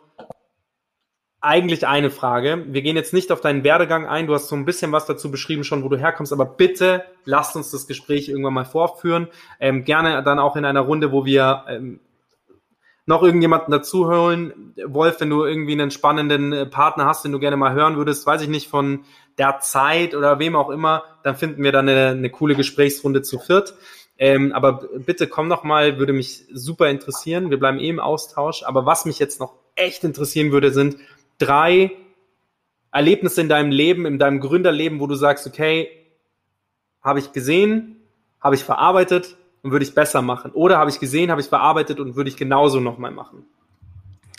eigentlich 1.41 1.89
eine 1.89 2.11
Frage. 2.11 2.67
Wir 2.69 2.83
gehen 2.83 2.95
jetzt 2.95 3.13
nicht 3.13 3.33
auf 3.33 3.41
deinen 3.41 3.65
Werdegang 3.65 4.07
ein. 4.07 4.29
Du 4.29 4.35
hast 4.35 4.47
so 4.47 4.55
ein 4.55 4.65
bisschen 4.65 4.93
was 4.93 5.07
dazu 5.07 5.31
beschrieben 5.31 5.65
schon, 5.65 5.83
wo 5.83 5.89
du 5.89 5.97
herkommst, 5.97 6.33
aber 6.33 6.45
bitte 6.45 7.05
lasst 7.25 7.57
uns 7.57 7.73
das 7.73 7.89
Gespräch 7.89 8.29
irgendwann 8.29 8.55
mal 8.55 8.65
vorführen. 8.65 9.27
Ähm, 9.59 9.85
gerne 9.85 10.23
dann 10.23 10.39
auch 10.39 10.55
in 10.55 10.65
einer 10.65 10.83
Runde, 10.83 11.11
wo 11.11 11.25
wir 11.25 11.65
ähm, 11.69 11.99
noch 13.07 13.25
irgendjemanden 13.25 13.73
dazuholen. 13.73 14.75
Wolf, 14.87 15.21
wenn 15.21 15.31
du 15.31 15.45
irgendwie 15.45 15.73
einen 15.73 15.91
spannenden 15.91 16.53
äh, 16.53 16.67
Partner 16.67 17.07
hast, 17.07 17.25
den 17.25 17.33
du 17.33 17.41
gerne 17.41 17.57
mal 17.57 17.73
hören 17.73 17.97
würdest, 17.97 18.25
weiß 18.25 18.43
ich 18.43 18.49
nicht, 18.49 18.69
von 18.69 19.05
der 19.39 19.59
Zeit 19.59 20.15
oder 20.15 20.39
wem 20.39 20.55
auch 20.55 20.71
immer, 20.71 21.03
dann 21.25 21.35
finden 21.35 21.65
wir 21.65 21.73
dann 21.73 21.89
eine, 21.89 22.09
eine 22.09 22.31
coole 22.31 22.55
Gesprächsrunde 22.55 23.23
zu 23.23 23.41
viert. 23.41 23.75
Ähm, 24.23 24.53
aber 24.53 24.89
bitte 25.05 25.27
komm 25.27 25.49
noch 25.49 25.65
mal, 25.65 25.99
würde 25.99 26.13
mich 26.13 26.45
super 26.53 26.89
interessieren. 26.89 27.51
Wir 27.51 27.59
bleiben 27.59 27.81
eh 27.81 27.89
im 27.89 27.99
Austausch. 27.99 28.63
Aber 28.63 28.87
was 28.87 29.05
mich 29.05 29.19
jetzt 29.19 29.41
noch 29.41 29.55
echt 29.75 30.05
interessieren 30.05 30.53
würde, 30.53 30.71
sind 30.71 30.97
drei 31.39 31.91
Erlebnisse 32.93 33.41
in 33.41 33.49
deinem 33.49 33.73
Leben, 33.73 34.07
in 34.07 34.21
deinem 34.21 34.39
Gründerleben, 34.39 35.01
wo 35.01 35.09
du 35.09 35.17
sagst, 35.17 35.45
okay, 35.49 35.89
habe 37.03 37.19
ich 37.19 37.33
gesehen, 37.33 37.97
habe 38.41 38.55
ich 38.55 38.63
verarbeitet 38.63 39.37
und 39.65 39.73
würde 39.73 39.85
ich 39.85 39.93
besser 39.93 40.23
machen. 40.23 40.53
Oder 40.53 40.79
habe 40.79 40.91
ich 40.91 41.01
gesehen, 41.01 41.33
habe 41.33 41.41
ich 41.41 41.49
verarbeitet 41.49 41.99
und 41.99 42.15
würde 42.15 42.31
ich 42.31 42.37
genauso 42.37 42.79
nochmal 42.79 43.11
machen. 43.11 43.45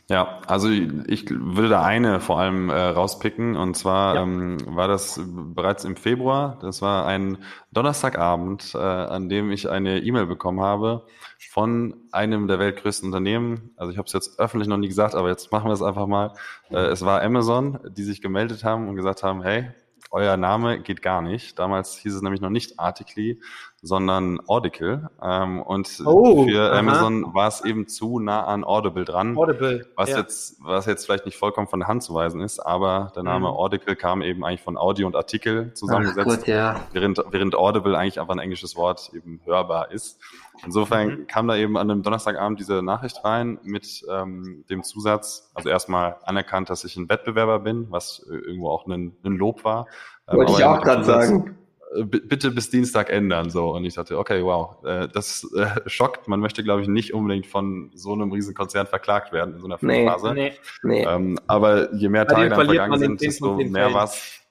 Ja, 0.09 0.41
also 0.47 0.69
ich 0.69 1.29
würde 1.29 1.69
da 1.69 1.83
eine 1.83 2.19
vor 2.19 2.37
allem 2.37 2.69
äh, 2.69 2.73
rauspicken 2.73 3.55
und 3.55 3.75
zwar 3.75 4.15
ja. 4.15 4.23
ähm, 4.23 4.57
war 4.65 4.89
das 4.89 5.19
bereits 5.23 5.85
im 5.85 5.95
Februar. 5.95 6.59
Das 6.61 6.81
war 6.81 7.05
ein 7.05 7.37
Donnerstagabend, 7.71 8.75
äh, 8.75 8.77
an 8.77 9.29
dem 9.29 9.49
ich 9.49 9.69
eine 9.69 9.99
E-Mail 9.99 10.25
bekommen 10.25 10.59
habe 10.59 11.05
von 11.51 11.95
einem 12.11 12.47
der 12.47 12.59
weltgrößten 12.59 13.07
Unternehmen. 13.07 13.71
Also 13.77 13.93
ich 13.93 13.97
habe 13.97 14.07
es 14.07 14.13
jetzt 14.13 14.39
öffentlich 14.39 14.67
noch 14.67 14.77
nie 14.77 14.89
gesagt, 14.89 15.15
aber 15.15 15.29
jetzt 15.29 15.51
machen 15.53 15.69
wir 15.69 15.73
es 15.73 15.81
einfach 15.81 16.07
mal. 16.07 16.33
Äh, 16.69 16.79
es 16.87 17.05
war 17.05 17.21
Amazon, 17.21 17.79
die 17.89 18.03
sich 18.03 18.21
gemeldet 18.21 18.65
haben 18.65 18.89
und 18.89 18.97
gesagt 18.97 19.23
haben, 19.23 19.41
hey, 19.41 19.71
euer 20.11 20.35
Name 20.35 20.81
geht 20.81 21.01
gar 21.01 21.21
nicht. 21.21 21.57
Damals 21.57 21.97
hieß 21.97 22.13
es 22.13 22.21
nämlich 22.21 22.41
noch 22.41 22.49
nicht 22.49 22.77
Articly, 22.77 23.41
sondern 23.83 24.39
Audible. 24.47 25.09
Ähm, 25.21 25.61
und 25.61 26.01
oh, 26.05 26.47
für 26.47 26.71
aha. 26.71 26.79
Amazon 26.79 27.33
war 27.33 27.49
es 27.49 27.63
eben 27.65 27.87
zu 27.87 28.17
nah 28.17 28.45
an 28.45 28.63
Audible 28.63 29.03
dran. 29.03 29.37
Audible. 29.37 29.85
Was 29.97 30.09
ja. 30.09 30.19
jetzt, 30.19 30.57
was 30.63 30.85
jetzt 30.85 31.05
vielleicht 31.05 31.25
nicht 31.25 31.37
vollkommen 31.37 31.67
von 31.67 31.81
der 31.81 31.89
Hand 31.89 32.01
zu 32.01 32.13
weisen 32.13 32.39
ist, 32.39 32.59
aber 32.59 33.11
der 33.13 33.23
Name 33.23 33.49
mhm. 33.49 33.55
Audible 33.55 33.97
kam 33.97 34.21
eben 34.21 34.45
eigentlich 34.45 34.61
von 34.61 34.77
Audio 34.77 35.05
und 35.05 35.17
Artikel 35.17 35.73
zusammengesetzt. 35.73 36.39
Gut, 36.39 36.47
ja. 36.47 36.79
während, 36.93 37.21
während 37.29 37.55
Audible 37.55 37.97
eigentlich 37.97 38.21
einfach 38.21 38.33
ein 38.33 38.39
englisches 38.39 38.77
Wort 38.77 39.11
eben 39.13 39.41
hörbar 39.43 39.91
ist. 39.91 40.17
Insofern 40.63 41.07
mhm. 41.07 41.27
kam 41.27 41.49
da 41.49 41.57
eben 41.57 41.77
an 41.77 41.91
einem 41.91 42.03
Donnerstagabend 42.03 42.61
diese 42.61 42.81
Nachricht 42.81 43.25
rein 43.25 43.59
mit 43.63 44.05
ähm, 44.09 44.63
dem 44.69 44.83
Zusatz, 44.83 45.51
also 45.53 45.67
erstmal 45.67 46.15
anerkannt, 46.23 46.69
dass 46.69 46.85
ich 46.85 46.95
ein 46.95 47.09
Wettbewerber 47.09 47.59
bin, 47.59 47.87
was 47.91 48.25
äh, 48.31 48.35
irgendwo 48.35 48.69
auch 48.69 48.87
ein, 48.87 49.17
ein 49.25 49.35
Lob 49.35 49.65
war. 49.65 49.87
Ähm, 50.29 50.37
Wollte 50.37 50.53
ich 50.53 50.63
auch 50.63 50.81
gerade 50.81 51.03
sagen 51.03 51.57
bitte 52.05 52.51
bis 52.51 52.69
Dienstag 52.69 53.09
ändern. 53.09 53.49
So. 53.49 53.73
Und 53.75 53.85
ich 53.85 53.95
dachte, 53.95 54.17
okay, 54.17 54.43
wow, 54.43 54.83
äh, 54.83 55.07
das 55.07 55.47
äh, 55.55 55.81
schockt. 55.89 56.27
Man 56.27 56.39
möchte, 56.39 56.63
glaube 56.63 56.81
ich, 56.81 56.87
nicht 56.87 57.13
unbedingt 57.13 57.47
von 57.47 57.91
so 57.93 58.13
einem 58.13 58.31
riesen 58.31 58.53
Konzern 58.53 58.87
verklagt 58.87 59.31
werden 59.31 59.55
in 59.55 59.61
so 59.61 59.67
einer 59.67 59.77
nee, 59.81 60.05
Phase. 60.05 60.33
Nee, 60.33 60.53
nee. 60.83 61.05
Ähm, 61.05 61.39
aber 61.47 61.93
je 61.93 62.09
mehr 62.09 62.27
Tage 62.27 62.49
dann 62.49 62.65
vergangen 62.65 62.99
sind, 62.99 63.21
desto 63.21 63.55
mehr 63.55 63.93
was. 63.93 64.42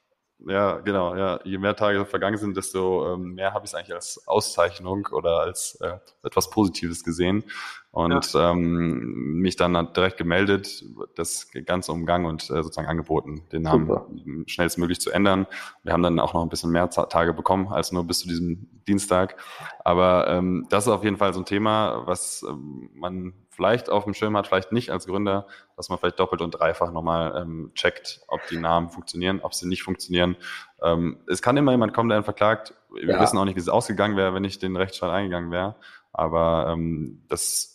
Ja, 0.47 0.79
genau, 0.79 1.15
ja. 1.15 1.41
Je 1.45 1.59
mehr 1.59 1.77
Tage 1.77 2.05
vergangen 2.05 2.37
sind, 2.37 2.57
desto 2.57 3.15
ähm, 3.15 3.35
mehr 3.35 3.53
habe 3.55 3.65
ich 3.65 3.71
es 3.71 3.75
eigentlich 3.75 3.95
als 3.95 4.27
Auszeichnung 4.27 5.09
oder 5.13 5.41
als 5.41 5.79
äh, 5.81 5.99
etwas 6.23 6.51
Positives 6.51 7.05
gesehen 7.05 7.45
und 7.93 8.33
ja. 8.33 8.51
ähm, 8.51 9.41
mich 9.41 9.57
dann 9.57 9.93
direkt 9.93 10.17
gemeldet, 10.17 10.85
das 11.15 11.49
ganze 11.67 11.93
Umgang 11.93 12.25
und 12.25 12.45
äh, 12.45 12.63
sozusagen 12.63 12.89
angeboten, 12.89 13.43
den 13.53 13.63
Namen 13.63 14.45
schnellstmöglich 14.47 15.01
zu 15.01 15.11
ändern. 15.11 15.47
Wir 15.83 15.93
haben 15.93 16.03
dann 16.03 16.19
auch 16.19 16.35
noch 16.35 16.43
ein 16.43 16.49
bisschen 16.49 16.71
mehr 16.71 16.89
Tage 16.91 17.35
bekommen 17.35 17.69
als 17.69 17.93
nur 17.93 18.05
bis 18.05 18.21
zu 18.21 18.29
diesem 18.29 18.69
Dienstag. 18.89 19.37
Aber 19.85 20.27
ähm, 20.29 20.67
das 20.71 20.87
ist 20.87 20.93
auf 20.93 21.05
jeden 21.05 21.19
Fall 21.19 21.35
so 21.35 21.41
ein 21.41 21.47
Thema, 21.47 22.03
was 22.07 22.45
ähm, 22.49 22.91
man 22.95 23.35
vielleicht 23.55 23.91
auf 23.91 24.05
dem 24.05 24.15
Schirm 24.15 24.37
hat, 24.37 24.47
vielleicht 24.47 24.73
nicht 24.73 24.91
als 24.91 25.07
Gründer, 25.07 25.47
dass 25.77 25.89
man 25.89 25.99
vielleicht 25.99 26.19
doppelt 26.19 26.41
und 26.41 26.53
dreifach 26.53 26.91
nochmal 26.91 27.41
ähm, 27.41 27.71
checkt, 27.75 28.23
ob 28.29 28.41
die 28.49 28.57
Namen 28.57 28.89
funktionieren, 28.89 29.41
ob 29.43 29.55
sie 29.55 29.69
nicht 29.69 29.83
funktionieren. 29.83 30.37
Ähm, 30.83 31.19
es 31.29 31.43
kann 31.43 31.57
immer 31.57 31.73
jemand 31.73 31.93
kommen, 31.93 32.09
der 32.09 32.17
einen 32.17 32.25
verklagt. 32.25 32.75
Wir 32.93 33.15
ja. 33.15 33.21
wissen 33.21 33.39
auch 33.39 33.45
nicht, 33.45 33.57
wie 33.57 33.61
es 33.61 33.69
ausgegangen 33.69 34.17
wäre, 34.17 34.35
wenn 34.35 34.45
ich 34.45 34.59
den 34.59 34.77
Rechtsstreit 34.77 35.11
eingegangen 35.11 35.51
wäre. 35.51 35.77
Aber 36.13 36.73
ähm, 36.73 37.23
das 37.29 37.73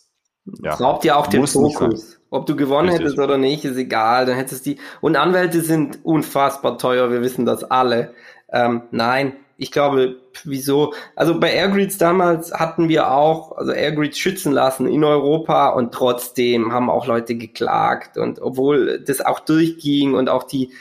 ja. 0.62 0.76
Braucht 0.76 1.04
ja 1.04 1.16
auch 1.16 1.26
den 1.26 1.46
Fokus. 1.46 2.20
Ob 2.30 2.46
du 2.46 2.56
gewonnen 2.56 2.88
Richtig. 2.88 3.06
hättest 3.06 3.18
oder 3.18 3.38
nicht, 3.38 3.64
ist 3.64 3.76
egal. 3.76 4.26
Dann 4.26 4.36
hättest 4.36 4.66
die. 4.66 4.78
Und 5.00 5.16
Anwälte 5.16 5.60
sind 5.60 6.04
unfassbar 6.04 6.78
teuer, 6.78 7.10
wir 7.10 7.22
wissen 7.22 7.46
das 7.46 7.64
alle. 7.64 8.14
Ähm, 8.50 8.82
nein, 8.90 9.36
ich 9.60 9.72
glaube, 9.72 10.16
wieso? 10.44 10.94
Also 11.16 11.38
bei 11.38 11.52
Airgrids 11.52 11.98
damals 11.98 12.52
hatten 12.52 12.88
wir 12.88 13.10
auch, 13.10 13.56
also 13.58 13.72
Airgrids 13.72 14.16
schützen 14.16 14.52
lassen 14.52 14.86
in 14.86 15.02
Europa 15.02 15.70
und 15.70 15.92
trotzdem 15.92 16.72
haben 16.72 16.88
auch 16.88 17.06
Leute 17.06 17.34
geklagt 17.34 18.16
und 18.16 18.40
obwohl 18.40 19.00
das 19.00 19.20
auch 19.20 19.40
durchging 19.40 20.14
und 20.14 20.28
auch 20.28 20.44
die, 20.44 20.72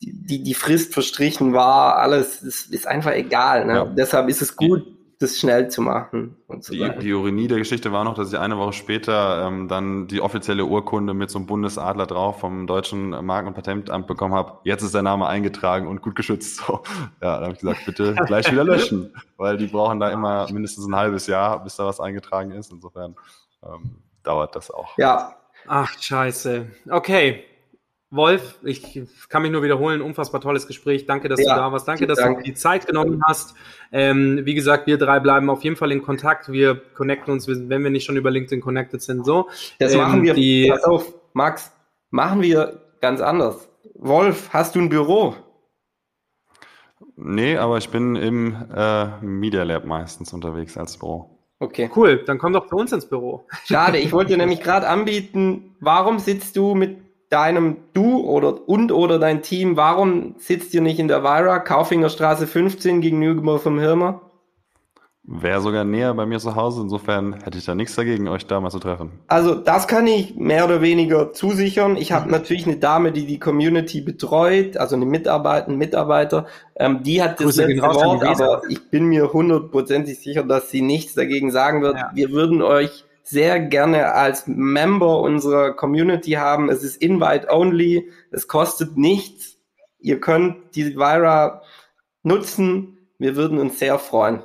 die, 0.00 0.42
die 0.42 0.54
Frist 0.54 0.94
verstrichen 0.94 1.52
war, 1.52 1.98
alles 1.98 2.42
ist, 2.42 2.72
ist 2.72 2.88
einfach 2.88 3.12
egal. 3.12 3.66
Ne? 3.66 3.74
Ja. 3.74 3.84
Deshalb 3.84 4.30
ist 4.30 4.40
es 4.40 4.56
gut, 4.56 4.86
das 5.22 5.38
schnell 5.38 5.68
zu 5.68 5.80
machen. 5.80 6.36
Und 6.46 6.64
so 6.64 6.72
die, 6.72 6.90
die 7.00 7.08
Ironie 7.08 7.48
der 7.48 7.58
Geschichte 7.58 7.92
war 7.92 8.04
noch, 8.04 8.14
dass 8.14 8.32
ich 8.32 8.38
eine 8.38 8.58
Woche 8.58 8.72
später 8.72 9.46
ähm, 9.46 9.68
dann 9.68 10.06
die 10.08 10.20
offizielle 10.20 10.64
Urkunde 10.64 11.14
mit 11.14 11.30
so 11.30 11.38
einem 11.38 11.46
Bundesadler 11.46 12.06
drauf 12.06 12.40
vom 12.40 12.66
deutschen 12.66 13.10
Marken- 13.24 13.48
und 13.48 13.54
Patentamt 13.54 14.06
bekommen 14.06 14.34
habe. 14.34 14.58
Jetzt 14.64 14.82
ist 14.82 14.94
der 14.94 15.02
Name 15.02 15.26
eingetragen 15.26 15.86
und 15.86 16.02
gut 16.02 16.14
geschützt. 16.14 16.42
So. 16.62 16.82
Ja, 17.20 17.38
da 17.38 17.42
habe 17.44 17.54
ich 17.54 17.60
gesagt, 17.60 17.86
bitte 17.86 18.14
gleich 18.26 18.50
wieder 18.50 18.64
löschen, 18.64 19.12
weil 19.36 19.56
die 19.56 19.66
brauchen 19.66 19.98
da 19.98 20.10
immer 20.10 20.50
mindestens 20.52 20.86
ein 20.86 20.94
halbes 20.94 21.26
Jahr, 21.26 21.62
bis 21.64 21.76
da 21.76 21.86
was 21.86 21.98
eingetragen 21.98 22.50
ist. 22.52 22.70
Insofern 22.70 23.16
ähm, 23.64 23.96
dauert 24.22 24.54
das 24.54 24.70
auch. 24.70 24.96
Ja. 24.98 25.34
Ach, 25.66 25.90
scheiße. 25.98 26.66
Okay, 26.90 27.44
Wolf, 28.12 28.58
ich 28.62 29.02
kann 29.30 29.40
mich 29.40 29.50
nur 29.50 29.62
wiederholen, 29.62 30.02
unfassbar 30.02 30.42
tolles 30.42 30.66
Gespräch. 30.66 31.06
Danke, 31.06 31.30
dass 31.30 31.40
ja, 31.40 31.54
du 31.54 31.60
da 31.60 31.72
warst. 31.72 31.88
Danke, 31.88 32.06
dass 32.06 32.18
Dank. 32.18 32.38
du 32.38 32.44
die 32.44 32.52
Zeit 32.52 32.86
genommen 32.86 33.22
hast. 33.26 33.54
Ähm, 33.90 34.42
wie 34.44 34.54
gesagt, 34.54 34.86
wir 34.86 34.98
drei 34.98 35.18
bleiben 35.18 35.48
auf 35.48 35.64
jeden 35.64 35.76
Fall 35.76 35.90
in 35.92 36.02
Kontakt. 36.02 36.52
Wir 36.52 36.74
connecten 36.74 37.32
uns, 37.32 37.48
wenn 37.48 37.82
wir 37.82 37.90
nicht 37.90 38.04
schon 38.04 38.18
über 38.18 38.30
LinkedIn 38.30 38.60
connected 38.60 39.00
sind. 39.00 39.24
So. 39.24 39.48
Das 39.78 39.94
ähm, 39.94 40.00
machen 40.00 40.22
wir. 40.22 40.34
Die, 40.34 40.68
pass 40.68 40.84
auf, 40.84 41.14
Max, 41.32 41.72
machen 42.10 42.42
wir 42.42 42.82
ganz 43.00 43.22
anders. 43.22 43.66
Wolf, 43.94 44.50
hast 44.52 44.74
du 44.74 44.80
ein 44.80 44.90
Büro? 44.90 45.34
Nee, 47.16 47.56
aber 47.56 47.78
ich 47.78 47.88
bin 47.88 48.16
im 48.16 48.56
äh, 48.74 49.06
Media 49.22 49.62
Lab 49.62 49.86
meistens 49.86 50.34
unterwegs 50.34 50.76
als 50.76 50.98
Büro. 50.98 51.38
Okay. 51.60 51.88
Cool, 51.96 52.24
dann 52.26 52.38
komm 52.38 52.52
doch 52.52 52.66
zu 52.66 52.76
uns 52.76 52.92
ins 52.92 53.08
Büro. 53.08 53.46
Schade, 53.64 53.96
ich 54.00 54.12
wollte 54.12 54.32
dir 54.32 54.38
nämlich 54.38 54.60
gerade 54.60 54.86
anbieten, 54.86 55.76
warum 55.80 56.18
sitzt 56.18 56.56
du 56.56 56.74
mit 56.74 56.98
deinem 57.32 57.78
du 57.94 58.20
oder 58.20 58.68
und 58.68 58.92
oder 58.92 59.18
dein 59.18 59.42
Team, 59.42 59.76
warum 59.76 60.34
sitzt 60.38 60.74
ihr 60.74 60.80
nicht 60.80 60.98
in 60.98 61.08
der 61.08 61.22
Vira, 61.22 61.58
Kaufingerstraße 61.58 62.46
15 62.46 63.00
gegenüber 63.00 63.58
vom 63.58 63.78
Hirmer? 63.78 64.20
Wäre 65.24 65.60
sogar 65.60 65.84
näher 65.84 66.12
bei 66.14 66.26
mir 66.26 66.40
zu 66.40 66.56
Hause, 66.56 66.82
insofern 66.82 67.34
hätte 67.44 67.56
ich 67.56 67.64
da 67.64 67.76
nichts 67.76 67.94
dagegen, 67.94 68.26
euch 68.26 68.44
da 68.48 68.60
mal 68.60 68.70
zu 68.70 68.80
treffen. 68.80 69.20
Also 69.28 69.54
das 69.54 69.86
kann 69.86 70.08
ich 70.08 70.34
mehr 70.34 70.64
oder 70.64 70.82
weniger 70.82 71.32
zusichern. 71.32 71.96
Ich 71.96 72.10
habe 72.10 72.28
natürlich 72.28 72.66
eine 72.66 72.76
Dame, 72.76 73.12
die 73.12 73.24
die 73.24 73.38
Community 73.38 74.00
betreut, 74.00 74.76
also 74.76 74.96
eine 74.96 75.06
Mitarbeiter, 75.06 75.70
Mitarbeiter, 75.70 76.46
ähm, 76.74 77.04
die 77.04 77.22
hat 77.22 77.40
das 77.40 77.54
letzte 77.54 77.82
Wort, 77.82 78.24
aber 78.24 78.62
ich 78.68 78.90
bin 78.90 79.06
mir 79.06 79.32
hundertprozentig 79.32 80.18
sicher, 80.18 80.42
dass 80.42 80.70
sie 80.70 80.82
nichts 80.82 81.14
dagegen 81.14 81.52
sagen 81.52 81.82
wird. 81.82 81.96
Ja. 81.96 82.10
Wir 82.12 82.32
würden 82.32 82.60
euch 82.60 83.04
sehr 83.22 83.60
gerne 83.60 84.12
als 84.12 84.46
Member 84.46 85.20
unserer 85.20 85.72
Community 85.74 86.32
haben. 86.32 86.68
Es 86.68 86.82
ist 86.82 87.02
Invite 87.02 87.48
only, 87.50 88.10
es 88.30 88.48
kostet 88.48 88.96
nichts. 88.96 89.56
Ihr 89.98 90.20
könnt 90.20 90.74
die 90.74 90.96
Vira 90.96 91.62
nutzen. 92.22 92.98
Wir 93.18 93.36
würden 93.36 93.58
uns 93.58 93.78
sehr 93.78 93.98
freuen. 93.98 94.42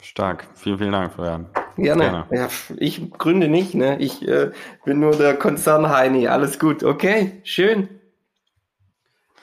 Stark. 0.00 0.46
Vielen, 0.54 0.78
vielen 0.78 0.92
Dank, 0.92 1.12
Florian. 1.12 1.46
Gerne. 1.76 2.02
Gerne. 2.02 2.26
Ja, 2.30 2.48
ich 2.76 3.10
gründe 3.12 3.48
nicht, 3.48 3.74
ne? 3.74 4.00
Ich 4.00 4.26
äh, 4.26 4.50
bin 4.84 5.00
nur 5.00 5.16
der 5.16 5.34
Konzern 5.34 5.90
Heini. 5.90 6.28
Alles 6.28 6.58
gut. 6.58 6.82
Okay, 6.82 7.40
schön. 7.44 7.88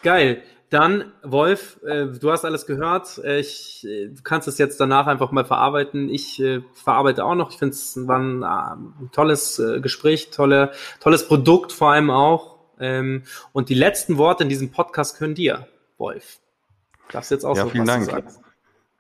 Geil. 0.02 0.42
Dann, 0.70 1.14
Wolf, 1.24 1.80
äh, 1.86 2.08
du 2.08 2.32
hast 2.32 2.44
alles 2.44 2.66
gehört. 2.66 3.20
Äh, 3.24 3.40
ich, 3.40 3.86
äh, 3.86 4.08
du 4.08 4.24
kannst 4.24 4.48
es 4.48 4.58
jetzt 4.58 4.80
danach 4.80 5.08
einfach 5.08 5.32
mal 5.32 5.46
verarbeiten. 5.46 6.10
Ich 6.10 6.42
äh, 6.42 6.62
verarbeite 6.74 7.24
auch 7.24 7.36
noch. 7.36 7.52
Ich 7.52 7.58
finde 7.58 7.74
es 7.74 7.96
war 8.08 8.20
ein, 8.20 8.44
ein 8.44 9.10
tolles 9.12 9.60
äh, 9.60 9.80
Gespräch, 9.80 10.32
tolle, 10.32 10.72
tolles 11.00 11.28
Produkt 11.28 11.72
vor 11.72 11.92
allem 11.92 12.10
auch. 12.10 12.56
Ähm, 12.80 13.24
und 13.54 13.70
die 13.70 13.76
letzten 13.76 14.18
Worte 14.18 14.44
in 14.44 14.50
diesem 14.50 14.72
Podcast 14.72 15.18
können 15.18 15.36
dir, 15.36 15.68
Wolf. 15.98 16.40
Darfst 17.12 17.32
jetzt 17.32 17.46
auch 17.46 17.56
ja, 17.56 17.64
so 17.64 17.70
vielen 17.70 17.86
Dank. 17.86 18.10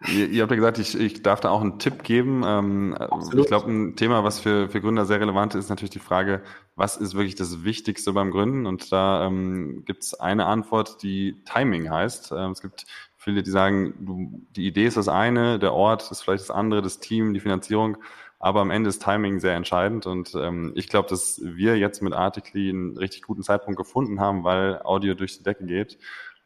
Ihr, 0.08 0.30
ihr, 0.30 0.42
habt 0.42 0.52
ja 0.52 0.58
gesagt, 0.58 0.78
ich, 0.78 1.00
ich 1.00 1.24
darf 1.24 1.40
da 1.40 1.50
auch 1.50 1.62
einen 1.62 1.80
Tipp 1.80 2.04
geben. 2.04 2.44
Ähm, 2.46 2.98
ich 3.34 3.48
glaube, 3.48 3.72
ein 3.72 3.96
Thema, 3.96 4.24
was 4.24 4.40
für, 4.40 4.70
für 4.70 4.82
Gründer 4.82 5.06
sehr 5.06 5.22
relevant 5.22 5.56
ist, 5.56 5.66
ist 5.66 5.70
natürlich 5.70 5.92
die 5.92 6.00
Frage, 6.00 6.44
was 6.76 6.98
ist 6.98 7.16
wirklich 7.16 7.36
das 7.36 7.64
Wichtigste 7.64 8.12
beim 8.12 8.32
Gründen? 8.32 8.66
Und 8.66 8.92
da 8.92 9.26
ähm, 9.26 9.84
gibt 9.86 10.04
es 10.04 10.14
eine 10.14 10.46
Antwort, 10.46 11.02
die 11.02 11.42
Timing 11.46 11.90
heißt. 11.90 12.34
Ähm, 12.34 12.52
es 12.52 12.62
gibt 12.62 12.86
viele, 13.18 13.42
die 13.42 13.50
sagen, 13.52 13.94
du, 14.00 14.42
die 14.56 14.68
Idee 14.68 14.86
ist 14.86 14.98
das 14.98 15.08
eine, 15.08 15.60
der 15.60 15.74
Ort 15.74 16.12
ist 16.12 16.22
vielleicht 16.22 16.44
das 16.44 16.52
andere, 16.52 16.82
das 16.82 17.00
Team, 17.00 17.34
die 17.34 17.40
Finanzierung. 17.40 17.98
Aber 18.38 18.62
am 18.62 18.72
Ende 18.72 18.90
ist 18.90 19.02
Timing 19.02 19.40
sehr 19.40 19.56
entscheidend 19.56 20.06
und 20.06 20.36
ähm, 20.36 20.74
ich 20.76 20.90
glaube, 20.90 21.10
dass 21.10 21.42
wir 21.44 21.78
jetzt 21.78 22.04
mit 22.04 22.14
Articly 22.14 22.70
einen 22.70 22.98
richtig 22.98 23.24
guten 23.24 23.42
Zeitpunkt 23.42 23.78
gefunden 23.78 24.20
haben, 24.20 24.44
weil 24.44 24.82
Audio 24.84 25.16
durch 25.16 25.38
die 25.38 25.44
Decke 25.44 25.66
geht. 25.66 25.98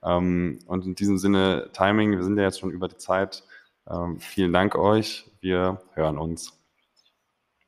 Ähm, 0.03 0.59
und 0.65 0.85
in 0.85 0.95
diesem 0.95 1.17
Sinne, 1.17 1.69
Timing, 1.73 2.11
wir 2.11 2.23
sind 2.23 2.37
ja 2.37 2.43
jetzt 2.43 2.59
schon 2.59 2.71
über 2.71 2.87
die 2.87 2.97
Zeit. 2.97 3.43
Ähm, 3.89 4.19
vielen 4.19 4.53
Dank 4.53 4.75
euch. 4.75 5.25
Wir 5.41 5.81
hören 5.93 6.17
uns. 6.17 6.53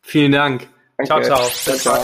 Vielen 0.01 0.31
Dank. 0.31 0.67
Ciao, 1.05 1.21
ciao. 1.21 1.49
ciao, 1.49 1.75
ciao. 1.77 2.03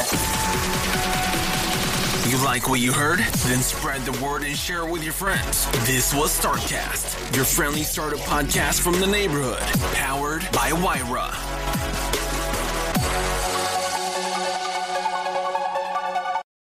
You 2.29 2.37
like 2.43 2.67
what 2.67 2.79
you 2.79 2.91
heard? 2.91 3.19
Then 3.19 3.61
spread 3.61 4.01
the 4.01 4.11
word 4.23 4.43
and 4.43 4.55
share 4.55 4.85
it 4.85 4.91
with 4.91 5.03
your 5.03 5.13
friends. 5.13 5.65
This 5.85 6.13
was 6.13 6.37
Startcast, 6.37 7.35
your 7.35 7.45
friendly 7.45 7.83
startup 7.83 8.19
podcast 8.19 8.81
from 8.81 8.99
the 8.99 9.07
neighborhood, 9.07 9.61
powered 9.93 10.41
by 10.51 10.73
Wyra. 10.73 11.56